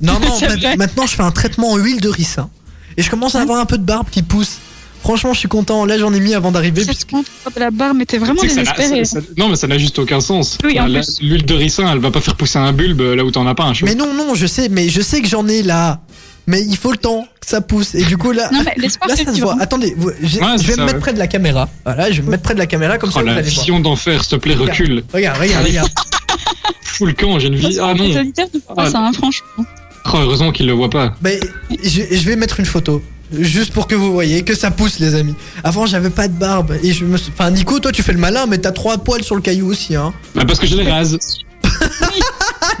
Non, 0.00 0.20
non, 0.20 0.36
C'est 0.38 0.48
ma- 0.48 0.56
vrai. 0.56 0.76
maintenant 0.76 1.06
je 1.06 1.14
fais 1.16 1.22
un 1.22 1.30
traitement 1.30 1.72
en 1.72 1.76
huile 1.76 2.00
de 2.00 2.08
ricin. 2.08 2.48
Et 2.96 3.02
je 3.02 3.10
commence 3.10 3.34
à 3.34 3.40
avoir 3.40 3.58
un 3.60 3.64
peu 3.66 3.76
de 3.78 3.82
barbe 3.84 4.08
qui 4.10 4.22
pousse. 4.22 4.58
Franchement, 5.04 5.34
je 5.34 5.38
suis 5.38 5.48
content. 5.48 5.84
Là, 5.84 5.98
j'en 5.98 6.12
ai 6.14 6.18
mis 6.20 6.32
avant 6.34 6.50
d'arriver. 6.50 6.82
puisque- 6.84 7.12
la 7.56 7.70
barbe, 7.70 7.98
mais 7.98 8.06
t'es 8.06 8.16
vraiment 8.16 8.40
Tu 8.40 8.48
sais 8.48 8.62
que 8.62 8.64
ça 8.66 8.72
n'a- 8.72 8.76
désespéré. 8.78 9.04
ça- 9.04 9.20
ça- 9.20 9.26
non, 9.36 9.48
mais 9.50 9.56
ça 9.56 9.66
n'a 9.66 9.76
juste 9.76 9.98
aucun 9.98 10.20
sens. 10.20 10.56
Oui, 10.64 10.80
en 10.80 10.86
La- 10.86 11.00
plus. 11.00 11.18
L'huile 11.20 11.44
de 11.44 11.52
ricin, 11.54 11.86
elle 11.92 11.98
va 11.98 12.10
pas 12.10 12.22
faire 12.22 12.34
pousser 12.36 12.58
un 12.58 12.72
bulbe 12.72 13.02
là 13.02 13.22
où 13.22 13.30
t'en 13.30 13.46
as 13.46 13.54
pas 13.54 13.64
un 13.64 13.74
cheveu. 13.74 13.86
Mais 13.86 13.94
non, 13.94 14.14
non, 14.14 14.34
je 14.34 14.46
sais, 14.46 14.68
mais 14.70 14.88
je 14.88 15.02
sais 15.02 15.20
que 15.20 15.28
j'en 15.28 15.46
ai 15.46 15.62
là. 15.62 16.00
Mais 16.46 16.62
il 16.62 16.76
faut 16.76 16.90
le 16.90 16.96
temps 16.98 17.26
que 17.40 17.46
ça 17.46 17.60
pousse. 17.60 17.94
Et 17.94 18.04
du 18.04 18.16
coup, 18.16 18.32
là, 18.32 18.48
Non, 18.52 18.60
mais 18.64 18.74
là 18.76 18.88
ça 18.88 19.16
se 19.34 19.40
voit. 19.40 19.56
Attendez, 19.60 19.94
vous- 19.96 20.10
j'ai- 20.22 20.40
Ouais, 20.40 20.46
je 20.58 20.66
vais 20.66 20.72
ça, 20.74 20.80
me 20.80 20.84
mettre 20.86 20.94
ouais. 20.96 21.00
près 21.00 21.12
de 21.12 21.18
la 21.18 21.26
caméra. 21.26 21.68
Voilà, 21.84 22.10
je 22.10 22.16
vais 22.20 22.22
me 22.26 22.30
mettre 22.32 22.42
près 22.42 22.54
de 22.54 22.58
la 22.58 22.66
caméra 22.66 22.96
comme 22.98 23.10
Oh, 23.10 23.14
ça. 23.14 23.20
vous 23.20 23.26
la 23.26 23.32
allez 23.34 23.42
vision 23.42 23.80
d'enfer, 23.80 24.22
s'il 24.24 24.30
te 24.38 24.42
plaît, 24.42 24.54
recule. 24.54 25.04
Regarde, 25.12 25.38
regarde, 25.40 25.66
regarde. 25.66 25.88
Fous 26.82 27.06
le 27.06 27.12
camp, 27.12 27.38
j'ai 27.38 27.48
une 27.48 27.56
vie. 27.56 27.78
Ah 27.80 27.92
non. 27.94 28.04
Les 28.08 28.16
auditeurs 28.18 28.48
ne 28.54 28.60
voient 28.60 28.74
pas 28.74 28.84
Ah. 28.86 28.90
ça, 28.90 28.98
hein, 29.00 29.12
franchement. 29.12 29.64
Oh, 30.06 30.16
heureusement 30.18 30.52
qu'il 30.52 30.66
le 30.66 30.72
voit 30.72 30.90
pas. 30.90 31.14
Mais 31.22 31.40
je, 31.82 32.02
je 32.10 32.24
vais 32.26 32.36
mettre 32.36 32.60
une 32.60 32.66
photo. 32.66 33.02
Juste 33.38 33.72
pour 33.72 33.86
que 33.86 33.94
vous 33.94 34.12
voyez 34.12 34.42
que 34.42 34.54
ça 34.54 34.70
pousse, 34.70 34.98
les 34.98 35.14
amis. 35.14 35.34
Avant, 35.62 35.86
j'avais 35.86 36.10
pas 36.10 36.28
de 36.28 36.34
barbe. 36.34 36.76
Et 36.82 36.92
je 36.92 37.04
me 37.04 37.16
Enfin, 37.16 37.50
Nico, 37.50 37.78
toi, 37.80 37.92
tu 37.92 38.02
fais 38.02 38.12
le 38.12 38.18
malin, 38.18 38.46
mais 38.46 38.58
t'as 38.58 38.72
trois 38.72 38.98
poils 38.98 39.22
sur 39.24 39.34
le 39.34 39.40
caillou 39.40 39.68
aussi, 39.70 39.96
hein. 39.96 40.12
Bah, 40.34 40.44
parce 40.46 40.58
que 40.58 40.66
je 40.66 40.76
les 40.76 40.90
rase. 40.90 41.18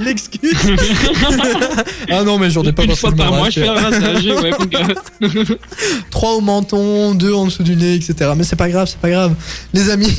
L'excuse. 0.00 0.54
ah 2.10 2.24
non, 2.24 2.38
mais 2.38 2.50
j'en 2.50 2.62
ai 2.64 2.72
pas 2.72 2.84
Une 2.84 2.96
fois 2.96 3.12
par 3.12 3.32
mois, 3.32 3.50
je 3.50 3.60
fais 3.60 3.68
un 3.68 3.74
rasage. 3.74 4.26
ouais. 4.26 4.50
Trois 6.10 6.32
au 6.34 6.40
menton, 6.40 7.14
deux 7.14 7.32
en 7.32 7.46
dessous 7.46 7.62
du 7.62 7.76
nez, 7.76 7.94
etc. 7.94 8.32
Mais 8.36 8.44
c'est 8.44 8.56
pas 8.56 8.68
grave, 8.68 8.88
c'est 8.88 8.98
pas 8.98 9.10
grave. 9.10 9.34
Les 9.72 9.90
amis, 9.90 10.12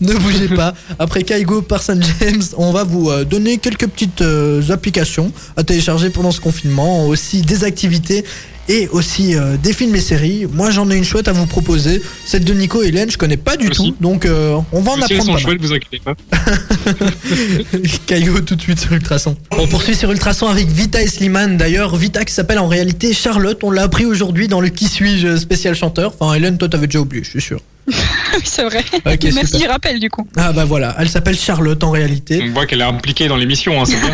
ne 0.00 0.14
bougez 0.14 0.48
pas. 0.48 0.74
Après 0.98 1.22
Kaigo 1.22 1.62
par 1.62 1.82
Saint 1.82 2.00
James, 2.00 2.42
on 2.56 2.72
va 2.72 2.84
vous 2.84 3.10
euh, 3.10 3.24
donner 3.24 3.58
quelques 3.58 3.86
petites 3.86 4.22
euh, 4.22 4.62
applications 4.70 5.30
à 5.56 5.62
télécharger 5.62 6.10
pendant 6.10 6.30
ce 6.30 6.40
confinement, 6.40 7.06
aussi 7.06 7.42
des 7.42 7.64
activités 7.64 8.24
et 8.68 8.88
aussi 8.88 9.34
euh, 9.34 9.56
des 9.56 9.72
films 9.72 9.94
et 9.94 10.00
séries. 10.00 10.46
Moi, 10.52 10.70
j'en 10.70 10.90
ai 10.90 10.96
une 10.96 11.04
chouette 11.04 11.28
à 11.28 11.32
vous 11.32 11.46
proposer. 11.46 12.02
Celle 12.24 12.44
de 12.44 12.52
Nico 12.54 12.82
et 12.82 12.88
Hélène, 12.88 13.10
je 13.10 13.18
connais 13.18 13.36
pas 13.36 13.56
du 13.56 13.70
tout, 13.70 13.94
donc 14.00 14.26
euh, 14.26 14.56
on 14.72 14.80
va 14.80 14.92
en 14.92 15.00
apprendre 15.00 15.26
pas 15.26 15.32
mal. 15.32 15.42
chouettes, 15.42 15.60
vous 15.60 15.72
inquiétez 15.72 16.00
pas. 16.04 16.14
Kaigo 18.06 18.40
tout 18.40 18.56
de 18.56 18.62
suite 18.62 18.80
sur 18.80 18.92
Ultrason. 18.92 19.36
On 19.52 19.66
poursuit 19.66 19.94
sur 19.94 20.10
Ultrason 20.10 20.46
avec 20.46 20.68
Vita 20.68 21.02
et 21.02 21.06
Slimane. 21.06 21.56
D'ailleurs, 21.56 21.96
Vita 21.96 22.24
qui 22.24 22.32
s'appelle 22.32 22.58
en 22.58 22.68
réalité 22.68 23.12
Charlotte. 23.12 23.58
On 23.62 23.70
l'a 23.70 23.82
appris 23.82 24.04
aujourd'hui 24.04 24.48
dans 24.48 24.60
le 24.60 24.68
Qui 24.68 24.88
suis-je 24.88 25.36
spécial 25.36 25.74
chanteur. 25.74 26.14
Enfin, 26.18 26.34
Hélène, 26.34 26.58
toi, 26.58 26.68
t'avais 26.68 26.86
déjà 26.86 27.00
oublié, 27.00 27.24
je 27.24 27.30
suis 27.30 27.40
sûr. 27.40 27.60
oui, 28.34 28.40
c'est 28.44 28.62
vrai. 28.64 28.84
Merci 29.04 29.58
du 29.58 29.66
rappel, 29.66 29.98
du 30.00 30.08
coup. 30.10 30.26
Ah 30.36 30.52
bah 30.52 30.64
voilà, 30.64 30.94
elle 30.98 31.08
s'appelle 31.08 31.36
Charlotte 31.38 31.82
en 31.84 31.90
réalité. 31.90 32.42
On 32.48 32.52
voit 32.52 32.66
qu'elle 32.66 32.80
est 32.80 32.84
impliquée 32.84 33.28
dans 33.28 33.36
l'émission, 33.36 33.80
hein, 33.80 33.84
c'est 33.84 34.00
bien. 34.00 34.12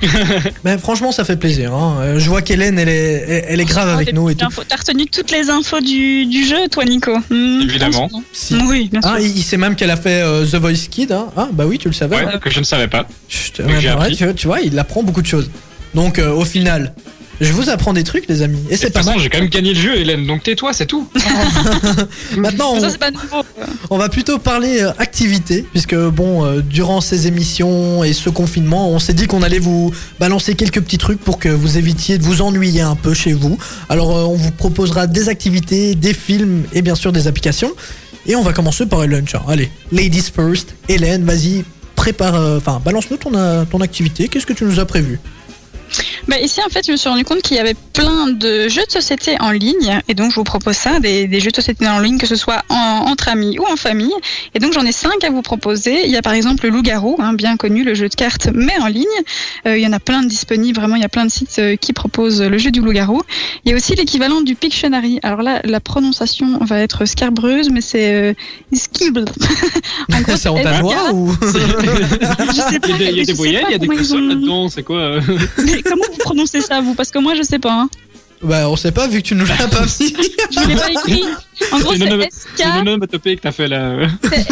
Mais 0.64 0.78
franchement, 0.78 1.12
ça 1.12 1.24
fait 1.24 1.36
plaisir. 1.36 1.74
hein. 1.74 1.96
Euh, 2.00 2.18
Je 2.18 2.28
vois 2.28 2.42
qu'Hélène, 2.42 2.78
elle 2.78 2.88
est, 2.88 3.24
elle- 3.28 3.44
elle 3.48 3.60
est 3.60 3.64
grave 3.64 3.88
avec 3.88 4.12
nous. 4.12 4.32
T'as 4.34 4.46
retenu 4.76 5.06
toutes 5.06 5.30
les 5.30 5.50
infos 5.50 5.80
du, 5.80 6.26
du 6.26 6.44
jeu, 6.46 6.68
toi, 6.70 6.84
Nico? 6.84 7.16
Hmm, 7.30 7.60
Évidemment. 7.62 8.10
Si. 8.32 8.54
Oui, 8.66 8.88
bien 8.90 9.00
sûr. 9.02 9.10
Ah, 9.14 9.20
il 9.20 9.36
il 9.38 9.42
sait 9.42 9.56
même 9.56 9.74
qu'elle 9.76 9.90
a 9.90 9.96
fait 9.96 10.22
euh, 10.22 10.44
The 10.46 10.56
Voice 10.56 10.88
Kid. 10.90 11.12
hein. 11.12 11.26
Ah 11.36 11.48
bah 11.52 11.64
oui, 11.66 11.78
tu 11.78 11.88
le 11.88 11.94
savais. 11.94 12.16
Ouais, 12.16 12.24
hein. 12.34 12.38
que 12.38 12.50
je 12.50 12.58
ne 12.60 12.64
savais 12.64 12.88
pas. 12.88 13.06
Chut, 13.28 13.60
bah 13.62 13.72
ouais, 14.00 14.34
tu 14.34 14.46
vois, 14.46 14.60
il 14.60 14.78
apprend 14.78 15.02
beaucoup 15.02 15.22
de 15.22 15.26
choses. 15.26 15.50
Donc 15.94 16.18
euh, 16.18 16.30
au 16.32 16.44
final, 16.44 16.92
je 17.40 17.52
vous 17.52 17.68
apprends 17.70 17.92
des 17.92 18.04
trucs, 18.04 18.26
les 18.28 18.42
amis. 18.42 18.58
Et 18.68 18.72
De 18.72 18.76
c'est 18.76 18.86
toute 18.86 18.94
pas 18.94 19.02
mal. 19.02 19.18
j'ai 19.20 19.28
quand 19.28 19.38
même 19.38 19.48
gagné 19.48 19.72
le 19.74 19.80
jeu, 19.80 19.96
Hélène, 19.96 20.26
donc 20.26 20.42
tais-toi, 20.42 20.72
c'est 20.72 20.86
tout. 20.86 21.08
Maintenant, 22.36 22.72
on, 22.74 22.80
Ça, 22.80 22.90
c'est 22.90 22.98
pas 22.98 23.10
nouveau. 23.10 23.42
On 23.90 23.98
va 23.98 24.08
plutôt 24.08 24.38
parler 24.38 24.80
euh, 24.82 24.90
activité, 24.98 25.64
puisque 25.70 25.94
bon, 25.96 26.44
euh, 26.44 26.60
durant 26.62 27.00
ces 27.00 27.26
émissions 27.26 28.02
et 28.04 28.12
ce 28.12 28.30
confinement, 28.30 28.90
on 28.90 28.98
s'est 28.98 29.14
dit 29.14 29.26
qu'on 29.26 29.42
allait 29.42 29.58
vous 29.58 29.92
balancer 30.18 30.54
quelques 30.54 30.80
petits 30.80 30.98
trucs 30.98 31.20
pour 31.20 31.38
que 31.38 31.48
vous 31.48 31.78
évitiez 31.78 32.18
de 32.18 32.24
vous 32.24 32.42
ennuyer 32.42 32.80
un 32.80 32.96
peu 32.96 33.14
chez 33.14 33.32
vous. 33.32 33.56
Alors, 33.88 34.16
euh, 34.16 34.24
on 34.24 34.34
vous 34.34 34.50
proposera 34.50 35.06
des 35.06 35.28
activités, 35.28 35.94
des 35.94 36.14
films 36.14 36.64
et 36.72 36.82
bien 36.82 36.94
sûr 36.94 37.12
des 37.12 37.26
applications. 37.28 37.72
Et 38.26 38.36
on 38.36 38.42
va 38.42 38.52
commencer 38.52 38.84
par 38.84 39.02
Hélène. 39.04 39.24
tiens. 39.26 39.42
Allez, 39.48 39.70
ladies 39.92 40.30
first. 40.34 40.74
Hélène, 40.88 41.24
vas-y, 41.24 41.64
prépare, 41.96 42.34
euh, 42.34 42.58
enfin, 42.58 42.80
balance-nous 42.84 43.16
ton, 43.16 43.30
ton 43.66 43.80
activité. 43.80 44.28
Qu'est-ce 44.28 44.44
que 44.46 44.52
tu 44.52 44.64
nous 44.64 44.80
as 44.80 44.84
prévu? 44.84 45.18
Bah, 46.28 46.38
ici, 46.40 46.60
en 46.64 46.68
fait, 46.68 46.86
je 46.86 46.92
me 46.92 46.96
suis 46.96 47.08
rendu 47.08 47.24
compte 47.24 47.42
qu'il 47.42 47.56
y 47.56 47.60
avait 47.60 47.74
plein 47.92 48.28
de 48.28 48.68
jeux 48.68 48.84
de 48.86 48.90
société 48.92 49.36
en 49.40 49.50
ligne. 49.50 50.00
Et 50.08 50.14
donc, 50.14 50.30
je 50.30 50.36
vous 50.36 50.44
propose 50.44 50.76
ça, 50.76 51.00
des, 51.00 51.26
des 51.26 51.40
jeux 51.40 51.50
de 51.50 51.56
société 51.56 51.88
en 51.88 51.98
ligne, 52.00 52.18
que 52.18 52.26
ce 52.26 52.36
soit 52.36 52.62
en- 52.68 53.06
entre 53.08 53.28
amis 53.28 53.58
ou 53.58 53.64
en 53.70 53.76
famille. 53.76 54.12
Et 54.54 54.58
donc, 54.58 54.72
j'en 54.72 54.84
ai 54.84 54.92
cinq 54.92 55.24
à 55.24 55.30
vous 55.30 55.42
proposer. 55.42 56.02
Il 56.04 56.10
y 56.10 56.16
a 56.16 56.22
par 56.22 56.32
exemple 56.34 56.64
le 56.64 56.70
Loup-Garou, 56.70 57.16
hein, 57.18 57.32
bien 57.32 57.56
connu, 57.56 57.84
le 57.84 57.94
jeu 57.94 58.08
de 58.08 58.14
cartes, 58.14 58.48
mais 58.54 58.78
en 58.80 58.86
ligne. 58.86 59.04
Euh, 59.66 59.76
il 59.78 59.82
y 59.82 59.86
en 59.86 59.92
a 59.92 60.00
plein 60.00 60.22
de 60.22 60.28
disponibles. 60.28 60.78
Vraiment, 60.78 60.96
il 60.96 61.02
y 61.02 61.06
a 61.06 61.08
plein 61.08 61.24
de 61.24 61.30
sites 61.30 61.58
euh, 61.58 61.76
qui 61.76 61.92
proposent 61.92 62.42
le 62.42 62.58
jeu 62.58 62.70
du 62.70 62.80
Loup-Garou. 62.80 63.22
Il 63.64 63.70
y 63.70 63.74
a 63.74 63.76
aussi 63.76 63.94
l'équivalent 63.94 64.40
du 64.42 64.54
Pictionary. 64.54 65.18
Alors 65.22 65.42
là, 65.42 65.60
la 65.64 65.80
prononciation 65.80 66.58
va 66.64 66.80
être 66.80 67.04
scarbreuse, 67.06 67.70
mais 67.70 67.80
c'est 67.80 68.12
euh, 68.12 68.34
Skibble. 68.72 69.24
En 70.12 70.20
gros, 70.22 70.36
C'est 70.36 70.48
en 70.48 70.62
danois 70.62 71.12
ou 71.12 71.32
Je 71.42 72.60
sais 72.70 72.80
pas, 72.80 72.88
Il 72.88 72.90
y 72.90 72.94
a 72.94 72.98
des, 72.98 73.04
il 73.10 73.18
y 73.18 73.20
a 73.20 73.24
des 73.24 73.32
voyelles, 73.32 73.64
il 73.68 73.72
y 73.72 73.74
a 73.74 73.78
des 73.78 74.12
ont- 74.12 74.18
là-dedans, 74.20 74.68
c'est 74.68 74.82
quoi 74.82 75.18
Mais 75.78 75.82
comment 75.90 76.04
vous 76.10 76.18
prononcez 76.18 76.60
ça, 76.60 76.80
vous? 76.80 76.94
Parce 76.94 77.10
que 77.10 77.18
moi, 77.18 77.34
je 77.34 77.42
sais 77.42 77.58
pas. 77.58 77.72
Hein. 77.72 77.88
Bah, 78.42 78.68
on 78.70 78.76
sait 78.76 78.92
pas 78.92 79.06
vu 79.08 79.20
que 79.22 79.26
tu 79.28 79.34
nous 79.34 79.44
l'as 79.46 79.56
pas 79.68 79.82
mis. 80.00 80.14
Je 80.52 80.68
l'ai 80.68 80.74
pas 80.76 80.90
écrit. 80.92 81.24
En 81.72 81.78
gros, 81.80 81.92
C'est 81.92 81.98
SK, 82.30 82.62
C'est 82.62 83.36
que 83.36 83.40
t'as 83.40 83.52
fait 83.52 83.68
là. 83.68 83.96
c'est 84.22 84.50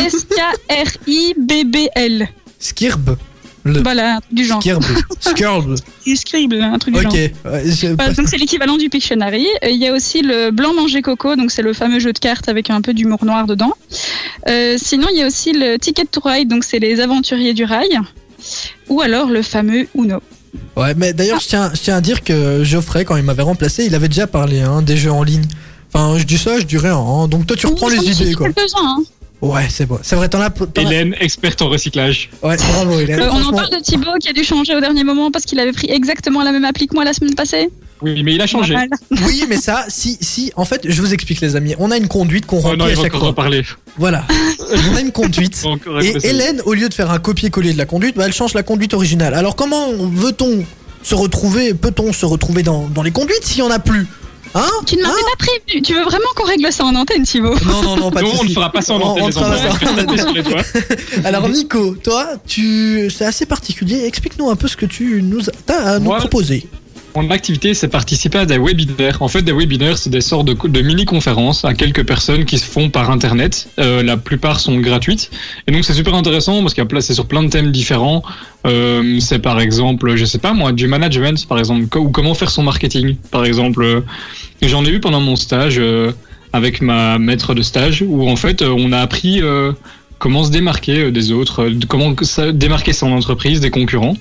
S-K-R-I-B-B-L. 1.06 2.28
Skirb. 2.58 3.16
Le 3.64 3.80
Voilà, 3.82 4.20
du 4.30 4.44
genre. 4.44 4.60
Skirb. 4.62 4.82
Skirb. 5.20 5.74
Scribble, 6.16 6.62
un 6.62 6.78
truc 6.78 6.94
du 6.94 7.00
Ok. 7.04 7.12
genre. 7.12 7.12
ouais, 7.52 7.64
Voilà, 7.96 8.12
donc 8.12 8.28
c'est 8.28 8.36
l'équivalent 8.38 8.76
du 8.76 8.88
Pictionary. 8.88 9.46
Il 9.64 9.76
y 9.76 9.88
a 9.88 9.92
aussi 9.92 10.22
le 10.22 10.50
blanc 10.52 10.72
manger 10.72 11.02
coco, 11.02 11.34
donc 11.34 11.50
c'est 11.50 11.62
le 11.62 11.72
fameux 11.72 11.98
jeu 11.98 12.12
de 12.12 12.18
cartes 12.18 12.48
avec 12.48 12.70
un 12.70 12.80
peu 12.80 12.94
d'humour 12.94 13.24
noir 13.24 13.46
dedans. 13.48 13.72
Euh, 14.48 14.76
sinon, 14.80 15.08
il 15.12 15.18
y 15.18 15.22
a 15.22 15.26
aussi 15.26 15.52
le 15.52 15.78
Ticket 15.78 16.04
to 16.06 16.20
Ride, 16.24 16.48
donc 16.48 16.62
c'est 16.64 16.78
les 16.78 17.00
aventuriers 17.00 17.54
du 17.54 17.64
rail. 17.64 17.98
Ou 18.88 19.00
alors 19.00 19.28
le 19.28 19.42
fameux 19.42 19.86
Uno. 19.96 20.20
Ouais, 20.76 20.94
mais 20.96 21.12
d'ailleurs, 21.12 21.40
je 21.40 21.48
tiens, 21.48 21.70
je 21.74 21.80
tiens 21.80 21.96
à 21.96 22.00
dire 22.00 22.22
que 22.24 22.62
Geoffrey, 22.64 23.04
quand 23.04 23.16
il 23.16 23.22
m'avait 23.22 23.42
remplacé, 23.42 23.84
il 23.86 23.94
avait 23.94 24.08
déjà 24.08 24.26
parlé 24.26 24.60
hein, 24.60 24.82
des 24.82 24.96
jeux 24.96 25.12
en 25.12 25.22
ligne. 25.22 25.44
Enfin, 25.92 26.18
je 26.18 26.24
dis 26.24 26.38
ça, 26.38 26.58
je 26.58 26.64
dis 26.64 26.76
rien. 26.78 26.96
hein. 26.96 27.28
Donc 27.28 27.46
toi, 27.46 27.56
tu 27.56 27.66
reprends 27.66 27.88
Oui, 27.88 27.98
les 28.00 28.20
idées, 28.22 28.34
quoi. 28.34 28.48
hein. 28.78 28.96
Ouais, 29.42 29.66
c'est 29.68 29.86
bon. 29.86 29.98
C'est 30.02 30.16
vrai, 30.16 30.28
t'en 30.28 30.40
as. 30.40 30.50
t'en 30.50 30.64
as- 30.76 30.80
Hélène, 30.82 31.14
experte 31.20 31.60
en 31.62 31.68
recyclage. 31.68 32.30
Ouais, 32.42 32.56
bravo, 32.56 32.98
Hélène. 32.98 33.20
Euh, 33.20 33.24
on 33.24 33.36
en 33.36 33.40
Franchement, 33.40 33.56
parle 33.58 33.70
de 33.70 33.80
Thibaut 33.82 34.14
qui 34.20 34.28
a 34.28 34.32
dû 34.32 34.42
changer 34.44 34.74
au 34.74 34.80
dernier 34.80 35.04
moment 35.04 35.30
parce 35.30 35.44
qu'il 35.44 35.60
avait 35.60 35.72
pris 35.72 35.88
exactement 35.90 36.42
la 36.42 36.52
même 36.52 36.64
appli 36.64 36.86
que 36.86 36.94
moi 36.94 37.04
la 37.04 37.12
semaine 37.12 37.34
passée. 37.34 37.68
Oui, 38.02 38.22
mais 38.22 38.34
il 38.34 38.40
a 38.42 38.46
changé. 38.46 38.76
Oui, 39.26 39.44
mais 39.48 39.56
ça, 39.56 39.84
si, 39.88 40.18
si, 40.20 40.52
en 40.56 40.64
fait, 40.64 40.82
je 40.84 41.00
vous 41.00 41.14
explique, 41.14 41.40
les 41.40 41.56
amis. 41.56 41.74
On 41.78 41.90
a 41.90 41.96
une 41.96 42.08
conduite 42.08 42.44
qu'on 42.46 42.58
Oh 42.58 42.60
remplit 42.60 42.78
non, 42.78 42.84
à 42.84 42.88
va 42.88 42.94
chaque 42.94 43.06
encore 43.06 43.20
fois. 43.20 43.28
en 43.30 43.32
parler. 43.32 43.62
Voilà. 43.96 44.24
On 44.92 44.96
a 44.96 45.00
une 45.00 45.12
conduite. 45.12 45.64
Et. 46.02 46.26
Hélène, 46.28 46.60
au 46.66 46.74
lieu 46.74 46.88
de 46.88 46.94
faire 46.94 47.10
un 47.10 47.18
copier-coller 47.18 47.72
de 47.72 47.78
la 47.78 47.86
conduite, 47.86 48.16
bah, 48.16 48.24
elle 48.26 48.32
change 48.32 48.52
la 48.54 48.62
conduite 48.62 48.92
originale. 48.94 49.32
Alors 49.34 49.56
comment 49.56 49.92
veut-on 49.92 50.64
se 51.02 51.14
retrouver, 51.14 51.72
peut-on 51.72 52.12
se 52.12 52.26
retrouver 52.26 52.62
dans, 52.62 52.88
dans 52.88 53.02
les 53.02 53.12
conduites 53.12 53.44
s'il 53.44 53.58
y 53.58 53.62
en 53.62 53.70
a 53.70 53.78
plus? 53.78 54.06
Hein? 54.54 54.68
Tu 54.86 54.96
ne 54.96 55.02
m'avais 55.02 55.14
pas 55.14 55.36
prévenu. 55.38 55.82
Tu 55.82 55.94
veux 55.94 56.02
vraiment 56.04 56.26
qu'on 56.34 56.44
règle 56.44 56.72
ça 56.72 56.84
en 56.84 56.94
antenne, 56.94 57.22
Thibaut? 57.24 57.54
Non, 57.64 57.82
non, 57.82 57.96
non, 57.96 58.10
pas 58.10 58.20
de 58.22 58.26
Non, 58.26 58.32
on 58.40 58.44
ne 58.44 58.48
fera 58.50 58.72
pas 58.72 58.80
ça 58.82 58.94
en 58.94 59.00
antenne, 59.00 59.24
on 59.24 59.32
fera 59.32 60.62
ça. 60.62 60.70
Alors 61.24 61.48
Nico, 61.48 61.94
toi, 62.02 62.30
tu, 62.46 63.10
c'est 63.10 63.24
assez 63.26 63.46
particulier. 63.46 64.04
Explique-nous 64.06 64.48
un 64.50 64.56
peu 64.56 64.66
ce 64.68 64.76
que 64.76 64.86
tu 64.86 65.22
nous 65.22 65.48
as 65.48 65.52
t'as 65.66 65.82
à 65.94 65.98
nous 65.98 66.06
Moi, 66.06 66.18
proposer. 66.18 66.66
Mon 67.16 67.30
activité, 67.30 67.72
c'est 67.72 67.88
participer 67.88 68.36
à 68.36 68.44
des 68.44 68.58
webinaires. 68.58 69.22
En 69.22 69.28
fait, 69.28 69.40
des 69.40 69.52
webinaires, 69.52 69.96
c'est 69.96 70.10
des 70.10 70.20
sortes 70.20 70.44
de, 70.44 70.82
mini-conférences 70.82 71.64
à 71.64 71.72
quelques 71.72 72.04
personnes 72.04 72.44
qui 72.44 72.58
se 72.58 72.66
font 72.66 72.90
par 72.90 73.10
Internet. 73.10 73.70
Euh, 73.78 74.02
la 74.02 74.18
plupart 74.18 74.60
sont 74.60 74.78
gratuites. 74.80 75.30
Et 75.66 75.72
donc, 75.72 75.86
c'est 75.86 75.94
super 75.94 76.14
intéressant 76.14 76.60
parce 76.60 76.74
qu'il 76.74 76.84
y 76.84 76.86
a 76.86 77.00
c'est 77.00 77.14
sur 77.14 77.24
plein 77.24 77.42
de 77.42 77.48
thèmes 77.48 77.72
différents. 77.72 78.22
Euh, 78.66 79.18
c'est 79.20 79.38
par 79.38 79.60
exemple, 79.60 80.14
je 80.16 80.26
sais 80.26 80.38
pas 80.38 80.52
moi, 80.52 80.72
du 80.72 80.88
management, 80.88 81.48
par 81.48 81.58
exemple, 81.58 81.96
ou 81.96 82.10
comment 82.10 82.34
faire 82.34 82.50
son 82.50 82.62
marketing, 82.62 83.16
par 83.30 83.46
exemple. 83.46 84.02
J'en 84.60 84.84
ai 84.84 84.90
eu 84.90 85.00
pendant 85.00 85.22
mon 85.22 85.36
stage 85.36 85.76
euh, 85.78 86.12
avec 86.52 86.82
ma 86.82 87.18
maître 87.18 87.54
de 87.54 87.62
stage 87.62 88.04
où 88.06 88.28
en 88.28 88.36
fait, 88.36 88.60
on 88.60 88.92
a 88.92 88.98
appris 88.98 89.40
comment 90.18 90.44
se 90.44 90.50
démarquer 90.50 91.04
euh, 91.04 91.10
des 91.12 91.32
autres, 91.32 91.64
euh, 91.64 91.78
comment 91.88 92.14
démarquer 92.52 92.92
son 92.92 93.12
entreprise 93.12 93.60
des 93.60 93.70
concurrents. 93.70 94.16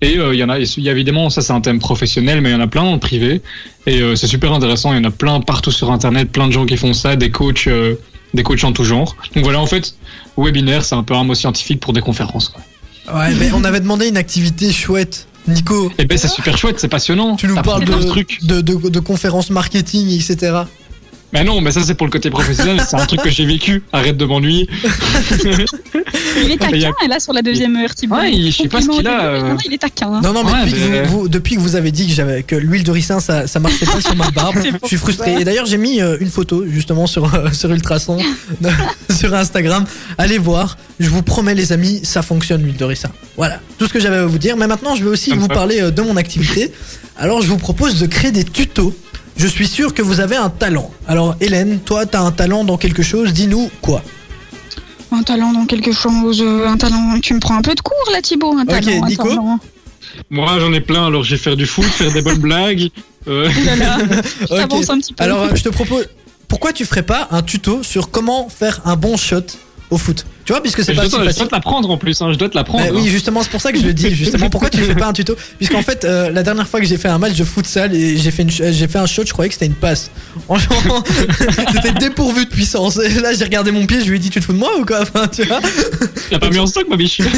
Et 0.00 0.18
euh, 0.18 0.34
il 0.34 0.38
y 0.38 0.44
en 0.44 0.48
a, 0.48 0.58
y 0.58 0.88
a 0.88 0.92
évidemment, 0.92 1.30
ça 1.30 1.42
c'est 1.42 1.52
un 1.52 1.60
thème 1.60 1.78
professionnel, 1.78 2.40
mais 2.40 2.50
il 2.50 2.52
y 2.52 2.56
en 2.56 2.60
a 2.60 2.66
plein 2.66 2.82
en 2.82 2.98
privé. 2.98 3.40
Et 3.86 4.00
euh, 4.00 4.16
c'est 4.16 4.26
super 4.26 4.52
intéressant. 4.52 4.92
Il 4.92 4.96
y 4.96 5.00
en 5.00 5.08
a 5.08 5.10
plein 5.12 5.40
partout 5.40 5.70
sur 5.70 5.90
Internet, 5.92 6.30
plein 6.30 6.48
de 6.48 6.52
gens 6.52 6.66
qui 6.66 6.76
font 6.76 6.92
ça, 6.92 7.14
des 7.16 7.30
coachs, 7.30 7.66
euh, 7.68 7.94
des 8.34 8.42
coachs 8.42 8.64
en 8.64 8.72
tout 8.72 8.84
genre. 8.84 9.16
Donc 9.34 9.44
voilà, 9.44 9.60
en 9.60 9.66
fait, 9.66 9.94
webinaire, 10.36 10.84
c'est 10.84 10.96
un 10.96 11.04
peu 11.04 11.14
un 11.14 11.24
mot 11.24 11.34
scientifique 11.34 11.80
pour 11.80 11.92
des 11.92 12.00
conférences. 12.00 12.48
Quoi. 12.48 12.62
Ouais, 13.16 13.34
mais 13.34 13.50
on 13.52 13.64
avait 13.64 13.80
demandé 13.80 14.08
une 14.08 14.16
activité 14.16 14.72
chouette. 14.72 15.28
Nico, 15.48 15.90
Et 15.98 16.04
ben 16.04 16.16
c'est 16.16 16.28
super 16.28 16.56
chouette, 16.56 16.78
c'est 16.78 16.86
passionnant. 16.86 17.34
tu 17.34 17.48
nous 17.48 17.56
parles 17.56 17.84
de 17.84 17.94
de, 18.46 18.60
de, 18.60 18.88
de 18.88 19.00
conférences 19.00 19.50
marketing, 19.50 20.08
etc. 20.10 20.62
Mais 21.32 21.44
non, 21.44 21.60
mais 21.60 21.70
ça 21.72 21.80
c'est 21.82 21.94
pour 21.94 22.06
le 22.06 22.10
côté 22.12 22.28
professionnel. 22.30 22.80
c'est 22.88 22.96
un 22.96 23.06
truc 23.06 23.22
que 23.22 23.30
j'ai 23.30 23.46
vécu. 23.46 23.82
Arrête 23.92 24.16
de 24.16 24.24
m'ennuyer. 24.24 24.68
Il 25.44 26.50
est 26.50 26.58
Il 26.72 26.78
y 26.80 26.84
a- 26.84 26.90
taquin, 26.92 27.08
là, 27.08 27.20
sur 27.20 27.32
la 27.32 27.42
deuxième 27.42 27.76
heure. 27.76 27.88
Ouais, 28.10 28.32
il- 28.32 28.50
je 28.52 28.62
sais 28.62 28.68
pas 28.68 28.80
ce 28.80 28.88
qu'il 28.88 29.06
a, 29.06 29.24
euh. 29.24 29.40
non, 29.50 29.56
il 29.64 29.72
est 29.74 29.78
taquin. 29.78 30.12
hein. 30.12 30.20
Non, 30.22 30.32
non, 30.32 30.44
mais, 30.44 30.52
Ouais, 30.52 30.66
depuis, 30.66 30.80
mais- 30.90 31.02
Que 31.02 31.06
vous, 31.08 31.20
vous- 31.22 31.28
depuis 31.28 31.54
que 31.56 31.60
vous 31.60 31.76
avez 31.76 31.90
dit 31.90 32.14
que, 32.46 32.56
l'huile 32.56 32.84
de 32.84 32.90
ricin 32.90 33.20
ça, 33.20 33.46
ça 33.46 33.60
marchait 33.60 33.86
pas 33.86 34.00
sur 34.00 34.14
ma 34.16 34.30
barbe, 34.34 34.56
je 34.82 34.86
suis 34.86 34.96
frustré. 34.96 35.40
Et 35.40 35.44
d'ailleurs, 35.44 35.66
j'ai 35.66 35.78
mis 35.78 36.00
euh, 36.00 36.16
une 36.20 36.30
photo 36.30 36.64
justement 36.66 37.06
sur, 37.06 37.32
euh, 37.34 37.50
sur 37.52 37.70
Ultrason, 37.72 38.18
sur 39.10 39.34
Instagram. 39.34 39.84
Allez 40.18 40.38
voir, 40.38 40.76
je 41.00 41.08
vous 41.08 41.22
promets, 41.22 41.54
les 41.54 41.72
amis, 41.72 42.00
ça 42.04 42.22
fonctionne 42.22 42.62
l'huile 42.62 42.76
de 42.76 42.84
ricin. 42.84 43.10
Voilà, 43.36 43.60
tout 43.78 43.86
ce 43.86 43.92
que 43.92 44.00
j'avais 44.00 44.16
à 44.16 44.26
vous 44.26 44.38
dire. 44.38 44.56
Mais 44.56 44.66
maintenant, 44.66 44.94
je 44.96 45.04
vais 45.04 45.10
aussi 45.10 45.30
Comme 45.30 45.40
vous 45.40 45.48
ça. 45.48 45.54
parler 45.54 45.80
euh, 45.80 45.90
de 45.90 46.02
mon 46.02 46.16
activité. 46.16 46.72
Alors, 47.16 47.42
je 47.42 47.48
vous 47.48 47.58
propose 47.58 47.98
de 48.00 48.06
créer 48.06 48.32
des 48.32 48.44
tutos. 48.44 48.94
Je 49.36 49.46
suis 49.46 49.66
sûr 49.66 49.94
que 49.94 50.02
vous 50.02 50.20
avez 50.20 50.36
un 50.36 50.50
talent. 50.50 50.90
Alors, 51.08 51.36
Hélène, 51.40 51.80
toi, 51.80 52.06
t'as 52.06 52.20
un 52.20 52.32
talent 52.32 52.64
dans 52.64 52.76
quelque 52.76 53.02
chose, 53.02 53.32
dis-nous 53.32 53.70
quoi 53.80 54.02
Un 55.10 55.22
talent 55.22 55.52
dans 55.52 55.64
quelque 55.66 55.92
chose, 55.92 56.42
euh, 56.42 56.66
un 56.68 56.76
talent. 56.76 57.18
Tu 57.20 57.34
me 57.34 57.40
prends 57.40 57.56
un 57.56 57.62
peu 57.62 57.74
de 57.74 57.80
cours 57.80 58.10
là, 58.12 58.20
Thibaut. 58.22 58.56
Un 58.56 58.64
talent, 58.66 59.02
un 59.04 59.08
Nico. 59.08 59.28
talent. 59.28 59.58
Moi 60.30 60.58
j'en 60.60 60.72
ai 60.74 60.80
plein. 60.80 61.06
Alors 61.06 61.24
j'ai 61.24 61.38
faire 61.38 61.56
du 61.56 61.64
foot, 61.64 61.84
faire 61.86 62.12
des 62.12 62.20
bonnes 62.22 62.38
blagues. 62.38 62.90
Euh, 63.28 63.48
Oh 63.58 63.64
là 63.64 63.76
là, 63.76 63.98
je 64.40 64.44
Ok. 64.44 64.48
t'avance 64.68 64.90
un 64.90 64.98
petit 64.98 65.14
peu. 65.14 65.24
Alors, 65.24 65.42
euh, 65.44 65.54
je 65.54 65.62
te 65.62 65.68
propose. 65.70 66.08
Pourquoi 66.48 66.72
tu 66.74 66.84
ferais 66.84 67.02
pas 67.02 67.28
un 67.30 67.42
tuto 67.42 67.82
sur 67.82 68.10
comment 68.10 68.48
faire 68.50 68.80
un 68.84 68.96
bon 68.96 69.16
shot? 69.16 69.40
Au 69.92 69.98
foot 69.98 70.24
Tu 70.44 70.52
vois, 70.52 70.62
puisque 70.62 70.82
c'est 70.82 70.94
pas 70.94 71.02
dois, 71.02 71.10
si 71.10 71.16
te- 71.16 71.20
je 71.20 71.24
facile. 71.26 71.38
dois 71.40 71.48
te 71.48 71.54
l'apprendre 71.54 71.90
en 71.90 71.98
plus. 71.98 72.20
Hein, 72.22 72.32
je 72.32 72.38
dois 72.38 72.48
te 72.48 72.56
l'apprendre. 72.56 72.82
Bah 72.84 72.90
hein. 72.90 72.96
oui, 72.96 73.08
justement, 73.08 73.42
c'est 73.42 73.50
pour 73.50 73.60
ça 73.60 73.70
que 73.72 73.78
je 73.78 73.84
le 73.84 73.92
dis. 73.92 74.10
Justement, 74.14 74.48
pourquoi 74.50 74.70
tu 74.70 74.78
fais 74.78 74.94
pas 74.94 75.06
un 75.06 75.12
tuto? 75.12 75.36
Puisqu'en 75.58 75.82
fait, 75.82 76.04
euh, 76.04 76.30
la 76.30 76.42
dernière 76.42 76.66
fois 76.66 76.80
que 76.80 76.86
j'ai 76.86 76.96
fait 76.96 77.08
un 77.08 77.18
match 77.18 77.34
de 77.36 77.44
futsal 77.44 77.94
et 77.94 78.16
j'ai 78.16 78.30
fait, 78.30 78.46
j'ai 78.48 78.88
fait 78.88 78.98
un 78.98 79.06
shot, 79.06 79.24
je 79.26 79.32
croyais 79.32 79.48
que 79.48 79.54
c'était 79.54 79.66
une 79.66 79.74
passe. 79.74 80.10
C'était 81.72 81.92
dépourvu 81.92 82.44
de 82.46 82.50
puissance. 82.50 82.98
Et 82.98 83.20
là, 83.20 83.32
j'ai 83.34 83.44
regardé 83.44 83.70
mon 83.70 83.86
pied, 83.86 84.00
je 84.00 84.08
lui 84.08 84.16
ai 84.16 84.18
dit, 84.18 84.30
tu 84.30 84.40
te 84.40 84.44
fous 84.44 84.52
de 84.52 84.58
moi 84.58 84.70
ou 84.78 84.84
quoi? 84.84 85.02
Enfin, 85.02 85.28
tu 85.28 85.42
vois? 85.44 85.60
T'as 86.30 86.38
pas 86.38 86.48
mis 86.50 86.58
en 86.58 86.66
stock 86.66 86.88
ma 86.88 86.96
biche. 86.96 87.20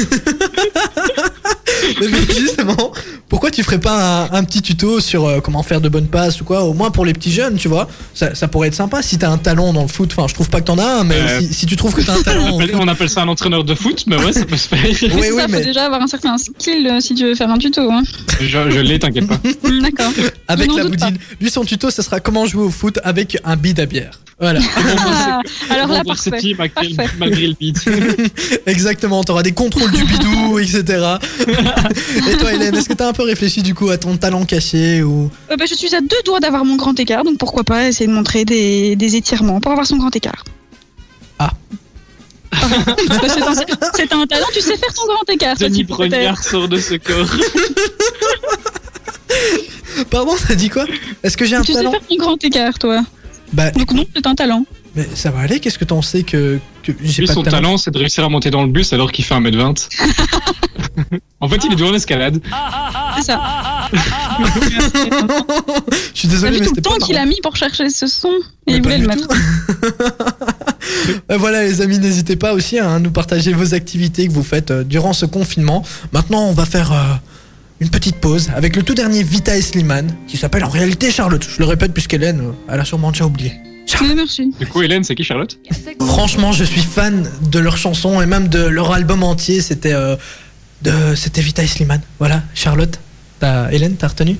Mais 2.01 2.07
justement, 2.37 2.91
pourquoi 3.29 3.51
tu 3.51 3.63
ferais 3.63 3.79
pas 3.79 4.25
un, 4.25 4.31
un 4.37 4.43
petit 4.43 4.61
tuto 4.61 4.99
sur 4.99 5.25
euh, 5.25 5.39
comment 5.41 5.63
faire 5.63 5.81
de 5.81 5.89
bonnes 5.89 6.07
passes 6.07 6.41
ou 6.41 6.43
quoi 6.43 6.63
Au 6.63 6.73
moins 6.73 6.91
pour 6.91 7.05
les 7.05 7.13
petits 7.13 7.31
jeunes, 7.31 7.55
tu 7.57 7.67
vois? 7.67 7.87
Ça, 8.13 8.35
ça 8.35 8.47
pourrait 8.47 8.67
être 8.69 8.75
sympa 8.75 9.01
si 9.01 9.17
t'as 9.17 9.29
un 9.29 9.37
talent 9.37 9.73
dans 9.73 9.81
le 9.81 9.87
foot. 9.87 10.11
Enfin, 10.15 10.27
je 10.27 10.33
trouve 10.33 10.49
pas 10.49 10.59
que 10.61 10.65
t'en 10.65 10.77
as 10.77 10.85
un, 10.99 11.03
mais 11.03 11.15
Euh, 11.15 11.39
si, 11.41 11.53
si 11.53 11.65
tu 11.65 11.75
trouves 11.75 11.93
que 11.93 12.01
t'as 12.01 12.17
un 12.17 12.21
talent. 12.21 12.43
on, 12.51 12.55
en 12.55 12.59
appelle, 12.59 12.71
foot- 12.71 12.79
on 12.83 12.87
appelle 12.87 13.09
ça 13.09 13.21
un 13.21 13.27
entraîneur 13.27 13.63
de 13.63 13.75
foot, 13.75 14.03
mais 14.07 14.17
ouais, 14.17 14.33
ça 14.33 14.45
peut 14.45 14.57
se 14.57 14.67
faire. 14.67 14.79
Oui, 14.83 14.95
C'est 14.95 15.11
oui, 15.13 15.21
ça, 15.37 15.43
faut 15.43 15.51
mais 15.51 15.63
déjà 15.63 15.85
avoir 15.85 16.01
un 16.01 16.07
certain 16.07 16.37
skill 16.37 16.87
euh, 16.87 16.99
si 16.99 17.15
tu 17.15 17.25
veux 17.25 17.35
faire 17.35 17.49
un 17.49 17.57
tuto. 17.57 17.89
Hein. 17.91 18.03
je 18.41 18.47
je 18.69 18.79
l'ai, 18.79 18.99
t'inquiète 18.99 19.27
pas. 19.27 19.39
D'accord. 19.81 20.11
avec 20.47 20.69
la 20.75 20.83
pas. 20.83 20.89
boudine. 20.89 21.17
Lui, 21.41 21.49
son 21.49 21.63
tuto, 21.65 21.89
ça 21.89 22.03
sera 22.03 22.19
comment 22.19 22.45
jouer 22.45 22.63
au 22.63 22.69
foot 22.69 22.99
avec 23.03 23.37
un 23.43 23.55
bide 23.55 23.79
à 23.79 23.85
bière. 23.85 24.19
Voilà. 24.39 24.59
Ah, 25.07 25.41
alors 25.69 25.87
là, 25.89 26.03
parfait. 26.05 26.29
Malgré, 26.57 26.89
Parfait. 26.95 27.15
malgré 27.17 27.47
le 27.47 27.53
beat. 27.59 27.77
Exactement, 28.65 29.23
t'auras 29.23 29.43
des 29.43 29.51
contrôles 29.53 29.91
du 29.91 30.03
bidou, 30.03 30.59
etc. 30.59 30.83
Et 32.29 32.37
toi, 32.37 32.53
Hélène, 32.53 32.75
est-ce 32.75 32.87
que 32.89 32.93
t'as 32.93 33.07
un 33.07 33.13
peu 33.13 33.23
réfléchi 33.23 33.61
du 33.63 33.73
coup 33.73 33.89
à 33.89 33.97
ton 33.97 34.17
talent 34.17 34.45
caché 34.45 35.03
ou? 35.03 35.29
Euh, 35.51 35.55
bah, 35.57 35.65
je 35.67 35.73
suis 35.75 35.93
à 35.95 36.01
deux 36.01 36.21
doigts 36.25 36.39
d'avoir 36.39 36.63
mon 36.65 36.75
grand 36.75 36.97
écart, 36.99 37.23
donc 37.23 37.37
pourquoi 37.37 37.63
pas 37.63 37.87
essayer 37.87 38.07
de 38.07 38.11
montrer 38.13 38.45
des, 38.45 38.95
des 38.95 39.15
étirements 39.15 39.59
pour 39.61 39.71
avoir 39.71 39.85
son 39.87 39.97
grand 39.97 40.15
écart. 40.15 40.43
Ah. 41.39 41.51
C'est 42.53 43.41
un, 43.41 43.53
c'est 43.93 44.13
un 44.13 44.25
talent, 44.27 44.47
tu 44.53 44.61
sais 44.61 44.77
faire 44.77 44.93
ton 44.93 45.05
grand 45.05 45.29
écart. 45.29 45.55
Denis. 45.57 45.83
Brognard 45.83 46.43
sort 46.43 46.67
de 46.67 46.77
ce 46.77 46.95
corps. 46.95 47.35
Pardon, 50.09 50.33
t'as 50.47 50.55
dit 50.55 50.69
quoi? 50.69 50.85
Est-ce 51.23 51.37
que 51.37 51.45
j'ai 51.45 51.55
un 51.55 51.61
Tu 51.61 51.71
sais 51.73 51.79
talent? 51.79 51.91
faire 51.91 52.07
ton 52.07 52.15
grand 52.17 52.43
écart, 52.43 52.77
toi. 52.79 53.01
Bah, 53.55 53.71
Donc 53.71 53.93
non, 53.93 54.05
c'est 54.13 54.27
un 54.27 54.35
talent. 54.35 54.65
mais 54.95 55.07
ça 55.15 55.31
va 55.31 55.39
aller. 55.39 55.59
Qu'est-ce 55.59 55.79
que 55.79 55.85
t'en 55.85 56.01
sais 56.01 56.23
que, 56.23 56.59
que 56.83 56.91
j'ai 57.01 57.25
pas 57.25 57.33
son 57.33 57.39
de 57.39 57.45
talent, 57.45 57.61
talent, 57.61 57.77
c'est 57.77 57.91
de 57.91 57.97
réussir 57.97 58.25
à 58.25 58.29
monter 58.29 58.51
dans 58.51 58.63
le 58.63 58.69
bus 58.69 58.91
alors 58.91 59.11
qu'il 59.13 59.23
fait 59.23 59.33
1m20. 59.33 59.87
en 61.39 61.47
fait, 61.47 61.63
il 61.63 61.71
est 61.71 61.75
doué 61.75 61.89
en 61.89 61.93
escalade. 61.93 62.41
C'est 63.15 63.23
ça. 63.23 63.89
Je 66.13 66.19
suis 66.19 66.27
désolé, 66.27 66.51
mais 66.51 66.57
tout 66.57 66.63
le 66.63 66.69
c'était 66.69 66.81
temps 66.81 66.97
pas 66.97 67.05
qu'il 67.05 67.17
a 67.17 67.25
mis 67.25 67.39
pour 67.41 67.55
chercher 67.55 67.89
ce 67.89 68.07
son 68.07 68.27
et 68.27 68.33
Mais 68.67 68.73
il 68.75 68.83
voulait 68.83 68.97
le 68.97 69.07
mettre. 69.07 69.27
Euh, 71.31 71.37
voilà 71.37 71.63
les 71.63 71.81
amis, 71.81 71.97
n'hésitez 71.97 72.35
pas 72.35 72.53
aussi 72.53 72.77
à 72.77 72.99
nous 72.99 73.09
partager 73.09 73.53
vos 73.53 73.73
activités 73.73 74.27
que 74.27 74.31
vous 74.31 74.43
faites 74.43 74.69
euh, 74.69 74.83
durant 74.83 75.13
ce 75.13 75.25
confinement. 75.25 75.83
Maintenant, 76.13 76.43
on 76.47 76.51
va 76.51 76.65
faire 76.65 76.91
euh, 76.91 77.15
une 77.79 77.89
petite 77.89 78.17
pause 78.17 78.49
avec 78.55 78.75
le 78.75 78.83
tout 78.83 78.93
dernier 78.93 79.23
Vita 79.23 79.55
et 79.55 79.61
Slimane 79.61 80.15
qui 80.27 80.37
s'appelle 80.37 80.63
en 80.63 80.69
réalité 80.69 81.11
Charlotte. 81.11 81.45
Je 81.47 81.59
le 81.59 81.65
répète 81.65 81.93
puisqu'Hélène, 81.93 82.39
euh, 82.41 82.51
elle 82.73 82.79
a 82.79 82.85
sûrement 82.85 83.11
déjà 83.11 83.25
oublié. 83.25 83.53
Oui, 84.01 84.13
merci. 84.15 84.53
Du 84.59 84.65
coup, 84.65 84.81
Hélène, 84.81 85.03
c'est 85.03 85.13
qui 85.15 85.23
Charlotte? 85.23 85.57
Franchement, 85.99 86.51
je 86.51 86.63
suis 86.63 86.81
fan 86.81 87.29
de 87.51 87.59
leurs 87.59 87.77
chansons 87.77 88.19
et 88.21 88.25
même 88.25 88.47
de 88.47 88.63
leur 88.63 88.91
album 88.91 89.23
entier. 89.23 89.61
C'était 89.61 89.93
euh, 89.93 90.15
de 90.81 91.15
c'était 91.15 91.41
Vita 91.41 91.63
et 91.63 91.67
Slimane. 91.67 92.01
Voilà, 92.19 92.43
Charlotte. 92.55 92.99
T'as 93.39 93.69
Hélène, 93.71 93.95
t'as 93.95 94.07
retenu? 94.07 94.37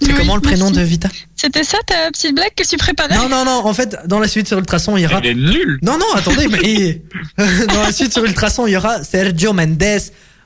C'est 0.00 0.08
Oui, 0.08 0.14
comment 0.16 0.34
le 0.34 0.40
prénom 0.40 0.66
merci. 0.66 0.80
de 0.80 0.84
Vita? 0.84 1.08
C'était 1.36 1.62
ça 1.62 1.78
ta 1.86 2.10
petite 2.10 2.34
blague 2.34 2.54
que 2.56 2.66
tu 2.66 2.76
préparais? 2.76 3.16
Non, 3.16 3.28
non, 3.28 3.44
non. 3.44 3.66
En 3.66 3.74
fait, 3.74 3.96
dans 4.06 4.18
la 4.18 4.28
suite 4.28 4.48
sur 4.48 4.58
Ultrason, 4.58 4.96
il 4.96 5.02
y 5.02 5.06
aura 5.06 5.18
Elle 5.22 5.26
est 5.26 5.34
nulle. 5.34 5.78
Non, 5.82 5.98
non, 5.98 6.06
attendez, 6.16 6.48
mais 6.48 7.02
dans 7.68 7.82
la 7.82 7.92
suite 7.92 8.12
sur 8.12 8.24
Ultrason, 8.24 8.66
il 8.66 8.72
y 8.72 8.76
aura 8.76 9.04
Sergio 9.04 9.52
Mendes 9.52 10.00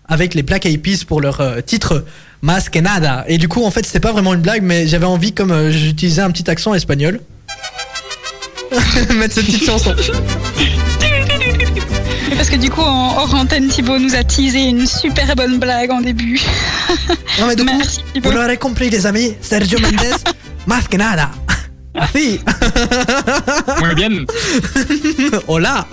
avec 0.09 0.35
les 0.35 0.43
Black 0.43 0.67
Eyed 0.67 0.83
Peas 0.83 1.05
pour 1.07 1.21
leur 1.21 1.41
euh, 1.41 1.61
titre 1.61 2.05
Más 2.43 2.69
que 2.71 2.79
nada. 2.79 3.25
Et 3.29 3.39
du 3.39 3.49
coup, 3.49 3.65
en 3.65 3.71
fait, 3.71 3.85
c'était 3.85 4.01
pas 4.01 4.13
vraiment 4.13 4.35
une 4.35 4.41
blague, 4.41 4.63
mais 4.63 4.87
j'avais 4.87 5.07
envie, 5.07 5.33
comme 5.33 5.51
euh, 5.51 5.71
j'utilisais 5.71 6.23
un 6.23 6.31
petit 6.31 6.49
accent 6.51 6.75
espagnol, 6.75 7.21
mettre 9.15 9.35
cette 9.35 9.47
petite 9.47 9.65
chanson. 9.65 9.95
Parce 12.37 12.51
que 12.51 12.57
du 12.57 12.71
coup, 12.71 12.83
en 12.83 13.17
hors 13.17 13.35
antenne, 13.35 13.69
Thibaut 13.69 13.99
nous 13.99 14.15
a 14.15 14.23
teasé 14.23 14.61
une 14.63 14.87
super 14.87 15.35
bonne 15.35 15.59
blague 15.59 15.91
en 15.91 16.01
début. 16.01 16.41
Non, 17.41 17.47
mais 17.49 17.57
du 17.57 17.65
coup, 17.67 17.73
Merci 17.77 18.01
vous 18.23 18.31
l'aurez 18.31 18.57
compris, 18.57 18.91
les 18.91 19.07
amis, 19.07 19.35
Sergio 19.41 19.81
Mendes, 19.81 20.15
Más 20.67 20.87
que 20.89 20.97
nada. 20.97 21.31
Así. 22.01 22.41
Muy 23.81 23.95
bien. 23.95 24.27
Hola. 25.47 25.87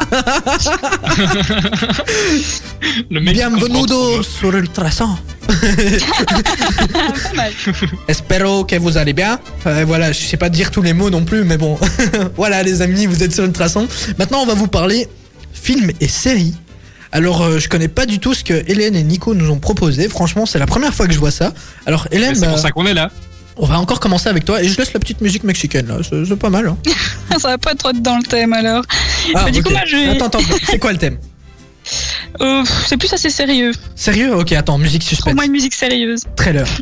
Le 3.09 3.19
mec. 3.19 3.33
Bienvenido 3.33 4.23
sur 4.23 4.55
Ultrason. 4.55 5.17
Pas 5.47 7.33
mal. 7.35 7.51
Espero 8.07 8.65
que 8.65 8.77
vous 8.77 8.97
allez 8.97 9.13
bien. 9.13 9.39
Euh, 9.65 9.83
voilà, 9.85 10.11
je 10.11 10.19
sais 10.19 10.37
pas 10.37 10.49
dire 10.49 10.71
tous 10.71 10.81
les 10.81 10.93
mots 10.93 11.09
non 11.09 11.25
plus, 11.25 11.43
mais 11.43 11.57
bon. 11.57 11.77
voilà, 12.35 12.63
les 12.63 12.81
amis, 12.81 13.05
vous 13.05 13.23
êtes 13.23 13.33
sur 13.33 13.43
Ultrason. 13.43 13.87
Maintenant, 14.17 14.41
on 14.41 14.45
va 14.45 14.53
vous 14.53 14.67
parler 14.67 15.07
films 15.53 15.91
et 15.99 16.07
séries. 16.07 16.55
Alors, 17.11 17.41
euh, 17.43 17.59
je 17.59 17.69
connais 17.69 17.87
pas 17.87 18.05
du 18.05 18.19
tout 18.19 18.33
ce 18.33 18.43
que 18.43 18.53
Hélène 18.67 18.95
et 18.95 19.03
Nico 19.03 19.33
nous 19.33 19.49
ont 19.49 19.59
proposé. 19.59 20.09
Franchement, 20.09 20.45
c'est 20.45 20.59
la 20.59 20.65
première 20.65 20.93
fois 20.93 21.07
que 21.07 21.13
je 21.13 21.19
vois 21.19 21.31
ça. 21.31 21.53
Alors, 21.85 22.07
Hélène, 22.11 22.35
C'est 22.35 22.41
bah, 22.41 22.49
pour 22.49 22.59
ça 22.59 22.71
qu'on 22.71 22.85
est 22.85 22.93
là. 22.93 23.09
On 23.57 23.65
va 23.65 23.79
encore 23.79 23.99
commencer 23.99 24.27
avec 24.27 24.45
toi 24.45 24.61
et 24.61 24.67
je 24.67 24.77
laisse 24.77 24.93
la 24.93 24.99
petite 24.99 25.21
musique 25.21 25.43
mexicaine 25.43 25.87
là, 25.87 25.97
c'est 26.03 26.35
pas 26.35 26.49
mal. 26.49 26.67
Hein. 26.67 26.77
Ça 27.39 27.49
va 27.49 27.57
pas 27.57 27.73
trop 27.75 27.89
être 27.89 28.01
dans 28.01 28.17
le 28.17 28.23
thème 28.23 28.53
alors. 28.53 28.83
Ah, 29.33 29.49
du 29.49 29.63
coup, 29.63 29.71
moi, 29.71 29.81
je 29.85 30.11
Attends, 30.11 30.25
attends, 30.25 30.39
c'est 30.65 30.79
quoi 30.79 30.91
le 30.91 30.97
thème 30.97 31.17
Euh, 32.41 32.63
c'est 32.87 32.97
plus 32.97 33.13
assez 33.13 33.29
sérieux. 33.29 33.71
Sérieux? 33.95 34.35
Ok, 34.35 34.51
attends, 34.51 34.77
musique 34.77 35.03
suspense. 35.03 35.21
Trouve-moi 35.21 35.45
une 35.45 35.51
musique 35.53 35.73
sérieuse. 35.73 36.23
Trailer. 36.35 36.67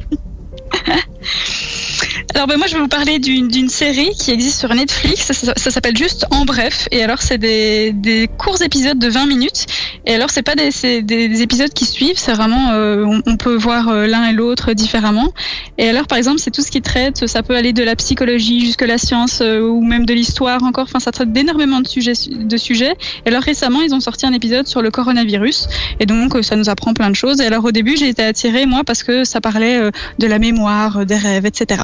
Alors 2.36 2.48
ben 2.48 2.58
moi 2.58 2.66
je 2.66 2.74
vais 2.74 2.82
vous 2.82 2.88
parler 2.88 3.20
d'une 3.20 3.70
série 3.70 4.10
qui 4.20 4.32
existe 4.32 4.60
sur 4.60 4.74
Netflix, 4.74 5.32
ça, 5.32 5.72
s'appelle 5.72 5.96
juste 5.96 6.26
En 6.32 6.46
Bref, 6.46 6.88
et 6.92 7.04
alors 7.04 7.22
c'est 7.22 7.38
des, 7.38 7.92
des 7.92 8.28
courts 8.28 8.62
épisodes 8.64 8.98
de 8.98 9.08
20 9.08 9.28
minutes, 9.28 9.68
et 10.08 10.16
alors 10.16 10.32
c'est 10.32 10.42
pas 10.42 10.56
des, 10.56 10.72
des, 11.04 11.30
des 11.30 11.42
épisodes 11.44 11.72
qui 11.72 11.86
suivent, 11.86 12.18
c'est 12.18 12.34
vraiment, 12.34 12.72
euh, 12.72 13.06
on, 13.28 13.38
peut 13.38 13.56
voir 13.56 13.90
euh, 13.90 14.08
l'un 14.08 14.26
et 14.26 14.34
l'autre 14.34 14.74
différemment, 14.74 15.32
et 15.78 15.88
alors 15.88 16.08
par 16.08 16.18
exemple 16.18 16.40
c'est 16.40 16.50
tout 16.50 16.62
ce 16.62 16.72
qui 16.72 16.82
traite, 16.82 17.28
ça 17.28 17.44
peut 17.44 17.56
aller 17.56 17.72
de 17.72 17.84
la 17.84 17.96
psychologie 17.96 18.66
jusque 18.66 18.82
la 18.82 18.98
science, 18.98 19.40
euh, 19.42 19.62
ou 19.62 19.84
même 19.84 20.06
de 20.06 20.14
l'histoire 20.14 20.64
encore, 20.64 20.86
enfin 20.86 21.00
ça 21.00 21.12
traite 21.12 21.32
d'énormément 21.32 21.82
de 21.82 21.88
sujets, 21.88 22.14
de 22.30 22.58
sujets, 22.58 22.96
et 23.26 23.30
alors 23.30 23.44
récemment 23.44 23.82
ils 23.82 23.94
ont 23.94 24.02
sorti 24.02 24.26
un 24.26 24.34
épisode 24.34 24.68
sur 24.68 24.82
le 24.82 24.90
coronavirus, 24.90 25.68
et 26.00 26.08
donc 26.08 26.36
euh, 26.36 26.42
ça 26.42 26.56
nous 26.56 26.70
apprend 26.70 26.94
plein 26.96 27.12
de 27.12 27.16
choses, 27.16 27.42
et 27.42 27.46
alors 27.46 27.64
au 27.64 27.72
début 27.72 27.96
j'ai 27.96 28.10
été 28.10 28.24
attirée 28.24 28.66
moi 28.66 28.84
parce 28.84 29.04
que 29.04 29.24
ça 29.24 29.40
parlait 29.40 29.80
de 30.18 30.28
la 30.28 30.40
mémoire, 30.40 31.06
des 31.06 31.18
rêves, 31.18 31.46
etc. 31.46 31.84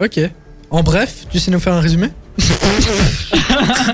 Ok. 0.00 0.20
En 0.70 0.82
bref, 0.82 1.26
tu 1.30 1.38
sais 1.38 1.50
nous 1.50 1.60
faire 1.60 1.72
un 1.74 1.80
résumé 1.80 2.08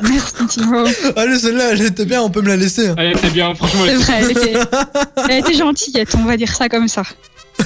Merci 0.02 0.46
Thibaut. 0.48 0.84
Allez, 1.16 1.38
celle-là, 1.38 1.64
elle 1.72 1.82
était 1.82 2.04
bien, 2.04 2.22
on 2.22 2.30
peut 2.30 2.40
me 2.42 2.48
la 2.48 2.56
laisser. 2.56 2.88
hein. 2.88 2.94
Elle 2.98 3.12
était 3.12 3.30
bien, 3.30 3.54
franchement. 3.54 3.82
C'est 3.84 3.90
elle- 3.92 3.98
vrai, 3.98 4.14
elle 4.20 4.30
était, 4.32 4.52
elle 5.30 5.38
était 5.38 5.54
gentillette, 5.54 6.14
on 6.18 6.24
va 6.24 6.36
dire 6.36 6.54
ça 6.54 6.68
comme 6.68 6.88
ça. 6.88 7.02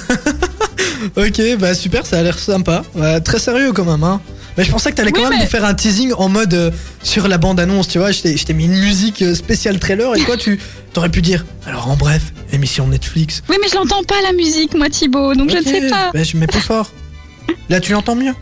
Ok, 1.15 1.39
bah 1.59 1.75
super, 1.75 2.05
ça 2.07 2.17
a 2.19 2.23
l'air 2.23 2.39
sympa. 2.39 2.83
Ouais, 2.95 3.21
très 3.21 3.37
sérieux 3.37 3.71
quand 3.71 3.85
même, 3.85 4.03
hein. 4.03 4.19
Mais 4.57 4.63
je 4.63 4.71
pensais 4.71 4.89
que 4.89 4.95
t'allais 4.95 5.11
quand 5.11 5.21
même 5.21 5.37
mais- 5.37 5.43
nous 5.43 5.49
faire 5.49 5.63
un 5.63 5.75
teasing 5.75 6.11
en 6.17 6.27
mode 6.27 6.53
euh, 6.55 6.71
sur 7.03 7.27
la 7.27 7.37
bande-annonce, 7.37 7.87
tu 7.87 7.99
vois. 7.99 8.11
Je 8.11 8.21
t'ai 8.21 8.35
je 8.35 8.43
t'ai 8.45 8.53
mis 8.53 8.65
une 8.65 8.79
musique 8.79 9.21
euh, 9.21 9.35
spéciale 9.35 9.77
trailer 9.79 10.15
et 10.15 10.19
toi, 10.23 10.35
tu 10.37 10.59
t'aurais 10.93 11.09
pu 11.09 11.21
dire. 11.21 11.45
Alors 11.67 11.87
en 11.91 11.95
bref, 11.95 12.33
émission 12.51 12.87
Netflix. 12.87 13.43
Oui, 13.47 13.57
mais 13.61 13.67
je 13.69 13.75
l'entends 13.75 14.03
pas 14.03 14.19
la 14.23 14.33
musique, 14.33 14.73
moi 14.73 14.89
Thibaut, 14.89 15.35
donc 15.35 15.51
je 15.51 15.57
Ok, 15.57 15.65
ne 15.67 15.71
sais 15.71 15.89
pas. 15.89 16.09
Bah, 16.11 16.23
je 16.23 16.35
mets 16.35 16.47
plus 16.47 16.61
fort. 16.61 16.91
Là, 17.69 17.79
tu 17.79 17.91
l'entends 17.91 18.15
mieux. 18.15 18.33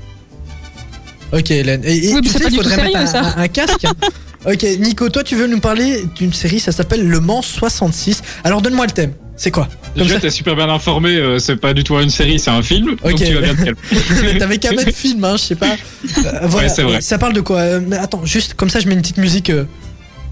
Ok, 1.33 1.51
Hélène. 1.51 1.81
Et, 1.83 2.09
et 2.09 2.13
Oui, 2.13 2.21
mais 2.23 2.29
tu 2.29 2.37
sais, 2.37 2.45
il 2.49 2.55
faudrait 2.55 2.77
mettre 2.77 2.91
sérieux, 2.91 2.97
un, 2.97 3.05
ça. 3.07 3.21
un- 3.37 3.41
un 3.43 3.47
casque. 3.47 3.85
ok, 4.45 4.63
Nico, 4.79 5.09
toi, 5.09 5.23
tu 5.23 5.35
veux 5.35 5.47
nous 5.47 5.59
parler 5.59 6.03
d'une 6.15 6.31
série, 6.33 6.59
ça 6.59 6.71
s'appelle 6.71 7.07
Le 7.07 7.19
Mans 7.19 7.41
66. 7.41 8.21
Alors, 8.43 8.61
donne-moi 8.61 8.85
le 8.85 8.91
thème. 8.91 9.13
C'est 9.37 9.51
quoi 9.51 9.67
Comme 9.95 10.03
Déjà, 10.03 10.15
ça, 10.15 10.21
t'es 10.21 10.29
super 10.29 10.55
bien 10.55 10.69
informé, 10.69 11.09
euh, 11.15 11.39
c'est 11.39 11.57
pas 11.57 11.73
du 11.73 11.83
tout 11.83 11.99
une 11.99 12.09
série, 12.09 12.39
c'est 12.39 12.51
un 12.51 12.61
film. 12.61 12.91
Ok. 13.03 13.09
Donc 13.11 13.23
tu 13.23 13.33
vas 13.33 13.41
bien 13.41 13.53
te 13.55 13.63
calmer. 13.63 14.37
T'avais 14.39 14.57
qu'à 14.59 14.71
mettre 14.71 14.93
film, 14.95 15.23
hein, 15.25 15.33
je 15.33 15.41
sais 15.41 15.55
pas. 15.55 15.71
Euh, 15.73 16.39
voilà. 16.43 16.67
Ouais, 16.67 16.73
c'est 16.73 16.83
vrai. 16.83 17.01
Ça 17.01 17.17
parle 17.17 17.33
de 17.33 17.41
quoi? 17.41 17.57
Euh, 17.57 17.81
mais 17.85 17.97
Attends, 17.97 18.23
juste 18.23 18.53
comme 18.53 18.69
ça, 18.69 18.79
je 18.79 18.87
mets 18.87 18.93
une 18.93 19.01
petite 19.01 19.17
musique. 19.17 19.51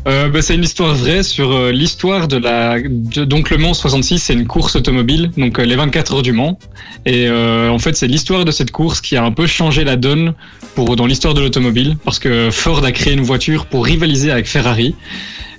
Euh, 0.07 0.29
bah, 0.29 0.41
c'est 0.41 0.55
une 0.55 0.63
histoire 0.63 0.93
vraie 0.93 1.23
sur 1.23 1.51
euh, 1.51 1.71
l'histoire 1.71 2.27
de 2.27 2.37
la. 2.37 2.79
donc 3.25 3.49
le 3.49 3.57
Mans 3.57 3.73
66, 3.73 4.19
c'est 4.19 4.33
une 4.33 4.47
course 4.47 4.75
automobile, 4.75 5.31
donc 5.37 5.59
euh, 5.59 5.63
les 5.63 5.75
24 5.75 6.15
heures 6.15 6.21
du 6.21 6.33
Mans. 6.33 6.57
Et 7.05 7.29
en 7.29 7.79
fait, 7.79 7.95
c'est 7.95 8.07
l'histoire 8.07 8.45
de 8.45 8.51
cette 8.51 8.71
course 8.71 9.01
qui 9.01 9.17
a 9.17 9.23
un 9.23 9.31
peu 9.31 9.47
changé 9.47 9.83
la 9.83 9.95
donne 9.95 10.33
pour 10.75 10.95
dans 10.95 11.05
l'histoire 11.05 11.33
de 11.33 11.41
l'automobile, 11.41 11.97
parce 12.03 12.19
que 12.19 12.49
Ford 12.51 12.83
a 12.83 12.91
créé 12.91 13.13
une 13.13 13.23
voiture 13.23 13.65
pour 13.65 13.85
rivaliser 13.85 14.31
avec 14.31 14.47
Ferrari. 14.47 14.95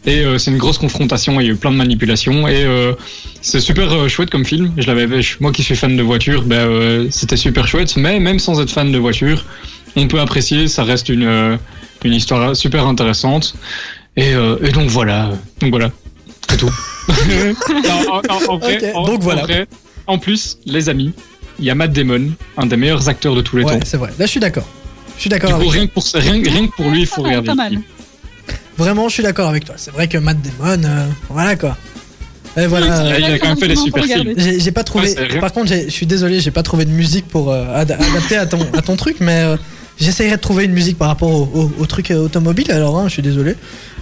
Et 0.07 0.23
c'est 0.39 0.51
une 0.51 0.59
grosse 0.59 0.77
confrontation, 0.77 1.41
il 1.41 1.47
y 1.47 1.51
a 1.51 1.53
eu 1.53 1.57
plein 1.57 1.71
de 1.71 1.77
manipulations 1.77 2.47
et 2.47 2.67
c'est 3.45 3.61
super 3.61 4.09
chouette 4.09 4.31
comme 4.31 4.47
film. 4.47 4.73
Je 4.79 4.87
l'avais, 4.87 5.07
moi 5.39 5.53
qui 5.53 5.63
suis 5.63 5.77
fan 5.77 5.99
de 5.99 6.03
voiture, 6.03 6.43
ben 6.45 6.67
euh, 6.67 7.09
c'était 7.11 7.37
super 7.37 7.69
chouette. 7.69 7.95
Mais 7.97 8.19
même 8.19 8.39
sans 8.39 8.59
être 8.59 8.71
fan 8.71 8.91
de 8.91 8.97
voiture, 8.97 9.45
on 9.97 10.09
peut 10.09 10.19
apprécier. 10.19 10.67
Ça 10.67 10.83
reste 10.83 11.11
une 11.11 11.59
une 12.05 12.15
histoire 12.15 12.57
super 12.57 12.87
intéressante. 12.87 13.55
Et, 14.17 14.33
euh, 14.35 14.57
et 14.63 14.71
donc 14.71 14.89
voilà, 14.91 15.31
donc 15.61 15.71
voilà, 15.71 15.91
c'est 16.49 16.57
tout. 16.57 16.71
Non, 17.29 18.13
en- 18.13 18.19
en- 18.19 18.53
en 18.55 18.59
vrai- 18.59 18.77
Ok, 18.77 18.85
en- 18.95 19.05
donc 19.07 19.23
voilà. 19.23 19.43
vrai, 19.43 19.67
en 20.07 20.19
plus, 20.19 20.59
les 20.67 20.89
amis, 20.89 21.13
il 21.59 21.65
y 21.65 21.71
a 21.71 21.75
Matt 21.75 21.93
Damon, 21.93 22.31
un 22.57 22.67
des 22.67 22.77
meilleurs 22.77 23.09
acteurs 23.09 23.35
de 23.35 23.41
tous 23.43 23.57
les 23.57 23.65
Ouais, 23.65 23.79
temps. 23.79 23.85
c'est 23.85 23.97
vrai. 23.97 24.11
Là, 24.19 24.27
je 24.27 24.31
suis 24.31 24.41
d'accord. 24.41 24.67
Je 25.17 25.21
suis 25.23 25.31
d'accord 25.31 25.55
avec 25.55 25.69
rien 25.71 25.87
que 25.87 25.93
pour 25.93 26.03
ça- 26.07 26.19
rien, 26.19 26.33
rien 26.43 26.67
que 26.67 26.73
pour 26.75 26.91
lui, 26.91 27.01
il 27.01 27.07
faut 27.07 27.23
mal, 27.23 27.31
regarder. 27.39 27.47
pas 27.49 27.55
mal. 27.55 27.79
Vraiment, 28.77 29.09
je 29.09 29.15
suis 29.15 29.23
d'accord 29.23 29.49
avec 29.49 29.65
toi. 29.65 29.75
C'est 29.79 29.93
vrai 29.93 30.09
que 30.09 30.19
Matt 30.19 30.39
Damon, 30.43 30.83
euh, 30.85 31.07
voilà 31.31 31.55
quoi. 31.57 31.77
Et 32.57 32.67
voilà. 32.67 32.87
Il 32.87 33.13
a- 33.13 33.19
il 33.19 33.25
a 33.35 33.39
quand 33.39 33.49
même 33.49 33.59
fait 33.59 33.69
des 33.69 33.77
super 33.77 34.05
films. 34.05 34.35
J'ai 34.37 34.73
pas 34.73 34.85
trouvé. 34.85 35.13
Ouais, 35.17 35.41
par 35.41 35.53
contre, 35.53 35.69
j'ai- 35.69 35.85
je 35.87 35.91
suis 35.91 36.07
désolé, 36.07 36.41
j'ai 36.41 36.51
pas 36.53 36.63
trouvé 36.63 36.85
de 36.85 36.91
musique 36.91 37.27
pour 37.27 37.51
euh, 37.53 37.65
ad- 37.75 37.93
adapter 37.93 38.37
à 38.37 38.47
ton, 38.47 38.61
à 38.73 38.81
ton 38.83 38.97
truc, 38.97 39.17
mais 39.21 39.43
j'essayerai 39.99 40.37
de 40.37 40.41
trouver 40.41 40.65
une 40.65 40.73
musique 40.73 40.99
par 40.99 41.09
rapport 41.09 41.31
au, 41.31 41.43
au- 41.55 41.73
au 41.83 41.87
truc 41.87 42.11
euh, 42.11 42.25
automobile. 42.25 42.71
Alors, 42.73 42.99
hein, 42.99 43.05
je 43.09 43.13
suis 43.15 43.23
désolé. 43.23 43.57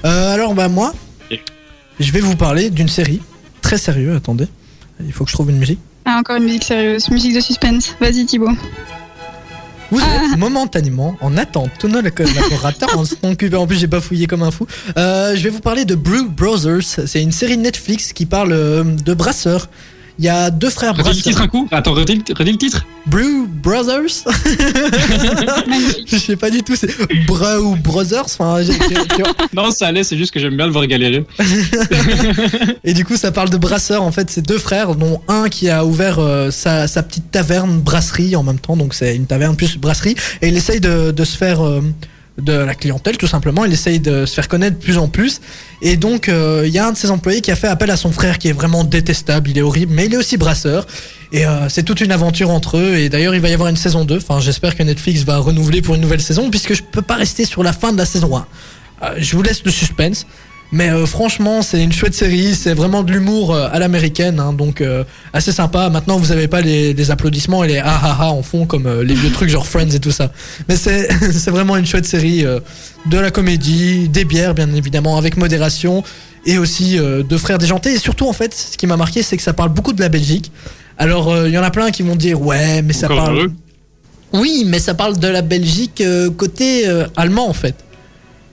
Euh, 0.05 0.35
alors, 0.35 0.55
bah 0.55 0.69
moi, 0.69 0.93
je 2.01 2.13
vais 2.13 2.21
vous 2.21 2.37
parler 2.37 2.71
d'une 2.71 2.89
série 2.89 3.21
très 3.61 3.79
sérieux. 3.79 4.15
Attendez, 4.17 4.47
il 5.05 5.13
faut 5.13 5.25
que 5.25 5.31
je 5.31 5.37
trouve 5.37 5.51
une 5.51 5.59
musique. 5.59 5.79
Ah, 6.05 6.17
encore 6.19 6.37
une 6.37 6.45
musique 6.45 6.65
sérieuse, 6.65 7.09
musique 7.11 7.35
de 7.35 7.41
suspense. 7.41 7.95
Vas-y 8.01 8.27
Thibaut. 8.27 8.51
Vous 9.93 10.01
Ah. 10.03 10.25
êtes 10.33 10.39
momentanément 10.39 11.17
en 11.21 11.37
attente. 11.37 11.71
Tous 11.79 11.87
nos 11.87 12.01
collaborateurs 12.11 12.89
en 12.99 13.05
sont 13.05 13.17
occupés. 13.31 13.57
En 13.57 13.67
plus, 13.67 13.77
j'ai 13.79 13.89
pas 13.89 14.01
fouillé 14.01 14.27
comme 14.27 14.43
un 14.43 14.51
fou. 14.51 14.67
Euh, 14.97 15.37
je 15.37 15.43
vais 15.43 15.51
vous 15.51 15.61
parler 15.61 15.85
de 15.85 15.95
Brew 15.95 16.29
Brothers. 16.29 16.83
C'est 17.07 17.23
une 17.23 17.31
série 17.31 17.59
Netflix 17.59 18.13
qui 18.15 18.25
parle 18.27 18.51
de 18.97 19.15
brasseurs. 19.15 19.69
Il 20.19 20.25
y 20.25 20.29
a 20.29 20.51
deux 20.51 20.71
frères 20.71 20.95
Redis 20.95 21.17
le 21.19 21.23
titre 21.23 21.41
un 21.43 21.49
coup 21.49 21.67
Attends, 21.71 21.95
redis, 21.95 22.23
redis 22.37 22.53
le 22.53 22.59
titre 22.59 22.85
Brew 23.07 23.47
Brothers. 23.49 24.25
Je 26.07 26.17
sais 26.17 26.37
pas 26.37 26.51
du 26.51 26.63
tout, 26.63 26.77
c'est 26.77 26.89
Brew 27.27 27.77
Brothers. 27.83 28.25
Enfin, 28.25 28.63
j'ai- 28.63 28.79
tu- 28.79 28.95
tu 29.17 29.23
vois. 29.23 29.33
Non, 29.55 29.71
ça 29.71 29.89
allait, 29.89 30.05
c'est 30.05 30.17
juste 30.17 30.33
que 30.33 30.39
j'aime 30.41 30.57
bien 30.57 30.67
le 30.67 30.73
voir 30.73 30.87
galérer. 30.87 31.25
Et 32.85 32.95
du 32.95 33.05
coup, 33.05 33.17
ça 33.17 33.33
parle 33.33 33.51
de 33.51 33.57
brasseurs. 33.57 34.03
En 34.03 34.13
fait, 34.13 34.31
c'est 34.31 34.47
deux 34.47 34.59
frères, 34.59 34.95
dont 34.95 35.21
un 35.29 35.49
qui 35.49 35.69
a 35.71 35.85
ouvert 35.85 36.19
euh, 36.19 36.51
sa, 36.51 36.87
sa 36.87 37.03
petite 37.03 37.31
taverne 37.31 37.81
brasserie 37.81 38.37
en 38.37 38.43
même 38.43 38.59
temps. 38.59 38.77
Donc, 38.77 38.95
c'est 38.95 39.17
une 39.17 39.27
taverne 39.27 39.57
plus 39.57 39.77
brasserie. 39.79 40.15
Et 40.41 40.49
il 40.49 40.57
essaye 40.57 40.81
de, 40.81 41.11
de 41.11 41.25
se 41.25 41.37
faire 41.37 41.65
euh, 41.67 41.81
de 42.39 42.53
la 42.53 42.75
clientèle, 42.75 43.17
tout 43.19 43.27
simplement. 43.27 43.65
Il 43.65 43.73
essaye 43.73 44.01
de 44.01 44.25
se 44.27 44.35
faire 44.35 44.49
connaître 44.49 44.79
de 44.79 44.83
plus 44.83 44.99
en 44.99 45.09
plus. 45.09 45.41
Et 45.83 45.97
donc, 45.97 46.29
euh, 46.29 46.65
il 46.67 46.73
y 46.73 46.79
a 46.79 46.87
un 46.87 46.93
de 46.93 46.97
ses 46.97 47.11
employés 47.11 47.41
qui 47.41 47.51
a 47.51 47.57
fait 47.57 47.69
appel 47.69 47.91
à 47.91 47.97
son 47.97 48.11
frère, 48.11 48.39
qui 48.39 48.49
est 48.49 48.53
vraiment 48.53 48.85
détestable. 48.85 49.51
Il 49.51 49.59
est 49.59 49.63
horrible, 49.63 49.93
mais 49.95 50.07
il 50.07 50.15
est 50.15 50.17
aussi 50.17 50.37
brasseur. 50.37 50.87
Et 51.33 51.47
euh, 51.47 51.69
c'est 51.69 51.83
toute 51.83 52.01
une 52.01 52.13
aventure 52.13 52.51
entre 52.51 52.79
eux. 52.79 52.97
Et 52.97 53.09
d'ailleurs, 53.09 53.35
il 53.35 53.41
va 53.41 53.49
y 53.49 53.55
avoir 53.55 53.69
une 53.69 53.77
saison 53.77 54.05
2. 54.05 54.17
Enfin, 54.17 54.41
j'espère 54.41 54.77
que 54.77 54.83
Netflix 54.83 55.23
va 55.23 55.39
renouveler 55.39 55.83
pour 55.83 55.95
une 55.95 56.01
nouvelle 56.01 56.23
saison, 56.23 56.51
puisque 56.51 56.75
je 56.75 56.83
peux 56.83 57.03
pas 57.03 57.17
rester 57.17 57.45
sur 57.45 57.63
la 57.63 57.73
fin 57.73 57.93
de 57.93 57.99
la 57.99 58.07
saison 58.07 58.37
1. 58.37 58.47
Euh, 59.03 59.15
je 59.19 59.37
vous 59.37 59.43
laisse 59.43 59.63
le 59.65 59.71
suspense. 59.71 60.27
Mais 60.75 60.89
euh, 60.91 61.05
franchement, 61.05 61.61
c'est 61.61 61.83
une 61.83 61.93
chouette 61.93 62.15
série, 62.15 62.55
c'est 62.55 62.73
vraiment 62.73 63.03
de 63.03 63.13
l'humour 63.13 63.55
euh, 63.55 63.69
à 63.71 63.79
l'américaine, 63.79 64.41
hein, 64.41 64.55
donc 64.55 64.81
euh, 64.81 65.05
assez 65.35 65.53
sympa. 65.53 65.91
Maintenant, 65.91 66.17
vous 66.19 66.33
avez 66.33 66.49
pas 66.49 66.63
les, 66.63 66.95
les 66.95 67.11
applaudissements 67.11 67.63
et 67.63 67.69
les 67.69 67.79
ah 67.79 68.01
ah 68.03 68.17
ah 68.21 68.31
en 68.31 68.43
fond 68.43 68.65
comme 68.65 68.87
euh, 68.87 69.05
les 69.05 69.15
vieux 69.15 69.31
trucs 69.31 69.51
genre 69.51 69.67
Friends 69.67 69.91
et 69.91 70.01
tout 70.01 70.11
ça. 70.11 70.33
Mais 70.69 70.77
c'est 70.77 71.09
c'est 71.33 71.51
vraiment 71.51 71.77
une 71.77 71.85
chouette 71.87 72.07
série, 72.07 72.45
euh, 72.47 72.59
de 73.07 73.19
la 73.19 73.31
comédie, 73.31 74.09
des 74.09 74.25
bières 74.25 74.55
bien 74.55 74.73
évidemment 74.75 75.19
avec 75.19 75.37
modération 75.37 76.03
et 76.47 76.57
aussi 76.59 76.99
euh, 76.99 77.23
de 77.23 77.37
frères 77.37 77.59
déjantés. 77.59 77.93
Et 77.93 77.99
surtout 77.99 78.27
en 78.27 78.33
fait, 78.33 78.55
ce 78.55 78.79
qui 78.79 78.87
m'a 78.87 78.97
marqué, 78.97 79.23
c'est 79.23 79.37
que 79.37 79.43
ça 79.43 79.53
parle 79.53 79.71
beaucoup 79.71 79.93
de 79.93 80.01
la 80.01 80.09
Belgique. 80.09 80.51
Alors 80.97 81.29
euh, 81.31 81.49
il 81.49 81.55
y 81.55 81.59
en 81.59 81.63
a 81.63 81.71
plein 81.71 81.91
qui 81.91 82.03
vont 82.03 82.17
dire 82.17 82.41
ouais, 82.41 82.81
mais 82.81 82.95
ça 82.95 83.07
Encore 83.07 83.25
parle. 83.25 83.37
heureux. 83.37 83.53
Oui, 84.33 84.65
mais 84.67 84.79
ça 84.79 84.95
parle 84.95 85.19
de 85.19 85.29
la 85.29 85.43
Belgique 85.43 86.01
euh, 86.01 86.31
côté 86.31 86.89
euh, 86.89 87.07
allemand 87.17 87.47
en 87.49 87.53
fait. 87.53 87.75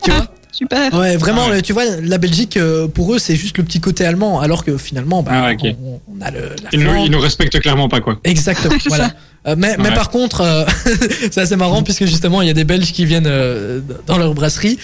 Tu 0.04 0.12
vois? 0.12 0.28
Super. 0.60 0.94
Ouais, 0.94 1.16
vraiment, 1.16 1.46
Ah 1.48 1.52
ouais. 1.52 1.62
tu 1.62 1.72
vois, 1.72 1.86
la 2.04 2.18
Belgique, 2.18 2.58
euh, 2.58 2.90
pour 2.90 3.14
eux, 3.14 3.18
c'est 3.18 3.38
juste 3.38 3.58
le 3.58 3.64
petit 3.64 3.80
côté 3.80 4.04
allemand, 4.06 4.42
alors 4.42 4.66
que 4.66 4.78
finalement, 4.78 5.24
bah, 5.24 5.32
Ah 5.34 5.46
ouais, 5.46 5.54
ok. 5.54 5.76
on, 5.82 6.02
on 6.18 6.22
a 6.22 6.32
le. 6.32 6.50
La 6.62 6.70
Il 6.74 6.82
nous, 6.84 7.08
nous 7.08 7.20
respecte 7.20 7.58
clairement 7.62 7.88
pas, 7.88 8.02
quoi. 8.02 8.20
Exactement, 8.26 8.76
voilà. 8.88 9.12
Euh, 9.48 9.56
mais, 9.58 9.78
mais 9.80 9.92
par 9.94 10.10
contre, 10.10 10.42
euh, 10.42 10.66
c'est 11.32 11.38
assez 11.38 11.56
marrant, 11.56 11.82
puisque 11.82 12.06
justement, 12.06 12.42
il 12.42 12.50
y 12.50 12.52
a 12.52 12.54
des 12.54 12.66
Belges 12.66 12.92
qui 12.92 13.06
viennent 13.06 13.26
euh, 13.26 13.80
dans 14.06 14.18
leur 14.18 14.34
brasserie. 14.34 14.78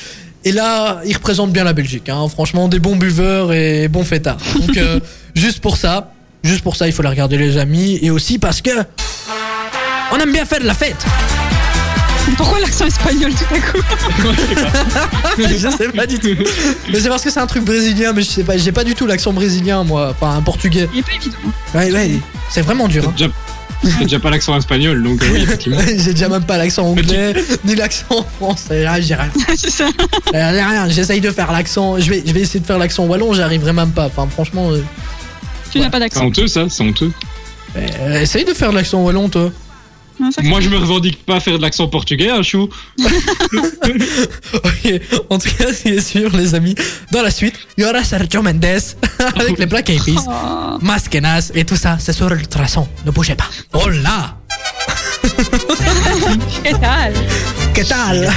Et 0.45 0.53
là, 0.53 1.02
ils 1.06 1.14
représentent 1.14 1.52
bien 1.52 1.65
la 1.65 1.73
Belgique. 1.73 2.07
Hein. 2.07 2.26
Franchement, 2.30 2.69
des 2.69 2.80
bons 2.80 2.95
buveurs 2.95 3.52
et 3.52 3.89
bons 3.89 4.06
fêtards. 4.06 4.38
Donc, 4.56 4.77
euh, 4.77 5.02
juste 5.35 5.60
pour 5.60 5.76
ça, 5.76 6.14
juste 6.41 6.61
pour 6.61 6.77
ça, 6.77 6.88
il 6.88 6.93
faut 6.93 7.03
la 7.03 7.10
regarder, 7.10 7.38
les 7.38 7.57
amis. 7.57 7.99
Et 8.02 8.11
aussi 8.11 8.39
parce 8.39 8.61
que. 8.61 8.69
On 10.14 10.18
aime 10.19 10.31
bien 10.31 10.45
faire 10.45 10.61
de 10.61 10.68
la 10.68 10.73
fête. 10.76 11.03
Pourquoi 12.38 12.60
l'accent 12.60 12.85
espagnol 12.85 13.31
tout 13.34 13.53
à 13.56 13.60
coup 13.60 13.81
je 15.38 15.69
sais 15.69 15.89
pas 15.89 16.06
du 16.07 16.19
tout. 16.19 16.35
Mais 16.91 16.99
c'est 16.99 17.10
parce 17.10 17.23
que 17.23 17.30
c'est 17.30 17.39
un 17.39 17.47
truc 17.47 17.64
brésilien, 17.64 18.14
mais 18.14 18.22
je 18.23 18.30
sais 18.30 18.43
pas, 18.43 18.57
j'ai 18.57 18.72
pas 18.72 18.84
du 18.84 18.95
tout 18.95 19.06
l'accent 19.06 19.31
brésilien, 19.34 19.84
moi. 19.84 20.10
Enfin, 20.11 20.35
un 20.35 20.41
portugais. 20.41 20.89
Il 20.93 20.99
est 20.99 21.03
pas 21.03 21.14
évident. 21.14 21.38
Ouais, 21.73 21.91
ouais, 21.91 22.11
c'est 22.49 22.61
vraiment 22.61 22.88
dur. 22.88 23.03
Hein. 23.07 23.30
déjà, 24.02 24.19
pas 24.19 24.30
l'accent 24.31 24.57
espagnol, 24.57 25.02
donc 25.03 25.22
euh, 25.23 25.27
oui, 25.31 25.41
effectivement. 25.43 25.80
J'ai 25.88 26.14
déjà 26.14 26.27
même 26.30 26.43
pas 26.43 26.57
l'accent 26.57 26.88
anglais, 26.88 27.34
ni 27.64 27.76
l'accent 27.76 28.26
français. 28.38 28.85
Ah, 28.88 28.99
j'ai 28.99 29.15
rien. 29.15 29.30
c'est 29.57 29.69
ça. 29.69 29.85
J'ai 30.34 30.39
rien. 30.39 30.89
J'essaye 30.89 31.22
de 31.22 31.31
faire 31.31 31.52
l'accent. 31.52 31.99
Je 31.99 32.10
vais, 32.10 32.23
je 32.26 32.34
vais 32.34 32.41
essayer 32.41 32.60
de 32.60 32.65
faire 32.65 32.80
l'accent 32.80 33.06
wallon, 33.06 33.34
j'arriverai 33.34 33.73
même 33.73 33.91
pas. 33.91 34.06
Enfin, 34.07 34.27
franchement, 34.31 34.72
euh, 34.72 34.84
Tu 35.72 35.80
n'as 35.80 35.89
pas 35.89 35.97
C'est 35.97 35.99
d'accent. 35.99 36.26
honteux, 36.26 36.47
ça, 36.47 36.65
c'est 36.69 36.84
honteux. 36.84 37.11
euh, 37.77 38.22
essaye 38.22 38.45
de 38.45 38.53
faire 38.53 38.72
l'accent 38.72 39.02
wallon, 39.03 39.30
toi. 39.30 39.52
Moi, 40.43 40.61
je 40.61 40.69
me 40.69 40.77
revendique 40.77 41.25
pas 41.25 41.39
faire 41.39 41.57
de 41.57 41.61
l'accent 41.61 41.87
portugais, 41.87 42.29
hein, 42.29 42.41
chou. 42.43 42.69
Ok, 44.53 45.01
en 45.29 45.37
tout 45.37 45.49
cas, 45.57 45.73
c'est 45.73 45.99
sûr, 46.01 46.35
les 46.35 46.55
amis. 46.55 46.75
Dans 47.11 47.21
la 47.21 47.31
suite, 47.31 47.55
il 47.77 47.83
y 47.83 47.87
aura 47.87 48.03
Sergio 48.03 48.41
Mendes 48.41 48.65
avec 49.35 49.57
les 49.57 49.65
Black 49.65 49.89
Eyed 49.89 50.03
Peas, 50.03 50.23
Oh. 50.27 50.77
Masquenas 50.81 51.51
et 51.53 51.65
tout 51.65 51.75
ça. 51.75 51.97
C'est 51.99 52.13
sur 52.13 52.31
Ultrason. 52.31 52.87
Ne 53.05 53.11
bougez 53.11 53.35
pas. 53.35 53.49
Oh 53.73 53.89
là 53.89 54.37
¿Qué 56.63 56.71
tal? 56.73 57.13
Que 57.76 57.84
tal? 57.84 58.30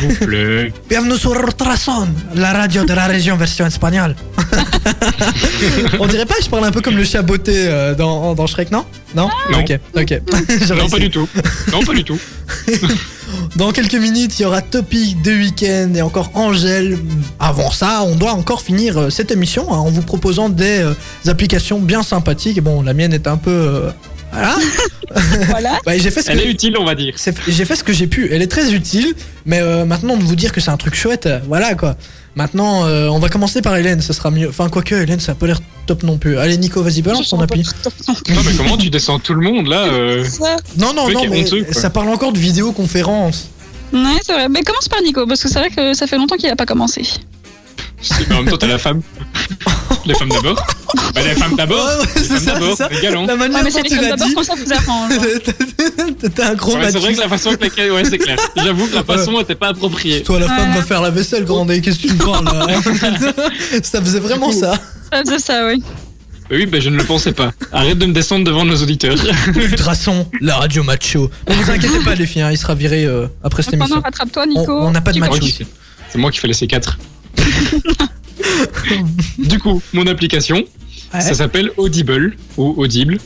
Bienvenue 0.88 1.16
sur 1.16 1.32
Ultrason, 1.32 2.08
la 2.34 2.52
radio 2.52 2.84
de 2.84 2.92
la 2.92 3.06
région 3.06 3.36
version 3.36 3.66
espagnole. 3.66 4.16
On 6.00 6.06
dirait 6.08 6.26
pas, 6.26 6.34
je 6.42 6.48
parle 6.48 6.64
un 6.64 6.72
peu 6.72 6.80
comme 6.80 6.96
le 6.96 7.04
chat 7.04 7.22
botté 7.22 7.52
euh, 7.56 7.94
dans, 7.94 8.34
dans 8.34 8.46
Shrek, 8.48 8.72
non? 8.72 8.84
Non? 9.14 9.28
Non. 9.52 9.60
Ok, 9.60 9.78
ok. 9.94 10.20
Non, 10.76 10.88
pas 10.88 10.98
du 10.98 11.10
tout. 11.10 11.28
Non, 11.70 11.82
pas 11.82 11.94
du 11.94 12.02
tout. 12.04 12.18
Dans 13.56 13.72
quelques 13.72 13.94
minutes, 13.94 14.38
il 14.38 14.42
y 14.42 14.44
aura 14.46 14.62
Topic 14.62 15.20
de 15.22 15.32
week-end 15.32 15.92
et 15.94 16.00
encore 16.02 16.30
Angèle. 16.34 16.98
Avant 17.38 17.70
ça, 17.70 18.02
on 18.02 18.14
doit 18.16 18.32
encore 18.32 18.62
finir 18.62 18.96
euh, 18.98 19.10
cette 19.10 19.30
émission 19.30 19.72
hein, 19.72 19.76
en 19.76 19.90
vous 19.90 20.00
proposant 20.02 20.48
des 20.48 20.80
euh, 20.80 20.94
applications 21.26 21.78
bien 21.78 22.02
sympathiques. 22.02 22.56
Et 22.56 22.62
bon, 22.62 22.82
la 22.82 22.94
mienne 22.94 23.12
est 23.12 23.26
un 23.26 23.36
peu. 23.36 23.50
euh, 23.50 23.90
voilà. 24.32 24.56
Voilà. 25.48 25.78
Bah, 25.86 25.96
j'ai 25.96 26.10
fait 26.10 26.20
ce 26.22 26.30
Elle 26.30 26.38
que. 26.42 26.44
est 26.46 26.50
utile, 26.50 26.76
on 26.78 26.84
va 26.84 26.94
dire. 26.94 27.14
c'est- 27.16 27.34
J'ai 27.48 27.64
fait 27.64 27.76
ce 27.76 27.82
que 27.82 27.92
j'ai 27.94 28.06
pu. 28.06 28.28
Elle 28.30 28.42
est 28.42 28.46
très 28.50 28.72
utile, 28.74 29.14
mais 29.46 29.58
euh, 29.60 29.84
maintenant 29.86 30.16
de 30.18 30.22
vous 30.22 30.36
dire 30.36 30.52
que 30.52 30.60
c'est 30.60 30.70
un 30.70 30.76
truc 30.76 30.94
chouette, 30.94 31.24
euh, 31.26 31.40
voilà 31.48 31.74
quoi. 31.74 31.96
Maintenant, 32.34 32.86
euh, 32.86 33.08
on 33.08 33.18
va 33.18 33.28
commencer 33.30 33.62
par 33.62 33.74
Hélène, 33.76 34.00
ce 34.02 34.12
sera 34.12 34.30
mieux. 34.30 34.48
Enfin, 34.50 34.68
quoique, 34.68 34.94
Hélène, 34.94 35.18
ça 35.18 35.32
a 35.32 35.34
pas 35.34 35.46
l'air 35.46 35.60
top 35.86 36.02
non 36.02 36.18
plus. 36.18 36.38
Allez, 36.38 36.56
Nico, 36.58 36.82
vas-y, 36.82 37.00
balance 37.02 37.30
ton 37.30 37.40
appli. 37.40 37.64
Non, 38.08 38.42
mais 38.44 38.52
comment 38.56 38.76
tu 38.76 38.90
descends 38.90 39.18
tout 39.18 39.34
le 39.34 39.40
monde, 39.40 39.66
là 39.66 39.84
euh, 39.86 40.24
Ça. 40.24 40.56
Non, 40.76 40.92
non, 40.94 41.08
non, 41.10 41.22
mais 41.28 41.44
honteux, 41.44 41.66
ça 41.72 41.88
parle 41.90 42.10
encore 42.10 42.32
de 42.32 42.38
vidéoconférence. 42.38 43.48
Ouais, 43.92 44.00
c'est 44.24 44.34
vrai. 44.34 44.48
Mais 44.50 44.62
commence 44.62 44.88
par 44.88 45.00
Nico, 45.02 45.26
parce 45.26 45.42
que 45.42 45.48
c'est 45.48 45.58
vrai 45.58 45.70
que 45.70 45.94
ça 45.94 46.06
fait 46.06 46.16
longtemps 46.18 46.36
qu'il 46.36 46.48
a 46.50 46.56
pas 46.56 46.66
commencé. 46.66 47.02
Si, 48.00 48.12
mais 48.28 48.34
En 48.36 48.38
même 48.42 48.50
temps, 48.50 48.56
t'as 48.58 48.66
la 48.68 48.78
femme. 48.78 49.02
Les 50.06 50.14
femmes 50.14 50.28
d'abord. 50.30 50.54
Bah, 51.14 51.20
les 51.22 51.34
femmes 51.34 51.56
d'abord. 51.56 51.84
Ouais, 51.84 51.96
ouais, 51.96 52.06
Les 52.16 52.22
c'est 52.22 52.28
femmes 52.28 52.38
ça, 52.38 52.52
d'abord, 52.54 52.76
c'est 52.76 52.82
ça. 52.84 52.88
les 52.90 53.00
galants. 53.00 53.26
La 53.26 53.36
manière 53.36 53.58
Ouais, 53.58 53.64
mais 53.64 53.82
dont 53.82 53.88
tu 53.88 53.96
l'as 54.00 54.16
d'abord 54.16 54.28
dit. 54.28 54.34
ça 54.46 54.54
vous 54.54 54.72
arrange. 54.72 55.12
hein. 55.12 56.28
T'es 56.34 56.42
un 56.42 56.54
gros 56.54 56.74
Ouais, 56.76 56.90
c'est 56.90 56.98
vrai 56.98 57.14
que 57.14 57.20
la 57.20 57.28
façon 57.28 57.48
avec 57.50 57.60
laquelle. 57.62 57.92
Ouais, 57.92 58.04
c'est 58.04 58.18
clair. 58.18 58.38
J'avoue 58.56 58.86
que 58.86 58.94
la 58.94 59.04
façon 59.04 59.40
était 59.40 59.54
pas 59.54 59.68
appropriée. 59.68 60.22
Toi, 60.22 60.38
la 60.40 60.46
femme 60.46 60.70
Ouais. 60.70 60.76
va 60.76 60.82
faire 60.82 61.02
la 61.02 61.10
vaisselle, 61.10 61.44
Grandet. 61.44 61.80
Qu'est-ce 61.80 61.98
que 61.98 62.08
tu 62.08 62.14
me 62.14 62.24
parles 62.24 62.44
là 62.44 62.80
Ça 63.82 64.00
faisait 64.00 64.20
vraiment 64.20 64.52
ça. 64.52 64.74
Ça 65.12 65.22
faisait 65.24 65.38
ça, 65.38 65.66
oui. 65.66 65.82
Bah 66.50 66.56
Oui, 66.56 66.66
bah, 66.66 66.80
je 66.80 66.88
ne 66.88 66.96
le 66.96 67.04
pensais 67.04 67.32
pas. 67.32 67.52
Arrête 67.72 67.98
de 67.98 68.06
me 68.06 68.12
descendre 68.12 68.44
devant 68.44 68.64
nos 68.64 68.76
auditeurs. 68.82 69.16
Ultrason, 69.54 70.26
la 70.40 70.56
radio 70.56 70.82
macho. 70.82 71.30
Ne 71.48 71.54
vous 71.54 71.70
inquiétez 71.70 72.00
pas, 72.00 72.14
les 72.14 72.26
filles, 72.26 72.42
hein, 72.42 72.50
il 72.50 72.56
sera 72.58 72.74
viré 72.74 73.04
euh, 73.04 73.26
après 73.44 73.62
cette 73.62 73.74
émission. 73.74 74.00
rattrape-toi, 74.00 74.44
On 74.46 74.60
Nico. 74.60 74.72
on 74.80 74.90
n'a 74.90 75.00
pas 75.02 75.12
de 75.12 75.18
macho. 75.20 75.34
C'est 76.10 76.16
moi 76.18 76.30
qui 76.30 76.38
fais 76.38 76.48
les 76.48 76.54
C4. 76.54 76.94
du 79.38 79.58
coup, 79.58 79.82
mon 79.92 80.06
application, 80.06 80.64
Ouais. 81.14 81.20
ça 81.22 81.32
s'appelle 81.32 81.70
Audible 81.78 82.36
ou 82.58 82.74
Audible. 82.76 83.16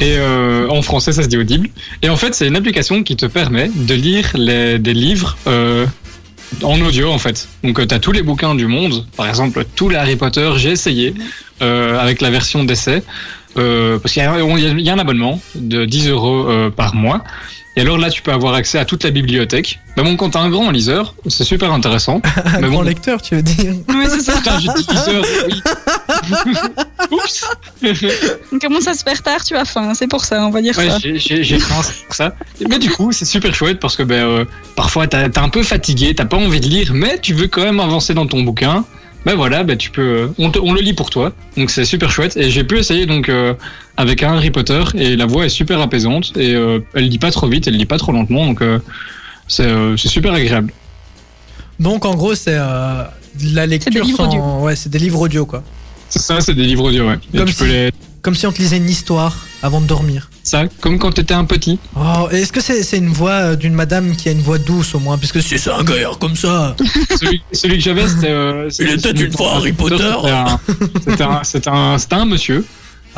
Et 0.00 0.16
euh, 0.18 0.68
en 0.68 0.80
français, 0.82 1.12
ça 1.12 1.22
se 1.22 1.28
dit 1.28 1.36
Audible. 1.36 1.68
Et 2.02 2.08
en 2.08 2.16
fait, 2.16 2.34
c'est 2.34 2.46
une 2.46 2.56
application 2.56 3.02
qui 3.02 3.14
te 3.16 3.26
permet 3.26 3.70
de 3.74 3.94
lire 3.94 4.30
les, 4.34 4.78
des 4.78 4.94
livres 4.94 5.36
euh, 5.46 5.86
en 6.62 6.80
audio, 6.80 7.10
en 7.10 7.18
fait. 7.18 7.46
Donc, 7.62 7.86
tu 7.86 7.94
as 7.94 7.98
tous 7.98 8.12
les 8.12 8.22
bouquins 8.22 8.54
du 8.54 8.66
monde. 8.66 9.06
Par 9.16 9.28
exemple, 9.28 9.64
tout 9.74 9.88
les 9.90 9.96
Harry 9.96 10.16
Potter, 10.16 10.50
j'ai 10.56 10.70
essayé 10.70 11.12
euh, 11.62 11.98
avec 11.98 12.20
la 12.22 12.30
version 12.30 12.64
d'essai. 12.64 13.02
Euh, 13.58 13.98
parce 13.98 14.12
qu'il 14.14 14.22
y, 14.22 14.26
a- 14.26 14.38
il 14.38 14.80
y 14.80 14.90
a 14.90 14.94
un 14.94 14.98
abonnement 14.98 15.40
de 15.54 15.84
10 15.86 16.08
euros 16.08 16.46
euh, 16.48 16.70
par 16.70 16.94
mois. 16.94 17.22
Et 17.78 17.82
alors 17.82 17.98
là, 17.98 18.08
tu 18.08 18.22
peux 18.22 18.32
avoir 18.32 18.54
accès 18.54 18.78
à 18.78 18.86
toute 18.86 19.04
la 19.04 19.10
bibliothèque. 19.10 19.80
Mais 19.96 20.02
bon, 20.02 20.16
quand 20.16 20.30
t'as 20.30 20.40
un 20.40 20.48
grand 20.48 20.70
liseur, 20.70 21.14
c'est 21.26 21.44
super 21.44 21.70
intéressant. 21.72 22.22
Un 22.46 22.60
Mais 22.60 22.68
grand 22.68 22.76
bon, 22.78 22.82
lecteur, 22.82 23.20
tu 23.20 23.34
veux 23.36 23.42
dire 23.42 23.74
Ouais, 23.88 24.06
c'est 24.08 24.20
ça. 24.22 24.32
Putain, 24.38 24.58
j'ai 24.60 24.68
dit 24.68 24.86
liseur, 24.90 25.24
oui. 25.46 25.60
Oups 27.10 27.44
On 28.52 28.58
commence 28.58 28.86
à 28.88 28.94
se 28.94 29.02
faire 29.02 29.22
tard, 29.22 29.44
tu 29.44 29.54
as 29.56 29.64
faim. 29.64 29.92
C'est 29.94 30.08
pour 30.08 30.24
ça, 30.24 30.44
on 30.46 30.50
va 30.50 30.62
dire 30.62 30.76
Ouais, 30.78 30.88
ça. 30.88 30.98
j'ai- 31.00 31.58
faim, 31.58 31.82
c'est 31.82 32.04
pour 32.06 32.14
ça. 32.14 32.34
Mais 32.68 32.78
du 32.78 32.90
coup, 32.90 33.12
c'est 33.12 33.24
super 33.24 33.54
chouette 33.54 33.78
parce 33.78 33.96
que 33.96 34.02
ben, 34.02 34.24
euh, 34.24 34.44
parfois 34.74 35.06
t'as 35.06 35.28
t'es 35.28 35.38
un 35.38 35.48
peu 35.48 35.62
fatigué, 35.62 36.14
t'as 36.14 36.24
pas 36.24 36.36
envie 36.38 36.60
de 36.60 36.66
lire, 36.66 36.92
mais 36.94 37.18
tu 37.20 37.34
veux 37.34 37.48
quand 37.48 37.62
même 37.62 37.80
avancer 37.80 38.14
dans 38.14 38.26
ton 38.26 38.42
bouquin. 38.42 38.84
Ben 39.26 39.34
voilà, 39.34 39.64
ben 39.64 39.76
tu 39.76 39.90
peux, 39.90 40.00
euh, 40.02 40.28
on, 40.38 40.50
te- 40.50 40.58
on 40.60 40.72
le 40.72 40.80
lit 40.80 40.94
pour 40.94 41.10
toi, 41.10 41.32
donc 41.56 41.70
c'est 41.70 41.84
super 41.84 42.10
chouette. 42.12 42.36
Et 42.36 42.48
j'ai 42.50 42.62
pu 42.64 42.78
essayer 42.78 43.06
donc 43.06 43.28
euh, 43.28 43.54
avec 43.96 44.22
un 44.22 44.34
Harry 44.34 44.50
Potter 44.52 44.82
et 44.94 45.16
la 45.16 45.26
voix 45.26 45.44
est 45.44 45.48
super 45.50 45.80
apaisante 45.80 46.32
et 46.36 46.54
euh, 46.54 46.78
elle 46.94 47.08
lit 47.08 47.18
pas 47.18 47.30
trop 47.32 47.48
vite, 47.48 47.66
elle 47.66 47.76
lit 47.76 47.86
pas 47.86 47.98
trop 47.98 48.12
lentement, 48.12 48.46
donc 48.46 48.62
euh, 48.62 48.78
c'est 49.48 49.66
euh, 49.66 49.96
c'est 49.96 50.08
super 50.08 50.32
agréable. 50.32 50.72
Donc, 51.80 52.04
en 52.06 52.14
gros, 52.14 52.34
c'est 52.34 52.56
euh, 52.56 53.02
de 53.38 53.54
la 53.54 53.66
lecture 53.66 54.02
livres 54.04 54.16
sans. 54.16 54.28
audio. 54.28 54.64
Ouais, 54.64 54.76
c'est 54.76 54.88
des 54.88 54.98
livres 55.00 55.20
audio, 55.20 55.44
quoi. 55.44 55.62
C'est 56.08 56.20
ça, 56.22 56.40
c'est 56.40 56.54
des 56.54 56.62
livres 56.64 56.84
audio, 56.84 57.08
ouais. 57.08 57.18
Et 57.34 57.36
Comme 57.36 57.48
tu 57.48 57.52
si- 57.52 57.58
peux 57.58 57.66
les, 57.66 57.90
Comme 58.22 58.34
si 58.36 58.46
on 58.46 58.52
te 58.52 58.58
lisait 58.62 58.78
une 58.78 58.88
histoire 58.88 59.44
avant 59.62 59.80
de 59.80 59.86
dormir. 59.86 60.30
Ça, 60.46 60.64
comme 60.80 60.98
quand 60.98 61.12
t'étais 61.12 61.34
un 61.34 61.44
petit. 61.44 61.78
Oh, 61.96 62.28
est-ce 62.30 62.52
que 62.52 62.60
c'est 62.60 62.82
c'est 62.82 62.98
une 62.98 63.08
voix 63.08 63.30
euh, 63.32 63.56
d'une 63.56 63.74
madame 63.74 64.14
qui 64.16 64.28
a 64.28 64.32
une 64.32 64.42
voix 64.42 64.58
douce 64.58 64.94
au 64.94 64.98
moins? 65.00 65.18
Puisque 65.18 65.42
si 65.42 65.58
c'est 65.58 65.70
un 65.70 65.82
gars 65.84 65.94
comme 66.20 66.36
ça. 66.36 66.76
celui, 67.20 67.42
celui 67.52 67.76
que 67.78 67.82
j'avais, 67.82 68.06
c'était. 68.08 68.30
euh, 68.30 68.70
c'était- 68.70 68.94
était 69.10 69.10
une 69.24 69.32
fois 69.32 69.54
Harry 69.56 69.72
Potter. 69.72 69.96
C'était 69.96 70.32
un, 70.32 70.60
c'était 71.04 71.22
un, 71.24 71.42
c'était 71.44 71.70
un, 71.70 71.98
c'était 71.98 72.14
un 72.14 72.24
monsieur. 72.26 72.64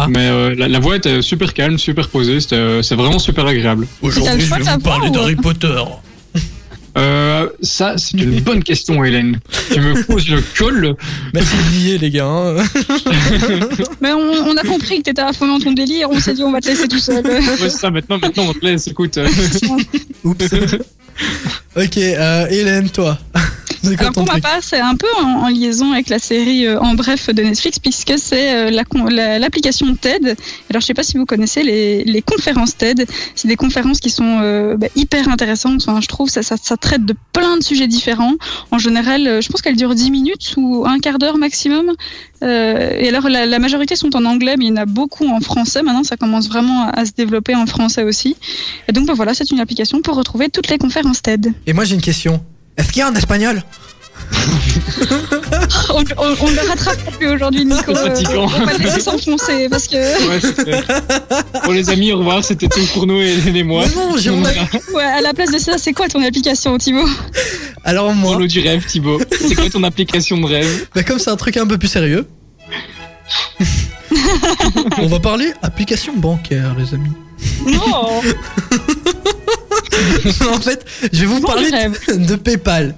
Ah. 0.00 0.06
Mais 0.08 0.28
euh, 0.28 0.54
la, 0.56 0.68
la 0.68 0.78
voix 0.78 0.96
était 0.96 1.22
super 1.22 1.52
calme, 1.52 1.76
super 1.76 2.08
posée. 2.08 2.40
C'était, 2.40 2.54
euh, 2.56 2.82
c'est 2.82 2.94
vraiment 2.94 3.18
super 3.18 3.46
agréable. 3.46 3.86
Aujourd'hui, 4.00 4.40
je 4.42 4.46
choix 4.46 4.58
vais 4.58 4.62
de 4.62 4.68
la 4.68 4.74
vous 4.76 4.80
parler 4.82 5.08
ou- 5.08 5.12
d'Harry 5.12 5.34
Potter. 5.36 5.82
Euh, 6.96 7.48
ça, 7.60 7.96
c'est 7.98 8.16
une 8.18 8.40
bonne 8.40 8.62
question, 8.64 9.04
Hélène. 9.04 9.38
Tu 9.72 9.80
me 9.80 10.02
poses 10.04 10.28
le 10.28 10.42
col. 10.56 10.96
Merci 11.34 11.54
de 11.56 11.78
lier, 11.84 11.98
les 11.98 12.10
gars. 12.10 12.26
hein. 12.26 12.56
Mais 14.00 14.12
on, 14.12 14.18
on 14.48 14.56
a 14.56 14.62
compris 14.64 14.98
que 14.98 15.02
t'étais 15.04 15.22
à 15.22 15.32
fond 15.32 15.46
dans 15.46 15.60
ton 15.60 15.72
délire. 15.72 16.08
On 16.10 16.18
s'est 16.18 16.34
dit, 16.34 16.42
on 16.42 16.50
va 16.52 16.60
te 16.60 16.68
laisser 16.68 16.88
tout 16.88 16.98
seul. 16.98 17.24
Ouais, 17.24 17.40
c'est 17.58 17.70
ça, 17.70 17.90
maintenant, 17.90 18.18
maintenant, 18.18 18.46
on 18.48 18.52
te 18.54 18.64
laisse. 18.64 18.86
Écoute. 18.88 19.18
Oups. 20.24 20.44
Ok, 21.84 21.96
euh, 21.98 22.46
Hélène, 22.50 22.90
toi. 22.90 23.18
Alors 24.00 24.12
pour 24.12 24.24
ma 24.26 24.40
part, 24.40 24.58
c'est 24.60 24.80
un 24.80 24.96
peu 24.96 25.06
en, 25.22 25.44
en 25.44 25.48
liaison 25.48 25.92
avec 25.92 26.08
la 26.08 26.18
série 26.18 26.66
euh, 26.66 26.80
En 26.80 26.94
Bref 26.94 27.30
de 27.30 27.42
Netflix, 27.42 27.78
puisque 27.78 28.14
c'est 28.18 28.52
euh, 28.52 28.70
la 28.70 28.84
con- 28.84 29.04
la- 29.04 29.38
l'application 29.38 29.94
TED. 29.94 30.36
Alors 30.68 30.80
je 30.80 30.86
sais 30.86 30.94
pas 30.94 31.04
si 31.04 31.16
vous 31.16 31.24
connaissez 31.26 31.62
les, 31.62 32.02
les 32.02 32.20
conférences 32.20 32.76
TED. 32.76 33.06
C'est 33.36 33.46
des 33.46 33.54
conférences 33.54 34.00
qui 34.00 34.10
sont 34.10 34.40
euh, 34.42 34.76
bah, 34.76 34.88
hyper 34.96 35.28
intéressantes. 35.28 35.80
Enfin, 35.86 36.00
je 36.00 36.08
trouve 36.08 36.28
ça, 36.28 36.42
ça, 36.42 36.56
ça 36.60 36.76
traite 36.76 37.04
de 37.06 37.14
plein 37.32 37.56
de 37.56 37.62
sujets 37.62 37.86
différents. 37.86 38.34
En 38.72 38.78
général, 38.78 39.26
euh, 39.28 39.40
je 39.40 39.48
pense 39.48 39.62
qu'elles 39.62 39.76
durent 39.76 39.94
10 39.94 40.10
minutes 40.10 40.54
ou 40.56 40.84
un 40.84 40.98
quart 40.98 41.18
d'heure 41.18 41.38
maximum. 41.38 41.92
Euh, 42.42 42.90
et 42.98 43.08
alors 43.08 43.28
la, 43.28 43.46
la 43.46 43.58
majorité 43.60 43.94
sont 43.96 44.14
en 44.16 44.24
anglais, 44.24 44.56
mais 44.58 44.64
il 44.66 44.68
y 44.68 44.72
en 44.72 44.76
a 44.76 44.86
beaucoup 44.86 45.28
en 45.28 45.40
français. 45.40 45.82
Maintenant, 45.82 46.04
ça 46.04 46.16
commence 46.16 46.48
vraiment 46.48 46.82
à, 46.88 47.00
à 47.00 47.04
se 47.04 47.12
développer 47.16 47.54
en 47.54 47.66
français 47.66 48.02
aussi. 48.02 48.36
Et 48.88 48.92
donc 48.92 49.06
bah, 49.06 49.12
voilà, 49.14 49.34
c'est 49.34 49.50
une 49.52 49.60
application 49.60 50.02
pour 50.02 50.16
retrouver 50.16 50.48
toutes 50.48 50.68
les 50.68 50.78
conférences 50.78 51.22
TED. 51.22 51.52
Et 51.68 51.74
moi, 51.74 51.84
j'ai 51.84 51.94
une 51.94 52.00
question. 52.00 52.42
Est-ce 52.78 52.88
qu'il 52.90 53.00
y 53.00 53.02
a 53.02 53.10
en 53.10 53.14
espagnol? 53.14 53.62
On, 55.90 56.00
on, 56.00 56.36
on 56.40 56.50
le 56.50 56.68
rattrape 56.68 57.16
plus 57.16 57.28
aujourd'hui, 57.28 57.64
Nico. 57.64 57.92
On 57.92 58.46
va 58.46 58.72
le 58.72 58.78
laisser 58.84 59.00
s'enfoncer 59.00 59.68
parce 59.68 59.86
que. 59.86 59.96
ouais, 61.68 61.74
les 61.74 61.90
amis, 61.90 62.12
au 62.12 62.18
revoir. 62.18 62.42
C'était 62.44 62.68
tout 62.68 62.84
pour 62.92 63.06
nous, 63.06 63.20
et 63.20 63.62
moi. 63.62 63.84
Mais 63.86 63.94
non, 63.94 64.16
j'ai 64.16 64.30
mon. 64.30 64.42
Ouais, 64.42 65.02
à 65.02 65.20
la 65.20 65.34
place 65.34 65.50
de 65.50 65.58
ça, 65.58 65.76
c'est 65.78 65.92
quoi 65.92 66.08
ton 66.08 66.22
application, 66.22 66.76
Thibaut? 66.78 67.08
Alors 67.84 68.14
moi, 68.14 68.36
Pour 68.36 68.46
du 68.46 68.60
rêve, 68.60 68.84
Thibaut. 68.86 69.20
C'est 69.30 69.54
quoi 69.54 69.68
ton 69.70 69.82
application 69.84 70.38
de 70.38 70.46
rêve? 70.46 70.88
Bah, 70.94 71.02
comme 71.02 71.18
c'est 71.18 71.30
un 71.30 71.36
truc 71.36 71.56
un 71.56 71.66
peu 71.66 71.78
plus 71.78 71.88
sérieux, 71.88 72.26
on 74.98 75.06
va 75.06 75.20
parler 75.20 75.52
application 75.62 76.16
bancaire, 76.16 76.74
les 76.78 76.94
amis. 76.94 77.12
Non 77.66 78.22
en 80.52 80.60
fait, 80.60 80.84
je 81.12 81.20
vais 81.20 81.26
vous 81.26 81.40
Bon 81.40 81.48
parler 81.48 81.70
de, 82.08 82.34
PayPal. 82.36 82.94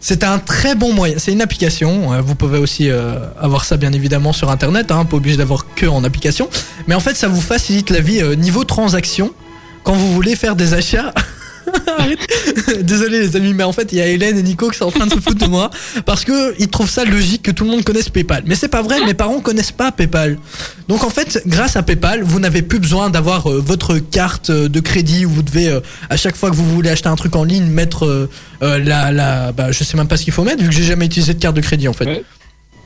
C'est 0.00 0.24
un 0.24 0.38
très 0.38 0.74
bon 0.74 0.92
moyen. 0.92 1.16
C'est 1.18 1.32
une 1.32 1.42
application. 1.42 2.12
euh, 2.12 2.20
Vous 2.20 2.34
pouvez 2.34 2.58
aussi 2.58 2.90
euh, 2.90 3.18
avoir 3.40 3.64
ça 3.64 3.76
bien 3.76 3.92
évidemment 3.92 4.32
sur 4.32 4.50
internet. 4.50 4.90
Hein, 4.90 5.04
pas 5.04 5.16
obligé 5.16 5.36
d'avoir 5.36 5.66
que 5.74 5.86
en 5.86 6.04
application. 6.04 6.48
Mais 6.86 6.94
en 6.94 7.00
fait, 7.00 7.14
ça 7.16 7.28
vous 7.28 7.40
facilite 7.40 7.90
la 7.90 8.00
vie 8.00 8.20
euh, 8.20 8.34
niveau 8.34 8.64
transaction 8.64 9.32
quand 9.84 9.94
vous 9.94 10.12
voulez 10.12 10.36
faire 10.36 10.56
des 10.56 10.74
achats. 10.74 11.12
Désolé 12.82 13.20
les 13.20 13.36
amis, 13.36 13.54
mais 13.54 13.64
en 13.64 13.72
fait 13.72 13.92
il 13.92 13.98
y 13.98 14.00
a 14.00 14.06
Hélène 14.06 14.38
et 14.38 14.42
Nico 14.42 14.70
qui 14.70 14.78
sont 14.78 14.86
en 14.86 14.90
train 14.90 15.06
de 15.06 15.12
se 15.12 15.20
foutre 15.20 15.44
de 15.44 15.50
moi 15.50 15.70
parce 16.04 16.24
que 16.24 16.54
ils 16.58 16.68
trouvent 16.68 16.90
ça 16.90 17.04
logique 17.04 17.42
que 17.42 17.50
tout 17.50 17.64
le 17.64 17.70
monde 17.70 17.84
connaisse 17.84 18.08
PayPal. 18.08 18.42
Mais 18.46 18.54
c'est 18.54 18.68
pas 18.68 18.82
vrai, 18.82 19.04
mes 19.04 19.14
parents 19.14 19.40
connaissent 19.40 19.72
pas 19.72 19.92
PayPal. 19.92 20.38
Donc 20.88 21.04
en 21.04 21.10
fait, 21.10 21.42
grâce 21.46 21.76
à 21.76 21.82
PayPal, 21.82 22.22
vous 22.22 22.40
n'avez 22.40 22.62
plus 22.62 22.78
besoin 22.78 23.10
d'avoir 23.10 23.50
euh, 23.50 23.60
votre 23.64 23.98
carte 23.98 24.50
euh, 24.50 24.68
de 24.68 24.80
crédit 24.80 25.26
où 25.26 25.30
vous 25.30 25.42
devez 25.42 25.68
euh, 25.68 25.80
à 26.10 26.16
chaque 26.16 26.36
fois 26.36 26.50
que 26.50 26.56
vous 26.56 26.68
voulez 26.68 26.90
acheter 26.90 27.08
un 27.08 27.16
truc 27.16 27.36
en 27.36 27.44
ligne 27.44 27.66
mettre 27.66 28.28
la 28.60 29.12
la 29.12 29.52
bah 29.52 29.72
je 29.72 29.84
sais 29.84 29.96
même 29.96 30.08
pas 30.08 30.16
ce 30.16 30.24
qu'il 30.24 30.32
faut 30.32 30.44
mettre 30.44 30.62
vu 30.62 30.68
que 30.68 30.74
j'ai 30.74 30.82
jamais 30.82 31.06
utilisé 31.06 31.34
de 31.34 31.38
carte 31.40 31.56
de 31.56 31.60
crédit 31.60 31.88
en 31.88 31.92
fait. 31.92 32.24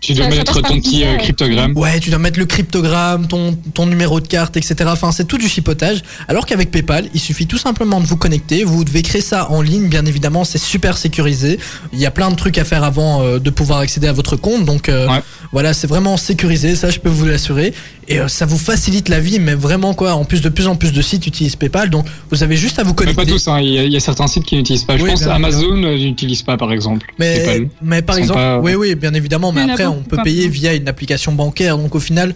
Tu 0.01 0.15
dois 0.15 0.29
mettre 0.29 0.61
ton 0.63 0.81
petit 0.81 1.05
euh, 1.05 1.13
ouais. 1.13 1.19
cryptogramme. 1.19 1.77
Ouais, 1.77 2.01
tu 2.01 2.11
dois 2.11 2.19
mettre 2.19 2.39
le 2.39 2.47
cryptogramme, 2.47 3.27
ton, 3.29 3.57
ton 3.75 3.87
numéro 3.87 4.21
de 4.21 4.27
carte, 4.27 4.57
etc. 4.57 4.75
Enfin, 4.87 5.13
c'est 5.13 5.25
tout 5.27 5.39
du 5.39 5.49
chipotage. 5.49 6.03
Alors 6.29 6.47
qu'avec 6.47 6.71
PayPal, 6.71 7.09
il 7.15 7.21
suffit 7.21 7.47
tout 7.47 7.59
simplement 7.59 8.01
de 8.01 8.07
vous 8.07 8.17
connecter. 8.17 8.65
Vous 8.65 8.85
devez 8.85 9.03
créer 9.03 9.21
ça 9.21 9.51
en 9.51 9.61
ligne, 9.63 9.89
bien 9.89 10.07
évidemment, 10.07 10.45
c'est 10.45 10.59
super 10.59 10.97
sécurisé. 10.97 11.59
Il 11.93 11.99
y 11.99 12.07
a 12.07 12.11
plein 12.11 12.31
de 12.31 12.37
trucs 12.37 12.57
à 12.59 12.65
faire 12.65 12.83
avant 12.85 13.23
euh, 13.23 13.39
de 13.39 13.51
pouvoir 13.51 13.81
accéder 13.81 14.07
à 14.09 14.13
votre 14.13 14.37
compte. 14.37 14.65
Donc 14.65 14.89
euh, 14.89 15.07
Ouais. 15.09 15.23
voilà, 15.53 15.75
c'est 15.75 15.87
vraiment 15.87 16.17
sécurisé, 16.17 16.75
ça 16.77 16.91
je 16.91 16.99
peux 16.99 17.09
vous 17.09 17.27
l'assurer. 17.27 17.75
Et 18.09 18.19
euh, 18.19 18.27
ça 18.27 18.45
vous 18.45 18.59
facilite 18.59 19.09
la 19.09 19.21
vie, 19.21 19.39
mais 19.39 19.55
vraiment 19.55 19.95
quoi. 19.95 20.15
En 20.15 20.25
plus, 20.25 20.41
de 20.41 20.49
plus 20.49 20.67
en 20.67 20.75
plus 20.75 20.93
de 20.93 21.01
sites 21.03 21.27
utilisent 21.29 21.55
PayPal, 21.57 21.91
donc 21.91 22.07
vous 22.31 22.43
avez 22.43 22.57
juste 22.57 22.79
à 22.81 22.83
vous 22.83 22.91
Mais 22.91 22.97
connecter. 22.97 23.25
pas 23.25 23.31
tous, 23.31 23.47
hein. 23.49 23.61
il, 23.61 23.69
y 23.69 23.79
a, 23.79 23.85
il 23.85 23.93
y 23.93 23.97
a 23.97 24.01
certains 24.01 24.27
sites 24.27 24.45
qui 24.45 24.57
n'utilisent 24.57 24.83
pas. 24.85 24.97
Je 24.97 25.03
Oui, 25.05 25.11
pense 25.11 25.21
bien 25.23 25.31
Amazon 25.31 25.77
n'utilise 25.77 26.43
pas, 26.43 26.57
par 26.57 26.73
exemple. 26.73 27.07
Mais, 27.21 27.35
PayPal. 27.39 27.69
mais 27.83 28.03
par 28.03 28.17
exemple, 28.19 28.41
pas- 28.41 28.59
oui, 28.59 28.75
oui, 28.75 28.95
bien 28.97 29.15
évidemment, 29.15 29.53
mais 29.53 29.61
a 29.61 29.65
après, 29.73 29.87
on 29.91 30.03
peut 30.03 30.19
payer 30.25 30.49
via 30.49 30.75
une 30.75 30.89
application 30.89 31.33
bancaire. 31.33 31.77
Donc 31.79 31.95
au 31.95 32.01
final, 32.01 32.35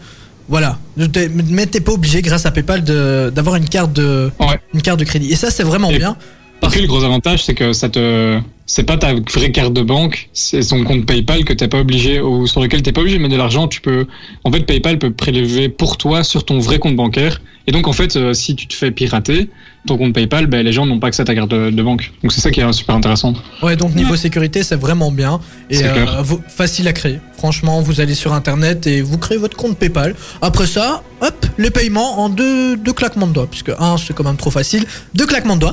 voilà. 0.48 0.78
Mais 0.96 1.66
t'es 1.66 1.80
pas 1.80 1.92
obligé, 1.92 2.20
grâce 2.22 2.46
à 2.46 2.50
PayPal, 2.50 2.84
de- 2.84 3.30
d'avoir 3.34 3.56
une 3.56 3.68
carte 3.68 3.92
de, 3.92 4.30
Ouais. 4.40 4.60
une 4.74 4.82
carte 4.82 4.98
de 5.00 5.04
crédit. 5.04 5.30
Et 5.32 5.36
ça, 5.36 5.50
c'est 5.50 5.62
vraiment 5.62 5.90
Et- 5.90 5.98
bien. 5.98 6.16
Et 6.62 6.66
puis 6.68 6.80
le 6.80 6.86
gros 6.86 7.04
avantage, 7.04 7.44
c'est 7.44 7.54
que 7.54 7.72
ça 7.72 7.88
te, 7.88 8.40
c'est 8.66 8.84
pas 8.84 8.96
ta 8.96 9.12
vraie 9.14 9.52
carte 9.52 9.74
de 9.74 9.82
banque, 9.82 10.28
c'est 10.32 10.66
ton 10.66 10.84
compte 10.84 11.06
PayPal 11.06 11.44
que 11.44 11.52
t'es 11.52 11.68
pas 11.68 11.80
obligé 11.80 12.20
ou 12.20 12.46
sur 12.46 12.62
lequel 12.62 12.82
t'es 12.82 12.92
pas 12.92 13.02
obligé 13.02 13.18
de 13.18 13.22
mettre 13.22 13.34
de 13.34 13.38
l'argent. 13.38 13.68
Tu 13.68 13.80
peux, 13.80 14.06
en 14.42 14.50
fait, 14.50 14.60
PayPal 14.60 14.98
peut 14.98 15.12
prélever 15.12 15.68
pour 15.68 15.98
toi 15.98 16.24
sur 16.24 16.44
ton 16.44 16.58
vrai 16.58 16.78
compte 16.78 16.96
bancaire. 16.96 17.40
Et 17.66 17.72
donc 17.72 17.88
en 17.88 17.92
fait, 17.92 18.16
euh, 18.16 18.34
si 18.34 18.54
tu 18.56 18.66
te 18.66 18.74
fais 18.74 18.90
pirater 18.90 19.48
ton 19.86 19.96
compte 19.96 20.12
PayPal, 20.14 20.46
ben, 20.46 20.64
les 20.64 20.72
gens 20.72 20.86
n'ont 20.86 20.98
pas 20.98 21.08
accès 21.08 21.22
à 21.22 21.24
ta 21.24 21.34
carte 21.34 21.50
de, 21.50 21.70
de 21.70 21.82
banque. 21.82 22.12
Donc 22.22 22.32
c'est 22.32 22.40
ça 22.40 22.50
qui 22.50 22.60
est 22.60 22.72
super 22.72 22.94
intéressant. 22.94 23.34
Ouais, 23.62 23.76
donc 23.76 23.94
niveau 23.94 24.16
sécurité, 24.16 24.62
c'est 24.62 24.76
vraiment 24.76 25.10
bien. 25.10 25.40
Et 25.70 25.82
euh, 25.82 26.04
facile 26.48 26.88
à 26.88 26.92
créer. 26.92 27.20
Franchement, 27.36 27.80
vous 27.80 28.00
allez 28.00 28.14
sur 28.14 28.32
internet 28.32 28.86
et 28.86 29.00
vous 29.00 29.18
créez 29.18 29.38
votre 29.38 29.56
compte 29.56 29.78
PayPal. 29.78 30.14
Après 30.42 30.66
ça, 30.66 31.02
hop, 31.20 31.46
les 31.58 31.70
paiements 31.70 32.20
en 32.20 32.28
deux, 32.28 32.76
deux 32.76 32.92
claquements 32.92 33.26
de 33.26 33.32
doigts. 33.32 33.48
Puisque 33.50 33.72
un, 33.78 33.96
c'est 33.96 34.14
quand 34.14 34.24
même 34.24 34.36
trop 34.36 34.50
facile. 34.50 34.84
Deux 35.14 35.26
claquements 35.26 35.56
de 35.56 35.60
doigts. 35.60 35.72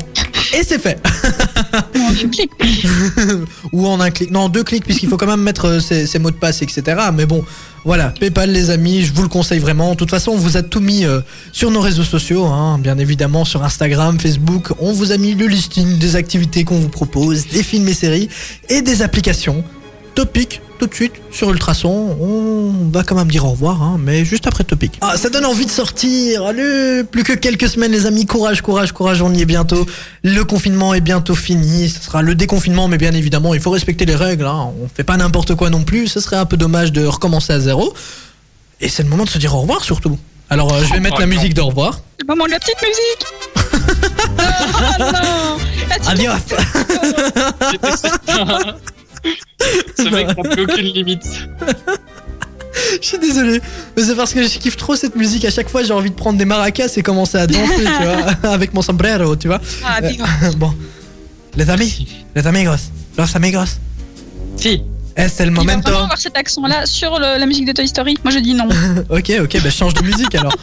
Et 0.54 0.64
c'est 0.64 0.80
fait. 0.80 1.02
Ou 3.72 3.88
en 3.88 4.00
un 4.00 4.12
clic. 4.12 4.32
Non, 4.32 4.50
deux 4.50 4.64
clics, 4.64 4.84
puisqu'il 4.84 5.10
faut 5.10 5.18
quand 5.18 5.28
même 5.28 5.42
mettre 5.42 5.66
euh, 5.66 5.80
ses, 5.80 6.06
ses 6.06 6.20
mots 6.20 6.32
de 6.32 6.36
passe, 6.36 6.62
etc. 6.62 6.84
Mais 7.14 7.26
bon, 7.26 7.44
voilà, 7.84 8.14
PayPal, 8.20 8.52
les 8.52 8.70
amis, 8.70 9.02
je 9.02 9.14
vous 9.14 9.24
le 9.24 9.28
conseille 9.28 9.60
vraiment. 9.60 9.92
De 9.92 9.96
toute 9.96 10.10
façon, 10.10 10.32
on 10.32 10.38
vous 10.38 10.58
a 10.58 10.62
tout 10.62 10.80
mis 10.80 11.06
euh, 11.06 11.22
sur 11.52 11.72
nos 11.72 11.82
réseaux 11.82 12.04
sociaux, 12.04 12.46
hein, 12.46 12.78
bien 12.80 12.98
évidemment, 12.98 13.46
sur 13.46 13.64
Instagram, 13.64 14.20
Facebook. 14.20 14.72
On 14.80 14.94
vous 14.94 15.12
a 15.12 15.18
mis 15.18 15.34
le 15.34 15.48
listing 15.48 15.98
des 15.98 16.16
activités 16.16 16.64
qu'on 16.64 16.80
vous 16.80 16.90
propose, 16.90 17.48
des 17.48 17.64
films 17.64 17.88
et 17.88 17.94
séries 17.94 18.30
et 18.70 18.82
des 18.82 19.02
applications. 19.02 19.64
Topic, 20.14 20.62
tout 20.82 20.88
de 20.88 20.96
suite, 20.96 21.14
sur 21.32 21.52
Ultrason. 21.52 22.18
On 22.20 22.90
va 22.92 23.04
quand 23.04 23.14
même 23.14 23.28
dire 23.28 23.46
au 23.46 23.52
revoir, 23.52 23.84
hein, 23.84 23.98
mais 24.00 24.26
juste 24.26 24.48
après 24.48 24.64
Topic. 24.64 24.98
Ah, 25.02 25.16
ça 25.16 25.30
donne 25.30 25.46
envie 25.46 25.68
de 25.68 25.72
sortir. 25.72 26.44
Allez, 26.44 27.04
plus 27.04 27.24
que 27.24 27.34
quelques 27.34 27.68
semaines, 27.70 27.92
les 27.92 28.08
amis. 28.08 28.26
Courage, 28.26 28.64
courage, 28.64 28.92
courage, 28.92 29.22
on 29.22 29.32
y 29.32 29.44
est 29.44 29.46
bientôt. 29.46 29.86
Le 30.24 30.44
confinement 30.44 30.96
est 30.96 31.02
bientôt 31.02 31.36
fini. 31.36 31.88
Ce 31.88 32.02
sera 32.02 32.24
le 32.24 32.34
déconfinement, 32.34 32.88
mais 32.88 32.98
bien 32.98 33.14
évidemment, 33.14 33.54
il 33.54 33.60
faut 33.60 33.70
respecter 33.70 34.08
les 34.08 34.16
règles. 34.16 34.48
Hein. 34.48 34.72
On 34.82 34.88
fait 34.88 35.04
pas 35.04 35.18
n'importe 35.18 35.54
quoi 35.54 35.70
non 35.70 35.84
plus. 35.84 36.08
Ce 36.08 36.20
serait 36.20 36.38
un 36.38 36.48
peu 36.48 36.58
dommage 36.58 36.92
de 36.92 37.06
recommencer 37.06 37.54
à 37.54 37.60
zéro. 37.60 37.94
Et 38.80 38.90
c'est 38.90 39.04
le 39.04 39.10
moment 39.10 39.26
de 39.26 39.30
se 39.30 39.38
dire 39.38 39.54
au 39.54 39.60
revoir, 39.60 39.84
surtout. 39.84 40.18
Alors, 40.50 40.74
euh, 40.74 40.84
je 40.84 40.94
vais 40.94 41.00
mettre 41.00 41.20
la 41.20 41.28
musique 41.28 41.54
de 41.54 41.62
au 41.62 41.68
revoir. 41.68 42.02
Le 42.20 42.26
moment 42.26 42.46
de 42.46 42.52
la 42.52 42.60
petite 42.60 42.82
musique. 42.82 43.28
oh 44.40 45.04
non. 45.14 45.58
Adios. 46.08 46.32
Ce 49.98 50.04
mec 50.10 50.28
n'a 50.28 50.50
plus 50.50 50.64
aucune 50.64 50.86
limite. 50.86 51.24
Je 53.02 53.06
suis 53.08 53.20
désolé, 53.20 53.62
mais 53.96 54.04
c'est 54.04 54.16
parce 54.16 54.34
que 54.34 54.42
je 54.44 54.58
kiffe 54.58 54.78
trop 54.78 54.96
cette 54.96 55.16
musique. 55.16 55.46
À 55.46 55.52
chaque 55.52 55.70
fois, 55.70 55.84
j'ai 55.84 55.94
envie 55.94 56.10
de 56.10 56.16
prendre 56.16 56.38
des 56.38 56.46
maracas 56.46 56.88
et 56.96 57.04
commencer 57.04 57.38
à 57.38 57.46
danser, 57.48 57.76
tu 57.76 57.84
vois, 57.84 58.50
avec 58.52 58.74
mon 58.74 58.82
sombrero, 58.82 59.36
tu 59.36 59.48
vois. 59.48 59.60
Ah, 59.86 60.00
Euh, 60.02 60.52
bon, 60.58 60.74
les 61.56 61.70
amis, 61.70 62.08
les 62.36 62.48
amigos, 62.48 62.90
los 63.18 63.36
amigos, 63.36 63.78
Si. 64.58 64.82
c'est 65.18 65.46
le 65.46 65.52
Il 65.52 65.56
va 65.56 65.62
momento? 65.62 65.82
vraiment 65.84 66.04
avoir 66.06 66.18
cet 66.18 66.38
accent-là 66.38 66.86
sur 66.86 67.20
le- 67.20 67.38
la 67.38 67.46
musique 67.46 67.66
de 67.68 67.74
Toy 67.74 67.88
Story? 67.88 68.18
Moi, 68.24 68.34
je 68.34 68.40
dis 68.40 68.54
non. 68.54 68.68
Ok, 69.10 69.32
ok, 69.44 69.54
bah 69.62 69.70
je 69.70 69.70
change 69.70 69.94
de 69.94 70.04
musique 70.04 70.34
alors. 70.36 70.56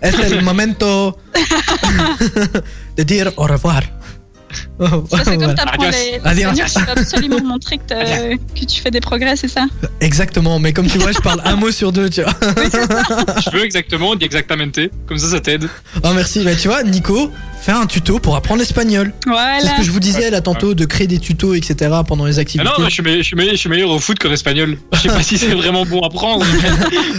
es 0.00 0.14
el 0.22 0.42
momento 0.42 1.18
de 2.96 3.02
dire 3.04 3.32
au 3.36 3.44
revoir? 3.46 3.82
Oh, 4.78 5.04
Ça, 5.10 5.18
C'est 5.18 5.24
comme 5.24 5.36
voilà. 5.38 5.54
t'apprends 5.54 5.84
les 5.90 6.20
Adios. 6.24 6.50
l'espagnol, 6.52 6.66
tu 6.66 6.84
dois 6.84 6.92
absolument 7.02 7.40
montrer 7.44 7.78
que, 7.78 8.64
tu 8.64 8.80
fais 8.80 8.90
des 8.90 9.00
progrès, 9.00 9.36
c'est 9.36 9.48
ça 9.48 9.66
Exactement, 10.00 10.58
mais 10.58 10.72
comme 10.72 10.86
tu 10.86 10.98
vois, 10.98 11.12
je 11.12 11.18
parle 11.18 11.40
un 11.44 11.56
mot 11.56 11.70
sur 11.70 11.92
deux, 11.92 12.08
tu 12.10 12.22
vois. 12.22 12.32
Je 13.44 13.50
veux 13.56 13.64
exactement, 13.64 14.14
dis 14.16 14.24
exactamente. 14.24 14.78
Comme 15.06 15.18
ça, 15.18 15.28
ça 15.28 15.40
t'aide. 15.40 15.68
Oh 16.02 16.08
merci, 16.14 16.42
bah 16.44 16.54
tu 16.56 16.68
vois, 16.68 16.82
Nico, 16.82 17.30
fais 17.60 17.72
un 17.72 17.86
tuto 17.86 18.18
pour 18.18 18.36
apprendre 18.36 18.60
l'espagnol. 18.60 19.12
C'est 19.60 19.66
ce 19.68 19.76
que 19.76 19.82
je 19.82 19.90
vous 19.90 20.00
disais 20.00 20.30
là 20.30 20.40
tantôt, 20.40 20.74
de 20.74 20.84
créer 20.84 21.06
des 21.06 21.18
tutos, 21.18 21.54
etc. 21.54 21.90
pendant 22.06 22.24
les 22.26 22.38
Ah 22.38 22.42
activités. 22.42 22.64
non, 22.68 22.74
moi, 22.78 22.88
je 22.88 22.94
suis, 22.94 23.02
meilleur, 23.02 23.18
je, 23.22 23.26
suis 23.26 23.36
meilleur, 23.36 23.54
je 23.54 23.58
suis 23.60 23.68
meilleur 23.70 23.90
au 23.90 23.98
foot 23.98 24.18
qu'en 24.18 24.30
espagnol. 24.32 24.78
Je 24.94 24.98
sais 25.00 25.08
pas 25.08 25.22
si 25.22 25.38
c'est 25.38 25.54
vraiment 25.54 25.84
bon 25.84 26.00
à 26.00 26.08
prendre. 26.10 26.44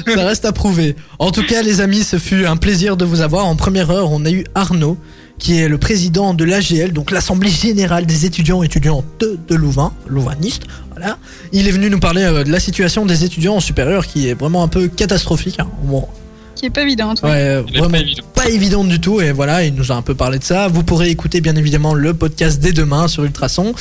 mais- 0.06 0.14
Ça 0.16 0.26
reste 0.26 0.45
à 0.45 0.52
prouver. 0.52 0.95
En 1.20 1.32
tout 1.32 1.44
cas, 1.44 1.62
les 1.62 1.82
amis, 1.82 2.03
ce 2.03 2.18
fut 2.18 2.45
un 2.45 2.58
plaisir 2.58 2.98
de 2.98 3.06
vous 3.06 3.22
avoir. 3.22 3.45
En 3.45 3.56
première 3.56 3.90
heure, 3.91 4.12
on 4.12 4.26
a 4.26 4.32
eu 4.32 4.44
Arnaud, 4.56 4.98
qui 5.42 5.58
est 5.58 5.68
le 5.68 5.80
président 5.80 6.36
de 6.36 6.44
l'AGL, 6.44 6.94
donc 6.94 7.10
l'Assemblée 7.10 7.50
Générale 7.50 8.06
des 8.06 8.26
étudiants 8.28 8.62
et 8.62 8.68
étudiantes 8.68 9.04
de 9.20 9.56
Louvain, 9.56 9.92
louvaniste. 10.08 10.64
Voilà. 10.92 11.18
Il 11.52 11.68
est 11.68 11.72
venu 11.72 11.90
nous 11.90 12.00
parler 12.00 12.22
euh, 12.22 12.44
de 12.44 12.52
la 12.52 12.60
situation 12.60 13.08
des 13.08 13.24
étudiants 13.24 13.56
en 13.56 13.60
supérieur, 13.60 14.06
qui 14.06 14.28
est 14.28 14.36
vraiment 14.36 14.62
un 14.62 14.68
peu 14.68 14.88
catastrophique. 14.88 15.60
hein. 15.60 15.68
Bon, 15.82 16.08
Qui 16.56 16.68
est 16.68 16.70
pas 16.70 16.84
évidente. 16.84 17.24
ouais, 17.24 17.30
euh, 17.32 17.64
vraiment 17.64 17.90
pas 17.90 17.98
évident. 18.00 18.24
pas 18.36 18.50
évidente 18.50 18.88
du 18.88 19.00
tout. 19.02 19.20
Et 19.20 19.32
voilà, 19.32 19.64
il 19.66 19.74
nous 19.74 19.92
a 19.92 19.96
un 19.96 20.04
peu 20.04 20.14
parlé 20.14 20.38
de 20.38 20.44
ça. 20.44 20.68
Vous 20.68 20.84
pourrez 20.84 21.10
écouter 21.10 21.42
bien 21.42 21.56
évidemment 21.56 21.96
le 21.96 22.14
podcast 22.14 22.60
dès 22.62 22.72
demain 22.72 23.08
sur 23.08 23.24
Ultrason. 23.24 23.74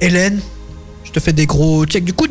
Hélène, 0.00 0.40
je 1.04 1.10
te 1.10 1.20
fais 1.20 1.34
des 1.34 1.44
gros 1.44 1.84
checks 1.84 2.04
du 2.06 2.14
coude. 2.14 2.30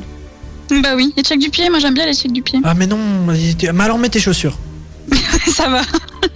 Bah 0.81 0.93
oui. 0.95 1.13
Les 1.15 1.21
checks 1.21 1.39
du 1.39 1.51
pied, 1.51 1.69
moi 1.69 1.77
j'aime 1.77 1.93
bien 1.93 2.07
les 2.07 2.15
checks 2.15 2.31
du 2.33 2.41
pied. 2.41 2.59
Ah 2.63 2.73
mais 2.73 2.87
non, 2.87 2.97
mais 3.27 3.83
alors 3.83 3.99
mets 3.99 4.09
tes 4.09 4.19
chaussures. 4.19 4.57
ça 5.47 5.69
va. 5.69 5.81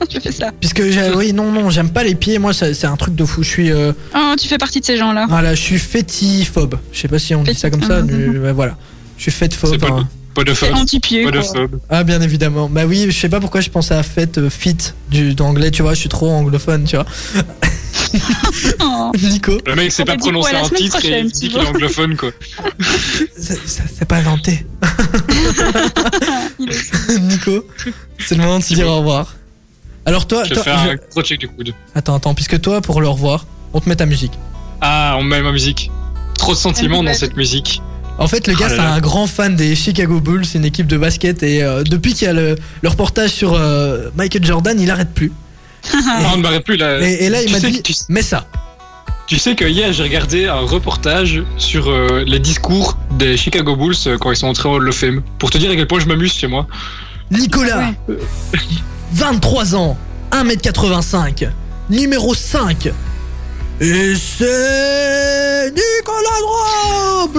je 0.10 0.20
fais 0.20 0.32
ça. 0.32 0.52
Puisque 0.60 0.82
oui 1.16 1.34
non 1.34 1.52
non 1.52 1.70
j'aime 1.70 1.90
pas 1.90 2.04
les 2.04 2.16
pieds 2.16 2.40
moi 2.40 2.54
c'est 2.54 2.86
un 2.86 2.96
truc 2.98 3.16
de 3.16 3.26
fou 3.26 3.44
je 3.44 3.50
suis 3.50 3.72
euh, 3.72 3.92
Oh, 4.16 4.34
tu 4.40 4.48
fais 4.48 4.58
partie 4.58 4.80
de 4.80 4.86
ces 4.86 4.98
gens-là. 4.98 5.26
voilà 5.30 5.56
je 5.56 5.62
suis 5.62 5.80
fétiphobe 5.80 6.76
je 6.92 7.00
sais 7.00 7.08
pas 7.08 7.20
si 7.20 7.34
on 7.36 7.44
dit 7.44 7.56
ça 7.56 7.70
comme 7.70 7.84
ça 7.84 8.02
mais 8.02 8.52
voilà 8.52 8.78
je 9.18 9.24
suis 9.24 9.32
fétiphobe 9.32 9.78
pas 9.80 9.88
hein. 9.90 10.08
Pas 10.34 10.44
de 10.44 10.54
phobe. 10.54 10.74
anti-pied. 10.74 11.26
Ah 11.90 12.04
bien 12.04 12.20
évidemment 12.22 12.68
bah 12.68 12.86
oui 12.86 13.06
je 13.10 13.18
sais 13.18 13.30
pas 13.30 13.40
pourquoi 13.40 13.62
je 13.62 13.70
pensais 13.70 13.94
à 13.96 14.04
fête 14.04 14.38
euh, 14.38 14.50
fit 14.50 14.76
du 15.10 15.34
d'anglais 15.34 15.72
tu 15.72 15.82
vois 15.82 15.94
je 15.94 16.00
suis 16.02 16.10
trop 16.10 16.30
anglophone 16.30 16.84
tu 16.84 16.98
vois. 16.98 17.06
Nico 19.22 19.58
Le 19.66 19.76
mec 19.76 19.92
sait 19.92 20.04
On 20.04 20.06
pas 20.06 20.18
prononcer 20.18 20.56
un 20.56 20.70
titre 20.70 21.04
et 21.06 21.20
il 21.22 21.32
dit 21.32 21.50
qu'il 21.50 21.58
est 21.58 21.66
anglophone, 21.68 22.16
quoi. 22.16 22.32
c'est- 23.38 23.68
ça- 23.68 23.84
c'est 23.98 24.06
pas 24.08 24.18
inventé 24.18 24.66
Nico 27.22 27.66
c'est 28.20 28.36
le 28.36 28.44
moment 28.44 28.60
de 28.60 28.64
se 28.64 28.74
dire 28.74 28.88
au 28.88 28.98
revoir 28.98 29.36
alors 30.08 30.28
toi, 30.28 30.44
Je 30.44 30.54
vais 30.54 30.62
faire 30.62 30.78
un 30.78 30.96
gros 31.12 31.24
check 31.24 31.40
du 31.40 31.48
coude. 31.48 31.74
attends 31.96 32.16
attends 32.16 32.36
puisque 32.36 32.62
toi 32.62 32.80
pour 32.82 33.02
le 33.02 33.08
revoir 33.08 33.48
on 33.74 33.80
te 33.80 33.90
met 33.90 33.96
ta 33.96 34.06
musique 34.06 34.34
Ah, 34.82 35.16
on 35.20 35.24
met 35.24 35.42
ma 35.42 35.52
musique. 35.52 35.90
Trop 36.38 36.54
de 36.54 36.58
sentiments 36.60 37.02
dans 37.04 37.14
cette 37.14 37.36
musique. 37.36 37.82
En 38.20 38.28
fait, 38.28 38.48
le 38.48 38.54
gars, 38.54 38.68
Oh 38.70 38.74
c'est 38.76 38.80
un 38.80 39.00
grand 39.02 39.26
fan 39.28 39.56
des 39.58 39.76
Chicago 39.76 40.22
Bulls, 40.22 40.46
c'est 40.46 40.58
une 40.60 40.64
équipe 40.66 40.88
de 40.88 40.96
basket, 40.98 41.44
et 41.44 41.62
euh, 41.64 41.84
depuis 41.84 42.14
qu'il 42.14 42.28
y 42.28 42.30
a 42.30 42.34
le, 42.34 42.56
le 42.82 42.90
reportage 42.90 43.32
sur 43.32 43.54
euh, 43.54 44.10
Michael 44.16 44.46
Jordan, 44.46 44.80
il 44.80 44.90
arrête 44.92 45.14
plus. 45.14 45.34
Ah, 46.08 46.32
on 46.34 46.38
ne 46.38 46.42
m'arrête 46.42 46.64
plus 46.64 46.78
là. 46.78 47.00
Et, 47.02 47.26
et 47.26 47.30
là, 47.30 47.42
il 47.44 47.52
m'a 47.52 47.60
dit, 47.60 47.82
tu- 47.82 47.94
mets 48.10 48.22
ça. 48.22 48.46
Tu 49.28 49.40
sais 49.40 49.56
que 49.56 49.66
hier 49.66 49.92
j'ai 49.92 50.04
regardé 50.04 50.46
un 50.46 50.60
reportage 50.60 51.42
sur 51.58 51.90
euh, 51.90 52.24
les 52.28 52.38
discours 52.40 52.96
des 53.12 53.38
Chicago 53.38 53.76
Bulls 53.76 53.96
euh, 54.06 54.18
quand 54.20 54.32
ils 54.32 54.38
sont 54.38 54.48
entrés 54.48 54.70
au 54.70 54.74
Hall 54.76 54.88
of 54.90 54.96
Fame. 54.96 55.24
Pour 55.40 55.50
te 55.50 55.58
dire 55.58 55.72
à 55.72 55.76
quel 55.76 55.88
point 55.88 56.00
je 56.00 56.06
m'amuse 56.06 56.34
chez 56.34 56.46
moi. 56.48 56.68
Nicolas, 57.32 57.92
23 59.14 59.76
ans, 59.76 59.98
1m85, 60.32 61.50
numéro 61.90 62.34
5. 62.36 62.90
Et 63.82 64.14
c'est 64.16 65.70
Nicolas 65.72 66.40
Droit. 66.42 67.30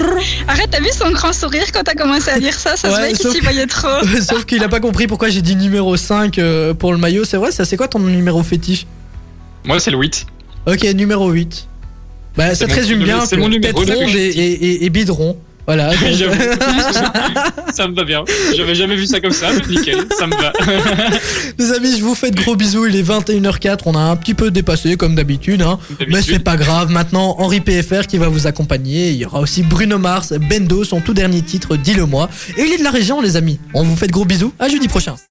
Arrête, 0.49 0.69
t'as 0.71 0.81
vu 0.81 0.89
son 0.97 1.11
grand 1.11 1.33
sourire 1.33 1.65
quand 1.73 1.83
t'as 1.83 1.95
commencé 1.95 2.31
à 2.31 2.39
dire 2.39 2.53
ça? 2.55 2.77
Ça 2.77 2.91
se 2.91 2.95
voyait 2.97 3.13
qu'il 3.15 3.43
voyait 3.43 3.67
trop. 3.67 3.89
Sauf 4.23 4.45
qu'il 4.45 4.63
a 4.63 4.69
pas 4.69 4.81
compris 4.81 5.07
pourquoi 5.07 5.29
j'ai 5.31 5.41
dit 5.43 5.57
numéro 5.57 5.97
5 5.97 6.39
euh, 6.39 6.75
pour 6.75 6.93
le 6.93 6.99
maillot. 6.99 7.25
C'est 7.25 7.37
vrai, 7.39 7.53
ça 7.53 7.65
c'est 7.65 7.77
quoi 7.77 7.89
ton 7.89 8.01
numéro 8.01 8.43
fétiche? 8.43 8.87
Moi 9.65 9.81
c'est 9.81 9.91
le 9.91 9.97
8. 9.99 10.27
Ok, 10.67 10.83
numéro 10.95 11.31
8. 11.31 11.69
Bah, 12.37 12.55
ça 12.55 12.67
te 12.67 12.75
résume 12.75 13.03
bien. 13.03 13.25
c'est 13.25 13.37
mon 13.39 13.49
numéro 13.49 13.83
et, 13.83 13.87
et- 14.29 14.85
et 14.85 14.91
bidron. 14.91 15.39
Voilà. 15.67 15.91
Ça 17.73 17.89
me 17.89 17.95
va 17.95 18.05
bien. 18.05 18.25
J'avais 18.57 18.75
jamais 18.75 18.97
vu 18.97 19.07
ça 19.07 19.21
comme 19.21 19.33
ça, 19.33 19.49
mais 19.53 19.75
nickel, 19.75 20.07
ça 20.19 20.27
me 20.27 20.35
va. 20.37 20.53
Les 21.59 21.73
amis, 21.73 21.99
je 21.99 22.03
vous 22.03 22.15
fais 22.15 22.31
de 22.31 22.41
gros 22.41 22.57
bisous. 22.57 22.87
Il 22.87 22.97
est 22.97 23.03
21h04. 23.03 23.81
On 23.87 23.95
a 23.95 24.01
un 24.01 24.17
petit 24.17 24.35
peu 24.35 24.51
dépassé 24.51 24.97
comme 24.97 25.15
d'habitude. 25.15 25.63
Hein. 25.63 25.79
Mais 26.09 26.23
c'est 26.23 26.39
pas 26.39 26.57
grave. 26.57 26.91
Maintenant, 26.91 27.37
Henri 27.39 27.61
PFR 27.61 28.07
qui 28.07 28.19
va 28.19 28.29
vous 28.29 28.47
accompagner. 28.47 29.11
Il 29.11 29.17
y 29.17 29.27
aura 29.27 29.41
aussi 29.41 29.63
Bruno 29.63 29.99
Mars, 29.99 30.33
Bendo, 30.33 30.85
son 30.85 31.01
tout 31.01 31.15
dernier 31.15 31.43
titre, 31.43 31.77
Dis-le-moi. 31.77 32.31
Et 32.57 32.63
il 32.63 32.73
est 32.73 32.79
de 32.79 32.85
la 32.85 32.91
région, 32.91 33.21
les 33.21 33.37
amis. 33.37 33.59
On 33.75 33.83
vous 33.83 33.97
fait 33.97 34.07
de 34.07 34.13
gros 34.13 34.25
bisous. 34.25 34.53
À 34.59 34.69
jeudi 34.69 34.89
prochain. 34.89 35.17